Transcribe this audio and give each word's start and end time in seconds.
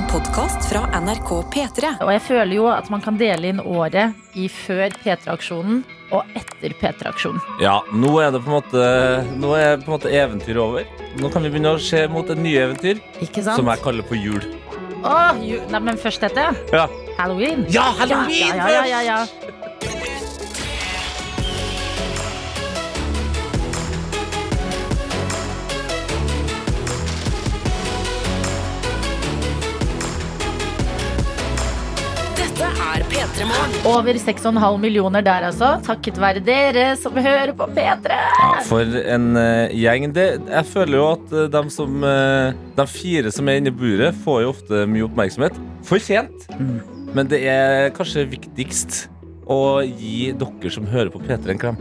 En 0.00 0.06
podkast 0.08 0.64
fra 0.70 1.00
NRK 1.00 1.28
P3. 1.52 1.88
Og 2.00 2.10
jeg 2.14 2.22
føler 2.24 2.54
jo 2.56 2.68
at 2.72 2.86
man 2.92 3.02
kan 3.04 3.18
dele 3.20 3.50
inn 3.50 3.58
året 3.60 4.14
i 4.38 4.46
før 4.48 4.94
P3-aksjonen 5.02 5.82
og 6.16 6.30
etter 6.38 6.72
P3-aksjonen. 6.80 7.42
Ja, 7.60 7.74
nå 7.92 8.14
er 8.22 8.32
det 8.32 8.40
på 8.46 8.48
en 8.48 8.56
måte 8.56 8.86
Nå 9.42 9.50
er 9.58 9.76
på 9.82 9.90
en 9.90 9.96
måte 9.98 10.14
eventyret 10.14 10.62
over. 10.62 10.88
Nå 11.20 11.28
kan 11.34 11.44
vi 11.44 11.52
begynne 11.52 11.74
å 11.76 11.82
se 11.84 12.06
mot 12.08 12.32
et 12.32 12.40
nye 12.40 12.62
eventyr, 12.70 13.02
Ikke 13.20 13.44
sant? 13.44 13.60
som 13.60 13.68
jeg 13.68 13.84
kaller 13.84 14.08
på 14.08 14.16
jul. 14.16 14.40
Åh, 15.04 15.36
jul. 15.44 15.68
Nei, 15.68 15.82
men 15.90 16.00
først 16.00 16.24
dette. 16.24 16.48
Ja, 16.72 16.86
Halloween. 17.20 17.66
ja 17.68 17.90
halloween 18.00 18.56
Ja, 18.56 18.56
ja, 18.56 18.72
ja, 18.72 18.84
ja, 18.88 19.00
ja. 19.10 19.49
Over 33.88 34.18
6,5 34.20 34.78
millioner 34.82 35.24
der, 35.24 35.46
altså. 35.48 35.72
Takket 35.86 36.18
være 36.20 36.42
dere 36.44 36.90
som 37.00 37.16
hører 37.16 37.54
på 37.56 37.68
P3. 37.76 38.16
Ja, 38.16 38.50
for 38.68 38.98
en 39.00 39.30
uh, 39.38 39.72
gjeng. 39.72 40.10
Det, 40.16 40.26
jeg 40.50 40.68
føler 40.72 40.98
jo 40.98 41.06
at 41.14 41.32
uh, 41.32 41.46
de, 41.52 41.62
som, 41.72 42.02
uh, 42.04 42.52
de 42.76 42.86
fire 42.90 43.32
som 43.32 43.48
er 43.48 43.60
inne 43.60 43.72
i 43.72 43.78
buret, 43.82 44.18
får 44.26 44.42
jo 44.44 44.52
ofte 44.52 44.84
mye 44.90 45.06
oppmerksomhet. 45.08 45.56
Fortjent. 45.88 46.50
Men 47.16 47.30
det 47.30 47.42
er 47.48 47.88
kanskje 47.96 48.28
viktigst 48.30 49.06
å 49.50 49.80
gi 49.82 50.30
dere 50.38 50.70
som 50.72 50.86
hører 50.86 51.10
på 51.12 51.22
P3, 51.24 51.54
en 51.54 51.64
klem. 51.64 51.80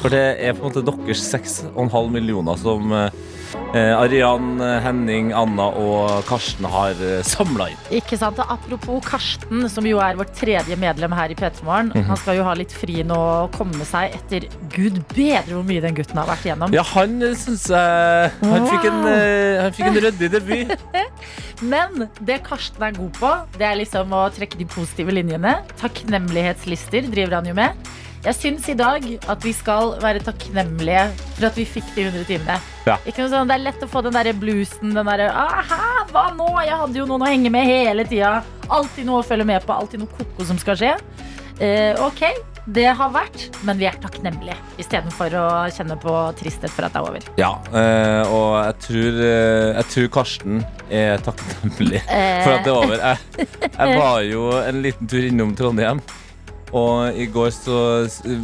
For 0.00 0.10
det 0.10 0.24
er 0.42 0.56
på 0.56 0.64
en 0.64 0.72
måte 0.72 0.82
deres 0.86 1.22
6,5 1.30 2.10
millioner 2.10 2.58
som 2.58 2.92
eh, 2.96 3.04
eh, 3.06 3.33
Arian, 3.74 4.60
eh, 4.62 4.76
Henning, 4.84 5.32
Anna 5.34 5.66
og 5.80 6.24
Karsten 6.28 6.66
har 6.70 6.94
uh, 7.00 7.18
samla 7.26 7.68
inn. 7.72 7.80
Ikke 7.98 8.18
sant? 8.20 8.38
Og 8.38 8.52
Apropos 8.54 9.02
Karsten, 9.06 9.64
som 9.72 9.86
jo 9.88 9.98
er 10.02 10.18
vårt 10.18 10.34
tredje 10.38 10.76
medlem 10.78 11.14
her 11.16 11.32
i 11.32 11.36
P3 11.38 11.64
Morgen. 11.66 11.90
Han 12.08 12.20
skal 12.20 12.38
jo 12.38 12.46
ha 12.46 12.54
litt 12.58 12.74
fri 12.74 13.02
nå 13.06 13.16
og 13.18 13.56
komme 13.56 13.86
seg 13.88 14.14
etter 14.18 14.46
Gud 14.74 15.00
bedre 15.14 15.56
hvor 15.56 15.66
mye 15.66 15.82
den 15.82 15.96
gutten 15.96 16.20
har 16.20 16.30
vært 16.30 16.46
igjennom. 16.46 16.74
Ja, 16.76 16.84
han 16.94 17.18
syns 17.38 17.66
jeg 17.72 18.30
Han 18.44 18.68
fikk 18.70 18.88
en, 18.90 19.00
eh, 19.10 19.62
han 19.64 19.74
fikk 19.74 19.90
en 19.90 20.00
ryddig 20.06 20.30
debut. 20.36 20.86
Men 21.74 22.08
det 22.20 22.40
Karsten 22.46 22.86
er 22.86 22.96
god 22.96 23.18
på, 23.18 23.34
det 23.58 23.68
er 23.68 23.78
liksom 23.80 24.14
å 24.14 24.26
trekke 24.34 24.60
de 24.60 24.68
positive 24.70 25.14
linjene. 25.14 25.56
Takknemlighetslister 25.80 27.10
driver 27.10 27.40
han 27.40 27.50
jo 27.50 27.58
med. 27.58 27.92
Jeg 28.24 28.36
syns 28.38 28.68
i 28.72 28.74
dag 28.78 29.04
at 29.28 29.42
vi 29.44 29.50
skal 29.52 29.98
være 30.00 30.22
takknemlige 30.24 31.02
for 31.34 31.48
at 31.50 31.58
vi 31.60 31.66
fikk 31.68 31.90
de 31.92 32.06
100 32.06 32.24
timene. 32.30 32.56
Ja. 32.88 32.96
Sånn, 33.04 33.50
Det 33.50 33.58
er 33.58 33.64
lett 33.66 33.84
å 33.84 33.88
få 33.90 34.00
den 34.06 34.16
derre 34.16 34.32
bluesen, 34.32 34.94
den 34.96 35.10
derre 35.10 35.28
Aha, 35.28 36.06
hva 36.08 36.30
nå? 36.36 36.48
Jeg 36.64 36.78
hadde 36.80 37.02
jo 37.02 37.04
noen 37.10 37.26
å 37.26 37.28
henge 37.28 37.52
med 37.52 37.68
hele 37.68 38.06
tida. 38.08 38.38
Alltid 38.72 39.04
noe 39.10 39.20
å 39.20 39.26
følge 39.28 39.44
med 39.48 39.60
på, 39.66 39.76
alltid 39.76 40.00
noe 40.00 40.16
koko 40.16 40.48
som 40.48 40.60
skal 40.60 40.80
skje. 40.80 40.94
Eh, 41.60 42.00
ok, 42.00 42.24
det 42.72 42.86
har 42.96 43.12
vært, 43.12 43.44
men 43.68 43.76
vi 43.78 43.90
er 43.90 44.00
takknemlige 44.00 44.56
istedenfor 44.80 45.36
å 45.36 45.44
kjenne 45.76 46.00
på 46.00 46.16
tristhet 46.40 46.72
for 46.72 46.88
at 46.88 46.96
det 46.96 47.02
er 47.02 47.10
over. 47.12 47.28
Ja, 47.38 47.52
eh, 47.76 48.32
og 48.32 48.56
jeg 48.56 48.80
tror, 48.88 49.22
eh, 49.28 49.68
jeg 49.82 49.90
tror 49.92 50.10
Karsten 50.16 50.64
er 50.88 51.20
takknemlig 51.28 52.00
for 52.08 52.56
at 52.56 52.64
det 52.64 52.72
er 52.72 52.80
over. 52.80 53.04
Jeg, 53.04 53.48
jeg 53.68 53.98
var 54.02 54.20
jo 54.32 54.48
en 54.64 54.84
liten 54.88 55.12
tur 55.12 55.28
innom 55.28 55.52
Trondheim, 55.60 56.00
og 56.74 57.14
i 57.20 57.26
går 57.30 57.52
så 57.54 57.78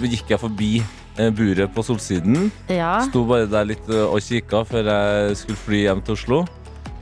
gikk 0.07 0.31
jeg 0.31 0.41
forbi 0.41 0.71
eh, 0.81 1.31
buret 1.35 1.73
på 1.75 1.83
Solsiden. 1.87 2.49
Ja. 2.71 3.01
Sto 3.09 3.25
bare 3.29 3.49
der 3.51 3.67
litt 3.73 3.91
eh, 3.91 4.07
og 4.07 4.23
kikka 4.23 4.63
før 4.69 4.87
jeg 4.93 5.37
skulle 5.43 5.59
fly 5.67 5.83
hjem 5.89 6.05
til 6.07 6.15
Oslo. 6.19 6.41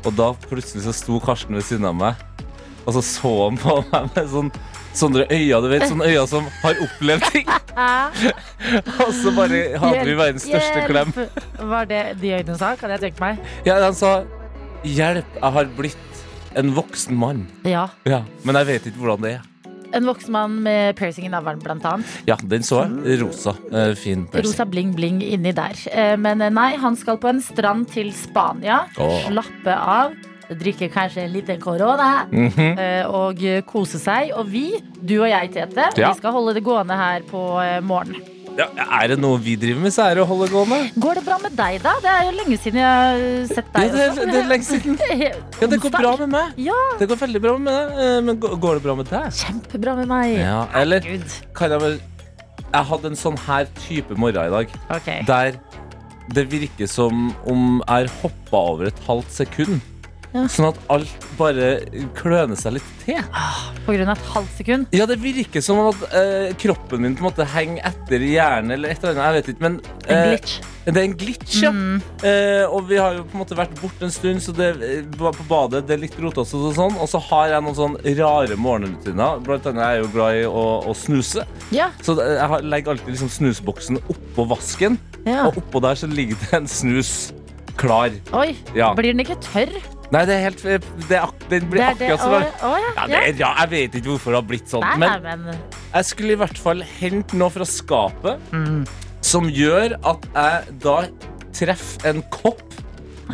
Og 0.07 0.15
da 0.17 0.31
plutselig 0.49 0.87
så 0.87 0.95
sto 0.97 1.19
Karsten 1.21 1.59
ved 1.59 1.67
siden 1.67 1.89
av 1.89 1.97
meg, 1.99 2.25
og 2.87 2.95
så 2.97 3.03
så 3.05 3.33
han 3.45 3.59
på 3.61 3.81
meg 3.93 4.11
med 4.17 4.35
sånn 4.35 4.53
Sånne 4.99 5.27
øyne, 5.31 5.59
du 5.63 5.67
vet, 5.71 5.85
sånne 5.87 6.07
øyne 6.09 6.23
som 6.27 6.47
har 6.63 6.79
opplevd 6.83 7.27
ting. 7.31 7.51
Og 9.05 9.11
så 9.15 9.31
bare 9.37 9.61
hadde 9.79 10.01
vi 10.09 10.15
verdens 10.19 10.47
største 10.49 10.81
klem. 10.89 11.13
Var 11.71 11.87
det 11.87 12.01
de 12.19 12.33
øynene 12.35 12.57
sa? 12.59 12.73
Kan 12.81 12.91
jeg 12.97 13.05
tenke 13.05 13.23
meg? 13.23 13.39
Ja, 13.69 13.77
han 13.85 13.95
sa 13.95 14.25
Hjelp, 14.83 15.37
jeg 15.37 15.55
har 15.55 15.71
blitt 15.77 16.25
en 16.59 16.73
voksen 16.75 17.15
mann. 17.21 17.45
Ja. 17.69 17.85
Ja, 18.09 18.25
Men 18.43 18.59
jeg 18.59 18.71
vet 18.73 18.91
ikke 18.91 19.05
hvordan 19.05 19.23
det 19.23 19.33
er. 19.37 19.47
En 19.93 20.05
voksen 20.05 20.33
mann 20.35 20.57
med 20.63 20.97
piercing 20.99 21.27
i 21.27 21.31
navlen, 21.33 21.61
blant 21.65 21.85
annet. 21.89 22.07
Ja, 22.29 22.37
den 22.45 22.63
så 22.67 22.83
jeg. 22.85 23.21
Rosa. 23.23 23.55
Eh, 23.73 23.95
fin 23.97 24.27
piercing. 24.27 24.51
Rosa 24.51 24.67
bling-bling 24.69 25.23
inni 25.25 25.53
der. 25.57 25.79
Eh, 25.93 26.17
Men 26.21 26.43
eh, 26.45 26.51
nei, 26.53 26.75
han 26.77 26.97
skal 26.97 27.17
på 27.19 27.31
en 27.31 27.41
strand 27.43 27.89
til 27.93 28.13
Spania. 28.13 28.83
Oh. 29.01 29.17
Slappe 29.27 29.75
av. 29.79 30.13
Drikke 30.49 30.89
kanskje 30.89 31.27
en 31.27 31.33
liten 31.33 31.61
korona. 31.61 32.27
mm 32.31 32.49
-hmm. 32.49 33.05
Og 33.07 33.67
kose 33.67 33.99
seg. 33.99 34.33
Og 34.35 34.47
vi, 34.53 34.73
du 35.01 35.21
og 35.23 35.29
jeg, 35.29 35.51
Tete, 35.53 35.91
Ja. 35.97 36.09
vi 36.13 36.19
skal 36.19 36.33
holde 36.33 36.55
det 36.55 36.65
gående 36.65 36.97
her 36.97 37.21
på 37.23 37.61
morgenen. 37.83 38.38
Ja, 38.59 38.67
er 38.99 39.09
det 39.13 39.17
noe 39.23 39.39
vi 39.39 39.55
driver 39.61 39.81
med, 39.85 39.93
så 39.95 40.03
er 40.09 40.19
det 40.19 40.23
å 40.25 40.29
holde 40.29 40.49
gående. 40.51 40.79
Går 40.99 41.21
det 41.21 41.25
bra 41.29 41.37
med 41.45 41.55
deg, 41.59 41.77
da? 41.85 41.93
Det 42.03 42.11
er 42.11 42.25
jo 42.27 42.33
lenge 42.41 42.59
siden 42.59 42.81
jeg 42.81 42.91
har 42.91 43.47
sett 43.53 43.69
Ja, 43.71 43.81
deg. 43.81 43.93
det, 43.95 44.01
er, 44.03 44.11
også. 44.11 44.27
det 44.33 44.39
er 44.43 44.49
lenge 44.53 44.69
siden. 44.69 44.99
Ja, 45.63 45.67
det 45.73 45.81
går 45.85 45.95
bra 45.95 46.13
med 46.25 46.33
meg. 46.35 46.59
Ja, 46.69 46.79
Det 46.99 47.09
går 47.13 47.21
veldig 47.23 47.43
bra 47.47 47.57
med 47.59 47.73
deg. 47.73 47.99
eh, 48.07 48.21
Men 48.29 48.41
går 48.43 48.57
går 48.67 48.79
det 48.81 48.83
bra 48.89 48.95
med 48.99 49.11
deg? 49.13 49.29
kjempebra 49.43 49.95
med 50.03 50.09
meg. 50.11 50.35
Ja, 50.41 50.59
eller 50.83 51.07
kan 51.55 51.71
jeg 51.77 51.81
vel 51.87 51.99
Jeg 52.69 52.85
hadde 52.91 53.07
en 53.15 53.17
sånn 53.17 53.39
her 53.47 53.69
type 53.87 54.17
morgen 54.19 54.45
i 54.51 54.51
dag, 54.53 54.75
Okay. 54.99 55.23
der 55.25 55.55
det 56.35 56.43
virker 56.53 56.87
som 56.87 57.31
om 57.49 57.79
jeg 57.87 57.89
har 57.89 58.11
hoppa 58.21 58.59
over 58.75 58.91
et 58.91 58.99
halvt 59.07 59.31
sekund. 59.33 59.81
Ja. 60.35 60.43
Sånn 60.53 60.67
at 60.69 60.79
alt 60.93 61.27
bare 61.39 61.69
kløner 62.19 62.59
seg 62.61 62.75
litt 62.77 62.89
til. 63.05 63.21
På 63.87 63.95
grunn 63.97 64.11
av 64.13 64.19
et 64.19 64.27
halvt 64.35 64.57
sekund. 64.59 64.91
Ja, 64.93 65.07
det 65.09 65.17
virker 65.23 65.63
som 65.65 65.79
at 65.87 66.03
eh, 66.13 66.51
kroppen 66.61 67.01
min 67.01 67.15
på 67.17 67.25
en 67.25 67.31
måte 67.31 67.47
henger 67.49 67.87
etter 67.89 68.21
hjernen 68.29 68.75
eller 68.77 68.93
et 68.93 69.01
eller 69.05 69.17
annet. 69.17 69.25
Jeg 69.25 69.39
vet 69.39 69.49
ikke, 69.55 69.65
men 69.65 69.79
En 70.05 70.17
eh, 70.19 70.27
glitch. 70.35 70.59
Det 70.89 70.97
er 70.97 71.05
en 71.05 71.17
glitch, 71.21 71.57
ja. 71.65 71.71
Mm. 71.73 71.97
Eh, 72.25 72.65
og 72.69 72.87
vi 72.89 72.97
har 73.01 73.17
jo 73.19 73.25
på 73.29 73.37
en 73.37 73.43
måte 73.43 73.57
vært 73.59 73.75
borte 73.81 74.05
en 74.09 74.13
stund, 74.13 74.41
så 74.45 74.53
det 74.57 74.69
eh, 74.85 75.03
var 75.21 75.33
på 75.37 75.45
badet 75.49 75.83
det 75.89 75.97
er 75.97 76.05
litt 76.05 76.17
rotete 76.21 76.45
og 76.61 76.77
sånn. 76.77 76.97
Og 77.01 77.09
så 77.13 77.21
har 77.31 77.51
jeg 77.55 77.65
noen 77.65 77.77
sånn 77.81 77.99
rare 78.21 78.57
morgenrutiner. 78.61 79.41
Blant 79.49 79.69
annet 79.73 79.85
er 79.85 79.97
jeg 79.99 80.05
jo 80.07 80.13
glad 80.17 80.39
i 80.43 80.47
å, 80.49 80.65
å 80.89 80.97
snuse. 80.97 81.45
Ja. 81.73 81.91
Så 82.05 82.17
det- 82.21 82.29
jeg 82.37 82.49
har- 82.53 82.63
legger 82.69 82.93
alltid 82.97 83.15
liksom 83.17 83.33
snusboksen 83.33 84.01
oppå 84.13 84.49
vasken, 84.53 85.01
ja. 85.25 85.47
og 85.49 85.57
oppå 85.61 85.81
der 85.85 85.97
så 86.01 86.09
ligger 86.09 86.37
det 86.45 86.53
en 86.63 86.69
snus 86.69 87.33
klar. 87.79 88.11
Oi, 88.35 88.57
Ja. 88.75 88.93
blir 88.95 89.13
den 89.15 89.21
ikke 89.25 89.37
tørr? 89.45 89.73
Nei, 90.15 90.23
det 90.25 90.35
er 90.39 90.45
helt 90.47 90.63
det 91.09 91.17
er 91.19 91.33
Den 91.51 91.67
blir 91.69 91.83
Det 91.83 92.09
akkurat 92.09 92.21
som 92.23 92.33
ja. 92.33 92.77
ja, 93.13 93.19
ja, 93.29 93.51
Jeg 93.61 93.71
vet 93.75 93.99
ikke 93.99 94.13
hvorfor 94.15 94.33
det 94.33 94.39
har 94.41 94.47
blitt 94.49 94.71
sånn. 94.73 94.87
Nei, 94.97 95.09
Men 95.21 95.43
men 95.45 95.59
jeg 95.95 96.05
skulle 96.09 96.33
i 96.37 96.39
hvert 96.41 96.61
fall 96.61 96.81
hente 97.01 97.37
noe 97.41 97.53
fra 97.53 97.67
skapet 97.69 98.53
mm. 98.53 98.83
som 99.25 99.49
gjør 99.53 99.97
at 100.09 100.25
jeg 100.35 100.79
da 100.85 100.97
treffer 101.59 102.09
en 102.13 102.23
kopp 102.33 102.63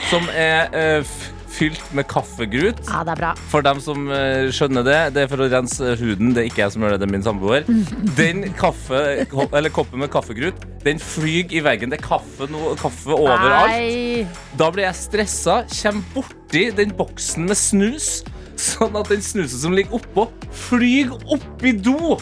som 0.08 0.26
er 0.34 0.70
eh, 0.74 1.00
f- 1.02 1.30
fylt 1.54 1.82
med 1.94 2.08
kaffegrut. 2.10 2.80
Ja, 2.88 3.02
det 3.06 3.14
er 3.14 3.20
bra. 3.20 3.32
For 3.52 3.64
dem 3.64 3.80
som 3.82 4.08
eh, 4.12 4.50
skjønner 4.54 4.86
det, 4.86 4.98
det 5.14 5.24
er 5.24 5.30
for 5.30 5.44
å 5.44 5.48
rense 5.52 5.94
huden. 6.00 6.34
Det 6.34 6.42
er 6.44 6.50
ikke 6.50 6.64
jeg 6.64 6.74
som 6.74 6.84
gjør 6.84 6.94
det, 6.96 7.00
det 7.02 7.08
er 7.08 7.14
min 7.14 7.26
samboer. 7.26 7.68
Den 8.20 8.44
kaffe, 8.58 9.02
eller 9.46 9.72
koppen 9.74 10.02
med 10.02 10.12
kaffegrut, 10.14 10.64
den 10.84 11.00
flyr 11.00 11.52
i 11.54 11.62
veggen. 11.64 11.92
Det 11.92 11.96
er 12.00 12.04
kaffe, 12.04 12.48
no, 12.52 12.74
kaffe 12.76 13.14
overalt. 13.16 13.72
Nei. 13.72 14.26
Da 14.60 14.68
blir 14.74 14.84
jeg 14.84 14.98
stressa, 14.98 15.62
kommer 15.72 16.04
borti 16.12 16.66
den 16.76 16.92
boksen 16.98 17.48
med 17.48 17.58
snus, 17.58 18.08
sånn 18.60 18.98
at 19.00 19.08
den 19.10 19.24
snusen 19.24 19.62
som 19.62 19.76
ligger 19.76 19.96
oppå, 19.98 20.28
flyr 20.66 21.14
opp 21.32 21.64
i 21.64 21.72
do. 21.72 22.18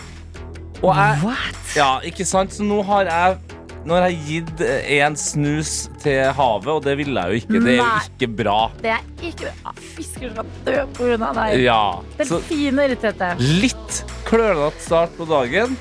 Og 0.82 0.88
jeg 0.90 1.18
What? 1.22 1.58
Ja, 1.76 1.90
ikke 2.06 2.26
sant? 2.28 2.54
Så 2.54 2.64
nå 2.66 2.80
har 2.86 3.08
jeg 3.10 3.58
nå 3.86 3.96
har 3.96 4.08
jeg 4.08 4.18
gitt 4.28 4.60
en 4.98 5.16
snus 5.18 5.72
til 6.02 6.20
havet, 6.36 6.68
og 6.70 6.82
det 6.86 6.96
ville 7.00 7.24
jeg 7.24 7.32
jo 7.32 7.40
ikke. 7.42 7.62
Det 7.66 7.72
er 7.72 7.80
jo 7.80 8.12
ikke 8.12 8.28
bra. 8.42 8.58
Det 8.82 8.92
er 8.94 9.08
ikke 9.30 9.54
ah, 9.66 9.80
Fisker 9.96 10.34
skal 10.34 10.52
dø 10.66 11.16
av 11.18 11.40
deg. 11.40 11.56
Ja, 11.64 11.80
Delfiner, 12.20 12.94
Tete. 13.02 13.32
litt 13.62 14.02
klønete 14.28 14.86
start 14.86 15.16
på 15.18 15.26
dagen. 15.30 15.74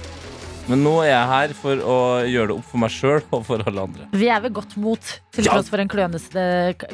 Men 0.71 0.85
nå 0.85 0.93
er 1.03 1.09
jeg 1.11 1.27
her 1.31 1.53
for 1.59 1.81
å 1.83 1.97
gjøre 2.23 2.47
det 2.53 2.55
opp 2.55 2.67
for 2.71 2.79
meg 2.85 2.93
sjøl 2.95 3.19
og 3.35 3.41
for 3.47 3.63
alle 3.67 3.83
andre. 3.89 4.05
Vi 4.15 4.29
er 4.31 4.39
ved 4.45 4.53
godt 4.55 4.77
mot, 4.79 5.09
til 5.35 5.45
Ja. 5.49 5.57
for 5.67 5.83
en 5.83 5.89
kløneste, 5.91 6.45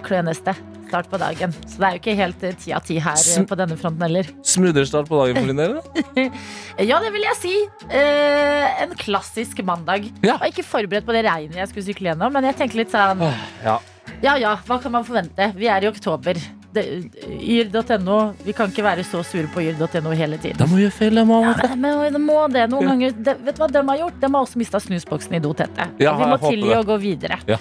kløneste 0.05 0.55
start 0.87 1.09
på 1.11 1.19
dagen. 1.21 1.51
Så 1.67 1.77
det 1.77 1.85
er 1.87 1.95
jo 1.97 1.99
ikke 2.01 2.15
helt 2.17 2.45
ti 2.63 2.73
av 2.73 2.83
ti 2.87 2.97
her 3.03 3.19
Sm- 3.19 3.45
på 3.49 3.57
denne 3.59 3.77
fronten 3.77 4.01
heller. 4.07 4.25
Smoothere 4.41 4.87
start 4.89 5.09
på 5.11 5.19
dagen 5.21 5.37
for 5.43 5.51
din 5.51 5.61
del? 5.61 6.31
Ja, 6.89 6.99
det 7.03 7.11
vil 7.13 7.25
jeg 7.25 7.37
si. 7.41 7.53
Eh, 7.89 8.81
en 8.83 8.95
klassisk 8.97 9.61
mandag. 9.67 10.09
Ja. 10.23 10.37
Var 10.41 10.49
ikke 10.51 10.65
forberedt 10.65 11.05
på 11.07 11.13
det 11.15 11.25
regnet 11.27 11.55
jeg 11.61 11.69
skulle 11.71 11.87
sykle 11.91 12.11
gjennom, 12.13 12.33
men 12.33 12.43
jeg 12.49 12.57
tenker 12.63 12.81
litt 12.81 12.93
sånn 12.93 13.21
Ja. 13.63 13.77
Ja 14.23 14.35
ja, 14.39 14.55
hva 14.65 14.79
kan 14.81 14.91
man 14.95 15.03
forvente? 15.05 15.51
Vi 15.57 15.67
er 15.69 15.83
i 15.83 15.89
oktober. 15.91 16.39
Yr.no. 16.83 18.17
Vi 18.45 18.53
kan 18.57 18.69
ikke 18.71 18.83
være 18.85 19.03
så 19.07 19.23
sure 19.25 19.47
på 19.53 19.61
yr.no 19.63 20.11
hele 20.17 20.37
tiden. 20.41 20.57
De 20.59 20.67
må 20.71 20.79
gjøre 20.81 20.95
feil, 20.97 21.15
jeg 21.21 21.27
må. 21.29 21.41
Ja, 21.45 21.55
men 21.75 21.97
men 22.01 22.13
det 22.17 22.21
må 22.23 22.39
det 22.53 22.67
noen 22.71 22.83
Ja. 22.83 22.89
ganger 22.93 23.11
de, 23.17 23.35
Vet 23.47 23.55
du 23.55 23.61
hva 23.63 23.71
de 23.71 23.83
har 23.89 23.97
gjort? 24.03 24.19
De 24.21 24.31
har 24.33 24.41
også 24.45 24.57
mista 24.61 24.79
snusboksen 24.79 25.35
i 25.35 25.39
do, 25.39 25.53
tette. 25.53 25.89
Ja, 25.99 26.15
vi 26.17 26.29
må 26.33 26.37
tilgi 26.43 26.73
å 26.75 26.83
gå 26.85 26.97
videre. 27.01 27.39
Ja. 27.47 27.57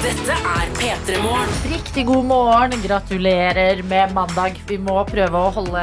Dette 0.00 0.32
er 0.32 0.70
P3 0.78 1.18
Morgen. 1.20 1.50
Riktig 1.68 2.06
god 2.08 2.24
morgen. 2.24 2.72
Gratulerer 2.80 3.82
med 3.84 4.14
mandag. 4.16 4.54
Vi 4.64 4.78
må 4.80 4.94
prøve 5.04 5.36
å 5.36 5.50
holde 5.52 5.82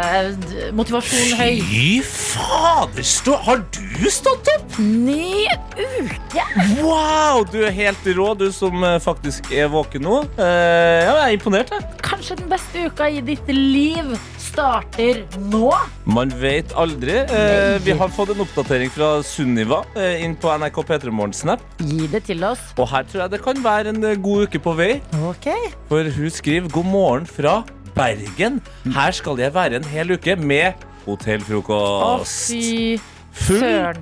motivasjonen 0.74 1.36
høy. 1.38 1.60
Fy 1.62 1.92
fader, 2.02 3.06
stå, 3.06 3.36
har 3.46 3.62
du 3.76 4.08
stått 4.10 4.50
opp? 4.56 4.80
Ny 4.82 5.46
uke! 5.78 6.46
Wow, 6.80 7.44
du 7.46 7.60
er 7.68 7.76
helt 7.78 8.10
rå, 8.18 8.32
du 8.42 8.48
som 8.56 8.82
eh, 8.88 8.98
faktisk 9.04 9.52
er 9.54 9.70
våken 9.70 10.08
nå. 10.08 10.24
Uh, 10.40 10.48
ja, 10.48 11.14
jeg 11.14 11.28
er 11.28 11.38
imponert, 11.38 11.78
jeg. 11.78 11.86
Kanskje 12.02 12.40
den 12.42 12.50
beste 12.50 12.88
uka 12.90 13.12
i 13.14 13.22
ditt 13.22 13.54
liv 13.54 14.16
starter 14.58 15.20
nå? 15.52 15.70
Man 16.10 16.32
vet 16.42 16.72
aldri. 16.80 17.14
Eh, 17.30 17.78
vi 17.86 17.94
har 18.00 18.10
fått 18.10 18.32
en 18.34 18.42
oppdatering 18.42 18.90
fra 18.90 19.20
Sunniva 19.26 19.84
eh, 19.94 20.24
inn 20.26 20.34
på 20.40 20.50
NRK 20.50 20.80
P3 20.88 21.14
Morgen 21.14 21.36
Snap. 21.38 21.62
Gi 21.78 22.08
det 22.10 22.24
til 22.26 22.42
oss. 22.48 22.64
Og 22.82 22.90
her 22.90 23.06
tror 23.06 23.26
jeg 23.26 23.36
det 23.36 23.42
kan 23.46 23.62
være 23.62 23.94
en 23.94 24.02
eh, 24.02 24.18
god 24.18 24.48
uke 24.48 24.62
på 24.66 24.74
vei. 24.80 24.90
Ok. 25.30 25.52
For 25.92 26.10
hun 26.16 26.34
skriver 26.34 26.74
god 26.74 26.90
morgen 26.90 27.30
fra 27.30 27.60
Bergen. 27.98 28.58
Her 28.96 29.14
skal 29.14 29.44
jeg 29.44 29.54
være 29.54 29.78
en 29.78 29.86
hel 29.92 30.16
uke 30.18 30.38
med 30.42 30.74
Å, 30.74 31.12
hotellfrokost. 31.12 32.50
fy 32.58 32.98
Full 33.38 34.02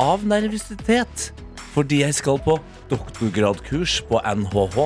av 0.00 0.28
nervøsitet. 0.28 1.30
Fordi 1.72 2.02
jeg 2.04 2.14
skal 2.20 2.36
på 2.44 2.58
doktorgradkurs 2.92 4.02
på 4.10 4.20
NHH. 4.20 4.84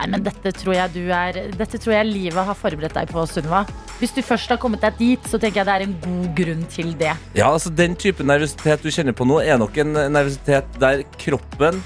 Nei, 0.00 0.06
men 0.14 0.22
dette 0.24 0.48
tror 0.56 0.72
jeg 0.72 0.92
du 0.94 1.02
er 1.12 1.36
Dette 1.60 1.76
tror 1.76 1.92
jeg 1.92 2.08
livet 2.08 2.46
har 2.48 2.56
forberedt 2.56 2.94
deg 2.96 3.10
på, 3.12 3.20
Sunniva. 3.28 3.66
Hvis 4.00 4.14
du 4.16 4.22
først 4.24 4.48
har 4.48 4.56
kommet 4.62 4.80
deg 4.80 4.96
dit, 4.96 5.26
så 5.28 5.36
tenker 5.36 5.60
jeg 5.60 5.68
det 5.68 5.74
er 5.74 5.84
en 5.84 5.96
god 6.06 6.30
grunn 6.38 6.62
til 6.72 6.94
det. 6.96 7.12
Ja, 7.36 7.50
altså 7.50 7.68
Den 7.68 7.96
type 8.00 8.24
nervøsitet 8.24 8.80
du 8.80 8.88
kjenner 8.88 9.16
på 9.16 9.26
nå, 9.28 9.42
er 9.44 9.60
nok 9.60 9.76
en 9.82 9.92
nervøsitet 10.14 10.78
der 10.80 11.02
kroppen, 11.20 11.82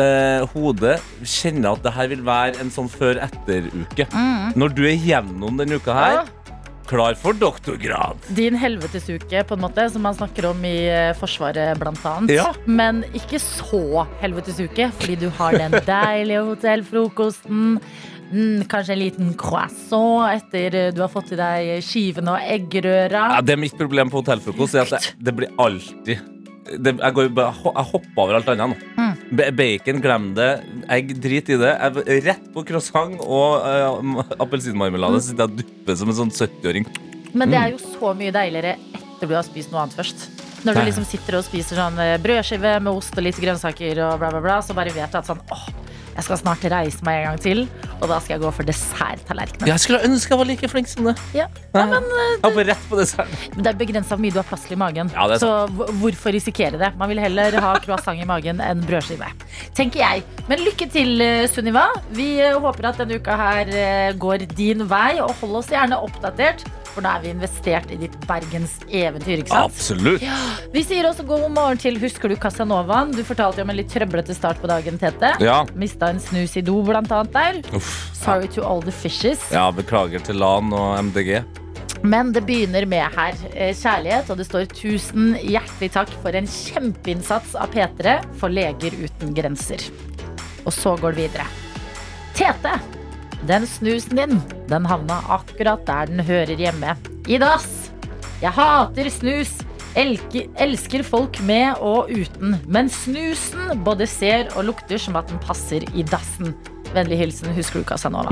eh, 0.00 0.46
hodet, 0.54 0.96
kjenner 1.20 1.76
at 1.76 1.84
det 1.84 1.92
her 1.98 2.08
vil 2.14 2.24
være 2.24 2.62
en 2.64 2.72
sånn 2.72 2.88
før-etter-uke. 2.88 4.08
Når 4.56 4.74
du 4.78 4.82
er 4.88 4.96
gjennom 4.96 5.60
denne 5.60 5.76
uka 5.76 5.98
her, 5.98 6.32
klar 6.88 7.16
for 7.20 7.36
doktorgrad. 7.36 8.28
Din 8.36 8.56
helvetesuke, 8.58 9.44
på 9.44 9.56
en 9.56 9.64
måte, 9.64 9.88
som 9.92 10.04
man 10.04 10.16
snakker 10.16 10.50
om 10.50 10.64
i 10.64 10.76
eh, 10.88 11.14
Forsvaret, 11.18 11.76
blant 11.80 12.04
annet. 12.08 12.36
Ja. 12.38 12.52
Men 12.64 13.02
ikke 13.16 13.40
så 13.42 14.06
helvetesuke, 14.22 14.90
fordi 15.00 15.18
du 15.24 15.28
har 15.38 15.58
den 15.58 15.76
deilige 15.88 16.46
hotellfrokosten. 16.48 17.76
Mm, 18.28 18.64
kanskje 18.68 18.92
en 18.92 19.00
liten 19.00 19.28
croissant 19.40 20.28
etter 20.34 20.74
eh, 20.76 20.90
du 20.92 21.00
har 21.04 21.12
fått 21.12 21.32
i 21.32 21.38
deg 21.38 21.84
skivene 21.84 22.36
og 22.36 22.50
eggerøra. 22.56 23.28
Ja, 23.36 23.44
det 23.44 23.56
er 23.56 23.62
mitt 23.68 23.78
problem 23.78 24.12
på 24.12 24.22
hotellfrokost. 24.22 24.80
Det, 24.92 25.14
det 25.28 25.36
blir 25.36 25.54
alltid 25.60 26.26
det, 26.76 26.94
jeg, 26.98 27.14
går, 27.16 27.30
jeg 27.32 27.86
hopper 27.92 28.22
over 28.22 28.38
alt 28.38 28.50
annet 28.52 28.74
nå. 28.74 28.97
Ba- 29.30 29.50
Bacon, 29.52 30.00
glem 30.00 30.30
det. 30.36 30.48
Egg, 30.88 31.12
drit 31.20 31.50
i 31.52 31.58
det. 31.60 31.72
Jeg, 31.74 32.22
rett 32.24 32.46
på 32.54 32.64
croissant 32.68 33.18
og 33.20 33.60
uh, 33.60 34.22
appelsinmarmelade. 34.40 35.20
Sitter 35.24 35.44
jeg 35.44 35.52
og 35.52 35.58
dupper 35.60 35.98
som 36.00 36.12
en 36.12 36.18
sånn 36.22 36.32
70-åring. 36.32 36.88
Men 37.36 37.52
det 37.52 37.58
er 37.60 37.74
jo 37.74 37.80
så 37.82 38.14
mye 38.16 38.32
deiligere 38.32 38.76
etter 38.96 39.28
du 39.28 39.34
har 39.36 39.44
spist 39.44 39.72
noe 39.74 39.82
annet 39.84 39.98
først. 39.98 40.28
Når 40.66 40.74
du 40.74 40.80
liksom 40.88 41.04
sitter 41.06 41.36
og 41.38 41.44
spiser 41.46 41.78
sånn 41.78 41.98
eh, 42.02 42.16
brødskive 42.22 42.72
med 42.82 42.90
ost 42.90 43.14
og 43.14 43.22
litt 43.22 43.36
grønnsaker 43.38 44.00
og 44.08 44.16
bla, 44.18 44.30
bla, 44.32 44.40
bla, 44.42 44.56
så 44.64 44.74
bare 44.74 44.90
vet 44.94 45.12
du 45.12 45.18
at 45.20 45.28
sånn 45.28 45.42
åh, 45.54 45.66
jeg 46.18 46.26
skal 46.26 46.38
snart 46.40 46.64
reise 46.72 47.04
meg 47.06 47.20
en 47.20 47.26
gang 47.28 47.36
til, 47.44 47.60
og 48.00 48.08
da 48.10 48.16
skal 48.18 48.34
jeg 48.34 48.42
gå 48.42 48.50
for 48.56 48.66
desserttallerkenen. 48.66 49.68
Jeg 49.70 49.82
skulle 49.84 50.00
ønske 50.08 50.34
jeg 50.34 50.40
var 50.40 50.48
like 50.50 50.70
flink 50.72 50.90
som 50.90 51.06
det. 51.06 51.14
Ja. 51.36 51.46
Ja, 51.76 51.84
men 51.86 52.02
eh, 52.10 52.32
hopper 52.42 52.66
rett 52.72 52.88
på 52.90 52.98
desserten. 52.98 53.36
Men 53.54 53.62
det 53.62 53.70
er 53.70 53.78
begrensa 53.78 54.16
hvor 54.16 54.22
mye 54.24 54.34
du 54.34 54.40
har 54.40 54.48
plass 54.48 54.64
til 54.66 54.74
i 54.74 54.80
magen. 54.80 55.12
Ja, 55.14 55.28
så 55.38 55.52
hvorfor 56.00 56.34
risikere 56.34 56.80
det? 56.80 56.90
Man 56.98 57.12
vil 57.12 57.22
heller 57.22 57.54
ha 57.62 57.76
croissant 57.84 58.18
i 58.18 58.26
magen 58.26 58.58
enn 58.64 58.82
brødskive. 58.88 59.30
Tenker 59.78 60.02
jeg. 60.02 60.24
Men 60.50 60.64
lykke 60.66 60.88
til, 60.90 61.14
eh, 61.22 61.46
Sunniva. 61.52 61.86
Vi 62.18 62.32
eh, 62.42 62.58
håper 62.58 62.90
at 62.90 62.98
denne 63.04 63.20
uka 63.22 63.38
her 63.38 63.70
eh, 63.70 64.10
går 64.18 64.48
din 64.58 64.82
vei, 64.90 65.20
og 65.22 65.36
hold 65.38 65.60
oss 65.62 65.70
gjerne 65.70 66.02
oppdatert. 66.02 66.66
For 66.98 67.04
da 67.04 67.12
er 67.14 67.22
vi 67.22 67.30
investert 67.30 67.92
i 67.94 67.98
ditt 68.00 68.14
Bergens 68.26 68.72
eventyr. 68.90 69.44
ikke 69.44 69.52
sant? 69.52 69.70
Absolutt. 69.70 70.24
Vi 70.72 70.82
sier 70.82 71.06
også 71.06 71.22
god 71.28 71.44
morgen 71.54 71.78
til 71.78 71.94
Husker 72.02 72.32
du 72.32 72.34
Casanovaen? 72.40 73.12
Du 73.14 73.20
fortalte 73.28 73.62
om 73.62 73.70
en 73.70 73.78
litt 73.78 73.92
trøblete 73.92 74.34
start 74.34 74.58
på 74.58 74.66
dagen, 74.66 74.98
Tete. 74.98 75.30
Ja. 75.44 75.60
Mista 75.78 76.07
en 76.10 76.20
snus 76.22 76.56
i 76.58 76.64
do, 76.64 76.80
blant 76.86 77.12
annet 77.14 77.32
der. 77.34 77.60
Uff. 77.76 78.10
Sorry 78.16 78.48
to 78.54 78.64
all 78.66 78.82
the 78.82 78.94
fishes. 78.94 79.42
Ja, 79.54 79.68
beklager 79.74 80.22
til 80.24 80.40
LAN 80.40 80.72
og 80.76 80.98
MDG. 81.08 81.42
Men 82.02 82.30
det 82.32 82.44
begynner 82.46 82.86
med 82.86 83.16
her 83.16 83.38
eh, 83.54 83.72
kjærlighet, 83.74 84.30
og 84.30 84.38
det 84.38 84.46
står 84.46 84.68
'tusen 84.70 85.32
hjertelig 85.42 85.90
takk 85.96 86.12
for 86.22 86.36
en 86.36 86.46
kjempeinnsats 86.46 87.56
av 87.58 87.72
P3 87.74 88.18
for 88.38 88.54
Leger 88.54 88.94
uten 88.94 89.34
grenser'. 89.34 89.88
Og 90.64 90.72
så 90.72 90.94
går 91.00 91.16
det 91.16 91.26
videre. 91.26 91.46
Tete, 92.38 92.76
den 93.48 93.66
snusen 93.66 94.18
din, 94.20 94.42
den 94.70 94.86
havna 94.86 95.22
akkurat 95.38 95.82
der 95.86 96.06
den 96.06 96.20
hører 96.20 96.54
hjemme. 96.54 96.94
I 97.26 97.38
dass. 97.38 97.90
Jeg 98.38 98.54
hater 98.54 99.10
snus. 99.10 99.58
Elke, 99.96 100.44
elsker 100.60 101.02
folk 101.06 101.38
med 101.48 101.80
og 101.84 102.10
uten. 102.12 102.56
Men 102.68 102.90
snusen 102.92 103.80
både 103.86 104.06
ser 104.10 104.50
og 104.56 104.66
lukter 104.68 105.00
som 105.00 105.16
at 105.20 105.30
den 105.32 105.40
passer 105.42 105.86
i 105.96 106.04
dassen. 106.06 106.52
Vennlig 106.94 107.18
hilsen 107.20 107.52
husker 107.56 107.82
du 107.82 107.88
hva 107.88 107.98
sa 108.00 108.08
nå? 108.12 108.22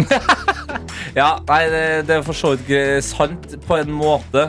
Ja, 1.17 1.39
nei, 1.49 1.63
det, 1.73 1.83
det 2.09 2.15
er 2.19 2.25
for 2.27 2.37
så 2.37 2.55
vidt 2.57 3.05
sant 3.05 3.57
på 3.67 3.77
en 3.81 3.93
måte. 3.93 4.47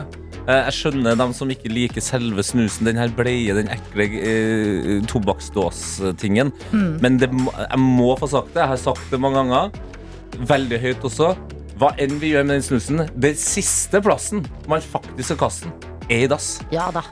Eh, 0.48 0.62
Jeg 0.68 0.74
skjønner 0.78 1.16
dem 1.20 1.34
som 1.36 1.50
ikke 1.52 1.68
liker 1.72 2.04
selve 2.04 2.44
snusen, 2.44 2.88
den 2.88 3.00
her 3.00 3.12
bleie, 3.16 3.52
den 3.56 3.68
ekle 3.72 4.06
eh, 4.20 4.94
tobakksdåstingen. 5.08 6.52
Men 7.02 7.18
det, 7.20 7.30
jeg 7.32 7.80
må 7.82 8.14
få 8.20 8.30
sagt 8.32 8.54
det. 8.54 8.62
Jeg 8.64 8.72
har 8.74 8.82
sagt 8.84 9.12
det 9.12 9.20
mange 9.20 9.42
ganger. 9.42 9.72
Veldig 10.48 10.80
høyt 10.84 11.04
også. 11.08 11.34
Hva 11.78 11.92
enn 12.00 12.16
vi 12.18 12.32
gjør 12.34 12.46
med 12.48 12.58
den 12.58 12.64
snusen, 12.66 13.04
den 13.14 13.36
siste 13.38 14.00
plassen 14.02 14.44
man 14.68 14.82
faktisk 14.82 15.28
skal 15.30 15.38
kaste 15.46 15.68
den, 15.70 15.94
er 16.08 16.24
i 16.24 16.28
dass. 16.30 16.58
Ja 16.72 16.90
da. 16.94 17.02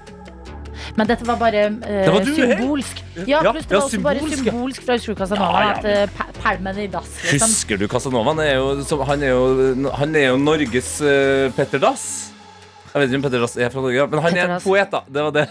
Men 0.96 1.08
dette 1.08 1.26
var 1.26 1.38
bare 1.40 1.62
eh, 1.66 2.04
Det 2.04 2.12
var 2.12 2.24
du, 2.24 2.34
symbolsk. 2.36 3.02
Ja, 3.26 3.40
Ja, 3.42 3.52
pluss 3.52 3.66
det 3.66 3.72
ja, 3.74 3.78
var 3.80 3.86
også 3.88 4.00
bare 4.04 4.20
symbolsk, 4.20 4.44
ja. 4.44 4.52
symbolsk 4.52 4.84
fra 4.86 4.96
Husker 4.98 5.14
du 5.14 5.18
Casanova 5.18 5.62
Ja, 5.62 5.66
ja, 5.66 5.72
at 5.72 6.08
uh, 6.08 6.14
per- 6.16 6.32
i 6.82 6.86
dass. 6.86 7.10
Liksom. 7.24 7.48
Husker 7.48 7.76
du 7.80 7.86
Casanova? 7.88 8.30
Han 8.30 8.40
er 8.44 8.54
jo, 8.54 9.02
han 9.04 9.22
er 9.22 9.28
jo, 9.34 9.90
han 9.96 10.14
er 10.16 10.26
jo 10.28 10.36
Norges 10.36 11.00
uh, 11.00 11.50
Petter 11.56 11.78
Dass. 11.82 12.32
Jeg 12.96 13.02
vet 13.02 13.10
ikke 13.12 13.18
om 13.20 13.24
Petter 13.26 13.42
Dass 13.44 13.56
er 13.60 13.68
fra 13.74 13.80
Norge, 13.84 14.04
men 14.08 14.20
han 14.24 14.32
Petter 14.32 14.40
er 14.40 14.44
en 14.48 14.52
Dass. 14.56 14.64
poet, 14.64 14.90
da. 14.94 15.00
Det 15.12 15.22
var 15.26 15.32
det. 15.36 15.42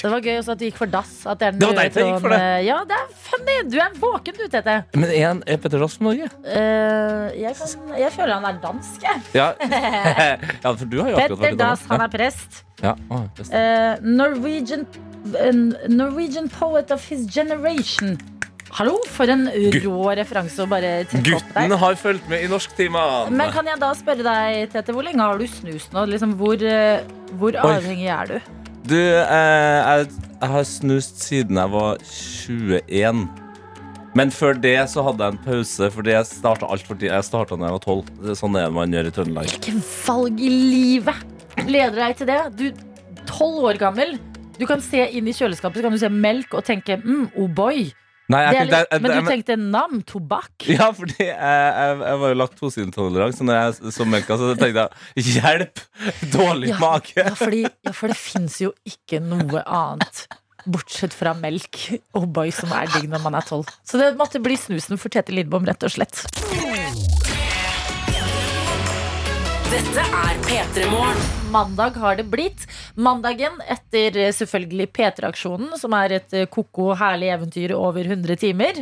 Det 0.00 0.10
var 0.10 0.20
gøy 0.24 0.38
også 0.40 0.52
at 0.54 0.58
du 0.58 0.64
gikk 0.64 0.78
for 0.80 0.88
dass. 0.90 1.10
At 1.28 1.38
det, 1.42 1.46
er 1.46 1.50
den 1.52 1.60
Det 1.60 1.66
var 1.68 1.74
røde 1.74 1.82
derfor 1.84 2.00
jeg 2.00 2.08
gikk 2.08 2.22
for 2.24 2.32
det. 2.32 2.38
tråden, 2.38 2.56
eh, 2.56 2.64
Ja, 2.64 2.78
det 2.88 2.96
er 2.96 3.10
funny! 3.28 3.56
Du 3.70 3.76
er 3.84 3.98
våken, 4.00 4.34
du, 4.40 4.44
Tete. 4.54 4.76
Men 4.94 5.10
er, 5.10 5.26
han- 5.28 5.42
er 5.46 5.56
Petter 5.60 5.78
Dass 5.84 5.96
fra 6.00 6.04
Norge? 6.08 6.30
Eh, 6.48 7.40
jeg, 7.42 7.56
kan, 7.60 7.98
jeg 8.00 8.12
føler 8.16 8.34
han 8.40 8.44
er 8.48 8.58
dansk, 8.64 9.02
jeg. 9.04 9.20
Ja. 9.36 9.50
ja, 10.64 10.72
for 10.72 10.84
du 10.88 11.02
har 11.02 11.10
jo 11.12 11.16
akkurat 11.16 11.28
Petter 11.28 11.44
vært 11.44 11.52
i 11.52 11.60
Dass, 11.60 11.84
han 11.92 12.00
er 12.00 12.08
prest. 12.16 12.62
Ja. 12.82 12.94
Å. 13.12 13.20
Eh, 13.52 13.96
Norwegian, 14.02 14.86
en 15.44 15.62
Norwegian 15.88 16.48
poet 16.48 16.90
of 16.90 17.04
his 17.12 17.26
generation. 17.30 18.16
Hallo, 18.74 18.96
for 19.14 19.30
en 19.30 19.44
rå 19.84 19.98
referanse 20.18 20.58
å 20.58 20.66
bare 20.66 21.04
trekke 21.06 21.36
opp 21.36 21.50
der. 21.52 21.68
Gutten 21.68 21.78
har 21.78 21.98
fulgt 22.00 22.24
med 22.26 22.42
i 22.42 22.48
norsktimene. 22.50 23.30
Men 23.30 23.52
kan 23.54 23.70
jeg 23.70 23.78
da 23.78 23.92
spørre 23.94 24.26
deg, 24.26 24.72
Tete, 24.72 24.90
hvor 24.96 25.06
lenge 25.06 25.22
har 25.22 25.38
du 25.38 25.46
snust 25.46 25.94
nå? 25.94 26.02
Liksom, 26.10 26.32
hvor, 26.40 26.58
eh, 26.58 27.06
hvor 27.38 27.54
avhengig 27.62 28.10
er 28.10 28.32
du? 28.32 28.50
Du, 28.90 28.98
eh, 28.98 29.78
jeg, 29.78 30.10
jeg 30.40 30.50
har 30.56 30.66
snust 30.66 31.22
siden 31.22 31.62
jeg 31.62 31.74
var 31.76 32.02
21. 32.02 33.24
Men 34.18 34.34
før 34.34 34.58
det 34.66 34.76
så 34.90 35.06
hadde 35.06 35.22
jeg 35.22 35.36
en 35.36 35.42
pause, 35.46 35.94
fordi 35.94 36.16
jeg 36.16 36.32
starta 36.34 36.74
altfor 36.74 36.98
tidlig. 36.98 37.14
Jeg 37.14 37.30
starta 37.30 37.54
da 37.54 37.70
jeg 37.70 37.78
var 37.78 37.88
12. 37.94 38.12
Er 38.26 38.42
Sånn 38.42 38.58
er 38.58 38.66
det 38.66 38.76
man 38.82 38.98
gjør 38.98 39.06
i 39.06 39.16
Trøndelag. 39.20 39.54
Hvilke 39.54 39.78
valg 40.02 40.42
i 40.42 40.54
livet 40.54 41.66
leder 41.70 42.00
deg 42.08 42.18
til 42.18 42.34
det? 42.34 42.44
Du, 42.58 42.86
tolv 43.30 43.70
år 43.70 43.78
gammel. 43.86 44.18
Du 44.58 44.66
kan 44.66 44.82
se 44.82 45.06
inn 45.14 45.30
i 45.30 45.34
kjøleskapet 45.34 45.78
så 45.78 45.86
kan 45.86 45.94
du 45.94 46.02
se 46.02 46.10
melk 46.10 46.58
og 46.58 46.66
tenke 46.66 46.98
mm, 46.98 47.36
oh 47.38 47.46
boy. 47.46 47.92
Nei, 48.34 48.42
Det 48.50 48.60
litt, 48.66 48.74
jeg, 48.74 48.88
jeg, 48.90 49.02
men 49.04 49.14
du 49.14 49.30
tenkte 49.30 49.56
nam, 49.62 49.98
tobakk? 50.10 50.66
Ja, 50.74 50.90
fordi 50.96 51.16
jeg, 51.22 51.34
jeg, 51.38 51.98
jeg 52.04 52.20
var 52.24 52.32
jo 52.34 52.38
laktoseintolerant, 52.42 53.38
så 53.38 53.46
når 53.48 53.60
jeg 53.60 53.94
så 53.96 54.06
melka, 54.10 54.38
så 54.40 54.52
tenkte 54.58 54.88
jeg 55.16 55.36
hjelp! 55.38 55.84
Dårlig 56.34 56.72
Ja, 56.74 56.78
mage. 56.82 57.18
ja, 57.22 57.34
fordi, 57.38 57.62
ja, 57.70 57.92
for 57.94 58.10
det 58.12 58.18
fins 58.20 58.58
jo 58.64 58.72
ikke 58.88 59.22
noe 59.24 59.62
annet. 59.64 60.26
Bortsett 60.64 61.12
fra 61.12 61.34
melk 61.36 61.76
og 62.16 62.24
boy 62.32 62.48
som 62.56 62.70
er 62.72 62.88
digg 62.94 63.10
når 63.12 63.20
man 63.26 63.36
er 63.36 63.44
tolv. 63.44 63.68
Så 63.84 64.00
det 64.00 64.14
måtte 64.16 64.40
bli 64.40 64.56
snusen 64.56 64.96
for 65.00 65.12
Tete 65.12 65.34
Lidbom, 65.36 65.66
rett 65.68 65.84
og 65.84 65.92
slett. 65.92 66.24
Dette 69.74 70.02
er 70.04 70.36
P3 70.46 70.84
Morgen. 70.90 71.18
Mandag 71.50 71.96
har 72.02 72.16
det 72.18 72.24
blitt. 72.30 72.62
Mandagen 72.98 73.56
etter 73.70 74.16
eh, 74.22 74.30
selvfølgelig 74.34 74.86
P3-aksjonen, 74.94 75.72
som 75.80 75.94
er 75.98 76.14
et 76.20 76.34
eh, 76.34 76.46
ko-ko 76.50 76.92
herlig 76.98 77.32
eventyr 77.34 77.74
over 77.76 78.06
100 78.06 78.36
timer. 78.42 78.78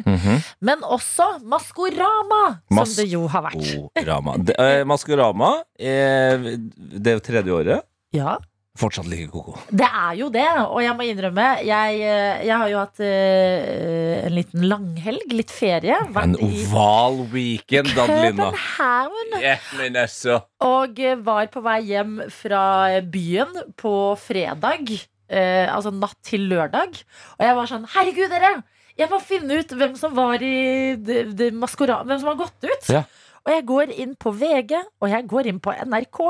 Men 0.64 0.84
også 0.84 1.26
Maskorama, 1.48 2.42
Mas- 2.72 2.92
som 2.92 3.02
det 3.02 3.08
jo 3.12 3.24
har 3.32 3.44
vært. 3.48 3.64
Maskorama. 3.96 4.36
Det, 4.48 4.56
eh, 4.60 4.84
Maskorama 4.88 5.50
er, 5.80 6.46
det 6.76 7.16
er 7.16 7.24
tredje 7.24 7.56
året. 7.60 7.88
Ja, 8.12 8.36
Fortsatt 8.72 9.04
like 9.04 9.28
koko. 9.28 9.52
Det 9.68 9.84
er 9.84 10.14
jo 10.16 10.30
det, 10.32 10.46
og 10.64 10.78
jeg 10.80 10.94
må 10.96 11.04
innrømme 11.04 11.44
Jeg, 11.60 11.98
eh, 12.00 12.44
jeg 12.46 12.56
har 12.56 12.70
jo 12.72 12.78
hatt 12.80 13.02
uh, 13.04 14.22
en 14.24 14.32
liten 14.32 14.64
langhelg, 14.64 15.34
litt 15.36 15.52
ferie. 15.52 15.98
En 16.16 16.32
oval 16.40 17.18
weekend, 17.34 17.92
Adelina. 17.92 18.48
København. 18.48 19.36
Yeah, 19.42 20.40
Og 20.64 21.02
eh, 21.04 21.20
var 21.20 21.50
på 21.52 21.60
vei 21.66 21.82
hjem 21.90 22.16
fra 22.32 22.64
byen 23.12 23.52
på 23.76 23.94
fredag. 24.24 24.88
uh, 25.28 25.66
altså 25.76 25.92
natt 25.92 26.16
til 26.24 26.48
lørdag. 26.48 26.96
Og 27.36 27.44
jeg 27.44 27.60
var 27.60 27.68
sånn 27.74 27.86
Herregud, 27.92 28.32
dere! 28.32 28.54
Jeg 28.96 29.08
må 29.12 29.20
finne 29.24 29.60
ut 29.60 29.76
hvem 29.76 29.94
som 30.00 30.16
var 30.16 30.40
i 30.44 30.96
de, 30.96 31.22
de 31.36 31.52
maskora- 31.52 32.02
Hvem 32.08 32.24
som 32.24 32.32
har 32.32 32.40
gått 32.40 32.64
ut. 32.64 32.88
Ja. 32.88 33.04
Og 33.44 33.52
jeg 33.52 33.68
går 33.68 33.92
inn 34.00 34.16
på 34.16 34.32
VG, 34.32 34.78
og 35.02 35.12
jeg 35.12 35.28
går 35.28 35.52
inn 35.52 35.60
på 35.60 35.76
NRK, 35.76 36.20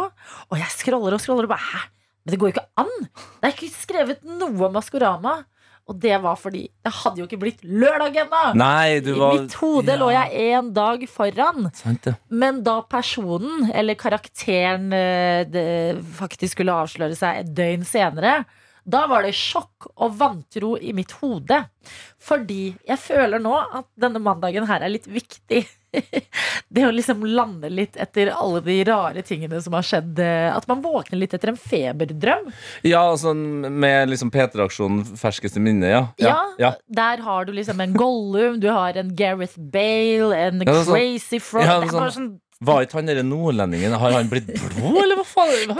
og 0.50 0.54
jeg 0.58 0.74
scroller 0.74 1.14
og 1.14 1.22
scroller 1.22 1.46
og 1.46 1.54
bare 1.54 1.70
Hæ? 1.70 1.82
Men 2.22 2.34
det 2.34 2.38
går 2.40 2.50
jo 2.50 2.54
ikke 2.56 2.68
an! 2.82 2.92
Det 3.40 3.48
er 3.48 3.56
ikke 3.56 3.72
skrevet 3.74 4.22
noe 4.26 4.68
om 4.68 4.76
Maskorama. 4.76 5.40
Og 5.90 5.96
det 5.98 6.14
var 6.22 6.36
fordi 6.38 6.62
det 6.84 6.92
hadde 6.94 7.18
jo 7.18 7.24
ikke 7.26 7.40
blitt 7.42 7.64
lørdag 7.66 8.20
ennå! 8.22 8.42
I 8.54 9.00
var 9.18 9.34
mitt 9.34 9.56
hode 9.58 9.96
lå 9.98 10.12
jeg 10.14 10.44
én 10.54 10.68
dag 10.76 11.02
foran. 11.10 11.66
Sant, 11.74 12.06
ja. 12.06 12.14
Men 12.30 12.60
da 12.62 12.76
personen, 12.86 13.66
eller 13.74 13.98
karakteren, 13.98 14.92
eh, 14.94 15.98
faktisk 16.20 16.54
skulle 16.54 16.76
avsløre 16.84 17.18
seg 17.18 17.42
et 17.42 17.50
døgn 17.58 17.82
senere, 17.88 18.44
da 18.84 19.04
var 19.06 19.22
det 19.22 19.34
sjokk 19.38 19.86
og 19.96 20.16
vantro 20.18 20.74
i 20.78 20.92
mitt 20.96 21.12
hode. 21.20 21.60
Fordi 22.22 22.72
jeg 22.88 22.98
føler 23.02 23.40
nå 23.42 23.52
at 23.58 23.86
denne 23.98 24.20
mandagen 24.22 24.66
her 24.68 24.82
er 24.86 24.92
litt 24.94 25.06
viktig. 25.10 25.64
Det 26.72 26.86
å 26.88 26.92
liksom 26.94 27.20
lande 27.28 27.68
litt 27.68 27.98
etter 28.00 28.30
alle 28.32 28.62
de 28.64 28.78
rare 28.88 29.20
tingene 29.28 29.58
som 29.60 29.74
har 29.76 29.84
skjedd. 29.84 30.18
eh, 30.24 30.48
At 30.56 30.64
man 30.70 30.80
våkner 30.80 31.20
litt 31.20 31.34
etter 31.36 31.50
en 31.52 31.58
feberdrøm. 31.60 32.46
Ja, 32.88 33.02
sånn 33.20 33.42
med 33.76 34.08
liksom 34.08 34.30
P3-aksjonen 34.32 35.02
ferskeste 35.20 35.60
minne, 35.60 35.90
ja. 35.92 36.02
Ja, 36.22 36.38
ja. 36.62 36.70
Der 36.88 37.20
har 37.26 37.44
du 37.44 37.52
liksom 37.52 37.82
en 37.84 37.92
Gollum, 37.98 38.56
du 38.62 38.70
har 38.72 38.96
en 38.96 39.12
Gareth 39.18 39.58
Bale, 39.58 40.32
en 40.46 40.62
Ja, 40.64 40.78
sånn- 40.80 40.94
Crazy 40.96 41.38
Frog. 41.44 41.66
Ja, 41.68 41.76
det 41.80 41.90
er 41.90 41.94
er 41.94 42.00
bare 42.06 42.16
sånn 42.16 42.32
Var 42.62 42.84
ikke 42.84 42.98
han 42.98 43.08
derre 43.08 43.24
nordlendingen 43.26 43.94
Har 43.98 44.14
han 44.14 44.28
blitt 44.30 44.50
blå, 44.50 44.92
eller 45.02 45.18
hva 45.18 45.24
faen? 45.26 45.72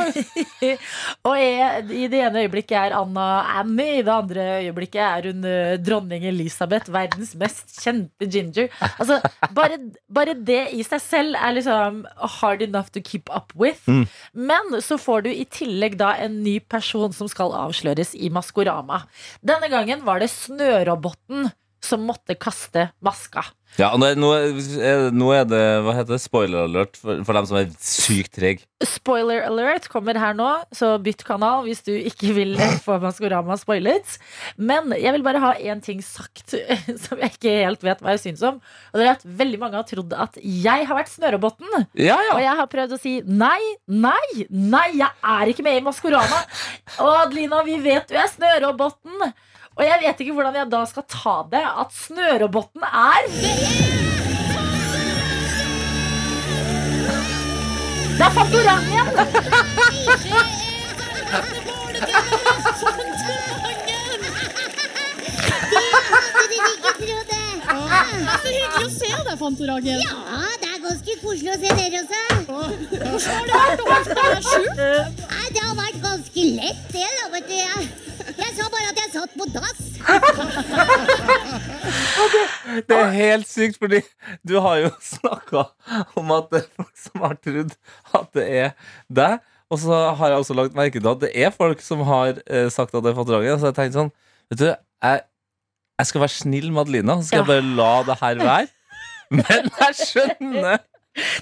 Og 1.28 1.36
jeg, 1.38 1.84
i 1.94 2.08
det 2.10 2.22
ene 2.26 2.42
øyeblikket 2.44 2.76
er 2.78 2.96
Anna 2.98 3.26
Annie, 3.60 4.00
i 4.00 4.04
det 4.04 4.12
andre 4.12 4.46
øyeblikket 4.64 5.00
er 5.04 5.28
hun 5.30 5.46
eh, 5.48 5.76
dronning 5.82 6.26
Elisabeth, 6.28 6.90
verdens 6.92 7.34
mest 7.38 7.76
kjente 7.82 8.26
ginger. 8.26 8.70
Altså, 8.96 9.20
bare, 9.54 9.78
bare 10.10 10.34
det 10.34 10.64
i 10.74 10.82
seg 10.86 11.02
selv 11.04 11.38
er 11.38 11.56
liksom 11.56 12.02
hard 12.40 12.64
enough 12.66 12.90
to 12.94 13.02
keep 13.04 13.30
up 13.34 13.54
with. 13.58 13.82
Mm. 13.86 14.04
Men 14.34 14.78
så 14.82 14.98
får 15.00 15.26
du 15.26 15.32
i 15.32 15.46
tillegg 15.46 15.98
da 16.00 16.14
en 16.22 16.40
ny 16.42 16.58
person 16.60 17.14
som 17.14 17.30
skal 17.30 17.54
avsløres 17.64 18.16
i 18.18 18.32
Maskorama. 18.32 19.04
Denne 19.44 19.70
gangen 19.72 20.04
var 20.06 20.22
det 20.22 20.32
Snøroboten 20.32 21.50
som 21.84 22.06
måtte 22.06 22.36
kaste 22.38 22.90
maska. 23.04 23.44
Ja, 23.80 23.88
nå 23.96 24.04
er, 24.04 24.18
nå, 24.20 24.28
er, 24.36 25.38
er 25.40 25.46
det 25.48 25.60
Hva 25.80 25.94
heter 25.96 26.12
det? 26.12 26.20
Spoiler 26.20 26.66
alert 26.66 26.98
for, 27.00 27.22
for 27.24 27.38
dem 27.38 27.46
som 27.48 27.56
er 27.56 27.70
sykt 27.80 28.34
trege. 28.36 28.66
Spoiler 28.84 29.46
alert 29.46 29.86
kommer 29.88 30.18
her 30.20 30.34
nå, 30.36 30.48
så 30.76 30.90
bytt 31.00 31.22
kanal 31.24 31.64
hvis 31.64 31.80
du 31.86 31.92
ikke 31.94 32.34
vil 32.36 32.52
få 32.84 32.98
Maskorama 33.00 33.56
spoilet. 33.56 34.18
Men 34.60 34.92
jeg 34.98 35.14
vil 35.16 35.24
bare 35.24 35.40
ha 35.40 35.52
én 35.56 35.80
ting 35.84 36.02
sagt 36.04 36.52
som 37.04 37.22
jeg 37.22 37.32
ikke 37.38 37.54
helt 37.62 37.86
vet 37.86 38.02
hva 38.04 38.16
jeg 38.16 38.24
syns 38.26 38.44
om. 38.50 38.58
Og 38.92 39.00
det 39.00 39.06
er 39.06 39.14
at 39.14 39.24
Veldig 39.42 39.58
mange 39.62 39.78
har 39.78 39.86
trodd 39.88 40.12
at 40.20 40.36
jeg 40.42 40.84
har 40.88 40.98
vært 40.98 41.10
Snørobotten. 41.14 41.86
Ja, 41.96 42.18
ja. 42.20 42.34
Og 42.34 42.42
jeg 42.42 42.58
har 42.58 42.68
prøvd 42.70 42.92
å 42.94 43.00
si 43.00 43.14
nei, 43.24 43.60
nei, 43.88 44.44
nei, 44.50 44.88
jeg 44.98 45.08
er 45.08 45.48
ikke 45.48 45.64
med 45.64 45.80
i 45.80 45.86
Maskorama. 45.86 46.42
Og 47.00 47.14
Adelina, 47.22 47.62
vi 47.64 47.78
vet 47.80 48.12
du 48.12 48.18
er 48.20 48.28
Snørobotten. 48.30 49.32
Og 49.76 49.84
jeg 49.86 49.98
vet 50.02 50.20
ikke 50.20 50.34
hvordan 50.36 50.56
jeg 50.58 50.68
da 50.72 50.82
skal 50.90 51.04
ta 51.08 51.36
det 51.52 51.62
at 51.84 51.94
Snørobotten 51.96 52.82
er 52.84 53.20
Det 58.12 58.24
er 58.26 58.32
Fantorangen! 58.36 59.06
Så 67.22 68.48
hyggelig 68.48 68.86
å 68.86 68.90
se 68.92 69.08
deg. 69.26 69.38
Ja, 70.02 70.42
det 70.60 70.68
er 70.68 70.78
ganske 70.84 71.16
koselig 71.22 71.50
å 71.52 71.58
se 71.62 71.70
dere 71.78 72.02
også. 72.02 72.22
Hvordan 72.48 73.18
har 73.22 73.40
det 73.48 73.54
vært 73.56 73.82
å 73.82 73.88
deg? 74.20 74.22
Nei, 75.32 75.46
det 75.56 75.62
har 75.64 75.74
vært 75.78 75.98
ganske 76.04 76.46
lett, 76.58 76.82
det. 76.92 77.08
da, 77.18 77.24
vet 77.34 77.46
du. 77.50 77.56
Jeg, 78.38 78.50
sa 78.56 78.66
bare 78.72 78.88
at 78.90 78.98
jeg 79.00 79.08
satt 79.12 79.32
på 79.38 79.44
dass. 79.52 79.80
Det 82.88 82.96
er 82.96 83.10
helt 83.16 83.48
sykt, 83.48 83.78
fordi 83.80 84.00
du 84.48 84.54
har 84.64 84.76
jo 84.82 84.90
snakka 85.04 85.64
om 86.18 86.30
at 86.36 86.50
det 86.52 86.62
er 86.62 86.68
folk 86.76 86.96
som 87.04 87.24
har 87.26 87.36
trodd 87.44 87.74
at 88.18 88.28
det 88.36 88.46
er 88.62 88.70
deg. 89.08 89.40
Og 89.72 89.80
så 89.80 89.98
har 90.18 90.32
jeg 90.32 90.42
også 90.42 90.56
lagt 90.56 90.76
merke 90.76 91.00
til 91.00 91.08
at 91.08 91.20
det 91.22 91.32
er 91.32 91.52
folk 91.54 91.80
som 91.84 92.02
har 92.08 92.40
eh, 92.44 92.68
sagt 92.72 92.94
at 92.94 93.04
det 93.04 93.14
er 93.14 93.24
draget 93.24 93.60
Så 93.60 93.70
jeg 93.70 93.76
tenkte 93.78 93.98
sånn 94.02 94.10
Vet 94.52 94.60
du, 94.60 94.66
jeg, 94.68 95.22
jeg 96.02 96.10
skal 96.10 96.24
være 96.26 96.34
snill 96.34 96.68
med 96.68 96.82
Adelina, 96.82 97.16
så 97.16 97.30
skal 97.30 97.40
jeg 97.40 97.48
bare 97.48 97.70
la 97.78 97.92
det 98.04 98.16
her 98.20 98.42
være. 98.42 98.66
Men 99.38 99.70
jeg 99.80 99.92
skjønner 100.02 100.82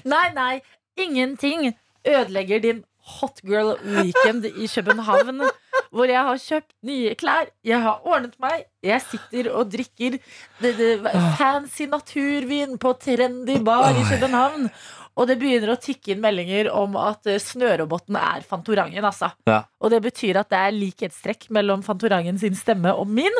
Nei, 0.07 0.27
nei, 0.35 0.53
ingenting 0.99 1.73
ødelegger 2.07 2.63
din 2.63 2.79
hot 3.01 3.41
girl 3.45 3.75
weekend 3.83 4.45
i 4.45 4.67
København. 4.67 5.43
Hvor 5.91 6.07
jeg 6.07 6.23
har 6.23 6.39
kjøpt 6.39 6.71
nye 6.87 7.15
klær, 7.19 7.49
jeg 7.67 7.81
har 7.83 8.05
ordnet 8.07 8.37
meg, 8.39 8.63
jeg 8.83 9.03
sitter 9.03 9.49
og 9.51 9.73
drikker 9.73 10.15
det, 10.61 10.71
det, 10.77 10.91
fancy 11.39 11.83
naturvin 11.91 12.77
på 12.79 12.93
trendy 13.01 13.57
bar 13.65 13.91
i 13.91 14.05
København. 14.07 14.69
Og 15.19 15.27
det 15.27 15.35
begynner 15.41 15.73
å 15.73 15.79
tikke 15.81 16.13
inn 16.13 16.21
meldinger 16.23 16.69
om 16.71 16.95
at 16.99 17.27
eh, 17.27 17.41
Snøroboten 17.41 18.15
er 18.15 18.45
Fantorangen. 18.47 19.03
Altså. 19.03 19.33
Ja. 19.49 19.65
Og 19.83 19.91
det 19.91 19.99
betyr 20.05 20.39
at 20.39 20.51
det 20.53 20.61
er 20.61 20.77
likhetstrekk 20.77 21.49
mellom 21.51 21.83
Fantorangen 21.83 22.39
sin 22.39 22.55
stemme 22.55 22.93
og 22.95 23.11
min. 23.11 23.35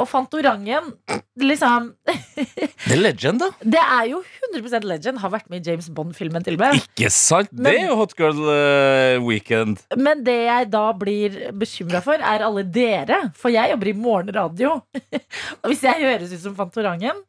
Og 0.00 0.08
Fantorangen, 0.08 0.94
liksom 1.40 1.90
Det 2.08 2.94
er 2.94 3.00
legend, 3.00 3.42
da. 3.42 3.50
Det 3.76 3.80
er 3.80 4.06
jo 4.14 4.22
100% 4.50 4.86
legend. 4.88 5.20
Har 5.20 5.32
vært 5.34 5.50
med 5.52 5.60
i 5.60 5.70
James 5.70 5.90
Bond-filmen 5.92 6.44
til 6.46 6.56
og 6.56 6.64
med. 6.64 6.80
Ikke 6.80 7.10
sant? 7.12 7.52
Det 7.52 7.74
er 7.74 7.90
jo 7.90 7.98
Hot 8.00 8.14
Girl 8.18 8.40
uh, 8.48 9.20
Weekend. 9.26 9.82
Men 10.00 10.24
det 10.26 10.38
jeg 10.46 10.70
da 10.72 10.84
blir 10.96 11.40
bekymra 11.60 12.00
for, 12.04 12.16
er 12.20 12.46
alle 12.46 12.64
dere. 12.64 13.26
For 13.36 13.52
jeg 13.52 13.74
jobber 13.74 13.92
i 13.92 13.96
morgenradio. 14.06 14.78
Og 15.60 15.68
hvis 15.72 15.84
jeg 15.84 16.06
høres 16.06 16.32
ut 16.32 16.44
som 16.46 16.56
Fantorangen, 16.56 17.20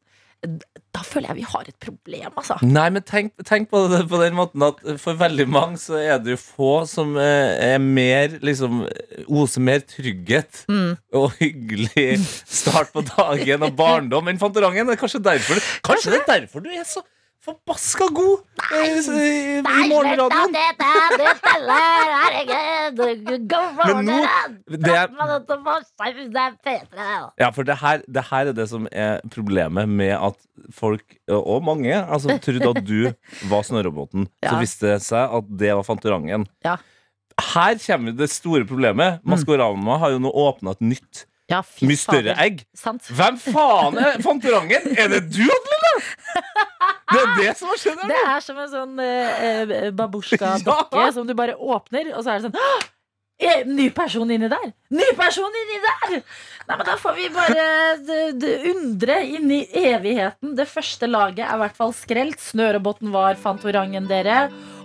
da 0.92 1.00
føler 1.08 1.30
jeg 1.32 1.38
vi 1.40 1.46
har 1.48 1.68
et 1.70 1.78
problem, 1.80 2.34
altså. 2.36 2.58
Nei, 2.68 2.88
men 2.92 3.04
tenk, 3.08 3.32
tenk 3.48 3.70
på 3.72 3.86
det 3.92 4.02
på 4.12 4.20
den 4.20 4.36
måten 4.36 4.66
at 4.68 4.82
for 5.00 5.16
veldig 5.20 5.46
mange 5.48 5.80
så 5.80 5.96
er 6.02 6.18
det 6.20 6.34
jo 6.36 6.40
få 6.42 6.72
som 6.90 7.14
eh, 7.22 7.54
er 7.76 7.78
mer 7.80 8.36
liksom 8.44 8.82
oser 9.32 9.64
mer 9.64 9.80
trygghet 9.88 10.66
Mm. 10.68 10.98
og 11.16 11.32
hyggelig 11.40 12.18
start 12.46 12.92
på 12.94 13.04
dagen 13.08 13.64
og 13.68 13.74
barndom 13.80 14.28
enn 14.32 14.40
Fantorangen. 14.42 14.88
Det 14.92 14.98
er 14.98 15.02
kanskje 15.02 15.24
derfor 15.24 15.64
Kanskje 15.88 16.12
det 16.18 16.22
er 16.26 16.30
derfor 16.42 16.64
du 16.66 16.70
er 16.76 16.84
så 16.88 17.04
forbaska 17.42 18.06
god 18.14 18.40
eh, 18.72 18.98
i, 19.02 19.62
morgenradioen. 19.90 20.54
Men 23.88 24.06
nå- 24.06 24.28
det 24.78 24.92
er- 24.94 25.10
Ja, 27.40 27.50
for 27.52 27.64
det 27.68 27.78
her, 27.82 28.02
det 28.08 28.24
her 28.30 28.52
er 28.52 28.54
det 28.54 28.68
som 28.70 28.88
er 28.92 29.20
problemet 29.34 29.90
med 29.90 30.14
at 30.18 30.38
folk, 30.72 31.04
og 31.30 31.64
mange, 31.66 31.94
altså, 31.96 32.38
trodde 32.42 32.70
at 32.76 32.86
du 32.86 33.14
var 33.50 33.64
Snørrobåten. 33.64 34.28
Så 34.46 34.60
viste 34.62 34.88
det 34.94 35.02
seg 35.02 35.36
at 35.42 35.52
det 35.58 35.74
var 35.76 35.84
Fantorangen. 35.88 36.46
Her 37.42 37.76
kommer 37.88 38.12
det 38.14 38.30
store 38.30 38.66
problemet. 38.70 39.20
Maskorama 39.26 39.98
har 39.98 40.12
jo 40.14 40.20
nå 40.22 40.30
åpna 40.30 40.72
et 40.78 40.82
nytt, 40.82 41.26
Ja, 41.50 41.62
mye 41.84 41.98
større 42.00 42.36
egg. 42.40 42.62
Sant. 42.78 43.02
Hvem 43.12 43.36
faen 43.42 43.98
er 44.00 44.22
Fantorangen? 44.24 44.94
Er 44.96 45.08
det 45.12 45.24
du, 45.34 45.42
Adelina? 45.42 45.94
Det 47.12 47.22
er 47.22 47.36
det 47.42 47.58
som 47.60 47.68
har 47.72 47.78
skjedd 47.82 48.00
her 48.02 48.10
Det 48.14 48.22
er 48.36 48.40
som 48.46 48.58
en 48.64 48.72
sånn 48.72 49.00
eh, 49.06 49.92
babusjka-dokke 49.92 51.06
Ja. 51.06 51.12
som 51.16 51.28
du 51.28 51.34
bare 51.38 51.56
åpner, 51.58 52.12
og 52.16 52.24
så 52.26 52.34
er 52.36 52.40
det 52.42 52.50
sånn 52.52 52.90
Eh, 53.42 53.64
Ny 53.66 53.88
person 53.90 54.30
inni 54.30 54.46
der! 54.52 54.68
Ny 54.94 55.06
person 55.18 55.50
inni 55.64 55.80
der! 55.82 56.12
Nei, 56.68 56.76
men 56.78 56.86
Da 56.86 56.94
får 57.02 57.16
vi 57.18 57.24
bare 57.34 57.64
undre 58.70 59.16
inn 59.26 59.50
i 59.56 59.64
evigheten. 59.82 60.54
Det 60.56 60.68
første 60.70 61.10
laget 61.10 61.48
er 61.48 61.56
i 61.58 61.62
hvert 61.64 61.76
fall 61.80 61.90
skrelt. 61.98 62.38
Snørobotten 62.38 63.10
var 63.12 63.34
Fantorangen, 63.42 64.06
dere. 64.08 64.44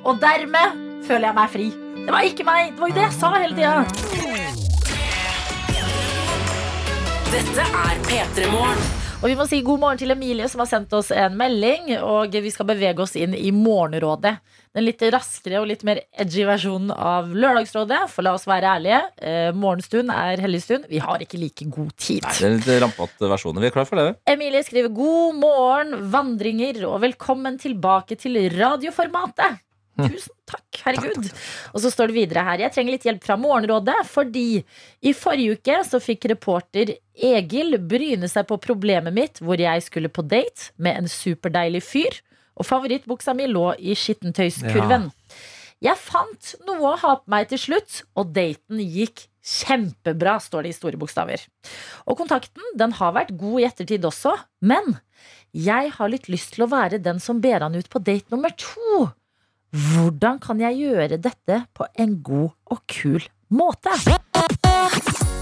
Og 0.08 0.16
dermed 0.24 1.04
føler 1.04 1.28
jeg 1.28 1.36
meg 1.36 1.52
fri. 1.52 1.68
Det 2.06 2.08
var 2.16 2.30
ikke 2.32 2.48
meg! 2.48 2.72
Det 2.72 2.80
var 2.80 2.88
jo 2.88 2.94
det 2.96 3.04
jeg 3.04 3.18
sa 3.20 3.34
hele 3.36 3.56
tida. 3.60 4.86
Dette 7.28 7.64
er 7.84 8.00
P3 8.08 8.48
Morgen. 8.56 9.05
Og 9.26 9.32
vi 9.32 9.34
må 9.40 9.42
si 9.50 9.58
god 9.66 9.80
morgen 9.82 9.98
til 9.98 10.14
Emilie 10.14 10.46
som 10.46 10.60
har 10.62 10.68
sendt 10.70 10.92
oss 10.94 11.08
en 11.10 11.32
melding. 11.34 11.88
Og 11.98 12.30
vi 12.30 12.52
skal 12.54 12.68
bevege 12.68 13.02
oss 13.02 13.16
inn 13.18 13.32
i 13.34 13.48
Morgenrådet. 13.50 14.36
Den 14.70 14.86
litt 14.86 15.02
raskere 15.10 15.58
og 15.58 15.66
litt 15.66 15.82
mer 15.88 15.98
edgy 16.14 16.44
versjonen 16.46 16.92
av 16.94 17.32
Lørdagsrådet. 17.34 18.04
For 18.12 18.22
la 18.22 18.36
oss 18.38 18.46
være 18.46 18.76
ærlige, 18.76 19.00
eh, 19.18 19.50
morgenstund 19.50 20.14
er 20.14 20.44
hellig 20.44 20.62
stund. 20.62 20.86
Vi 20.86 21.02
har 21.02 21.18
ikke 21.18 21.42
like 21.42 21.66
god 21.74 21.90
tid. 21.98 22.22
Nei, 22.22 22.36
det 22.38 22.46
er 22.46 22.54
litt 22.54 22.82
rampete 22.86 23.32
versjoner. 23.34 23.66
Vi 23.66 23.72
er 23.72 23.74
klar 23.74 23.90
for 23.90 23.98
det. 23.98 24.14
Emilie 24.30 24.62
skriver 24.62 24.94
god 24.94 25.42
morgen, 25.42 25.98
vandringer, 26.14 26.84
og 26.86 27.00
velkommen 27.02 27.58
tilbake 27.58 28.14
til 28.14 28.38
radioformatet. 28.54 29.58
Tusen 29.96 30.34
takk, 30.48 30.80
herregud. 30.84 31.30
Og 31.72 31.80
så 31.82 31.90
står 31.92 32.10
det 32.10 32.16
videre 32.18 32.44
her. 32.46 32.62
Jeg 32.66 32.74
trenger 32.74 32.96
litt 32.96 33.06
hjelp 33.08 33.24
fra 33.24 33.38
Morgenrådet, 33.40 33.96
fordi 34.10 34.60
i 35.00 35.12
forrige 35.16 35.56
uke 35.56 35.80
så 35.88 36.00
fikk 36.02 36.28
reporter 36.34 36.92
Egil 37.16 37.78
bryne 37.80 38.28
seg 38.28 38.48
på 38.50 38.60
problemet 38.60 39.14
mitt 39.16 39.40
hvor 39.40 39.60
jeg 39.60 39.86
skulle 39.86 40.12
på 40.12 40.24
date 40.28 40.70
med 40.76 41.02
en 41.02 41.10
superdeilig 41.10 41.82
fyr, 41.86 42.20
og 42.56 42.68
favorittbuksa 42.68 43.34
mi 43.36 43.48
lå 43.50 43.70
i 43.80 43.96
skittentøyskurven. 43.96 45.10
Jeg 45.84 46.00
fant 46.00 46.54
noe 46.64 46.92
å 46.94 47.00
ha 47.02 47.16
på 47.20 47.32
meg 47.32 47.50
til 47.50 47.60
slutt, 47.60 48.02
og 48.16 48.32
daten 48.36 48.80
gikk 48.80 49.26
kjempebra, 49.46 50.38
står 50.42 50.66
det 50.66 50.72
i 50.72 50.76
store 50.76 50.98
bokstaver. 51.00 51.44
Og 52.08 52.16
kontakten 52.18 52.64
den 52.80 52.96
har 52.98 53.12
vært 53.16 53.36
god 53.38 53.60
i 53.60 53.66
ettertid 53.68 54.08
også, 54.08 54.32
men 54.64 54.96
jeg 55.56 55.92
har 55.94 56.10
litt 56.12 56.30
lyst 56.32 56.56
til 56.56 56.66
å 56.66 56.72
være 56.72 57.00
den 57.02 57.20
som 57.22 57.40
ber 57.44 57.64
han 57.64 57.76
ut 57.76 57.88
på 57.92 58.02
date 58.02 58.32
nummer 58.32 58.52
to. 58.58 59.06
Hvordan 59.76 60.38
kan 60.42 60.60
jeg 60.62 60.78
gjøre 60.80 61.18
dette 61.20 61.56
på 61.76 61.86
en 62.00 62.14
god 62.24 62.50
og 62.72 62.78
kul 62.90 63.20
måte? 63.52 63.92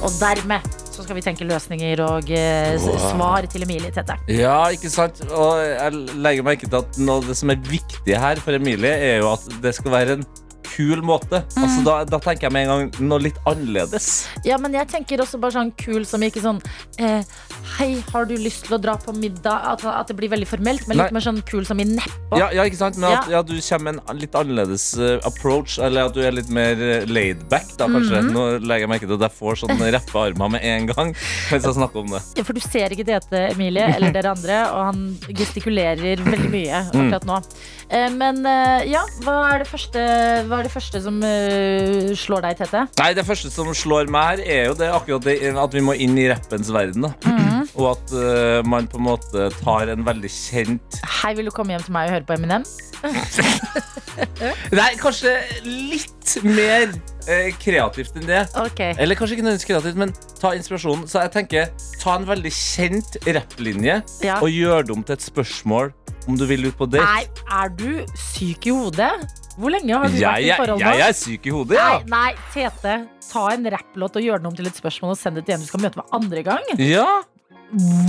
Og 0.04 0.10
dermed 0.20 0.64
så 0.94 1.02
skal 1.02 1.16
vi 1.16 1.22
tenke 1.24 1.46
løsninger 1.48 2.00
og 2.04 2.28
eh, 2.30 2.74
s- 2.78 2.84
Wow. 2.86 2.98
svar 3.14 3.46
til 3.50 3.62
Emilie 3.66 3.90
Tette. 3.94 4.16
Ja, 4.30 4.66
ikke 4.74 4.90
sant? 4.92 5.22
Og 5.32 5.58
jeg 5.62 5.92
legger 6.22 6.44
merke 6.46 6.68
til 6.68 6.76
at 6.80 6.98
noe 7.00 7.16
av 7.22 7.28
det 7.30 7.36
som 7.38 7.50
er 7.54 7.62
viktig 7.66 8.14
her 8.20 8.36
for 8.42 8.54
Emilie, 8.58 8.92
er 8.92 9.22
jo 9.22 9.30
at 9.32 9.46
det 9.64 9.72
skal 9.78 9.90
være 9.94 10.18
en 10.18 10.26
kul 10.66 11.02
måte. 11.04 11.42
Altså, 11.59 11.83
da, 11.87 11.97
da 12.09 12.21
tenker 12.23 12.49
jeg 12.49 12.54
med 12.54 12.66
en 12.66 12.73
gang 12.73 13.09
noe 13.11 13.23
litt 13.26 13.38
annerledes. 13.49 14.26
Ja, 14.47 14.59
men 14.61 14.75
jeg 14.76 14.88
tenker 14.90 15.23
også 15.25 15.40
bare 15.42 15.56
sånn 15.56 15.73
kul 15.80 16.04
som 16.09 16.23
ikke 16.25 16.42
sånn 16.44 16.61
eh, 17.02 17.23
Hei, 17.78 17.97
har 18.12 18.28
du 18.28 18.35
lyst 18.38 18.66
til 18.66 18.76
å 18.76 18.80
dra 18.80 18.94
på 19.00 19.14
middag? 19.16 19.64
At, 19.75 19.85
at 19.88 20.11
det 20.11 20.16
blir 20.18 20.30
veldig 20.33 20.47
formelt, 20.49 20.85
men 20.88 20.99
litt 20.99 21.11
Nei. 21.11 21.16
mer 21.16 21.25
sånn 21.25 21.40
kul 21.49 21.64
som 21.66 21.80
i 21.83 21.87
neppa. 21.88 22.38
Ja, 22.38 22.50
ja, 22.54 22.66
ikke 22.68 22.78
sant? 22.80 22.99
Men 23.00 23.16
at 23.18 23.30
ja, 23.33 23.40
du 23.47 23.54
kommer 23.56 23.97
med 23.97 24.02
en 24.12 24.21
litt 24.21 24.37
annerledes 24.38 24.87
eh, 24.99 25.16
approach, 25.26 25.78
eller 25.83 26.11
at 26.11 26.16
du 26.16 26.23
er 26.25 26.37
litt 26.37 26.50
mer 26.52 26.78
uh, 26.78 27.06
laid 27.11 27.42
back, 27.50 27.66
da, 27.78 27.88
kanskje. 27.90 28.23
Nå 28.30 28.44
legger 28.62 28.87
jeg 28.87 28.92
merke 28.92 29.09
til 29.09 29.16
at 29.18 29.26
jeg 29.28 29.38
får 29.40 29.62
sånne 29.64 29.90
rappe 29.97 30.25
armer 30.28 30.54
med 30.56 30.66
en 30.68 30.88
gang 30.92 31.12
mens 31.14 31.66
jeg 31.66 31.76
snakker 31.76 32.02
om 32.04 32.12
det. 32.14 32.23
Ja, 32.38 32.47
For 32.47 32.56
du 32.56 32.62
ser 32.64 32.94
ikke 32.94 33.06
Tete, 33.09 33.47
Emilie, 33.52 33.87
eller 33.97 34.14
dere 34.14 34.35
andre, 34.35 34.61
og 34.75 34.85
han 34.90 35.02
gestikulerer 35.35 36.23
veldig 36.25 36.50
mye 36.52 36.83
akkurat 36.85 37.28
nå. 37.28 37.40
Eh, 37.88 38.11
men 38.14 38.44
eh, 38.49 38.87
ja, 38.92 39.02
hva 39.25 39.37
er 39.52 39.64
det 39.64 39.68
første, 39.71 40.04
hva 40.54 40.61
er 40.62 40.68
det 40.68 40.75
første 40.75 41.00
som 41.02 41.16
uh, 41.18 42.12
slår 42.14 42.44
deg, 42.44 42.58
Tete? 42.62 42.84
Nei, 43.00 43.08
Det 43.16 43.25
første 43.26 43.50
som 43.50 43.73
slår 43.75 44.11
meg 44.12 44.38
her, 44.38 44.42
er 44.44 44.68
jo 44.68 44.76
det 44.78 44.90
akkurat 44.94 45.26
det 45.26 45.50
at 45.50 45.75
vi 45.75 45.82
må 45.82 45.96
inn 45.99 46.14
i 46.20 46.28
rappens 46.30 46.70
verden. 46.70 47.08
da 47.08 47.11
Og 47.75 47.88
at 47.90 48.12
uh, 48.14 48.61
man 48.68 48.87
på 48.87 49.00
en 49.00 49.06
måte 49.08 49.49
tar 49.58 49.90
en 49.90 50.04
veldig 50.06 50.30
kjent 50.30 51.00
Hei, 51.23 51.32
vil 51.34 51.49
du 51.49 51.54
komme 51.54 51.75
hjem 51.75 51.82
til 51.82 51.96
meg 51.96 52.11
og 52.11 52.14
høre 52.18 52.28
på 52.28 52.37
Eminem? 52.37 52.66
Nei, 54.78 54.90
kanskje 55.00 55.32
litt 55.66 56.37
mer 56.46 56.87
uh, 56.92 57.50
kreativt 57.61 58.14
enn 58.20 58.28
det. 58.28 58.44
Okay. 58.62 58.94
Eller 59.02 59.18
kanskje 59.18 59.37
ikke 59.37 59.46
nødvendigvis 59.49 59.68
kreativt, 59.73 59.99
men 59.99 60.14
ta 60.38 60.54
inspirasjonen. 60.54 61.08
Så 61.11 61.25
jeg 61.25 61.34
tenker, 61.34 61.73
ta 61.99 62.14
en 62.20 62.28
veldig 62.30 62.54
kjent 62.54 63.18
rapplinje 63.26 63.99
Ja. 64.23 64.38
og 64.38 64.54
gjør 64.54 64.87
det 64.87 64.94
om 64.94 65.02
til 65.02 65.18
et 65.18 65.26
spørsmål 65.26 65.90
om 66.30 66.38
du 66.38 66.46
vil 66.49 66.70
ut 66.70 66.78
på 66.78 66.87
date. 66.88 67.04
Nei, 67.04 67.26
er 67.50 67.75
du 67.75 68.04
syk 68.30 68.70
i 68.70 68.76
hodet? 68.78 69.11
Hvor 69.54 69.70
lenge 69.70 69.94
har 69.94 70.08
du 70.11 70.16
vært 70.18 70.42
i 70.42 70.50
forhold 70.58 70.80
nå? 70.82 70.90
jeg 70.99 71.02
er 71.08 71.12
syk 71.18 71.46
i 71.46 71.52
hodet, 71.54 71.76
ja. 71.78 71.88
Nei, 72.02 72.08
nei, 72.11 72.30
Tete. 72.54 72.94
Ta 73.30 73.44
en 73.54 73.68
rapplåt 73.70 74.16
og 74.18 74.25
gjør 74.26 74.42
den 74.42 74.49
om 74.50 74.56
til 74.58 74.66
et 74.66 74.76
spørsmål 74.80 75.14
og 75.14 75.18
send 75.20 75.38
det 75.38 75.44
til 75.46 75.54
en 75.56 75.62
du 75.62 75.68
skal 75.68 75.84
møte 75.84 76.00
med 76.00 76.16
andre 76.18 76.42
gang. 76.46 76.64
Ja, 76.82 77.06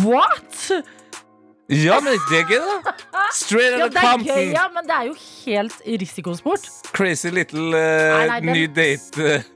What? 0.06 0.66
ja 1.72 1.96
men 2.04 2.18
det 2.30 2.40
er 2.42 2.50
gøy, 2.50 2.60
da. 2.86 2.94
Straight 3.34 3.78
Ja, 3.80 3.86
out 3.86 3.96
of 3.96 3.96
er 3.96 4.02
gøy, 4.02 4.12
Compton. 4.12 4.52
ja, 4.54 4.66
men 4.75 4.90
det 4.90 4.96
er 5.00 5.08
jo 5.10 5.16
helt 5.46 5.80
risikosport. 6.04 6.68
Crazy 6.94 7.32
little 7.34 7.72
uh, 7.74 8.25
Nei, 8.28 8.40
nei, 8.46 8.54
den- 8.66 8.74
date. 8.78 9.30
eh. 9.36 9.52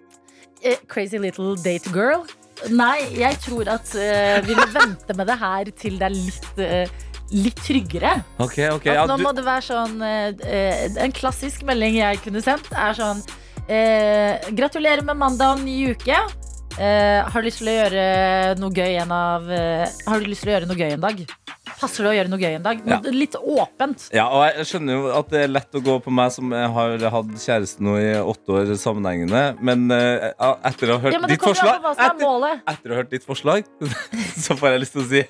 Eh, 0.74 0.80
crazy 0.92 1.18
little 1.22 1.56
date 1.64 1.92
girl. 1.96 2.26
Nei, 2.70 2.98
jeg 3.16 3.38
tror 3.46 3.70
at 3.72 3.94
uh, 3.96 4.40
vi 4.48 4.56
må 4.58 4.66
vente 4.76 5.16
med 5.16 5.30
det 5.30 5.38
her 5.40 5.70
til 5.80 6.00
det 6.02 6.10
er 6.10 6.16
litt, 6.18 6.50
eh, 6.60 6.98
litt 7.36 7.62
tryggere. 7.64 8.20
Okay, 8.38 8.70
okay, 8.74 8.96
At 8.96 9.04
Ja, 9.04 9.06
nå 9.10 9.20
du, 9.20 9.26
må 9.28 9.34
det 9.38 9.46
være 9.46 9.66
sånn 9.68 10.02
eh, 10.06 10.34
eh, 10.46 11.00
En 11.04 11.14
klassisk 11.16 11.66
melding 11.68 12.00
jeg 12.00 12.22
kunne 12.26 12.42
sendt, 12.46 12.70
er 12.74 12.98
sånn 12.98 13.22
eh, 13.68 14.50
Gratulerer 14.58 15.06
med 15.06 15.20
mandag 15.20 15.60
og 15.60 15.66
ny 15.66 15.92
uke. 15.94 16.20
Eh, 16.80 17.26
har 17.28 17.42
du 17.42 17.48
lyst 17.50 17.60
til 17.60 17.68
å 17.68 17.76
gjøre 17.76 18.04
noe 18.60 18.72
gøy 18.72 19.00
en 19.02 19.10
av 19.12 19.48
eh, 19.52 19.90
Har 20.08 20.22
du 20.22 20.30
lyst 20.30 20.46
til 20.46 20.52
å 20.52 20.54
gjøre 20.54 20.70
noe 20.70 20.78
gøy 20.80 20.94
en 20.96 21.02
dag? 21.04 21.24
Passer 21.80 22.06
det 22.06 22.12
å 22.12 22.14
gjøre 22.16 22.32
noe 22.32 22.40
gøy 22.40 22.56
en 22.56 22.64
dag? 22.64 22.84
Ja. 22.88 23.00
Litt 23.12 23.36
åpent. 23.40 24.06
ja, 24.16 24.28
og 24.32 24.46
jeg 24.48 24.68
skjønner 24.70 24.96
jo 24.96 25.10
at 25.18 25.34
det 25.34 25.42
er 25.44 25.52
lett 25.52 25.76
å 25.76 25.82
gå 25.84 25.98
på 26.06 26.14
meg 26.14 26.32
som 26.36 26.54
har 26.54 26.96
hatt 27.16 27.34
kjæreste 27.36 27.84
nå 27.84 27.98
i 28.00 28.08
åtte 28.20 28.56
år 28.56 28.72
sammenhengende, 28.80 29.44
men 29.64 29.88
uh, 29.92 30.30
etter 30.68 30.94
å 30.94 31.00
ha 31.00 31.04
hørt 31.08 31.18
Ja, 31.18 31.22
ditt 31.30 31.44
forslag 31.44 31.80
er 31.80 31.92
etter, 31.94 32.64
etter 32.74 32.92
å 32.92 32.96
ha 32.96 33.02
hørt 33.04 33.14
ditt 33.16 33.28
forslag, 33.28 33.70
så 34.46 34.60
får 34.60 34.76
jeg 34.76 34.84
lyst 34.86 34.98
til 34.98 35.04
å 35.04 35.10
si 35.10 35.24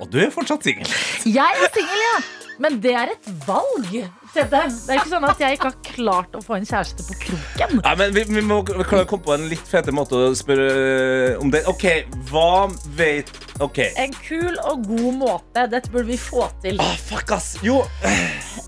Og 0.00 0.10
du 0.12 0.18
er 0.20 0.32
fortsatt 0.34 0.66
singel. 0.66 0.90
Jeg 1.24 1.62
er 1.62 1.72
singel, 1.74 2.02
ja. 2.02 2.18
Men 2.62 2.78
det 2.80 2.92
er 2.96 3.12
et 3.12 3.26
valg. 3.46 3.88
Det 4.36 4.44
er 4.44 4.98
ikke 4.98 5.10
sånn 5.10 5.24
at 5.28 5.40
jeg 5.40 5.56
ikke 5.56 5.70
har 5.70 5.76
klart 5.84 6.36
å 6.36 6.40
få 6.44 6.56
en 6.58 6.66
kjæreste 6.68 7.04
på 7.08 7.16
kroken. 7.22 7.78
Nei, 7.80 7.94
men 8.00 8.14
vi, 8.16 8.24
vi 8.28 8.42
må 8.44 8.60
klare 8.66 9.04
å 9.04 9.08
komme 9.08 9.24
på 9.24 9.34
en 9.36 9.46
litt 9.50 9.64
fete 9.68 9.92
måte 9.96 10.18
å 10.18 10.34
spørre 10.36 10.66
eh, 10.72 11.38
om 11.40 11.52
det. 11.52 11.62
OK, 11.70 11.86
hva 12.30 12.66
vet 12.98 13.32
OK. 13.64 13.82
En 13.96 14.12
kul 14.24 14.56
og 14.68 14.84
god 14.88 15.20
måte. 15.22 15.66
Dette 15.72 15.92
burde 15.92 16.10
vi 16.12 16.20
få 16.20 16.48
til. 16.64 16.80
Ah, 16.84 16.96
fuck, 17.08 17.32
ass. 17.36 17.54
Jo. 17.64 17.82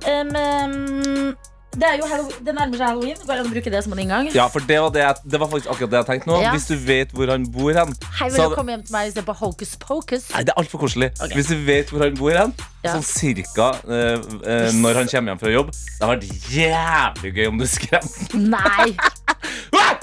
Um, 0.08 0.34
um, 0.36 1.32
det, 1.78 1.88
er 1.88 2.24
det 2.44 2.54
nærmer 2.54 2.76
seg 2.78 2.86
halloween. 2.86 3.18
Går 3.22 3.32
det 3.32 3.42
an 3.42 3.48
å 3.48 3.52
bruke 3.52 3.72
det 3.74 3.82
som 3.86 3.94
en 3.94 4.02
inngang? 4.02 4.30
Ja, 4.34 4.48
for 4.52 4.64
det 4.68 4.78
var, 4.82 4.90
det, 4.94 5.04
jeg, 5.04 5.30
det 5.32 5.40
var 5.42 5.50
faktisk 5.52 5.70
akkurat 5.74 5.92
det 5.92 6.00
jeg 6.00 6.08
tenkte 6.10 6.30
nå. 6.30 6.38
Ja. 6.42 6.54
Hvis 6.56 6.66
du 6.70 6.74
vet 6.88 7.14
hvor 7.16 7.30
han 7.32 7.46
bor 7.54 7.70
hen 7.76 7.94
Hei, 8.18 8.30
vil 8.34 8.42
du 8.42 8.56
komme 8.56 8.74
hjem 8.74 8.84
til 8.88 8.96
meg 8.96 9.12
og 9.12 9.18
se 9.18 9.24
på 9.28 9.36
Hocus 9.42 9.76
Pocus? 9.82 10.26
Nei, 10.34 10.44
det 10.48 10.54
er 10.54 10.62
altfor 10.62 10.82
koselig. 10.84 11.12
Okay. 11.18 11.38
Hvis 11.38 11.52
du 11.52 11.56
vet 11.68 11.92
hvor 11.94 12.04
han 12.06 12.18
bor 12.18 12.34
hen, 12.34 12.56
Ja. 12.86 12.92
sånn 12.94 13.02
cirka 13.02 13.72
uh, 13.90 14.18
uh, 14.22 14.68
når 14.78 15.00
han 15.02 15.08
kommer 15.10 15.32
hjem 15.32 15.40
fra 15.40 15.50
jobb, 15.50 15.72
det 15.74 16.06
hadde 16.06 16.28
vært 16.28 16.52
jævlig 16.54 17.32
gøy 17.34 17.48
om 17.50 17.58
du 17.58 17.66
skremte 17.66 18.38
Nei. 18.38 18.92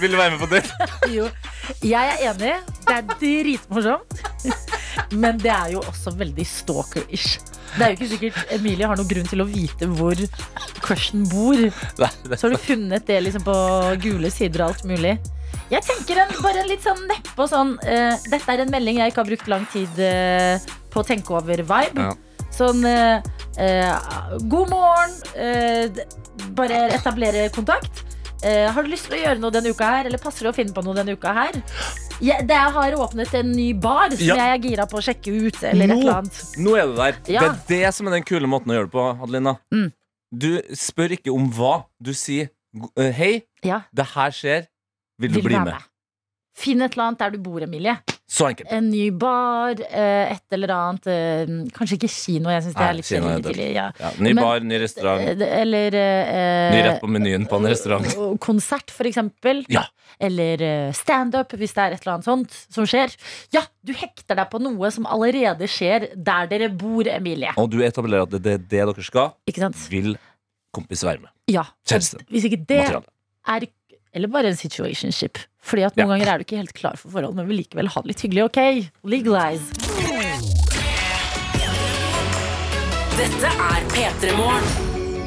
Vil 0.00 0.12
du 0.12 0.18
være 0.18 0.34
med 0.34 0.42
på 0.42 0.50
det? 0.50 0.64
Jo. 1.16 1.28
Jeg 1.86 2.14
er 2.16 2.26
enig. 2.30 2.52
Det 2.86 2.96
er 2.96 3.06
dritmorsomt. 3.20 4.20
Men 5.12 5.38
det 5.40 5.52
er 5.54 5.72
jo 5.74 5.82
også 5.86 6.12
veldig 6.18 6.46
stalker-ish. 6.46 7.40
Det 7.76 7.84
er 7.84 7.92
jo 7.92 7.98
ikke 7.98 8.08
sikkert 8.10 8.54
Emilie 8.56 8.88
har 8.90 8.98
noen 8.98 9.08
grunn 9.10 9.28
til 9.30 9.44
å 9.44 9.46
vite 9.48 9.86
hvor 9.94 10.18
crushen 10.82 11.26
bor. 11.30 11.60
Så 11.96 12.40
har 12.42 12.54
du 12.54 12.58
funnet 12.60 13.06
det 13.06 13.20
liksom 13.24 13.44
på 13.46 13.56
gule 14.02 14.32
sider 14.34 14.64
og 14.64 14.74
alt 14.74 14.88
mulig. 14.90 15.14
Jeg 15.70 15.86
tenker 15.86 16.18
en, 16.18 16.32
bare 16.42 16.64
en 16.64 16.70
litt 16.70 16.82
sånn 16.82 16.98
nedpå 17.06 17.46
sånn 17.50 17.76
uh, 17.84 18.14
Dette 18.30 18.42
er 18.50 18.64
en 18.64 18.72
melding 18.72 18.98
jeg 18.98 19.12
ikke 19.12 19.22
har 19.22 19.28
brukt 19.28 19.50
lang 19.50 19.66
tid 19.70 20.00
uh, 20.02 20.58
på 20.90 21.02
å 21.02 21.06
tenke 21.06 21.36
over-vibe. 21.38 22.06
Ja. 22.08 22.46
Sånn 22.50 22.82
uh, 22.82 23.22
God 24.50 24.70
morgen. 24.72 25.14
bare 26.56 26.78
etablere 26.96 27.48
kontakt. 27.54 28.02
Eh, 28.42 28.70
har 28.72 28.82
du 28.82 28.88
lyst 28.88 29.04
til 29.10 29.18
å 29.18 29.20
gjøre 29.20 29.40
noe 29.42 29.52
denne 29.52 29.72
uka 29.74 29.84
her, 29.84 30.06
eller 30.08 30.18
passer 30.22 30.46
det 30.46 30.52
å 30.52 30.56
finne 30.56 30.72
på 30.72 30.82
noe 30.86 30.94
denne 30.96 31.12
uka 31.18 31.32
her? 31.36 31.58
Jeg, 32.24 32.46
det 32.48 32.56
har 32.56 32.96
åpnet 32.96 33.34
en 33.36 33.50
ny 33.52 33.72
bar 33.76 34.10
som 34.14 34.24
Ja. 34.26 34.36
jeg 34.36 34.54
er 34.54 34.62
gira 34.68 34.86
på 34.88 34.96
å 35.00 35.04
sjekke 35.04 35.32
ut. 35.46 35.62
Eller 35.64 35.84
et 35.84 35.90
Nå. 35.92 36.00
eller 36.00 36.14
annet. 36.22 36.40
Nå 36.58 36.76
er 36.76 36.86
det 36.86 36.96
der. 36.96 37.20
Ja. 37.34 37.40
Det 37.40 37.50
er 37.50 37.86
det 37.88 37.94
som 37.96 38.08
er 38.08 38.16
den 38.16 38.24
kule 38.24 38.48
måten 38.48 38.72
å 38.72 38.76
gjøre 38.78 38.88
det 38.88 38.92
på, 38.96 39.04
Adelina. 39.24 39.56
Mm. 39.72 39.92
Du 40.32 40.50
spør 40.76 41.16
ikke 41.18 41.32
om 41.34 41.50
hva. 41.52 41.84
Du 42.00 42.12
sier 42.16 42.48
eh, 42.96 43.10
hei, 43.12 43.42
Ja, 43.64 43.82
det 43.92 44.06
her 44.14 44.30
skjer. 44.30 44.66
Vil 45.20 45.32
du 45.32 45.40
vil 45.40 45.48
bli 45.50 45.58
med? 45.58 45.74
med. 45.74 45.82
Finn 46.60 46.82
et 46.84 46.92
eller 46.96 47.06
annet 47.10 47.22
der 47.22 47.30
du 47.36 47.38
bor, 47.44 47.62
Emilie. 47.64 47.96
Så 48.30 48.44
enkelt. 48.46 48.68
En 48.70 48.84
ny 48.92 49.08
bar, 49.18 49.72
eh, 49.90 50.32
et 50.36 50.54
eller 50.54 50.70
annet. 50.70 51.06
eh, 51.10 51.46
Kanskje 51.74 51.96
ikke 51.96 52.10
kino, 52.12 52.50
jeg 52.52 52.62
syns 52.62 52.76
det 52.78 52.84
er 52.86 52.92
litt 52.94 53.08
kino 53.08 53.32
tidlig. 53.42 53.70
ja. 53.74 53.86
Ja, 53.98 54.10
ny 54.20 54.32
Men- 54.34 54.44
bar, 54.44 54.60
ny 54.60 54.78
restaurant. 54.78 55.24
Eh, 55.24 55.60
Eller 55.62 55.96
eh, 55.98 56.70
Ny 56.76 56.82
rett 56.86 57.00
på 57.02 57.08
menyen 57.10 57.48
på 57.50 57.58
en 57.58 57.66
restaurant. 57.72 58.06
Konsert, 58.46 58.92
for 58.94 59.08
eksempel. 59.10 59.64
Ja. 59.68 59.82
Eller 60.20 60.92
standup, 60.92 61.56
hvis 61.58 61.72
det 61.74 61.82
er 61.82 61.96
et 61.96 62.04
eller 62.06 62.14
annet 62.18 62.28
sånt 62.28 62.54
som 62.70 62.84
skjer. 62.86 63.16
Ja, 63.56 63.62
du 63.82 63.92
hekter 63.96 64.36
deg 64.38 64.50
på 64.52 64.60
noe 64.62 64.90
som 64.94 65.06
allerede 65.10 65.66
skjer 65.66 66.10
der 66.14 66.46
dere 66.52 66.68
bor, 66.70 67.08
Emilie. 67.08 67.50
Og 67.56 67.70
du 67.72 67.80
etablerer 67.82 68.28
at 68.28 68.30
det 68.36 68.46
er 68.54 68.58
det 68.58 68.68
dere 68.70 69.02
skal. 69.02 69.32
Ikke 69.48 69.64
sant? 69.64 69.80
Vil 69.90 70.14
kompis 70.76 71.02
være 71.02 71.22
med? 71.24 71.30
Ja. 71.50 71.64
Hvis 71.88 72.44
ikke 72.46 72.62
det 72.68 72.84
Materiale. 72.84 73.06
er 73.48 73.66
Eller 74.14 74.28
bare 74.28 74.50
en 74.50 74.56
situationship. 74.58 75.38
Fordi 75.62 75.84
at 75.86 75.96
noen 75.96 76.08
Ja. 76.08 76.16
ganger 76.16 76.32
er 76.34 76.38
du 76.38 76.44
ikke 76.44 76.56
helt 76.58 76.74
klar 76.74 76.96
for 76.96 77.10
forhold, 77.10 77.34
men 77.36 77.46
vil 77.46 77.58
likevel 77.62 77.88
ha 77.88 78.00
det 78.02 78.08
litt 78.08 78.20
hyggelig. 78.24 78.44
Ok, 78.44 78.90
legalize. 79.04 79.62
Dette 83.16 83.46
er 83.46 83.80
P3 83.92 84.36
Morgen. 84.36 84.64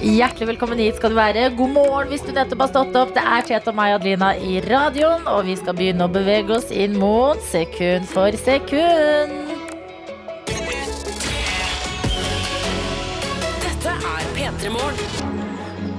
Hjertelig 0.04 0.48
velkommen 0.58 0.78
hit 0.80 0.98
skal 0.98 1.12
du 1.12 1.16
være. 1.16 1.56
God 1.56 1.70
morgen 1.70 2.08
hvis 2.10 2.26
du 2.26 2.34
nettopp 2.34 2.60
har 2.60 2.68
stått 2.74 2.96
opp. 3.00 3.14
Det 3.14 3.24
er 3.24 3.42
Tete 3.48 3.70
og 3.70 3.76
meg, 3.76 3.94
Adelina, 4.02 4.34
i 4.36 4.60
radioen, 4.66 5.26
og 5.28 5.46
vi 5.46 5.56
skal 5.56 5.74
begynne 5.78 6.04
å 6.10 6.12
bevege 6.12 6.50
oss 6.58 6.70
inn 6.72 6.98
mot 7.00 7.40
sekund 7.40 8.06
for 8.12 8.32
sekund. 8.32 9.32
Dette 13.64 13.96
er 13.96 14.28
P3 14.36 14.74
Morgen. 14.76 15.53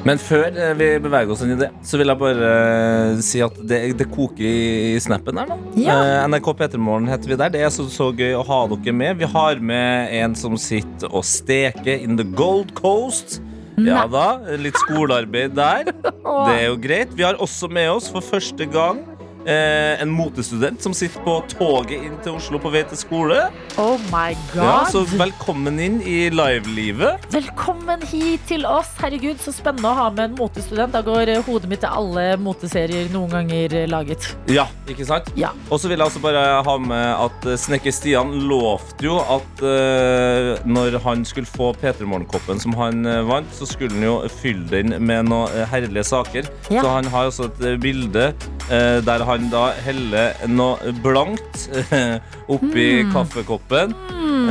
Men 0.05 0.21
før 0.21 0.53
eh, 0.53 0.75
vi 0.77 0.89
beveger 1.01 1.33
oss 1.33 1.43
inn 1.45 1.55
i 1.55 1.61
det, 1.63 1.71
så 1.87 1.99
vil 2.01 2.13
jeg 2.13 2.21
bare 2.21 2.51
eh, 2.51 3.23
si 3.25 3.41
at 3.45 3.57
det, 3.65 3.81
det 3.97 4.07
koker 4.13 4.45
i 4.45 4.99
snappen 5.01 5.41
her 5.41 5.49
nå. 5.49 5.57
Ja. 5.81 5.97
Eh, 5.97 6.27
NRK 6.29 6.51
P3morgen 6.59 7.09
heter 7.09 7.33
vi 7.33 7.39
der. 7.41 7.55
Det 7.55 7.63
er 7.65 7.73
så, 7.73 7.87
så 7.93 8.11
gøy 8.13 8.37
å 8.37 8.45
ha 8.45 8.61
dere 8.75 8.95
med. 8.97 9.23
Vi 9.23 9.31
har 9.33 9.63
med 9.65 10.13
en 10.21 10.37
som 10.39 10.59
sitter 10.61 11.09
og 11.09 11.25
steker 11.29 12.05
in 12.05 12.21
the 12.21 12.27
Gold 12.37 12.77
Coast. 12.77 13.41
Ja 13.81 14.05
da, 14.07 14.37
litt 14.61 14.77
skolearbeid 14.85 15.57
der. 15.57 15.89
Det 16.47 16.53
er 16.53 16.69
jo 16.69 16.77
greit. 16.79 17.17
Vi 17.17 17.25
har 17.27 17.41
også 17.43 17.67
med 17.73 17.91
oss 17.97 18.07
for 18.13 18.23
første 18.23 18.69
gang 18.71 19.01
eh, 19.47 20.01
en 20.03 20.11
motestudent 20.13 20.81
som 20.83 20.95
sitter 20.97 21.21
på 21.25 21.35
toget 21.53 22.03
inn 22.07 22.17
til 22.25 22.37
Oslo 22.39 22.59
på 22.63 22.71
vei 22.75 22.83
til 22.89 22.99
skole. 23.01 23.39
Oh 23.81 23.99
my 24.13 24.33
Ja, 24.55 24.85
så 24.91 25.03
god. 25.05 25.17
velkommen 25.25 25.79
inn 25.83 26.01
i 26.07 26.29
livelivet. 26.33 27.25
Velkommen 27.35 28.03
hit 28.11 28.45
til 28.49 28.65
oss. 28.69 28.93
Herregud, 29.03 29.41
så 29.43 29.53
spennende 29.55 29.91
å 29.91 29.97
ha 29.99 30.09
med 30.15 30.31
en 30.31 30.37
motestudent. 30.39 30.93
Da 30.95 31.03
går 31.07 31.33
eh, 31.35 31.43
hodet 31.47 31.71
mitt 31.71 31.83
til 31.85 31.91
alle 31.93 32.27
moteserier 32.41 33.11
noen 33.15 33.33
ganger 33.35 33.75
eh, 33.83 33.89
laget. 33.91 34.31
Ja, 34.53 34.67
ikke 34.91 35.07
sant? 35.09 35.31
Ja. 35.39 35.53
Og 35.71 35.81
så 35.83 35.91
vil 35.91 35.99
jeg 35.99 36.07
altså 36.09 36.23
bare 36.25 36.45
ha 36.67 36.77
med 36.81 37.07
at 37.27 37.49
eh, 37.51 37.59
Snekker 37.61 37.95
Stian 37.95 38.35
lovte 38.49 39.09
jo 39.09 39.19
at 39.21 39.65
eh, 39.67 40.53
når 40.69 40.99
han 41.05 41.25
skulle 41.29 41.49
få 41.51 41.73
P3 41.81 42.07
Morgen-koppen 42.09 42.61
som 42.63 42.75
han 42.79 43.05
eh, 43.07 43.21
vant, 43.29 43.51
så 43.57 43.67
skulle 43.69 43.95
han 43.97 44.07
jo 44.07 44.17
fylle 44.41 44.67
den 44.71 44.97
med 45.05 45.29
noen 45.31 45.51
herlige 45.71 46.05
saker. 46.09 46.49
Ja. 46.71 46.81
Så 46.85 46.89
han 46.97 47.09
har 47.13 47.31
også 47.31 47.49
et 47.51 47.81
bilde 47.83 48.31
eh, 48.71 48.99
der 49.05 49.25
han 49.27 49.34
da 49.53 49.67
heller 49.85 50.35
noe 50.51 50.93
blankt 51.05 51.69
eh, 51.75 52.17
oppi 52.47 52.87
mm. 53.03 53.13
kaffekoppen. 53.15 53.95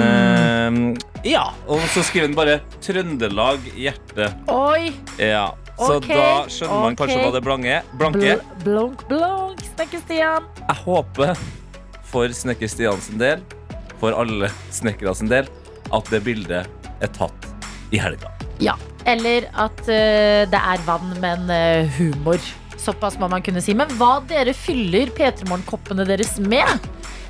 Eh, 0.04 0.78
ja, 1.34 1.48
og 1.67 1.84
så 1.93 2.04
skriver 2.04 2.30
han 2.30 2.38
bare 2.38 2.60
'Trøndelag 2.84 3.67
hjerte'. 3.78 4.32
Oi. 4.52 4.93
Ja. 5.17 5.52
Så 5.78 5.98
okay. 5.98 6.13
da 6.13 6.46
skjønner 6.54 6.84
man 6.86 6.98
kanskje 7.00 7.17
hva 7.24 7.32
det 7.34 7.41
blanke 7.46 7.72
er. 7.80 7.91
Blanke. 7.98 8.38
Bl 8.62 8.63
blank, 8.63 9.06
blank, 9.10 9.63
Snekker-Stian. 9.74 10.46
Jeg 10.62 10.80
håper 10.84 11.34
for 12.13 12.30
Snekker 12.30 12.69
Stian 12.69 13.02
sin 13.02 13.22
del, 13.22 13.41
for 14.02 14.13
alle 14.13 14.52
snekkere 14.74 15.15
sin 15.17 15.32
del, 15.32 15.50
at 15.93 16.10
det 16.13 16.22
bildet 16.26 16.69
er 17.02 17.13
tatt 17.17 17.48
i 17.93 18.02
helga. 18.02 18.30
Ja. 18.62 18.78
Eller 19.10 19.50
at 19.60 19.82
uh, 19.89 20.43
det 20.48 20.60
er 20.60 20.84
vann, 20.86 21.10
men 21.19 21.50
uh, 21.50 21.89
humor. 21.98 22.39
Såpass 22.84 23.15
må 23.19 23.30
man 23.32 23.43
kunne 23.46 23.62
si. 23.63 23.76
Men 23.78 23.91
hva 24.00 24.17
dere 24.28 24.52
fyller 24.58 25.12
P3 25.15 25.48
Morgen-koppene 25.48 26.04
deres 26.08 26.36
med, 26.43 26.67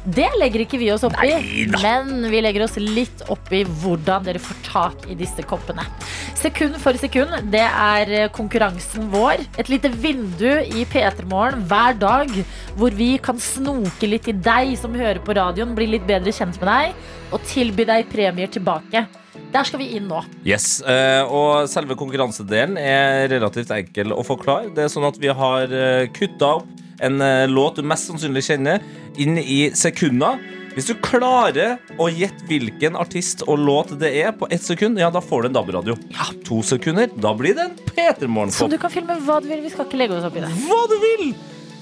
det 0.04 0.28
legger 0.40 0.66
ikke 0.66 0.80
vi 0.82 0.90
oss 0.92 1.06
opp 1.08 1.16
i. 1.24 1.66
Men 1.80 2.28
vi 2.32 2.42
legger 2.44 2.66
oss 2.66 2.76
litt 2.80 3.24
opp 3.32 3.52
i 3.56 3.64
hvordan 3.64 4.26
dere 4.28 4.42
får 4.42 4.60
tak 4.66 5.08
i 5.12 5.16
disse 5.20 5.46
koppene. 5.48 5.86
Sekund 6.40 6.76
for 6.84 6.98
sekund, 7.00 7.34
det 7.54 7.64
er 7.64 8.12
eh, 8.12 8.30
konkurransen 8.34 9.08
vår. 9.14 9.46
Et 9.62 9.72
lite 9.72 9.92
vindu 10.04 10.50
i 10.52 10.84
P3 10.90 11.28
Morgen 11.32 11.64
hver 11.70 11.96
dag 12.02 12.32
hvor 12.78 12.94
vi 12.96 13.14
kan 13.24 13.40
snoke 13.40 14.10
litt 14.10 14.28
i 14.28 14.36
deg 14.36 14.76
som 14.80 14.96
hører 14.98 15.22
på 15.24 15.36
radioen, 15.38 15.76
bli 15.78 15.88
litt 15.96 16.08
bedre 16.10 16.34
kjent 16.36 16.60
med 16.60 16.70
deg 16.70 17.34
og 17.34 17.44
tilby 17.50 17.88
deg 17.88 18.10
premier 18.12 18.52
tilbake. 18.52 19.06
Der 19.54 19.66
skal 19.66 19.82
vi 19.82 19.92
inn 19.98 20.06
nå. 20.10 20.20
Yes, 20.46 20.82
eh, 20.86 21.24
og 21.26 21.70
Selve 21.72 21.96
konkurransedelen 21.98 22.78
er 22.78 23.28
relativt 23.32 23.72
enkel 23.74 24.14
å 24.14 24.22
forklare. 24.26 24.74
Det 24.74 24.86
er 24.86 24.94
sånn 24.94 25.08
at 25.08 25.18
Vi 25.22 25.32
har 25.32 25.72
uh, 25.72 26.10
kutta 26.14 26.58
opp 26.60 26.80
en 27.04 27.22
eh, 27.22 27.46
låt 27.52 27.80
du 27.80 27.86
mest 27.88 28.10
sannsynlig 28.10 28.44
kjenner, 28.48 28.84
inn 29.20 29.38
i 29.40 29.66
sekunder. 29.78 30.40
Hvis 30.74 30.88
du 30.90 30.96
klarer 31.06 31.76
å 32.02 32.08
gjette 32.10 32.48
hvilken 32.50 32.96
artist 32.98 33.44
og 33.46 33.60
låt 33.62 33.92
det 34.02 34.10
er 34.24 34.32
på 34.34 34.48
ett 34.50 34.64
sekund, 34.66 34.98
ja, 34.98 35.12
da 35.14 35.22
får 35.22 35.44
du 35.46 35.50
en 35.52 35.58
DAB-radio. 35.60 35.98
To 36.50 36.64
sekunder, 36.66 37.12
da 37.14 37.36
blir 37.38 37.54
det 37.54 37.68
en 37.68 37.76
P3 37.92 38.24
Som 38.26 38.34
Morgen-kopp. 38.34 38.72
du 38.74 38.80
kan 38.82 38.94
filme 38.96 39.20
hva 39.28 39.38
du 39.44 39.52
vil. 39.52 39.62
Vi 39.62 39.70
skal 39.70 39.86
ikke 39.86 40.00
legge 40.02 40.18
oss 40.18 40.26
opp 40.26 40.40
i 40.40 40.42
det. 40.42 40.50
hva 40.66 40.80
du 40.90 40.96
vil. 41.04 41.28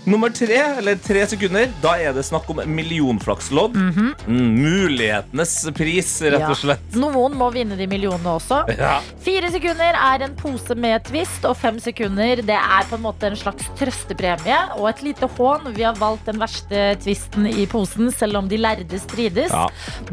Nummer 0.04 0.32
tre, 0.34 0.58
eller 0.80 0.96
tre 0.98 1.22
sekunder, 1.30 1.68
da 1.84 1.92
er 2.02 2.16
det 2.16 2.24
snakk 2.26 2.48
om 2.50 2.62
millionflakslodd. 2.66 3.76
mm, 3.78 4.48
mulighetenes 4.58 5.54
pris, 5.78 6.10
rett 6.26 6.48
og 6.48 6.58
slett. 6.58 6.98
Noen 6.98 7.36
må 7.38 7.52
vinne 7.54 7.78
de 7.78 7.86
millionene 7.90 8.34
også. 8.40 8.64
Ja. 8.80 8.96
Fire 9.22 9.52
sekunder 9.54 9.94
er 9.94 10.26
en 10.26 10.34
pose 10.40 10.74
med 10.74 11.06
twist, 11.06 11.46
og 11.46 11.54
fem 11.62 11.78
sekunder 11.80 12.42
det 12.42 12.58
er 12.58 12.90
på 12.90 12.98
en 12.98 13.06
måte 13.06 13.30
en 13.30 13.38
slags 13.38 13.70
trøstepremie 13.78 14.58
og 14.80 14.90
et 14.90 15.06
lite 15.06 15.30
hån. 15.38 15.70
Vi 15.78 15.86
har 15.86 16.00
valgt 16.02 16.26
den 16.26 16.42
verste 16.42 16.96
twisten 17.04 17.46
i 17.52 17.68
posen, 17.70 18.10
selv 18.12 18.42
om 18.42 18.50
de 18.50 18.58
lærde 18.58 19.00
strides. 19.06 19.54
Ja. 19.54 19.68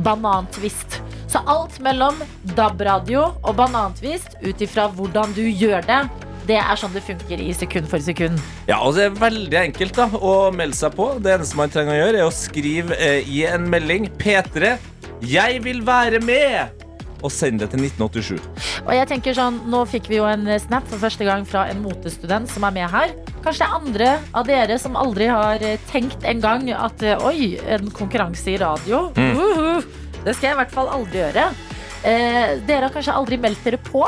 Banantvist. 0.05 1.01
Så 1.29 1.41
alt 1.49 1.81
mellom 1.85 2.21
DAB-radio 2.57 3.31
og 3.43 3.57
banantvist, 3.57 4.37
ut 4.45 4.61
ifra 4.65 4.89
hvordan 4.93 5.33
du 5.37 5.45
gjør 5.49 5.81
det, 5.89 6.03
det 6.49 6.57
er 6.57 6.81
sånn 6.81 6.95
det 6.97 7.05
funker 7.05 7.41
i 7.45 7.53
sekund 7.57 7.89
for 7.91 8.01
sekund. 8.03 8.41
Ja, 8.69 8.81
og 8.81 8.97
Det 8.97 9.05
er 9.09 9.21
veldig 9.21 9.59
enkelt 9.67 9.99
da 9.99 10.09
å 10.17 10.35
melde 10.55 10.79
seg 10.79 10.97
på. 10.97 11.11
Det 11.23 11.35
eneste 11.37 11.59
man 11.61 11.73
trenger 11.73 11.95
å 11.95 12.01
gjøre, 12.01 12.23
er 12.23 12.29
å 12.29 12.35
skrive 12.35 12.97
eh, 12.97 13.21
i 13.29 13.45
en 13.49 13.69
melding 13.69 14.09
P3, 14.21 14.77
jeg 15.29 15.63
vil 15.65 15.83
være 15.87 16.23
med! 16.25 16.85
Og 17.19 17.33
send 17.35 17.59
det 17.59 17.67
til 17.73 17.83
1987. 17.83 18.37
Og 18.85 18.93
jeg 18.95 19.09
tenker 19.11 19.35
sånn, 19.35 19.57
Nå 19.67 19.81
fikk 19.91 20.07
vi 20.07 20.21
jo 20.21 20.27
en 20.31 20.47
snap 20.63 20.87
for 20.87 21.03
første 21.03 21.27
gang 21.27 21.43
fra 21.49 21.65
en 21.67 21.81
motestudent 21.83 22.47
som 22.53 22.67
er 22.69 22.77
med 22.77 22.87
her. 22.93 23.15
Kanskje 23.43 23.65
det 23.65 23.67
er 23.67 23.79
andre 23.81 24.11
av 24.39 24.47
dere 24.47 24.77
som 24.79 24.99
aldri 24.99 25.27
har 25.31 25.65
eh, 25.67 25.81
tenkt 25.91 26.23
en 26.29 26.45
gang 26.45 26.69
at 26.77 27.03
eh, 27.03 27.27
oi, 27.27 27.57
en 27.67 27.91
konkurranse 27.95 28.55
i 28.55 28.59
radio. 28.63 29.09
Uhu. 29.19 29.83
Det 30.23 30.37
skal 30.37 30.53
jeg 30.53 30.57
i 30.57 30.61
hvert 30.63 30.75
fall 30.75 30.93
aldri 30.95 31.25
gjøre. 31.25 31.49
Eh, 32.07 32.57
dere 32.69 32.87
har 32.87 32.95
kanskje 32.95 33.19
aldri 33.19 33.41
meldt 33.43 33.67
dere 33.67 33.83
på. 33.83 34.05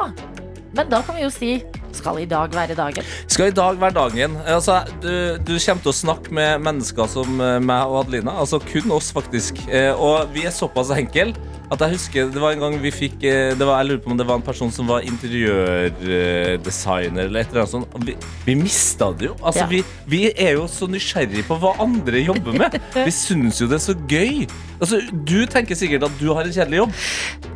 Men 0.70 0.86
da 0.90 1.02
kan 1.02 1.18
vi 1.18 1.26
jo 1.26 1.34
si 1.34 1.56
skal 1.96 2.20
i 2.22 2.26
dag 2.28 2.52
være 2.54 2.76
dagen. 2.78 3.06
Skal 3.26 3.50
i 3.50 3.56
dag 3.56 3.80
være 3.80 3.96
dagen. 3.96 4.36
Altså, 4.46 4.80
du, 5.02 5.38
du 5.38 5.54
kommer 5.58 5.84
til 5.84 5.92
å 5.92 5.96
snakke 6.00 6.34
med 6.34 6.64
mennesker 6.66 7.10
som 7.10 7.40
eh, 7.42 7.58
meg 7.62 7.90
og 7.90 8.04
Adelina. 8.04 8.36
Altså 8.42 8.60
kun 8.62 8.92
oss, 8.96 9.10
faktisk. 9.14 9.62
Eh, 9.68 9.90
og 9.94 10.30
vi 10.34 10.46
er 10.48 10.54
såpass 10.54 10.92
enkle 10.96 11.32
at 11.70 11.78
jeg 11.84 11.90
husker 11.94 12.30
det 12.34 12.40
var 12.42 12.50
en 12.56 12.62
gang 12.64 12.74
vi 12.82 12.90
fikk 12.90 13.22
eh, 13.28 13.52
det 13.54 13.62
var, 13.66 13.78
Jeg 13.82 13.88
lurer 13.90 14.02
på 14.02 14.10
om 14.10 14.18
det 14.18 14.26
var 14.26 14.36
en 14.40 14.46
person 14.46 14.70
som 14.74 14.84
var 14.90 15.00
interiørdesigner 15.06 17.24
eller 17.28 17.40
et 17.44 17.48
eller 17.52 17.62
annet 17.62 17.74
sånt. 17.76 17.88
Vi, 18.06 18.12
vi 18.46 18.54
mista 18.58 19.06
det 19.14 19.26
jo. 19.30 19.34
Altså, 19.38 19.60
Ja. 19.60 19.66
vi, 19.70 19.80
vi 20.10 20.20
er 20.32 20.52
jo 20.58 20.64
så 20.70 20.84
nysgjerrig 20.90 21.44
på 21.46 21.54
hva 21.60 21.70
andre 21.82 22.18
jobber 22.24 22.52
med. 22.58 22.70
Vi 23.06 23.12
syns 23.14 23.60
jo 23.60 23.66
det 23.70 23.76
er 23.78 23.84
så 23.84 23.94
gøy. 24.08 24.46
Altså, 24.80 24.96
du 25.12 25.46
tenker 25.50 25.74
sikkert 25.76 26.02
at 26.08 26.14
du 26.20 26.28
har 26.32 26.44
en 26.46 26.52
kjedelig 26.54 26.78
jobb. 26.80 26.92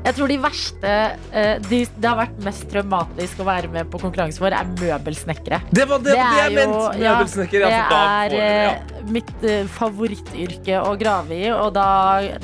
Jeg 0.04 0.14
tror 0.18 0.28
de 0.28 0.36
verste 0.42 0.90
eh, 1.32 1.56
de, 1.64 1.78
Det 1.88 2.08
har 2.10 2.18
vært 2.18 2.42
mest 2.44 2.66
traumatisk 2.68 3.40
å 3.40 3.46
være 3.48 3.68
med 3.72 3.88
på 3.92 3.98
konkurransen 4.02 4.42
vår, 4.44 4.52
er 4.58 4.64
møbelsnekkere. 4.76 5.58
Det 5.72 5.86
var 5.88 5.98
det, 6.04 6.12
det, 6.12 6.20
er 6.20 6.24
jeg 6.42 6.50
mente! 6.58 6.98
Møbelsnekker. 7.00 7.58
Ja, 7.64 7.68
det 7.70 7.78
er 8.04 8.28
det, 8.34 8.44
ja. 8.44 8.50
eh, 9.00 9.04
mitt 9.14 9.32
favorittyrke 9.74 10.74
å 10.84 10.92
grave 11.00 11.32
i, 11.36 11.48
og 11.52 11.72
da, 11.76 11.86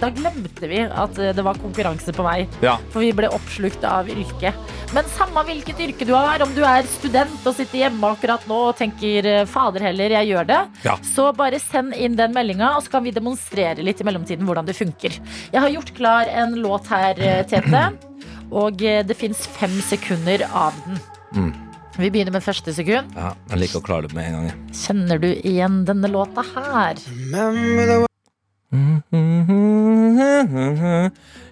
da 0.00 0.08
glemte 0.16 0.66
vi 0.70 0.80
at 0.88 1.14
det 1.20 1.42
var 1.44 1.59
konkurranse 1.62 2.12
på 2.16 2.24
meg. 2.26 2.48
Ja. 2.64 2.76
For 2.92 3.04
vi 3.04 3.12
ble 3.16 3.30
oppslukt 3.32 3.84
av 3.86 4.08
yrket. 4.12 4.56
Men 4.94 5.06
samme 5.14 5.44
hvilket 5.46 5.78
yrke 5.84 6.06
du 6.08 6.12
har, 6.16 6.42
om 6.42 6.50
du 6.56 6.62
er 6.66 6.88
student 6.90 7.46
og 7.46 7.54
sitter 7.54 7.84
hjemme 7.84 8.10
akkurat 8.16 8.46
nå 8.50 8.58
og 8.70 8.76
tenker 8.80 9.28
eh, 9.30 9.44
fader 9.46 9.84
heller, 9.86 10.10
jeg 10.18 10.32
gjør 10.32 10.48
det, 10.50 10.60
Ja. 10.88 10.96
så 11.06 11.30
bare 11.36 11.60
send 11.62 11.94
inn 11.94 12.16
den 12.18 12.34
meldinga, 12.34 12.72
og 12.76 12.82
så 12.86 12.96
kan 12.96 13.04
vi 13.06 13.12
demonstrere 13.14 13.84
litt 13.86 14.00
i 14.02 14.06
mellomtiden 14.08 14.46
hvordan 14.48 14.66
det 14.66 14.74
funker. 14.78 15.14
Jeg 15.52 15.60
har 15.62 15.70
gjort 15.76 15.94
klar 15.96 16.30
en 16.42 16.56
låt 16.64 16.90
her, 16.90 17.14
eh, 17.22 17.42
Tete, 17.46 17.86
og 18.64 18.82
eh, 18.82 19.02
det 19.06 19.16
fins 19.18 19.46
fem 19.60 19.78
sekunder 19.86 20.46
av 20.50 20.74
den. 20.86 20.98
Mm. 21.36 21.52
Vi 22.00 22.08
begynner 22.10 22.32
med 22.32 22.42
første 22.42 22.72
sekund. 22.72 23.10
Ja, 23.18 23.32
jeg 23.50 23.64
liker 23.64 23.82
å 23.82 23.84
klare 23.84 24.08
det 24.08 24.16
med 24.16 24.30
en 24.30 24.38
gang. 24.48 24.68
Kjenner 24.72 25.20
du 25.20 25.30
igjen 25.34 25.82
denne 25.88 26.08
låta 26.10 26.46
her? 26.54 26.96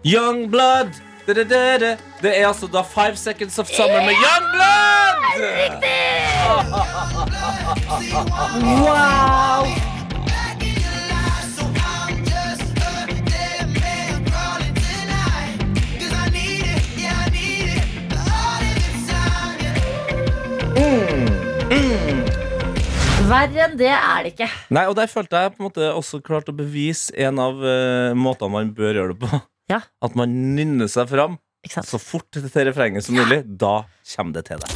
Young 0.05 0.51
Blood! 0.51 0.93
Da-da-da-da. 1.27 1.97
Det 2.23 2.41
er 2.41 2.47
altså 2.47 2.67
da 2.67 2.81
Five 2.83 3.17
Seconds 3.17 3.59
of 3.59 3.67
Summer 3.67 4.05
med 4.05 4.15
Young 4.15 4.47
Blood! 4.55 5.19
Wow! 8.63 9.67
Verre 23.29 23.67
enn 23.67 23.77
det 23.77 23.91
er 23.93 24.25
det 24.25 24.33
ikke. 24.33 24.49
Nei, 24.73 24.87
og 24.89 24.97
Der 24.97 25.11
følte 25.11 25.43
jeg 25.43 25.53
på 25.53 25.61
en 25.61 25.69
måte 25.69 25.91
også 25.93 26.23
klart 26.25 26.49
å 26.49 26.57
bevise 26.57 27.13
en 27.21 27.41
av 27.43 27.61
uh, 27.61 28.17
måtene 28.17 28.55
man 28.55 28.73
bør 28.77 29.03
gjøre 29.03 29.15
det 29.15 29.21
på. 29.27 29.41
Ja. 29.69 29.83
At 30.01 30.15
man 30.17 30.33
nynner 30.57 30.89
seg 30.89 31.11
fram 31.11 31.37
så 31.69 31.99
fort 32.01 32.31
til 32.33 32.65
refrenget 32.65 33.05
som 33.05 33.19
mulig. 33.19 33.43
Da 33.45 33.83
kommer 34.15 34.39
det 34.39 34.47
til 34.49 34.63
deg. 34.63 34.71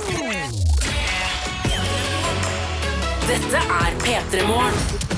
Dette 3.25 3.62
er 3.79 3.97
P3 4.03 4.45
Morgen. 4.51 5.09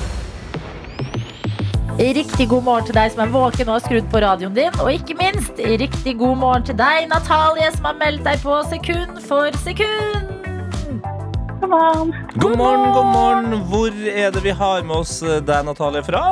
Riktig 1.95 2.49
god 2.51 2.63
morgen 2.63 2.87
til 2.87 2.95
deg 2.95 3.11
som 3.11 3.21
er 3.23 3.29
våken 3.31 3.69
og 3.69 3.77
har 3.77 3.83
skrudd 3.83 4.07
på 4.11 4.21
radioen 4.23 4.55
din. 4.55 4.79
Og 4.83 4.93
ikke 4.93 5.15
minst, 5.19 5.59
riktig 5.83 6.15
god 6.19 6.39
morgen 6.39 6.67
til 6.67 6.79
deg, 6.79 7.07
Natalie, 7.11 7.71
som 7.75 7.91
har 7.91 7.99
meldt 7.99 8.23
deg 8.27 8.39
på 8.43 8.61
sekund 8.71 9.19
for 9.27 9.63
sekund. 9.63 10.34
God 11.61 11.69
morgen. 11.69 12.13
God 12.35 12.57
morgen, 12.57 12.93
god 12.93 13.05
morgen. 13.13 13.53
Hvor 13.69 13.91
er 14.11 14.31
det 14.35 14.43
vi 14.43 14.53
har 14.55 14.83
med 14.83 14.95
oss 15.01 15.17
eh, 15.23 15.39
deg, 15.45 15.65
Natalie, 15.67 16.03
fra? 16.05 16.23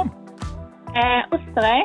Eh, 0.93 1.21
Osterøy. 1.33 1.81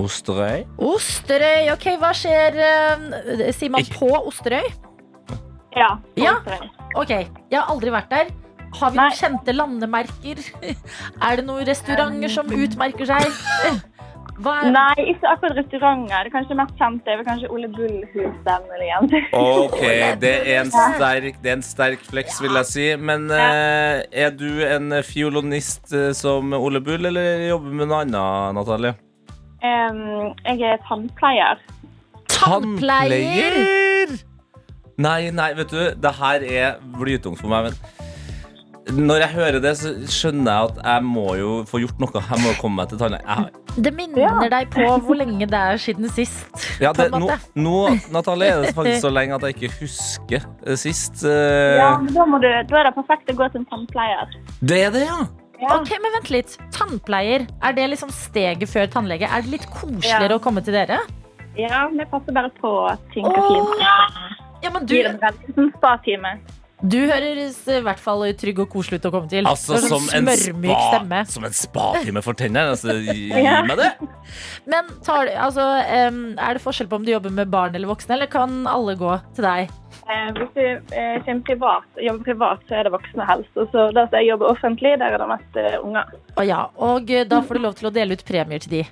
Osterøy. 0.00 0.64
Osterøy, 0.90 1.70
ok, 1.74 1.86
hva 2.02 2.10
skjer? 2.16 2.58
eh, 2.60 3.50
sier 3.56 3.72
man 3.74 3.86
på 3.94 4.10
Osterøy? 4.20 4.66
Ja. 5.76 5.94
på 6.02 6.24
Ja. 6.24 6.36
Osterøy. 6.40 6.68
Ok, 7.00 7.10
jeg 7.14 7.56
har 7.60 7.70
aldri 7.72 7.94
vært 7.94 8.10
der. 8.12 8.32
Har 8.80 8.92
vi 8.94 9.00
Nei. 9.00 9.08
noen 9.08 9.18
kjente 9.18 9.54
landemerker? 9.56 10.42
Er 11.26 11.40
det 11.40 11.46
noen 11.48 11.64
restauranter 11.66 12.30
som 12.30 12.50
utmerker 12.54 13.08
seg? 13.08 13.26
Hva 14.40 14.54
er 14.62 14.70
Nei, 14.72 15.04
ikke 15.12 15.28
akkurat 15.34 15.58
restauranter. 15.58 16.24
Det 16.24 16.32
kanskje 16.32 16.56
mest 16.56 16.78
kjente 16.80 17.12
er 17.12 17.18
vel 17.20 17.26
kanskje 17.26 17.50
Ole 17.52 17.68
Bull-huset, 17.74 18.48
muligens. 18.70 19.14
Ok, 19.36 19.82
det 20.24 20.32
er 20.38 20.62
en 20.62 20.72
sterk, 20.72 21.36
det 21.42 21.52
er 21.52 21.58
en 21.58 21.66
sterk 21.66 22.06
flex, 22.08 22.40
vil 22.40 22.56
jeg 22.62 22.70
si. 22.70 22.86
Men 23.10 23.28
eh, 23.36 24.00
er 24.24 24.32
du 24.32 24.48
en 24.64 24.96
fiolinist 25.04 25.92
eh, 25.92 26.10
som 26.16 26.56
Ole 26.56 26.80
Bull, 26.84 27.10
eller 27.12 27.46
jobber 27.50 27.76
med 27.82 27.92
noe 27.92 28.02
annet, 28.06 28.56
Natalie? 28.56 28.96
Um, 29.60 30.32
jeg 30.48 30.64
er 30.64 30.80
tannpleier. 30.88 31.60
Tannpleier? 32.32 33.60
Nei, 35.00 35.30
nei, 35.32 35.52
vet 35.56 35.72
du, 35.72 35.80
det 36.00 36.16
her 36.16 36.44
er 36.44 36.80
blytungt 36.96 37.40
for 37.40 37.52
meg. 37.52 37.68
Men 37.68 37.99
når 38.88 39.20
jeg 39.20 39.28
hører 39.34 39.60
det, 39.62 39.72
så 39.78 39.90
skjønner 40.10 40.50
jeg 40.50 40.70
at 40.70 40.78
jeg 40.86 41.02
må 41.04 41.24
jo 41.38 41.50
få 41.68 41.80
gjort 41.82 41.98
noe. 42.00 42.22
Jeg 42.30 42.38
må 42.42 42.54
komme 42.60 42.76
meg 42.80 42.88
til 42.88 42.98
tannlegen. 42.98 43.26
Jeg- 43.28 43.84
Det 43.84 43.92
minner 43.94 44.48
deg 44.50 44.70
på 44.74 44.86
hvor 45.04 45.14
lenge 45.14 45.46
det 45.46 45.54
er 45.54 45.76
siden 45.78 46.08
sist. 46.10 46.48
Ja, 46.80 46.92
det, 46.92 47.10
nå, 47.12 47.28
nå, 47.54 47.74
Natalie, 48.10 48.48
er 48.50 48.62
det 48.64 48.74
faktisk 48.74 49.02
så 49.04 49.12
lenge 49.12 49.34
at 49.36 49.42
jeg 49.46 49.54
ikke 49.60 49.70
husker 49.80 50.42
eh, 50.66 50.74
sist. 50.80 51.22
eh, 51.24 51.76
Ja, 51.78 51.92
men 51.98 52.12
da, 52.14 52.24
må 52.26 52.40
du, 52.42 52.48
da 52.48 52.80
er 52.80 52.88
det 52.90 52.94
perfekt 52.96 53.30
å 53.30 53.36
gå 53.36 53.50
til 53.52 53.60
en 53.60 53.66
tannpleier. 53.70 54.26
Det 54.62 54.80
er 54.88 54.90
det, 54.90 55.04
ja. 55.06 55.20
Ja. 55.60 55.76
Ok, 55.76 55.90
men 56.00 56.12
vent 56.16 56.30
litt. 56.32 56.56
Tannpleier, 56.72 57.46
er 57.62 57.72
det 57.76 57.90
liksom 57.92 58.10
steget 58.10 58.66
før 58.68 58.86
tannlege? 58.88 59.28
Er 59.28 59.42
det 59.42 59.50
litt 59.50 59.66
koseligere 59.70 60.30
Ja. 60.32 60.38
å 60.38 60.40
komme 60.40 60.64
til 60.64 60.72
dere? 60.74 60.98
ja, 61.58 61.86
vi 61.92 62.04
passer 62.10 62.32
bare 62.32 62.48
på 62.62 62.90
at 62.90 62.98
ting 63.12 63.24
går 63.24 63.48
fint. 63.50 63.82
Ja, 64.62 64.70
men 64.70 64.86
du, 64.86 64.94
Gir 64.94 65.04
dem 65.12 65.18
en 65.22 65.34
liten 65.46 65.72
spa-time. 65.76 66.40
Du 66.82 66.96
høres 67.10 67.58
i 67.68 67.80
hvert 67.84 68.00
fall 68.00 68.22
trygg 68.40 68.62
og 68.64 68.70
koselig 68.72 69.00
ut 69.00 69.08
å 69.10 69.12
komme 69.14 69.28
til. 69.30 69.48
Altså, 69.48 69.76
som 69.82 69.98
sånn 69.98 70.08
en 70.16 70.30
smørmyk 70.30 70.80
spa. 70.80 71.20
Som 71.28 71.46
en 71.48 71.56
spatime 71.56 72.22
for 72.24 72.38
tennene. 72.38 72.72
Altså, 72.74 72.96
gi 73.04 73.28
Ja. 73.46 73.60
meg 73.66 73.80
det. 73.80 73.90
Men 74.70 74.88
tar, 75.06 75.30
altså, 75.48 75.66
er 75.84 76.56
det 76.56 76.62
forskjell 76.64 76.88
på 76.90 77.00
om 77.00 77.04
du 77.06 77.12
jobber 77.12 77.34
med 77.34 77.52
barn 77.52 77.76
eller 77.76 77.90
voksne, 77.90 78.16
eller 78.16 78.30
kan 78.32 78.62
alle 78.70 78.96
gå 79.00 79.12
til 79.36 79.46
deg? 79.46 79.74
Eh, 80.10 80.30
hvis 80.38 80.50
du 80.56 80.62
eh, 80.96 81.18
kommer 81.26 81.44
privat, 81.46 81.86
jobber 82.00 82.24
privat, 82.32 82.64
så 82.68 82.80
er 82.80 82.88
det 82.88 82.94
voksne 82.94 83.26
helst. 83.28 83.52
Og 83.60 83.68
så 83.74 83.90
der 83.96 84.08
jeg 84.20 84.30
jobber 84.32 84.50
offentlig, 84.54 84.96
der 85.02 85.14
er 85.14 85.22
det 85.22 85.28
mest 85.30 85.60
eh, 85.60 85.76
unger. 85.84 86.16
Å 86.40 86.46
ja, 86.48 86.64
og 86.80 87.12
da 87.30 87.42
får 87.44 87.60
du 87.60 87.66
lov 87.68 87.76
til 87.78 87.90
å 87.90 87.94
dele 87.94 88.16
ut 88.18 88.26
premier 88.26 88.62
til 88.64 88.80
de. 88.80 88.82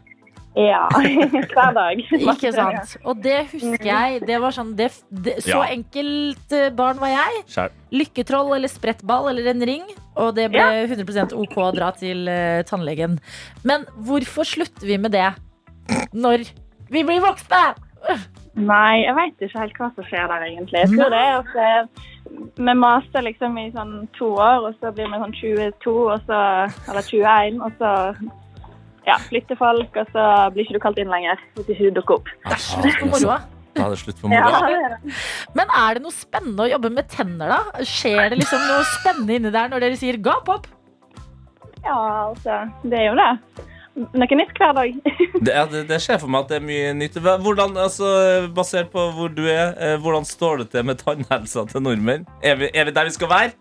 Ja, 0.58 0.88
hver 1.54 1.74
dag. 1.76 2.00
Ikke 2.18 2.50
sant? 2.50 2.96
Og 3.06 3.20
det 3.22 3.36
husker 3.52 3.84
jeg. 3.86 4.20
Det 4.26 4.38
var 4.42 4.54
sånn, 4.56 4.72
det, 4.78 4.88
det, 5.10 5.36
så 5.46 5.60
Ja. 5.60 5.68
enkelt 5.76 6.54
eh, 6.56 6.70
barn 6.74 6.98
var 6.98 7.12
jeg. 7.12 7.42
Skjær. 7.52 7.74
Lykketroll 7.94 8.50
eller 8.56 8.72
sprettball 8.72 9.30
eller 9.30 9.52
en 9.52 9.62
ring. 9.70 9.84
Og 10.18 10.32
det 10.34 10.48
ble 10.50 10.64
Ja. 10.64 10.86
100 10.88 11.36
OK 11.38 11.54
å 11.62 11.68
dra 11.76 11.92
til 11.94 12.26
eh, 12.32 12.64
tannlegen. 12.66 13.20
Men 13.62 13.86
hvorfor 14.02 14.48
slutter 14.48 14.88
vi 14.88 14.98
med 14.98 15.14
det 15.14 15.28
når 16.12 16.48
vi 16.90 17.04
blir 17.06 17.22
voksne? 17.22 17.62
Nei, 18.58 19.04
jeg 19.04 19.14
vet 19.14 19.46
ikke 19.46 19.60
helt 19.62 19.78
hva 19.78 19.88
som 19.94 20.06
skjer 20.08 20.26
der, 20.32 20.44
egentlig. 20.48 20.80
Jeg 20.82 20.90
tror 20.96 21.12
det 21.14 21.22
er 21.22 21.36
at 21.38 21.54
eh, 21.62 22.04
vi 22.58 22.74
master 22.74 23.22
liksom 23.22 23.54
i 23.62 23.68
sånn 23.76 23.94
to 24.18 24.32
år, 24.34 24.66
og 24.68 24.74
så 24.82 24.90
blir 24.96 25.06
vi 25.12 25.20
sånn 25.22 25.36
22, 25.38 25.94
og 26.16 26.26
så, 26.26 26.40
eller 26.90 27.06
21, 27.06 27.62
og 27.62 27.78
så 27.78 27.92
ja, 29.08 29.16
flytter 29.28 29.56
folk, 29.58 29.96
og 30.02 30.10
så 30.14 30.24
blir 30.54 30.66
ikke 30.66 30.76
du 30.78 30.82
kalt 30.84 30.98
inn 31.02 31.10
lenger 31.12 31.40
hvis 31.58 31.70
ikke 31.74 31.88
du 31.88 31.96
dukker 32.00 32.20
opp. 32.20 32.28
Det 32.44 32.56
er 32.58 32.62
slutt 32.68 32.98
på 33.02 33.08
moroa. 33.14 33.38
Da 33.78 33.84
er 33.86 33.92
det 33.94 34.00
slutt 34.00 34.20
på 34.22 34.30
Ja, 34.32 34.42
moroa. 34.48 34.68
er. 34.88 34.96
Men 35.58 35.72
er 35.82 35.98
det 35.98 36.02
noe 36.04 36.14
spennende 36.14 36.64
å 36.66 36.70
jobbe 36.72 36.90
med 36.96 37.08
tenner, 37.12 37.52
da? 37.56 37.84
Skjer 37.86 38.32
det 38.32 38.40
liksom 38.42 38.62
noe 38.68 38.84
spennende 38.96 39.36
inni 39.38 39.52
der 39.54 39.70
når 39.72 39.84
dere 39.86 39.98
sier 40.00 40.18
gap 40.28 40.48
opp? 40.54 40.66
ja, 41.84 41.94
altså, 42.28 42.56
det 42.84 42.98
er 42.98 43.06
jo 43.06 43.16
det. 43.16 43.64
Noe 44.18 44.36
nytt 44.38 44.58
hver 44.60 44.74
dag. 44.76 44.96
Det, 45.46 45.52
ja, 45.54 45.62
det, 45.70 45.80
det 45.88 45.96
skjer 46.02 46.18
for 46.22 46.30
meg 46.30 46.44
at 46.44 46.50
det 46.52 46.56
er 46.58 46.64
mye 46.66 46.90
nytt. 46.98 47.16
Hvordan, 47.22 47.76
altså, 47.78 48.08
basert 48.54 48.90
på 48.92 49.04
hvor 49.14 49.30
du 49.34 49.44
er, 49.50 49.72
eh, 49.78 49.94
hvordan 50.02 50.26
står 50.26 50.60
det 50.64 50.66
til 50.74 50.84
med 50.86 50.98
tannhelsa 51.00 51.64
til 51.70 51.82
nordmenn? 51.86 52.26
Er 52.42 52.58
vi, 52.60 52.68
er 52.74 52.86
vi 52.90 52.94
der 52.94 53.08
vi 53.08 53.14
skal 53.14 53.30
være? 53.32 53.54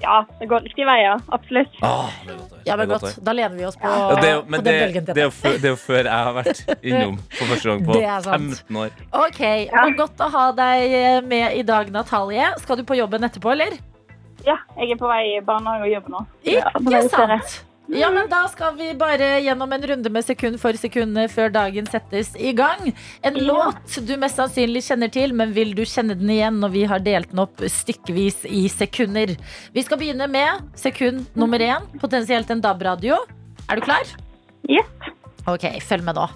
Ja, 0.00 0.24
det 0.40 0.48
går 0.48 0.64
riktig 0.64 0.86
vei, 0.88 0.96
ja. 1.02 1.16
Absolutt. 1.28 1.74
Ah, 1.84 2.08
det 2.24 2.32
er 2.32 2.38
godt. 2.40 2.66
Ja, 2.66 2.76
men 2.80 2.90
er. 2.96 3.14
Da 3.26 3.34
lener 3.36 3.56
vi 3.58 3.66
oss 3.68 3.76
på, 3.76 3.90
Ja, 3.90 4.16
det 4.20 4.30
er 4.30 4.42
men 4.46 4.60
på 4.60 4.64
det, 4.64 4.72
den 4.72 4.80
bølgen. 4.86 5.04
det, 5.10 5.24
er 5.24 5.30
før, 5.30 5.56
det 5.60 5.68
er 5.68 5.74
jo 5.74 5.80
før 5.84 6.00
jeg 6.00 6.24
har 6.28 6.34
vært 6.38 6.62
innom 6.82 7.18
for 7.36 7.52
første 7.52 7.70
gang 7.72 7.84
på 7.86 7.92
Det 7.98 8.04
er 8.04 8.26
sant. 8.26 8.58
15 8.64 8.80
år. 8.84 8.90
Ok, 9.26 9.40
og 9.84 9.96
Godt 10.00 10.24
å 10.24 10.30
ha 10.36 10.44
deg 10.56 11.24
med 11.28 11.56
i 11.60 11.64
dag, 11.68 11.90
Natalie. 11.92 12.50
Skal 12.64 12.80
du 12.80 12.84
på 12.88 12.96
jobben 12.98 13.28
etterpå, 13.28 13.52
eller? 13.52 13.76
Ja, 14.46 14.56
jeg 14.80 14.94
er 14.96 15.00
på 15.00 15.08
vei 15.10 15.24
i 15.36 15.40
barnehage 15.44 15.84
og 15.84 15.92
jobb 15.92 16.14
nå. 16.14 16.22
Ikke 16.48 17.02
sant? 17.12 17.58
Ja, 17.92 18.10
men 18.14 18.28
Da 18.30 18.44
skal 18.48 18.76
vi 18.78 18.92
bare 18.94 19.40
gjennom 19.42 19.72
en 19.72 19.82
runde 19.90 20.10
med 20.12 20.24
sekund 20.24 20.60
for 20.62 20.76
sekund 20.78 21.18
før 21.32 21.50
dagen 21.52 21.88
settes 21.90 22.32
i 22.38 22.52
gang. 22.54 22.92
En 23.26 23.34
låt 23.34 23.98
du 24.06 24.12
mest 24.20 24.38
sannsynlig 24.38 24.84
kjenner 24.86 25.10
til, 25.10 25.34
men 25.34 25.54
vil 25.56 25.74
du 25.74 25.82
kjenne 25.82 26.14
den 26.18 26.30
igjen 26.30 26.60
når 26.62 26.74
vi 26.76 26.84
har 26.90 27.02
delt 27.02 27.32
den 27.32 27.42
opp 27.42 27.64
stykkevis 27.66 28.44
i 28.46 28.68
sekunder? 28.70 29.34
Vi 29.74 29.82
skal 29.86 29.98
begynne 29.98 30.28
med 30.30 30.70
sekund 30.78 31.26
nummer 31.34 31.58
én, 31.58 31.88
potensielt 31.98 32.50
en 32.50 32.62
DAB-radio. 32.62 33.18
Er 33.68 33.80
du 33.80 33.84
klar? 33.86 34.06
Yes. 34.70 34.86
Ok, 35.50 35.66
følg 35.82 36.06
med 36.06 36.20
nå. 36.20 36.28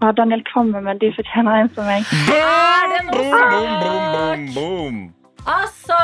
Ja, 0.00 0.10
Daniel 0.16 0.42
Kvammen, 0.48 0.82
men 0.84 0.98
du 0.98 1.10
fortjener 1.12 1.62
en 1.62 1.70
som 1.76 1.86
meg. 1.86 2.08
Noe 3.06 3.10
Boom, 3.10 3.72
boom, 3.84 4.04
boom, 4.14 4.44
boom. 4.54 5.00
Altså 5.48 5.96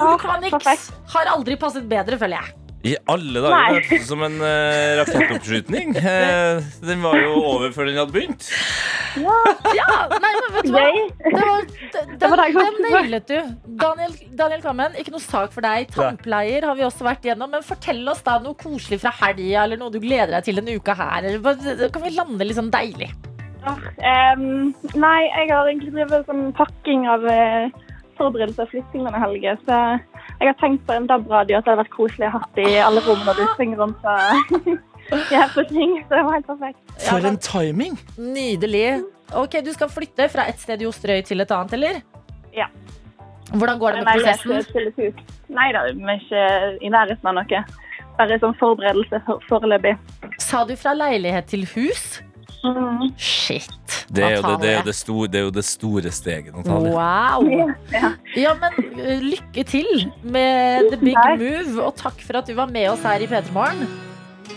0,niks 0.00 0.88
har 1.14 1.30
aldri 1.34 1.58
passet 1.60 1.86
bedre, 1.90 2.18
føler 2.20 2.40
jeg. 2.40 2.56
I 2.80 2.94
alle 3.12 3.42
dager. 3.44 3.50
Det 3.52 3.72
hørtes 3.76 4.04
ut 4.06 4.08
som 4.08 4.22
en 4.24 4.36
uh, 4.40 4.98
rakettoppskyting. 5.02 5.90
Uh, 6.00 6.64
den 6.88 7.02
var 7.04 7.18
jo 7.20 7.34
over 7.36 7.74
før 7.74 7.90
den 7.90 7.98
hadde 8.00 8.14
begynt. 8.14 8.46
Ja, 9.20 9.88
nei, 10.14 10.30
men 10.30 10.54
vet 10.54 10.68
du 10.68 10.72
hva? 10.72 10.86
Det 11.20 11.42
var, 11.44 11.58
den, 11.60 12.06
Det 12.22 12.30
det 12.32 12.46
den 12.56 12.78
nailet 12.86 13.28
du. 13.28 13.36
Daniel, 13.82 14.14
Daniel 14.38 14.64
Kvammen, 14.64 14.96
ikke 14.96 15.12
noe 15.12 15.24
sak 15.24 15.52
for 15.52 15.66
deg. 15.66 15.92
Tannpleier 15.92 16.64
har 16.70 16.78
vi 16.78 16.86
også 16.88 17.04
vært 17.04 17.28
gjennom. 17.28 17.52
Men 17.52 17.66
fortell 17.66 18.00
oss 18.08 18.24
da 18.24 18.38
noe 18.40 18.56
koselig 18.56 19.02
fra 19.04 19.12
helga, 19.26 19.66
eller 19.66 19.80
noe 19.80 19.92
du 19.92 20.00
gleder 20.00 20.38
deg 20.38 20.48
til 20.48 20.62
denne 20.62 20.78
uka 20.80 20.96
her. 20.96 21.28
Eller, 21.34 21.84
kan 21.92 22.06
vi 22.06 22.16
lande 22.16 22.48
litt 22.48 22.56
sånn 22.56 22.72
deilig? 22.72 23.12
Um, 23.60 24.72
nei, 24.96 25.18
jeg 25.28 25.50
har 25.52 25.68
egentlig 25.68 25.92
drevet 25.98 26.24
sånn 26.30 26.46
pakking 26.56 27.04
av 27.12 27.28
eh, 27.28 27.68
forberedelse 28.20 28.62
og 28.66 28.70
flytting 28.74 29.06
denne 29.08 29.22
helgen. 29.24 29.58
Så 29.66 29.78
jeg 30.40 30.50
har 30.52 30.58
tenkt 30.60 30.84
på 30.88 30.94
en 30.96 31.08
DAB-radio 31.10 31.58
at 31.58 31.66
det 31.66 31.72
hadde 31.72 31.82
vært 31.82 31.96
koselig 31.96 32.28
å 32.28 32.34
ha 32.36 32.42
i 32.60 32.76
alle 32.84 33.02
rom 33.08 33.24
når 33.26 33.40
du 33.40 33.42
springer 33.54 33.82
rundt 33.82 34.06
og 34.10 34.70
gjør 35.34 35.54
på 35.56 35.64
ting. 35.72 35.96
Så 36.04 36.14
det 36.14 36.22
var 36.28 36.36
helt 36.38 36.48
perfekt. 36.52 36.94
For 37.08 37.30
en 37.32 37.40
timing! 37.48 37.98
Nydelig. 38.20 38.86
Ok, 39.40 39.60
Du 39.64 39.72
skal 39.72 39.90
flytte 39.92 40.28
fra 40.32 40.46
et 40.50 40.58
sted 40.62 40.82
i 40.82 40.88
Osterøy 40.88 41.22
til 41.26 41.40
et 41.44 41.52
annet, 41.54 41.76
eller? 41.78 42.00
Ja. 42.56 42.66
Hvordan 43.50 43.78
går 43.82 43.98
det 43.98 44.04
med 44.06 44.24
prosessen? 44.24 45.14
Nei 45.50 45.68
da, 45.74 45.84
vi 45.90 46.06
er 46.06 46.18
ikke 46.20 46.42
i 46.86 46.90
nærheten 46.92 47.30
av 47.30 47.38
noe. 47.40 47.62
Bare 48.18 48.36
sånn 48.42 48.54
forberedelse 48.60 49.20
foreløpig. 49.48 49.96
Sa 50.42 50.64
du 50.68 50.74
fra 50.78 50.92
leilighet 50.94 51.48
til 51.50 51.64
hus? 51.74 52.20
Mm. 52.64 53.12
Shit. 53.16 53.70
Det 54.12 54.24
er, 54.24 54.36
jo 54.36 54.42
det, 54.42 54.56
det, 54.62 54.70
er 54.70 54.76
jo 54.76 54.84
det, 54.84 54.94
store, 54.94 55.28
det 55.32 55.38
er 55.40 55.44
jo 55.46 55.50
det 55.50 55.64
store 55.64 56.12
steget. 56.12 56.52
Natalie. 56.56 56.92
Wow. 56.92 57.72
Ja. 58.36 58.52
Men 58.60 58.78
uh, 59.00 59.16
lykke 59.24 59.64
til 59.64 60.12
med 60.22 60.90
the 60.92 61.00
big 61.00 61.16
move, 61.40 61.82
og 61.84 61.94
takk 61.96 62.20
for 62.26 62.42
at 62.42 62.48
du 62.48 62.54
var 62.54 62.68
med 62.72 62.90
oss 62.92 63.04
her 63.06 63.24
i 63.24 63.30
P3 63.30 63.52
Morgen. 63.56 63.86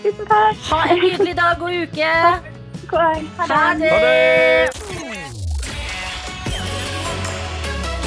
Tusen 0.01 0.25
takk. 0.27 0.65
Ha 0.71 0.81
en 0.91 1.03
nydelig 1.05 1.37
dag 1.39 1.61
og 1.63 1.71
uke. 1.83 2.13
God 2.91 2.99
dag. 2.99 3.23
Ha 3.39 3.73
det. 3.79 3.89
Ha 3.89 4.01
det. 4.07 4.82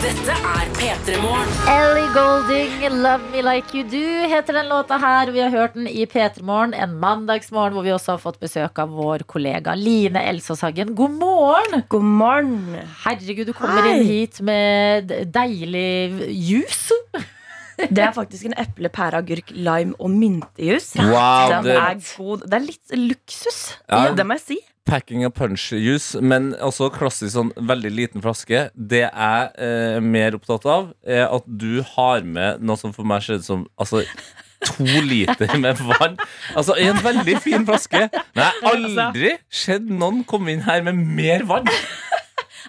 Dette 0.06 0.34
er 0.36 0.68
P3 0.76 1.16
Morgen. 1.22 1.48
Ellie 1.72 2.10
Golding, 2.14 2.74
'Love 3.02 3.24
Me 3.32 3.40
Like 3.42 3.74
You 3.74 3.82
Do' 3.90 4.28
heter 4.30 4.54
den 4.54 4.68
låta 4.70 4.98
her. 5.02 5.30
Vi 5.34 5.40
har 5.42 5.50
hørt 5.50 5.74
den 5.74 5.88
i 5.90 6.04
P3 6.06 6.42
Morgen 6.46 6.74
en 6.74 6.92
mandagsmorgen 7.02 7.74
hvor 7.74 7.82
vi 7.82 7.90
også 7.94 8.12
har 8.14 8.20
fått 8.22 8.38
besøk 8.40 8.78
av 8.78 8.92
vår 8.94 9.24
kollega 9.26 9.74
Line 9.74 10.22
Elsås 10.30 10.62
Hagen. 10.62 10.94
God 10.94 11.10
morgen! 11.18 11.82
God 11.88 12.02
morgen. 12.06 12.76
Herregud, 13.04 13.46
du 13.50 13.52
kommer 13.56 13.82
Hei. 13.82 13.96
inn 13.98 14.06
hit 14.06 14.40
med 14.46 15.10
deilig 15.34 16.30
juice. 16.30 16.94
Det 17.76 17.98
er 18.06 18.14
faktisk 18.16 18.46
en 18.48 18.54
eple, 18.56 18.88
pære, 18.88 19.18
agurk, 19.20 19.50
lime 19.52 19.92
og 20.00 20.08
myntejus. 20.14 20.94
Wow, 20.96 21.50
Den 21.50 21.64
det- 21.66 21.76
er 21.82 21.98
god. 22.16 22.46
Det 22.46 22.54
er 22.54 22.64
litt 22.70 22.94
luksus. 22.96 23.58
Ja. 23.90 24.14
Det 24.16 24.24
må 24.24 24.38
jeg 24.38 24.46
si. 24.46 24.58
Packing 24.86 25.24
a 25.26 25.30
punch-juice, 25.34 26.20
men 26.22 26.52
også 26.62 26.92
klassisk 26.94 27.32
sånn 27.34 27.50
veldig 27.58 27.90
liten 27.90 28.22
flaske. 28.22 28.68
Det 28.74 29.02
jeg 29.02 29.48
eh, 29.58 29.96
er 29.96 30.04
mer 30.04 30.36
opptatt 30.38 30.66
av, 30.70 30.92
er 31.02 31.26
at 31.26 31.46
du 31.46 31.82
har 31.96 32.22
med 32.22 32.62
noe 32.62 32.78
som 32.78 32.94
for 32.94 33.08
meg 33.08 33.24
ser 33.26 33.40
ut 33.40 33.48
som 33.48 33.64
altså, 33.74 34.04
to 34.62 34.86
liter 35.02 35.56
med 35.58 35.82
vann. 35.90 36.14
Altså 36.54 36.76
i 36.78 36.86
en 36.90 37.02
veldig 37.02 37.34
fin 37.42 37.66
flaske. 37.66 38.06
Men 38.36 38.44
jeg 38.44 38.62
har 38.62 38.78
aldri 39.02 39.34
sett 39.50 39.90
noen 39.90 40.22
komme 40.28 40.54
inn 40.54 40.62
her 40.68 40.86
med 40.86 41.02
mer 41.18 41.46
vann. 41.50 41.66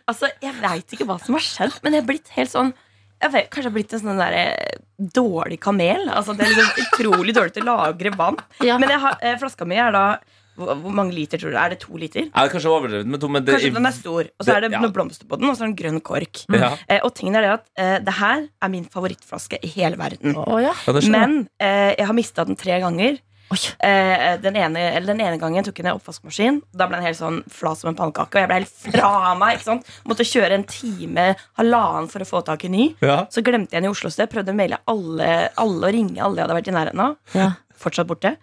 Altså, 0.08 0.30
Jeg 0.42 0.56
veit 0.62 0.94
ikke 0.94 1.06
hva 1.08 1.18
som 1.20 1.36
har 1.36 1.44
skjedd, 1.44 1.80
men 1.84 1.98
jeg 1.98 2.06
er 2.06 2.12
blitt 2.12 2.30
helt 2.38 2.54
sånn 2.54 2.74
jeg 3.18 3.34
vet, 3.34 3.48
Kanskje 3.50 3.64
jeg 3.64 3.72
har 3.72 3.76
blitt 3.76 3.94
en 3.98 4.02
sånn 4.04 4.20
der, 4.22 4.36
eh, 4.38 4.82
dårlig 5.18 5.58
kamel. 5.60 6.04
Altså, 6.14 6.36
det 6.38 6.46
er 6.46 6.52
liksom 6.54 6.84
utrolig 6.84 7.34
dårlig 7.34 7.54
til 7.56 7.66
å 7.66 7.74
lagre 7.74 8.12
vann. 8.14 8.38
Ja. 8.62 8.78
Men 8.78 8.94
jeg 8.94 9.02
har, 9.02 9.18
eh, 9.22 9.38
flaska 9.42 9.66
mi 9.66 9.76
er 9.76 9.92
da 9.92 10.20
hvor, 10.58 10.94
mange 10.96 11.16
liter 11.16 11.42
tror 11.42 11.54
du? 11.54 11.58
Er 11.62 11.74
det 11.74 11.80
to 11.84 12.00
liter? 12.00 12.26
Ja, 12.28 12.44
det 12.44 12.48
er 12.48 12.54
kanskje 12.56 12.74
overdrevet 12.74 13.12
med 13.14 13.22
to, 13.22 13.30
men 13.32 13.46
det 13.46 13.56
Kanskje 13.58 13.74
den 13.78 13.90
er 13.90 13.96
stor, 13.96 14.32
og 14.34 14.48
så 14.48 14.56
er 14.56 14.66
det 14.66 14.72
ja. 14.74 14.82
noen 14.84 14.96
blomster 14.96 15.30
på 15.30 15.40
den, 15.40 15.50
og 15.52 15.58
så 15.58 15.66
er 15.66 15.70
det 15.70 15.74
en 15.74 15.80
grønn 15.84 16.02
kork. 16.06 16.44
Ja. 16.54 16.74
Eh, 16.90 17.04
og 17.06 17.14
tingen 17.18 17.38
er 17.38 17.46
det 17.46 17.54
at 17.54 17.66
eh, 17.78 17.96
det 18.08 18.18
her 18.18 18.48
er 18.48 18.74
min 18.74 18.88
favorittflaske 18.92 19.62
i 19.62 19.72
hele 19.78 20.00
verden. 20.00 20.36
Oh, 20.38 20.58
ja. 20.62 20.74
Det. 20.88 21.06
Men 21.14 21.44
eh, 21.62 21.94
jeg 21.94 22.10
har 22.10 22.18
mista 22.18 22.48
den 22.48 22.60
tre 22.60 22.82
ganger. 22.84 23.22
Oi. 23.48 23.60
Eh, 23.80 24.34
den, 24.44 24.58
ene, 24.60 24.82
eller 24.92 25.14
den 25.14 25.22
ene 25.24 25.40
gangen 25.40 25.64
tok 25.64 25.78
jeg 25.80 25.86
ned 25.88 25.96
i 25.96 26.00
oppvaskmaskin. 26.02 26.60
Da 26.76 26.88
ble 26.90 27.00
den 27.00 27.08
helt 27.08 27.20
sånn 27.20 27.40
flat 27.52 27.80
som 27.80 27.94
en 27.94 28.00
pannekake. 28.00 28.36
Og 28.36 28.44
jeg 28.44 28.50
ble 28.50 28.58
helt 28.60 28.74
fra 28.98 29.36
meg. 29.40 29.56
ikke 29.56 29.68
sant? 29.70 29.94
Måtte 30.10 30.28
kjøre 30.28 30.58
en 30.58 30.66
time, 30.68 31.30
halvannen 31.60 32.10
for 32.12 32.26
å 32.26 32.28
få 32.28 32.44
tak 32.48 32.66
i 32.68 32.74
ny. 32.74 32.90
Ja. 33.06 33.22
Så 33.32 33.44
glemte 33.48 33.78
jeg 33.78 33.86
den 33.86 33.88
i 33.88 33.94
Oslo 33.94 34.12
sted. 34.12 34.28
Prøvde 34.34 34.52
å 34.52 34.58
maile 34.58 34.82
alle, 34.92 35.32
alle 35.56 35.80
og 35.80 35.96
ringe 35.96 36.20
alle 36.20 36.42
jeg 36.42 36.48
hadde 36.48 36.60
vært 36.60 36.72
i 36.72 36.76
nærheten 36.76 37.06
av. 37.06 37.16
Ja. 37.38 37.50
Fortsatt 37.78 38.10
borte. 38.10 38.36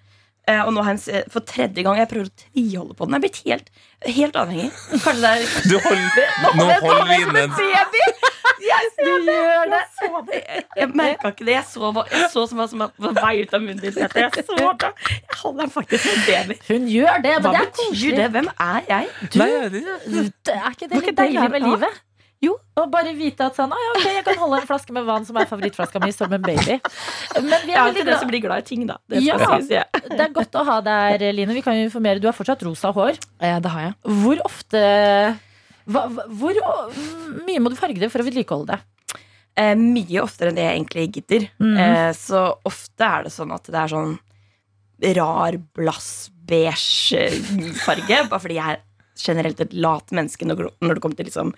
Eh, 0.47 0.61
og 0.67 0.75
nå 0.77 0.83
har 0.85 0.93
jeg 0.99 1.15
en, 1.25 1.31
for 1.33 1.41
tredje 1.49 1.83
gang 1.87 1.97
jeg 1.97 2.09
prøver 2.11 2.27
å 2.29 2.35
tviholde 2.43 2.95
på 2.99 3.07
den. 3.09 3.15
Jeg 3.15 3.17
er 3.17 3.23
blitt 3.25 3.39
helt, 3.47 3.69
helt 4.19 4.35
avhengig. 4.37 4.71
Kanskje 4.91 5.21
det 5.23 5.31
er 5.31 5.39
Du 5.71 5.77
holder, 5.87 6.35
nå 6.59 6.67
holder 6.85 7.07
vi 7.09 7.17
inne! 7.25 7.45
Jeg 8.65 8.83
du 9.05 9.11
gjør 9.25 9.71
det! 9.73 9.81
Jeg, 10.35 10.65
jeg 10.79 10.89
merka 10.97 11.31
ikke 11.33 11.47
det. 11.49 11.55
Jeg 11.57 11.65
så, 11.69 11.91
hva- 11.97 12.05
jeg 12.13 12.29
så 12.33 12.45
som 12.51 12.61
var 12.61 12.93
på 12.93 13.11
vei 13.17 13.33
ut 13.43 13.55
av 13.57 13.63
munnen 13.65 13.81
din. 13.81 13.93
Jeg 13.97 14.45
så 14.45 14.59
det. 14.61 14.91
Jeg 15.09 15.39
holder 15.41 15.61
den 15.65 15.73
faktisk 15.75 16.05
som 16.11 16.23
baby. 16.29 16.57
Hun 16.69 16.87
gjør 16.93 17.23
det, 17.25 17.35
men 17.35 17.47
Hva 17.47 17.53
det 17.53 17.61
er 17.61 17.71
betyr 17.71 17.89
koselig. 17.89 18.17
det? 18.21 18.29
Hvem 18.37 18.49
er 18.69 18.81
jeg? 18.93 19.09
Du, 19.33 19.39
Nei, 19.41 19.49
det 19.49 20.59
er 20.59 20.71
ikke 20.75 20.89
det 20.89 20.99
Var 20.99 21.07
litt 21.09 21.19
deilig 21.25 21.51
med 21.57 21.67
livet? 21.71 22.03
Jo. 22.45 22.55
og 22.81 22.91
bare 22.93 23.13
vite 23.17 23.47
at 23.47 23.57
sånn, 23.59 23.73
ah, 23.73 23.81
ja, 23.87 23.91
ok, 23.97 24.07
jeg 24.19 24.25
kan 24.27 24.39
holde 24.43 24.59
en 24.61 24.67
flaske 24.69 24.93
med 24.97 25.05
vann 25.09 25.25
som 25.29 25.37
er 25.41 25.47
favorittflaska 25.51 26.01
mi, 26.03 26.11
som 26.15 26.33
en 26.37 26.43
baby. 26.45 26.77
Men 27.41 27.61
vi 27.65 27.73
er 27.73 27.79
ja, 27.79 27.85
til 27.95 28.05
glad. 28.05 28.25
å 28.25 28.29
bli 28.31 28.41
glad 28.45 28.65
i 28.65 28.67
ting, 28.69 28.87
da. 28.91 28.97
Det 29.09 29.23
Ja. 29.25 29.39
sies, 29.39 29.71
ja. 29.71 29.85
Det 30.05 30.21
er 30.21 30.33
godt 30.35 30.59
å 30.61 30.65
ha 30.69 30.81
deg 30.85 31.21
her, 31.21 31.33
Line. 31.33 31.55
Vi 31.57 31.63
kan 31.63 31.77
jo 31.79 31.87
informere, 31.89 32.21
Du 32.21 32.27
har 32.29 32.35
fortsatt 32.37 32.63
rosa 32.67 32.93
hår. 32.93 33.19
Eh, 33.41 33.59
Det 33.61 33.71
har 33.71 33.81
jeg. 33.89 33.95
Hvor 34.23 34.43
ofte 34.45 34.83
hva, 35.87 36.03
Hvor 36.09 36.55
mye 37.47 37.61
må 37.61 37.71
du 37.71 37.77
farge 37.77 37.99
det 38.01 38.11
for 38.13 38.21
å 38.23 38.27
vedlikeholde 38.29 38.75
det? 38.75 38.81
Eh, 39.57 39.75
mye 39.79 40.19
oftere 40.23 40.51
enn 40.51 40.57
det 40.59 40.65
jeg 40.67 40.79
egentlig 40.81 41.05
gidder. 41.15 41.49
Mm. 41.63 41.77
Eh, 41.79 42.13
så 42.19 42.57
ofte 42.67 43.07
er 43.07 43.23
det 43.29 43.33
sånn 43.33 43.53
at 43.55 43.63
det 43.71 43.79
er 43.85 43.93
sånn 43.93 44.19
rar, 45.15 45.59
blass, 45.77 46.31
beige 46.47 47.29
farge. 47.85 48.29
Bare 48.31 48.41
fordi 48.41 48.57
jeg 48.59 48.77
er 48.79 48.81
generelt 49.21 49.61
et 49.63 49.73
lat 49.79 50.11
menneske 50.11 50.47
når, 50.49 50.71
det 50.81 51.01
kommer 51.05 51.17
til 51.19 51.29
liksom 51.29 51.53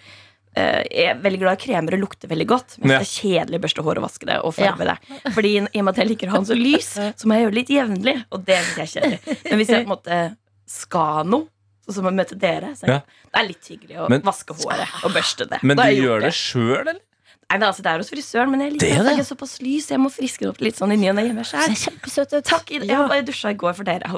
er 0.56 1.18
veldig 1.20 1.38
glad 1.42 1.58
i 1.58 1.62
kremer 1.66 1.94
og 1.96 2.00
lukter 2.06 2.28
veldig 2.30 2.46
godt, 2.48 2.78
men 2.80 2.90
Ja. 2.90 2.98
det 2.98 3.06
er 3.06 3.12
kjedelig 3.12 3.58
å 3.60 3.64
børste 3.66 3.82
hår 3.84 3.98
og 4.00 4.04
vaske 4.06 4.26
det. 4.26 4.38
Og 4.42 4.54
farge 4.56 4.86
det 4.88 5.32
Fordi 5.34 5.52
i 5.56 5.78
og 5.78 5.84
med 5.84 5.92
at 5.92 5.96
jeg 6.02 6.08
liker 6.08 6.28
å 6.28 6.30
ha 6.30 6.40
den 6.40 6.48
så 6.48 6.56
lys, 6.56 6.88
så 7.16 7.24
må 7.26 7.34
jeg 7.36 7.44
gjøre 7.44 7.54
det 7.54 7.60
litt 7.60 7.74
jevnlig. 7.76 8.16
Og 8.32 8.44
det 8.46 8.58
syns 8.64 8.76
jeg 8.76 8.86
er 8.86 8.94
kjedelig. 8.96 9.42
Men 9.50 9.58
hvis 9.60 9.68
jeg 9.68 9.84
på 9.84 9.90
en 9.90 9.94
måte 9.96 10.36
skal 10.66 11.24
noe, 11.24 11.46
sånn 11.86 11.94
som 12.00 12.06
å 12.10 12.14
møte 12.14 12.34
dere, 12.38 12.72
så 12.74 12.88
Ja. 12.88 12.98
det 13.00 13.36
er 13.38 13.46
litt 13.46 13.66
hyggelig 13.68 13.96
å 14.00 14.08
Men- 14.08 14.22
vaske 14.22 14.54
håret 14.56 15.04
og 15.04 15.12
børste 15.12 15.48
det. 15.48 15.62
Men 15.62 15.76
du 15.76 15.82
jeg 15.84 16.02
gjør 16.02 16.20
det 16.22 16.32
sjøl, 16.34 16.80
eller? 16.80 17.00
Nei, 17.46 17.62
altså, 17.62 17.82
Det 17.84 17.90
er 17.92 18.00
hos 18.02 18.08
frisøren, 18.10 18.50
men 18.50 18.62
jeg 18.64 18.72
Det 18.72 18.80
liker 18.80 18.86
er 18.90 19.04
jeg 19.06 19.06
det. 19.06 19.22
er 19.22 19.26
såpass 19.28 19.52
lys. 19.62 19.86
Jeg 19.92 20.00
må 20.02 20.10
friske 20.10 20.42
det 20.42 20.48
opp 20.50 20.58
litt 20.66 20.78
sånn 20.80 20.90
i 20.90 20.96
ny 20.98 21.10
og 21.12 21.14
ne 21.14 21.22
hjemme 21.28 21.44
Det 21.46 21.76
kjempesøt. 21.78 22.32
Takk. 22.42 22.72
Jeg, 22.74 22.88
har 22.90 23.06
bare 23.06 23.22
dusja 23.22 23.52
i 23.54 23.58
går 23.60 23.76
for 23.78 23.86
dere. 23.86 24.10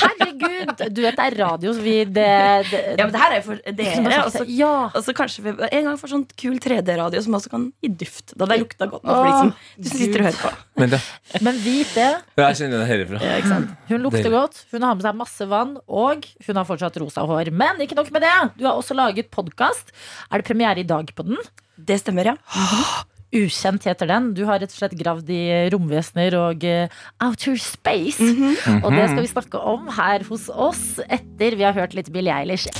Herregud! 0.00 0.82
Du 0.90 1.00
vet 1.04 1.14
det 1.14 1.26
er 1.28 1.36
radio, 1.38 1.74
så 1.76 1.84
vi 1.84 1.94
det, 2.04 2.26
det, 2.72 2.80
Ja, 2.98 3.06
men 3.06 3.14
det 3.14 3.22
her 3.22 3.36
er 3.36 3.38
jo 3.38 3.44
for 3.46 3.62
dere. 3.78 4.18
Og 4.24 4.34
så 4.34 4.42
ja. 4.50 4.72
og 4.90 5.10
kanskje 5.14 5.46
vi 5.46 5.54
en 5.54 5.86
gang 5.86 6.00
får 6.02 6.12
sånn 6.16 6.26
kul 6.34 6.58
3D-radio 6.66 7.22
som 7.22 7.38
også 7.38 7.54
kan 7.54 7.70
gi 7.84 7.92
duft. 8.02 8.34
Da 8.34 8.50
det 8.50 8.58
lukta 8.64 8.90
godt 8.90 9.06
nå 9.06 9.18
for 9.20 9.30
de 9.30 9.38
som, 9.38 9.54
sitter 9.94 10.24
og 10.24 10.30
hører 10.32 10.40
på. 10.42 10.54
Men 10.82 10.94
det, 10.96 11.02
Men 11.46 11.60
vit 11.62 11.94
det. 11.94 12.10
jeg 12.42 12.58
kjenner 12.58 12.82
det 12.82 12.88
herifra. 12.90 13.22
Ja, 13.22 13.38
ikke 13.38 13.54
sant? 13.54 13.74
Hun 13.86 14.02
lukter 14.02 14.26
Deilig. 14.26 14.34
godt, 14.40 14.64
hun 14.74 14.82
har 14.88 14.98
med 14.98 15.06
seg 15.06 15.20
masse 15.22 15.46
vann, 15.54 15.76
og 15.86 16.26
hun 16.48 16.58
har 16.58 16.66
fortsatt 16.66 16.98
rosa 16.98 17.22
hår. 17.22 17.54
Men 17.54 17.78
ikke 17.86 17.94
nok 18.02 18.10
med 18.10 18.26
det. 18.26 18.34
Du 18.58 18.66
har 18.66 18.74
også 18.74 18.98
laget 18.98 19.30
podkast. 19.30 19.94
Er 20.32 20.42
det 20.42 20.50
premiere 20.50 20.82
i 20.82 20.88
dag 20.88 21.14
på 21.14 21.22
den? 21.30 21.38
Det 21.76 21.98
stemmer, 22.00 22.34
ja. 22.34 22.36
Ukjent 23.34 23.86
heter 23.88 24.06
den. 24.06 24.28
Du 24.36 24.44
har 24.46 24.60
rett 24.62 24.70
og 24.70 24.78
slett 24.78 24.94
gravd 24.98 25.30
i 25.34 25.42
romvesener 25.74 26.36
og 26.38 26.66
eh, 26.68 26.92
outer 27.24 27.58
space. 27.58 28.22
Og 28.84 28.92
det 28.94 29.08
skal 29.10 29.24
vi 29.24 29.32
snakke 29.32 29.58
om 29.74 29.90
her 29.96 30.22
hos 30.28 30.46
oss 30.50 30.84
etter 31.08 31.58
vi 31.58 31.66
har 31.66 31.74
hørt 31.74 31.98
litt 31.98 32.12
Billie 32.14 32.34
Eilish. 32.34 32.70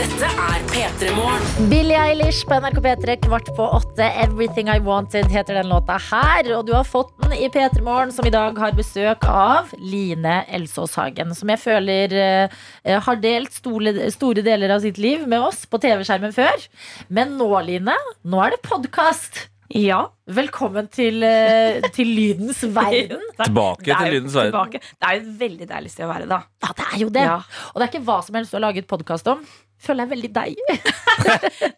Dette 0.00 0.28
er 0.32 0.62
P3 0.70 1.10
Morgen. 1.12 1.66
Billie 1.68 1.98
Eilish 2.00 2.46
på 2.48 2.56
NRK 2.56 2.78
P3 2.86 3.16
kvart 3.20 3.50
på 3.52 3.66
åtte. 3.76 4.06
Everything 4.22 4.70
I 4.72 4.78
Wanted 4.80 5.28
heter 5.28 5.58
den 5.58 5.68
låta 5.68 5.98
her. 6.00 6.48
Og 6.56 6.62
du 6.64 6.72
har 6.72 6.86
fått 6.88 7.10
den 7.20 7.34
i 7.36 7.50
P3 7.52 7.82
Morgen, 7.84 8.14
som 8.16 8.24
i 8.24 8.32
dag 8.32 8.56
har 8.62 8.72
besøk 8.78 9.26
av 9.28 9.68
Line 9.76 10.38
Elsås 10.56 10.96
Hagen. 10.96 11.36
Som 11.36 11.52
jeg 11.52 11.60
føler 11.60 12.16
eh, 12.16 12.56
har 13.04 13.20
delt 13.20 13.52
store, 13.52 14.08
store 14.16 14.46
deler 14.46 14.72
av 14.72 14.80
sitt 14.86 14.96
liv 14.96 15.28
med 15.28 15.44
oss 15.50 15.66
på 15.68 15.82
TV-skjermen 15.84 16.32
før. 16.32 16.64
Men 17.12 17.36
nå, 17.36 17.52
Line, 17.68 18.00
nå 18.24 18.44
er 18.46 18.56
det 18.56 18.64
podkast. 18.64 19.50
Ja. 19.68 20.06
Velkommen 20.32 20.88
til, 20.88 21.20
eh, 21.28 21.84
til 21.92 22.08
lydens 22.08 22.64
verden. 22.80 23.20
Tilbake 23.44 23.92
til 23.92 24.14
lydens 24.16 24.32
verden. 24.32 24.54
tilbake. 24.56 24.80
Det 24.96 25.10
er 25.12 25.18
jo 25.20 25.26
et 25.26 25.40
veldig 25.44 25.74
deilig 25.76 25.92
sted 25.92 26.08
å 26.08 26.14
være, 26.16 26.30
da. 26.38 26.46
Ja, 26.64 26.76
det 26.78 26.92
er 26.94 27.02
jo 27.04 27.16
det. 27.20 27.32
Ja. 27.34 27.42
Og 27.74 27.76
det 27.76 27.84
er 27.90 27.98
ikke 27.98 28.08
hva 28.08 28.22
som 28.24 28.40
helst 28.40 28.56
du 28.56 28.62
har 28.62 28.70
laget 28.72 28.88
podkast 28.88 29.28
om. 29.28 29.44
Føler 29.80 30.04
jeg 30.04 30.12
veldig 30.16 30.32
deg. 30.36 30.54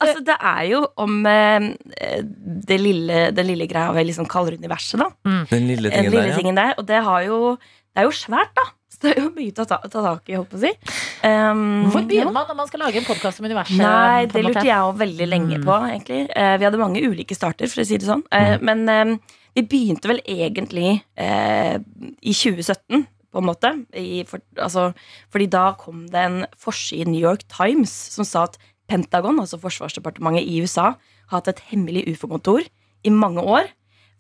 Altså, 0.03 0.21
det 0.23 0.35
er 0.39 0.61
jo 0.71 0.79
om 1.03 1.17
eh, 1.27 1.65
det 2.69 2.77
lille, 2.79 3.25
den 3.35 3.49
lille 3.49 3.67
greia 3.71 3.91
vi 3.97 4.05
liksom 4.07 4.27
kaller 4.31 4.55
universet, 4.59 5.01
da. 5.03 5.09
Den 5.51 5.67
lille 5.71 5.91
Den 5.91 6.07
tingen 6.11 6.15
lille 6.15 6.29
der, 6.31 6.47
ja. 6.47 6.55
der. 6.61 6.79
Og 6.79 6.87
det, 6.89 7.01
har 7.07 7.25
jo, 7.27 7.39
det 7.59 8.03
er 8.03 8.07
jo 8.07 8.13
svært, 8.15 8.53
da. 8.59 8.65
Så 8.93 9.01
det 9.03 9.13
er 9.17 9.23
jo 9.25 9.31
mye 9.35 9.51
å 9.55 9.67
ta, 9.67 9.79
ta 9.83 10.03
tak 10.05 10.31
i, 10.31 10.37
holdt 10.39 10.51
på 10.53 10.59
å 10.61 10.63
si. 10.63 10.71
Um, 11.27 11.63
Hvor 11.91 12.05
begynner 12.07 12.35
man 12.37 12.47
når 12.51 12.59
man 12.61 12.69
skal 12.71 12.83
lage 12.85 13.01
en 13.03 13.07
podkast 13.09 13.41
om 13.43 13.49
universet? 13.49 13.79
Nei, 13.83 14.27
det 14.31 14.43
lurte 14.47 14.67
jeg 14.69 14.79
òg 14.91 14.99
veldig 15.03 15.29
lenge 15.33 15.59
Mm. 15.59 15.65
på, 15.67 15.79
egentlig. 15.91 16.21
Eh, 16.37 16.55
vi 16.61 16.67
hadde 16.69 16.81
mange 16.83 17.03
ulike 17.03 17.35
starter, 17.39 17.71
for 17.73 17.83
å 17.83 17.89
si 17.89 17.99
det 17.99 18.07
sånn. 18.09 18.23
Eh, 18.31 18.57
men 18.63 18.85
eh, 18.93 19.15
vi 19.59 19.65
begynte 19.69 20.11
vel 20.13 20.21
egentlig 20.29 21.01
eh, 21.19 21.79
i 22.23 22.35
2017, 22.37 23.07
på 23.33 23.41
en 23.41 23.49
måte. 23.49 23.73
I, 23.97 24.23
for, 24.29 24.45
altså, 24.61 24.91
fordi 25.33 25.49
da 25.53 25.71
kom 25.81 26.07
det 26.13 26.23
en 26.23 26.39
forside 26.61 27.07
i 27.07 27.15
New 27.15 27.23
York 27.23 27.47
Times 27.53 27.93
som 28.15 28.29
sa 28.29 28.47
at 28.49 28.59
Pentagon, 28.91 29.41
altså 29.41 29.61
Forsvarsdepartementet 29.61 30.45
i 30.45 30.61
USA, 30.61 30.93
har 31.31 31.41
hatt 31.41 31.53
et 31.53 31.63
hemmelig 31.71 32.05
ufo-kontor 32.13 32.67
i 33.03 33.13
mange 33.15 33.41
år. 33.41 33.71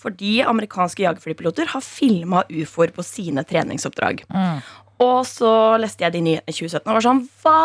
Fordi 0.02 0.40
amerikanske 0.42 1.04
jagerflypiloter 1.04 1.68
har 1.74 1.84
filma 1.84 2.42
ufoer 2.50 2.90
på 2.94 3.04
sine 3.06 3.44
treningsoppdrag. 3.46 4.24
Mm. 4.32 4.62
Og 5.02 5.20
så 5.28 5.52
leste 5.82 6.06
jeg 6.06 6.16
de 6.16 6.24
nye 6.24 6.42
i 6.42 6.54
2017 6.54 6.88
og 6.88 6.96
var 6.96 7.06
sånn 7.06 7.22
Hva 7.42 7.58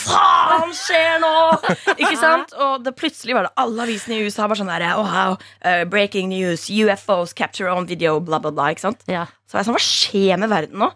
faen 0.00 0.74
skjer 0.76 1.20
nå?! 1.22 1.32
Ikke 2.00 2.16
sant? 2.18 2.54
Og 2.56 2.84
det 2.86 2.94
plutselig 2.98 3.36
var 3.36 3.48
det 3.48 3.52
alle 3.60 3.86
avisene 3.86 4.18
i 4.18 4.26
USA 4.26 4.48
bare 4.48 4.60
sånn 4.62 4.72
der 4.72 4.86
oh, 4.94 5.04
wow, 5.04 5.38
uh, 5.64 5.84
Breaking 5.90 6.32
news, 6.32 6.66
UFOs 6.72 7.36
capture 7.36 7.72
on 7.72 7.88
video, 7.90 8.18
bla, 8.24 8.40
bla, 8.42 8.52
bla. 8.54 8.70
Ikke 8.74 8.88
sant? 8.88 9.06
Ja. 9.10 9.28
Så 9.46 9.56
var 9.56 9.64
jeg 9.64 9.70
sånn, 9.70 9.78
hva 9.78 9.86
skjer 9.86 10.42
med 10.42 10.52
verden 10.52 10.84
nå? 10.84 10.90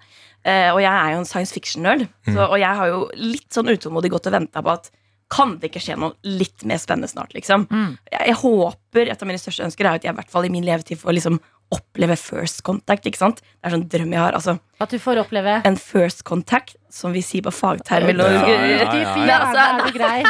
Uh, 0.45 0.75
og 0.75 0.83
jeg 0.83 0.93
er 0.93 1.15
jo 1.15 1.23
en 1.23 1.29
science 1.29 1.57
fiction-nerd, 1.57 2.05
mm. 2.29 2.37
og 2.37 2.59
jeg 2.61 2.81
har 2.81 2.91
jo 2.91 3.07
litt 3.17 3.49
sånn 3.55 3.71
utålmodig 3.73 4.11
gått 4.13 4.29
og 4.29 4.35
venta 4.37 4.61
på 4.61 4.75
at 4.75 4.91
kan 5.35 5.57
det 5.59 5.71
ikke 5.71 5.83
skje 5.83 5.97
noe 5.99 6.15
litt 6.29 6.63
mer 6.69 6.79
spennende 6.83 7.11
snart, 7.11 7.35
liksom. 7.35 7.67
Mm. 7.71 7.91
Jeg, 8.13 8.23
jeg 8.31 8.39
håper, 8.45 9.11
Et 9.11 9.23
av 9.23 9.29
mine 9.29 9.41
største 9.43 9.67
ønsker 9.67 9.89
er 9.89 9.99
at 9.99 10.07
jeg 10.07 10.15
i 10.15 10.19
hvert 10.21 10.31
fall 10.31 10.47
i 10.47 10.53
min 10.55 10.67
levetid 10.67 11.01
får 11.01 11.17
liksom 11.19 11.41
oppleve 11.75 12.17
first 12.21 12.63
contact. 12.63 13.07
ikke 13.09 13.19
sant? 13.19 13.41
Det 13.41 13.69
er 13.69 13.75
sånn 13.75 13.87
drøm 13.91 14.13
jeg 14.15 14.21
har. 14.21 14.37
altså 14.37 14.59
At 14.85 14.93
du 14.93 14.99
får 15.03 15.23
oppleve 15.25 15.57
En 15.67 15.79
first 15.81 16.23
contact, 16.29 16.77
som 16.93 17.15
vi 17.15 17.23
sier 17.25 17.43
på 17.47 17.53
fagtermer. 17.55 18.15
Ja, 18.21 18.29
ja, 18.31 18.59
ja. 18.69 19.15
ja, 19.27 19.39
altså, 19.49 20.05
er. 20.05 20.29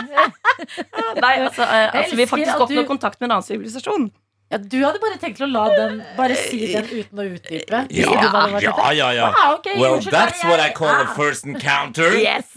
Nei, 1.24 1.34
altså, 1.44 1.62
eh, 1.66 1.88
altså 1.90 2.16
Vi 2.16 2.22
elsker 2.22 2.30
faktisk 2.36 2.64
oppnår 2.66 2.86
du- 2.86 2.92
kontakt 2.94 3.20
med 3.20 3.28
en 3.28 3.36
annen 3.38 3.48
sivilisasjon. 3.48 4.11
Ja, 4.55 4.59
du 4.62 4.76
hadde 4.84 5.00
bare 5.02 5.16
tenkt 5.18 5.40
å 5.42 5.48
la 5.50 5.64
den 5.74 5.96
Bare 6.14 6.34
si 6.38 6.68
den 6.70 6.86
uten 6.86 7.20
å 7.20 7.24
utdype. 7.26 7.80
Ja, 7.90 8.12
hadde 8.12 8.42
vært 8.52 8.66
ja, 8.68 8.90
ja, 8.94 9.09
ja. 9.16 9.30
Ah, 9.34 9.55
okay, 9.57 9.74
Well, 9.80 9.96
unnskyld, 9.96 10.14
that's 10.14 10.44
what 10.46 10.62
I 10.62 10.68
call 10.76 10.92
a 10.92 11.09
ah, 11.09 11.14
first 11.16 11.48
encounter. 11.48 12.14
Yes! 12.20 12.52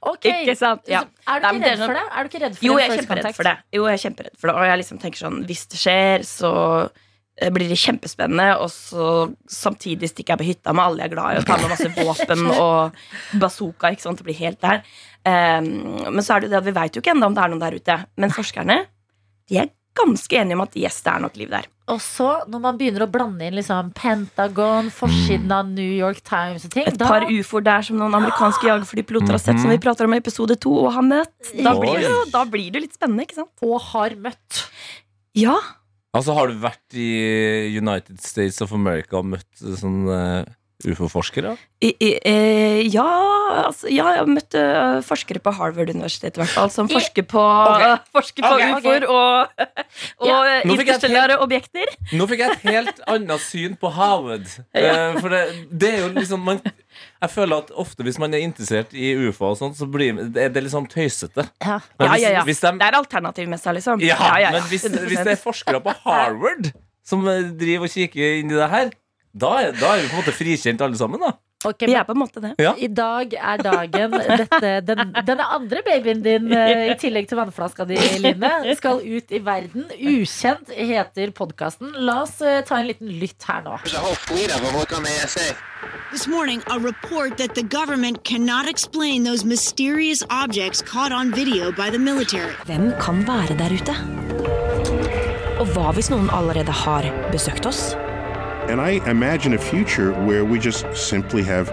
Okay. 0.00 0.46
Ikke 0.46 0.56
sant? 0.56 0.88
Ja. 0.88 1.02
Er 1.28 1.44
du 1.44 1.50
ikke 1.50 1.60
det 1.60 1.74
redd 1.74 1.82
for 1.82 1.84
sånn- 1.84 1.98
det? 1.98 2.06
Er 2.08 2.24
du 2.24 2.32
ikke 2.32 2.42
redd 2.46 2.56
for 2.56 2.68
Jo, 2.68 2.78
en 2.78 2.80
jeg 2.80 2.88
er 2.88 3.02
kjemperedd 3.02 3.36
for 3.36 3.50
det. 3.50 3.54
Jo, 3.76 3.84
jeg 3.90 3.98
er 3.98 4.02
kjemperedd 4.06 4.38
for 4.40 4.50
det. 4.50 4.56
Og 4.56 4.70
jeg 4.70 4.80
liksom 4.80 5.02
tenker 5.04 5.24
sånn, 5.26 5.38
hvis 5.50 5.66
det 5.74 5.82
skjer, 5.82 6.26
så 6.30 6.54
eh, 6.88 7.52
blir 7.58 7.68
det 7.74 7.80
kjempespennende, 7.84 8.48
og 8.64 8.72
så 8.72 9.10
samtidig 9.60 10.14
stikker 10.14 10.38
jeg 10.38 10.44
på 10.46 10.48
hytta 10.48 10.72
med 10.72 10.86
alle 10.86 11.04
jeg 11.04 11.12
er 11.12 11.16
glad 11.18 11.28
i, 11.28 11.44
og 11.44 11.48
tar 11.52 11.60
med 11.60 11.74
masse 11.76 11.92
våpen 12.00 12.48
og 12.56 13.38
bazooka. 13.44 13.92
ikke 13.92 14.08
sant, 14.08 14.24
Det 14.24 14.30
blir 14.32 14.40
helt 14.40 14.64
der. 14.64 14.80
Um, 15.28 15.70
men 16.08 16.24
så 16.24 16.38
er 16.38 16.40
det 16.40 16.48
jo 16.48 16.56
det 16.56 16.62
at 16.64 16.68
vi 16.72 16.78
veit 16.80 16.96
jo 16.96 17.04
ikke 17.04 17.12
ennå 17.12 17.28
om 17.28 17.36
det 17.36 17.44
er 17.44 17.52
noen 17.52 17.64
der 17.68 17.80
ute. 17.80 18.02
Men 18.16 18.32
forskerne 18.32 18.84
de 19.50 19.60
er 19.60 19.74
ganske 19.98 20.36
enige 20.40 20.58
om 20.58 20.64
at 20.64 20.76
yes, 20.78 21.00
det 21.04 21.12
er 21.12 21.22
nok 21.22 21.38
liv 21.38 21.52
der. 21.52 21.68
Og 21.92 22.00
så, 22.00 22.28
når 22.48 22.62
man 22.64 22.78
begynner 22.80 23.04
å 23.04 23.10
blande 23.12 23.44
inn 23.44 23.58
liksom 23.58 23.90
Pentagon, 23.96 24.88
forsiden 24.94 25.52
av 25.52 25.68
New 25.68 25.90
York 25.92 26.22
Times 26.24 26.64
og 26.64 26.72
ting 26.72 26.88
Et 26.88 26.96
da, 26.96 27.10
par 27.10 27.26
ufoer 27.28 27.66
der 27.66 27.84
som 27.84 27.98
noen 28.00 28.16
amerikanske 28.16 28.70
jagerflypiloter 28.70 29.36
har 29.36 29.42
sett, 29.42 29.60
som 29.60 29.72
vi 29.72 29.80
prater 29.84 30.08
om 30.08 30.16
i 30.16 30.20
episode 30.22 30.56
to 30.64 30.72
og 30.86 30.94
har 30.96 31.04
møtt. 31.04 31.52
Da 31.52 31.74
blir, 31.76 32.00
det, 32.00 32.12
da 32.32 32.44
blir 32.48 32.72
det 32.72 32.86
litt 32.86 32.96
spennende, 32.96 33.28
ikke 33.28 33.42
sant? 33.42 33.52
Og 33.66 33.76
har 33.92 34.16
møtt. 34.24 34.64
Ja. 35.36 35.58
Altså, 36.16 36.32
har 36.38 36.48
du 36.48 36.60
vært 36.62 36.96
i 36.96 37.08
United 37.76 38.22
States 38.24 38.62
of 38.64 38.72
America 38.72 39.20
og 39.20 39.28
møtt 39.34 39.50
sånne 39.60 40.18
ufo-forskere? 40.88 41.54
Eh, 41.84 42.80
ja, 42.92 43.04
altså, 43.66 43.88
ja, 43.88 44.06
jeg 44.14 44.20
har 44.22 44.28
møtt 44.30 44.56
eh, 44.58 44.98
forskere 45.04 45.40
på 45.44 45.52
Harvard-universitetet, 45.56 46.38
i 46.38 46.42
hvert 46.42 46.52
fall, 46.54 46.70
som 46.72 46.88
forsker 46.90 47.26
på, 47.28 47.42
forsker 48.14 48.44
på 48.46 48.52
okay, 48.56 48.72
ufoer 48.76 49.06
okay. 49.06 49.14
og, 49.14 49.66
og 50.22 50.30
Ja. 50.30 50.38
eh, 50.60 50.68
interstellare 50.74 51.38
objekter. 51.44 51.90
Nå 52.16 52.28
fikk 52.30 52.44
jeg 52.44 52.56
et 52.56 52.66
helt 52.70 53.02
annet 53.10 53.44
syn 53.44 53.76
på 53.80 53.90
Harvard. 53.96 54.46
ja. 54.74 55.12
for 55.20 55.32
det, 55.34 55.42
det 55.70 55.92
er 55.94 56.00
jo 56.06 56.12
liksom 56.16 56.44
man, 56.44 56.60
Jeg 56.64 57.30
føler 57.34 57.64
at 57.64 57.70
ofte 57.80 58.06
hvis 58.06 58.18
man 58.22 58.34
er 58.36 58.44
interessert 58.44 58.92
i 58.94 59.12
ufo, 59.26 59.50
og 59.52 59.58
sånt, 59.60 59.76
så 59.78 59.88
blir 59.90 60.16
det, 60.34 60.48
det 60.54 60.64
liksom 60.66 60.88
tøysete. 60.90 61.48
Ja. 61.64 61.80
Ja, 62.00 62.14
ja, 62.16 62.34
ja. 62.38 62.42
hvis 62.46 62.60
de, 62.64 62.72
Det 62.80 62.88
er 62.88 62.98
alternativmessa, 63.00 63.72
liksom. 63.76 64.00
ja, 64.04 64.16
Ja, 64.18 64.32
ja, 64.38 64.48
ja. 64.48 64.50
men 64.58 64.68
hvis, 64.70 64.84
hvis 64.88 65.20
det 65.24 65.36
er 65.36 65.40
forskere 65.50 65.80
på 65.84 65.94
Harvard 66.04 66.72
som 67.04 67.24
eh, 67.28 67.50
driver 67.58 67.84
og 67.88 67.92
kikker 67.92 68.38
inn 68.40 68.52
i 68.52 68.56
det 68.56 68.68
her, 68.72 68.92
da 69.34 69.50
er, 69.64 69.74
da 69.74 69.96
er 69.96 70.04
vi 70.04 70.10
på 70.12 70.14
en 70.14 70.22
måte 70.22 70.36
frikjent 70.36 70.82
alle 70.84 70.98
sammen, 70.98 71.22
da. 71.22 71.34
Ok, 71.64 71.80
Vi 71.80 71.94
men 71.94 71.96
er 71.96 72.04
på 72.04 72.12
en 72.12 72.18
måte 72.20 72.40
det. 72.44 72.50
Ja. 72.60 72.74
I 72.76 72.88
dag 72.92 73.32
er 73.34 73.62
dagen 73.64 74.12
dette, 74.12 74.70
den, 74.84 75.14
denne 75.24 75.46
andre 75.56 75.80
babyen 75.86 76.20
din, 76.24 76.50
eh, 76.52 76.90
i 76.92 76.96
tillegg 77.00 77.30
til 77.30 77.40
vannflaska 77.40 77.86
di, 77.88 77.96
Line, 78.20 78.50
skal 78.76 79.00
ut 79.00 79.32
i 79.32 79.40
verden. 79.40 79.86
Ukjent 79.96 80.68
heter 80.76 81.32
podkasten. 81.32 81.94
La 82.04 82.20
oss 82.26 82.36
eh, 82.44 82.60
ta 82.68 82.82
en 82.82 82.90
liten 82.90 83.08
lytt 83.08 83.48
her 83.48 83.64
nå. 83.64 83.78
This 86.12 86.28
morning, 86.28 86.62
a 86.68 86.78
report 86.78 87.38
that 87.38 87.54
the 87.54 87.64
government 87.64 88.24
cannot 88.24 88.68
explain 88.68 89.24
those 89.24 89.44
mysterious 89.44 90.22
objects 90.30 90.82
caught 90.82 91.12
on 91.12 91.32
video 91.32 91.72
by 91.72 91.88
the 91.90 91.98
military. 91.98 92.52
Hvem 92.68 92.92
kan 93.00 93.24
være 93.26 93.56
der 93.56 93.72
ute? 93.72 93.96
Og 95.58 95.68
hva 95.72 95.90
hvis 95.96 96.12
noen 96.12 96.28
allerede 96.28 96.72
har 96.84 97.08
besøkt 97.32 97.66
oss? 97.66 97.94
And 98.68 98.80
I 98.80 99.00
imagine 99.10 99.52
a 99.52 99.58
future 99.58 100.12
where 100.24 100.44
we 100.44 100.58
just 100.58 100.86
simply 100.96 101.42
have 101.42 101.68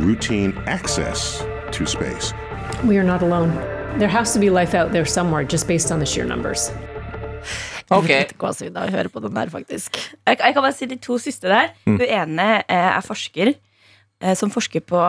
routine 0.00 0.54
access 0.66 1.44
to 1.72 1.86
space. 1.86 2.32
We 2.84 2.98
are 2.98 3.02
not 3.02 3.22
alone. 3.22 3.50
There 3.98 4.08
has 4.08 4.32
to 4.34 4.38
be 4.38 4.48
life 4.48 4.74
out 4.74 4.92
there 4.92 5.04
somewhere 5.04 5.44
just 5.44 5.66
based 5.66 5.90
on 5.90 5.98
the 5.98 6.06
sheer 6.06 6.24
numbers. 6.24 6.70
Litt 7.90 8.32
gåsehud 8.40 8.78
av 8.78 8.88
å 8.88 8.94
høre 8.94 9.10
på 9.12 9.20
den 9.20 9.34
der, 9.36 9.50
faktisk. 9.52 9.98
Jeg, 10.24 10.38
jeg 10.38 10.54
kan 10.54 10.62
bare 10.62 10.72
si 10.74 10.86
de 10.88 10.96
to 11.02 11.18
siste 11.20 11.50
der. 11.50 11.74
Mm. 11.84 11.98
Hun 11.98 12.06
ene 12.06 12.46
eh, 12.62 12.90
er 12.94 13.04
forsker 13.04 13.52
eh, 13.52 14.34
som 14.38 14.54
forsker 14.54 14.86
på 14.86 15.02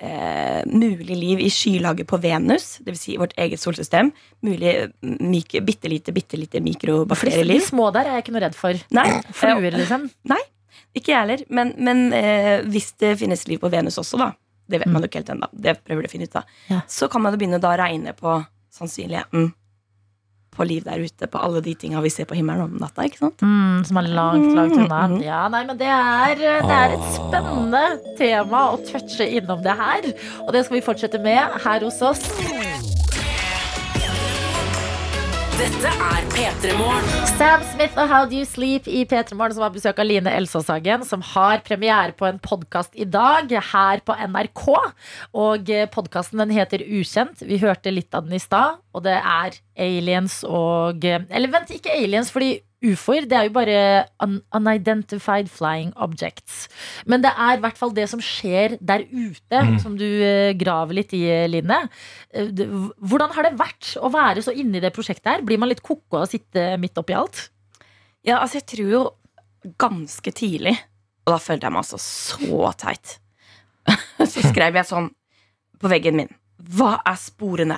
eh, 0.00 0.60
mulig 0.66 1.16
liv 1.16 1.40
i 1.44 1.48
skylaget 1.52 2.08
på 2.10 2.18
Venus, 2.22 2.78
dvs. 2.84 3.00
Si 3.04 3.16
vårt 3.20 3.34
eget 3.40 3.60
solsystem. 3.62 4.10
Mulig 4.46 4.72
mik 5.02 5.56
bitte 5.66 5.88
lite, 5.92 6.12
bitte 6.16 6.36
lite 6.40 6.60
mikrobakterieliv. 6.64 7.60
de, 7.60 7.66
små 7.66 7.90
der 7.94 8.08
er 8.10 8.18
jeg 8.18 8.24
ikke 8.26 8.34
noe 8.36 8.44
redd 8.46 8.56
for. 8.58 8.80
Nei, 8.96 9.08
Fluer, 9.36 9.70
liksom. 9.76 10.08
Nei, 10.32 10.40
ikke 10.96 11.12
jeg 11.12 11.20
heller. 11.22 11.44
Men, 11.48 11.74
men 11.78 12.06
eh, 12.16 12.60
hvis 12.70 12.92
det 13.00 13.16
finnes 13.20 13.46
liv 13.48 13.60
på 13.62 13.70
Venus 13.72 13.98
også, 14.00 14.18
da, 14.20 14.32
det 14.70 14.80
vet 14.82 14.92
man 14.92 15.02
jo 15.02 15.10
ikke 15.10 15.20
helt 15.22 15.32
ennå, 15.34 15.48
det 15.52 15.76
prøver 15.84 16.06
du 16.06 16.10
å 16.10 16.12
finne 16.12 16.28
ut 16.30 16.36
av, 16.40 16.56
Ja. 16.70 16.80
så 16.88 17.08
kan 17.10 17.22
man 17.24 17.36
begynne 17.38 17.58
da 17.62 17.72
å 17.74 17.78
regne 17.80 18.12
på 18.16 18.36
sannsynligheten 18.74 19.50
på 20.50 20.66
liv 20.66 20.84
der 20.86 21.02
ute, 21.02 21.28
på 21.30 21.40
alle 21.40 21.62
de 21.64 21.74
tinga 21.78 22.02
vi 22.04 22.12
ser 22.12 22.28
på 22.28 22.36
himmelen 22.38 22.66
om 22.66 22.78
natta. 22.82 23.06
ikke 23.06 23.22
sant? 23.22 23.42
Mm, 23.42 23.84
som 23.88 24.00
er 24.00 24.10
langt, 24.10 24.50
langt 24.56 24.76
unna. 24.76 25.02
Mm. 25.12 25.18
Ja, 25.24 25.42
nei, 25.52 25.64
men 25.68 25.78
det 25.80 25.90
er, 25.90 26.34
det 26.40 26.76
er 26.78 26.96
et 26.96 27.06
spennende 27.16 27.84
tema 28.18 28.66
å 28.74 28.80
touche 28.90 29.28
innom 29.38 29.62
det 29.66 29.76
her. 29.78 30.10
Og 30.46 30.54
det 30.56 30.66
skal 30.66 30.80
vi 30.80 30.86
fortsette 30.90 31.22
med 31.22 31.60
her 31.64 31.86
hos 31.86 32.02
oss. 32.02 32.26
Dette 35.60 35.90
er 35.92 36.22
P3 36.32 36.70
Morgen. 36.78 37.08
Sam 37.36 37.60
Smith 37.74 37.98
og 38.00 38.06
How 38.08 38.24
Do 38.30 38.38
You 38.38 38.46
Sleep 38.48 38.86
i 38.88 39.02
P3 39.04 39.36
Morgen, 39.36 39.52
som 39.52 39.66
har 39.66 39.74
besøk 39.74 39.98
av 40.00 40.06
Line 40.08 40.32
Elsåshagen, 40.32 41.04
som 41.04 41.20
har 41.34 41.60
premiere 41.66 42.14
på 42.16 42.24
en 42.24 42.38
podkast 42.40 42.96
i 42.96 43.04
dag 43.04 43.52
her 43.68 44.00
på 44.00 44.16
NRK. 44.32 44.62
Og 45.36 45.68
podkasten 45.92 46.40
den 46.40 46.54
heter 46.56 46.80
Ukjent. 46.80 47.44
Vi 47.44 47.60
hørte 47.60 47.92
litt 47.92 48.16
av 48.16 48.24
den 48.24 48.38
i 48.38 48.40
stad, 48.40 48.80
og 48.96 49.04
det 49.04 49.18
er 49.18 49.60
aliens 49.76 50.40
og 50.48 51.04
Eller 51.04 51.52
vent, 51.52 51.76
ikke 51.76 51.92
aliens, 51.92 52.32
fordi 52.32 52.54
ufoer 52.80 53.26
det 53.28 53.36
er 53.36 53.46
jo 53.48 53.52
bare 53.54 53.78
un 54.24 54.38
unidentified 54.56 55.50
flying 55.52 55.92
objects. 56.00 56.64
Men 57.04 57.24
det 57.24 57.32
er 57.36 57.58
i 57.58 57.62
hvert 57.64 57.78
fall 57.80 57.92
det 57.96 58.06
som 58.08 58.22
skjer 58.24 58.78
der 58.80 59.04
ute, 59.10 59.62
som 59.82 59.98
du 60.00 60.06
eh, 60.06 60.52
graver 60.58 60.96
litt 61.00 61.12
i, 61.16 61.22
Line. 61.52 61.82
Eh, 62.32 62.50
Hvordan 63.04 63.34
har 63.36 63.48
det 63.48 63.58
vært 63.60 63.94
å 64.00 64.10
være 64.12 64.44
så 64.44 64.54
inni 64.56 64.80
det 64.82 64.94
prosjektet 64.96 65.32
her? 65.34 65.44
Blir 65.46 65.60
man 65.60 65.70
litt 65.72 65.84
koko 65.84 66.22
av 66.22 66.28
å 66.28 66.30
sitte 66.30 66.72
midt 66.80 66.98
oppi 67.00 67.16
alt? 67.16 67.48
Ja, 68.24 68.40
altså 68.40 68.60
jeg 68.60 68.68
tror 68.72 68.92
jo 68.92 69.02
ganske 69.80 70.32
tidlig 70.32 70.72
Og 71.26 71.34
da 71.34 71.38
følte 71.40 71.66
jeg 71.68 71.74
meg 71.74 71.82
altså 71.82 71.98
så 72.00 72.70
teit 72.80 73.16
Så 74.32 74.44
skrev 74.44 74.76
jeg 74.78 74.88
sånn 74.88 75.10
På 75.80 75.90
veggen 75.92 76.16
min 76.16 76.30
Hva 76.76 76.94
er 77.04 77.18
sporene? 77.20 77.76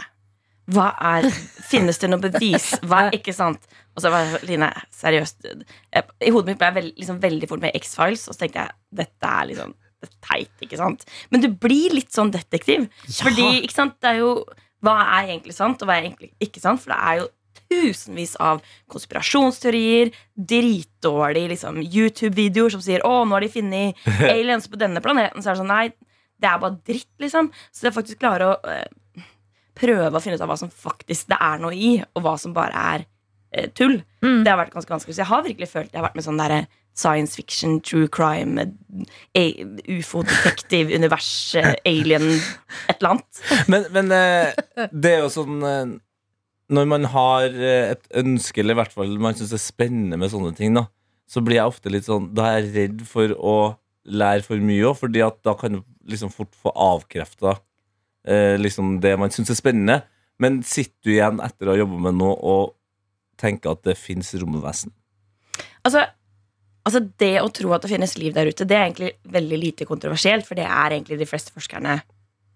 Hva 0.72 0.92
er, 1.14 1.26
finnes 1.66 1.98
det 1.98 2.10
noe 2.10 2.22
bevis? 2.22 2.68
Hva 2.86 3.08
er 3.08 3.16
ikke 3.18 3.34
sant? 3.34 3.64
Og 3.92 4.04
så 4.04 4.12
var 4.12 4.24
jeg 4.24 4.48
Line, 4.48 4.70
seriøst 4.94 5.46
jeg, 5.46 6.04
I 6.24 6.32
hodet 6.32 6.52
mitt 6.52 6.60
ble 6.60 6.70
jeg 6.70 6.78
veld, 6.78 6.92
liksom 7.00 7.20
veldig 7.22 7.48
fort 7.50 7.64
med 7.64 7.76
X-Files 7.76 8.26
Og 8.30 8.36
så 8.36 8.44
tenkte 8.44 8.64
jeg, 8.64 8.76
dette 9.02 9.32
er 9.40 9.48
liksom 9.52 9.76
det 10.02 10.08
er 10.08 10.16
teit, 10.26 10.54
ikke 10.64 10.78
sant? 10.80 11.04
Men 11.30 11.44
du 11.44 11.46
blir 11.62 11.94
litt 11.94 12.10
sånn 12.10 12.32
detektiv 12.34 12.88
Fordi, 13.20 13.62
ikke 13.62 13.76
sant, 13.76 14.00
det 14.02 14.16
er 14.16 14.22
jo 14.24 14.32
Hva 14.82 14.96
er 15.18 15.28
egentlig 15.28 15.54
sant, 15.54 15.82
og 15.82 15.90
hva 15.90 15.98
er 15.98 16.08
egentlig 16.08 16.32
ikke 16.42 16.62
sant? 16.62 16.82
For 16.82 16.94
det 16.94 16.98
er 16.98 17.20
jo 17.20 17.28
tusenvis 17.72 18.34
av 18.42 18.60
konspirasjonsteorier, 18.92 20.10
dritdårlige 20.36 21.52
liksom, 21.54 21.78
YouTube-videoer 21.80 22.74
som 22.74 22.82
sier 22.84 23.00
'Å, 23.00 23.22
nå 23.24 23.36
har 23.36 23.44
de 23.44 23.52
funnet 23.52 24.02
aliens 24.34 24.68
på 24.68 24.80
denne 24.80 25.00
planeten'. 25.00 25.40
Så 25.40 25.52
er 25.52 25.54
det 25.54 25.62
sånn, 25.62 25.72
nei, 25.72 25.86
det 26.42 26.50
er 26.50 26.58
bare 26.60 26.80
dritt, 26.84 27.12
liksom. 27.22 27.48
Så 27.72 27.84
det 27.86 27.92
er 27.92 27.96
faktisk 27.96 28.20
klare 28.20 28.50
å 28.50 28.58
øh, 28.60 29.24
prøve 29.78 30.18
å 30.18 30.22
finne 30.22 30.36
ut 30.36 30.44
av 30.44 30.52
hva 30.52 30.58
som 30.60 30.72
faktisk 30.72 31.30
det 31.32 31.38
er 31.40 31.62
noe 31.62 31.72
i, 31.76 31.94
og 32.12 32.26
hva 32.26 32.36
som 32.40 32.52
bare 32.56 32.84
er 32.94 33.06
tull, 33.78 33.98
Mm. 34.22 34.44
det 34.44 34.50
har 34.52 34.58
vært 34.60 34.72
ganske 34.76 34.92
vanskelig. 34.94 35.14
Så 35.16 35.22
jeg 35.24 35.30
har 35.32 35.42
virkelig 35.42 35.68
følt 35.68 35.90
jeg 35.92 35.98
har 36.00 36.06
vært 36.08 36.14
med 36.18 36.24
sånn 36.24 36.38
derre 36.38 36.60
science 36.94 37.34
fiction, 37.36 37.80
true 37.80 38.06
crime, 38.12 38.60
eh, 39.34 39.64
ufo-detektiv, 39.88 40.90
univers, 40.98 41.54
eh, 41.58 41.74
alien, 41.88 42.26
et 42.88 42.98
eller 43.00 43.14
annet. 43.16 43.42
Men, 43.72 43.86
men 43.94 44.12
eh, 44.12 44.88
det 44.92 45.14
er 45.16 45.22
jo 45.24 45.30
sånn 45.32 45.62
eh, 45.66 45.92
Når 46.72 46.86
man 46.88 47.04
har 47.12 47.46
eh, 47.50 47.92
et 47.96 48.06
ønske, 48.22 48.60
eller 48.62 48.76
i 48.76 48.80
hvert 48.82 48.94
fall 48.94 49.16
man 49.20 49.34
syns 49.38 49.50
det 49.52 49.58
er 49.58 49.64
spennende 49.66 50.18
med 50.20 50.30
sånne 50.32 50.54
ting, 50.56 50.76
da, 50.78 50.86
så 51.28 51.42
blir 51.44 51.58
jeg 51.58 51.72
ofte 51.72 51.90
litt 51.92 52.06
sånn 52.08 52.30
Da 52.36 52.50
er 52.52 52.60
jeg 52.62 52.72
redd 52.76 53.02
for 53.08 53.34
å 53.38 53.56
lære 54.04 54.42
for 54.46 54.58
mye 54.62 54.86
òg, 54.90 54.96
fordi 54.98 55.20
at 55.24 55.36
da 55.46 55.52
kan 55.58 55.76
du 55.76 55.82
liksom 56.10 56.32
fort 56.34 56.50
få 56.58 56.72
avkrefta 56.74 57.56
eh, 58.26 58.56
liksom 58.58 58.96
det 59.02 59.12
man 59.20 59.30
syns 59.30 59.52
er 59.54 59.58
spennende. 59.60 60.00
Men 60.42 60.56
sitter 60.66 60.98
du 61.06 61.12
igjen 61.14 61.38
etter 61.44 61.68
å 61.70 61.74
ha 61.76 61.78
jobba 61.84 62.00
med 62.08 62.16
noe 62.18 62.34
og 62.34 62.72
tenker 63.42 63.74
at 63.74 63.84
det 63.86 63.98
fins 64.00 64.32
romvesen? 64.38 64.94
Altså, 65.82 66.04
altså 66.86 67.02
Det 67.18 67.34
å 67.42 67.50
tro 67.54 67.72
at 67.74 67.84
det 67.84 67.92
finnes 67.92 68.16
liv 68.20 68.34
der 68.36 68.50
ute, 68.50 68.66
det 68.68 68.78
er 68.78 68.86
egentlig 68.86 69.12
veldig 69.34 69.60
lite 69.60 69.88
kontroversielt. 69.88 70.46
For 70.48 70.58
det 70.58 70.68
er 70.68 70.96
egentlig 70.96 71.20
de 71.20 71.28
fleste 71.28 71.54
forskerne 71.54 72.00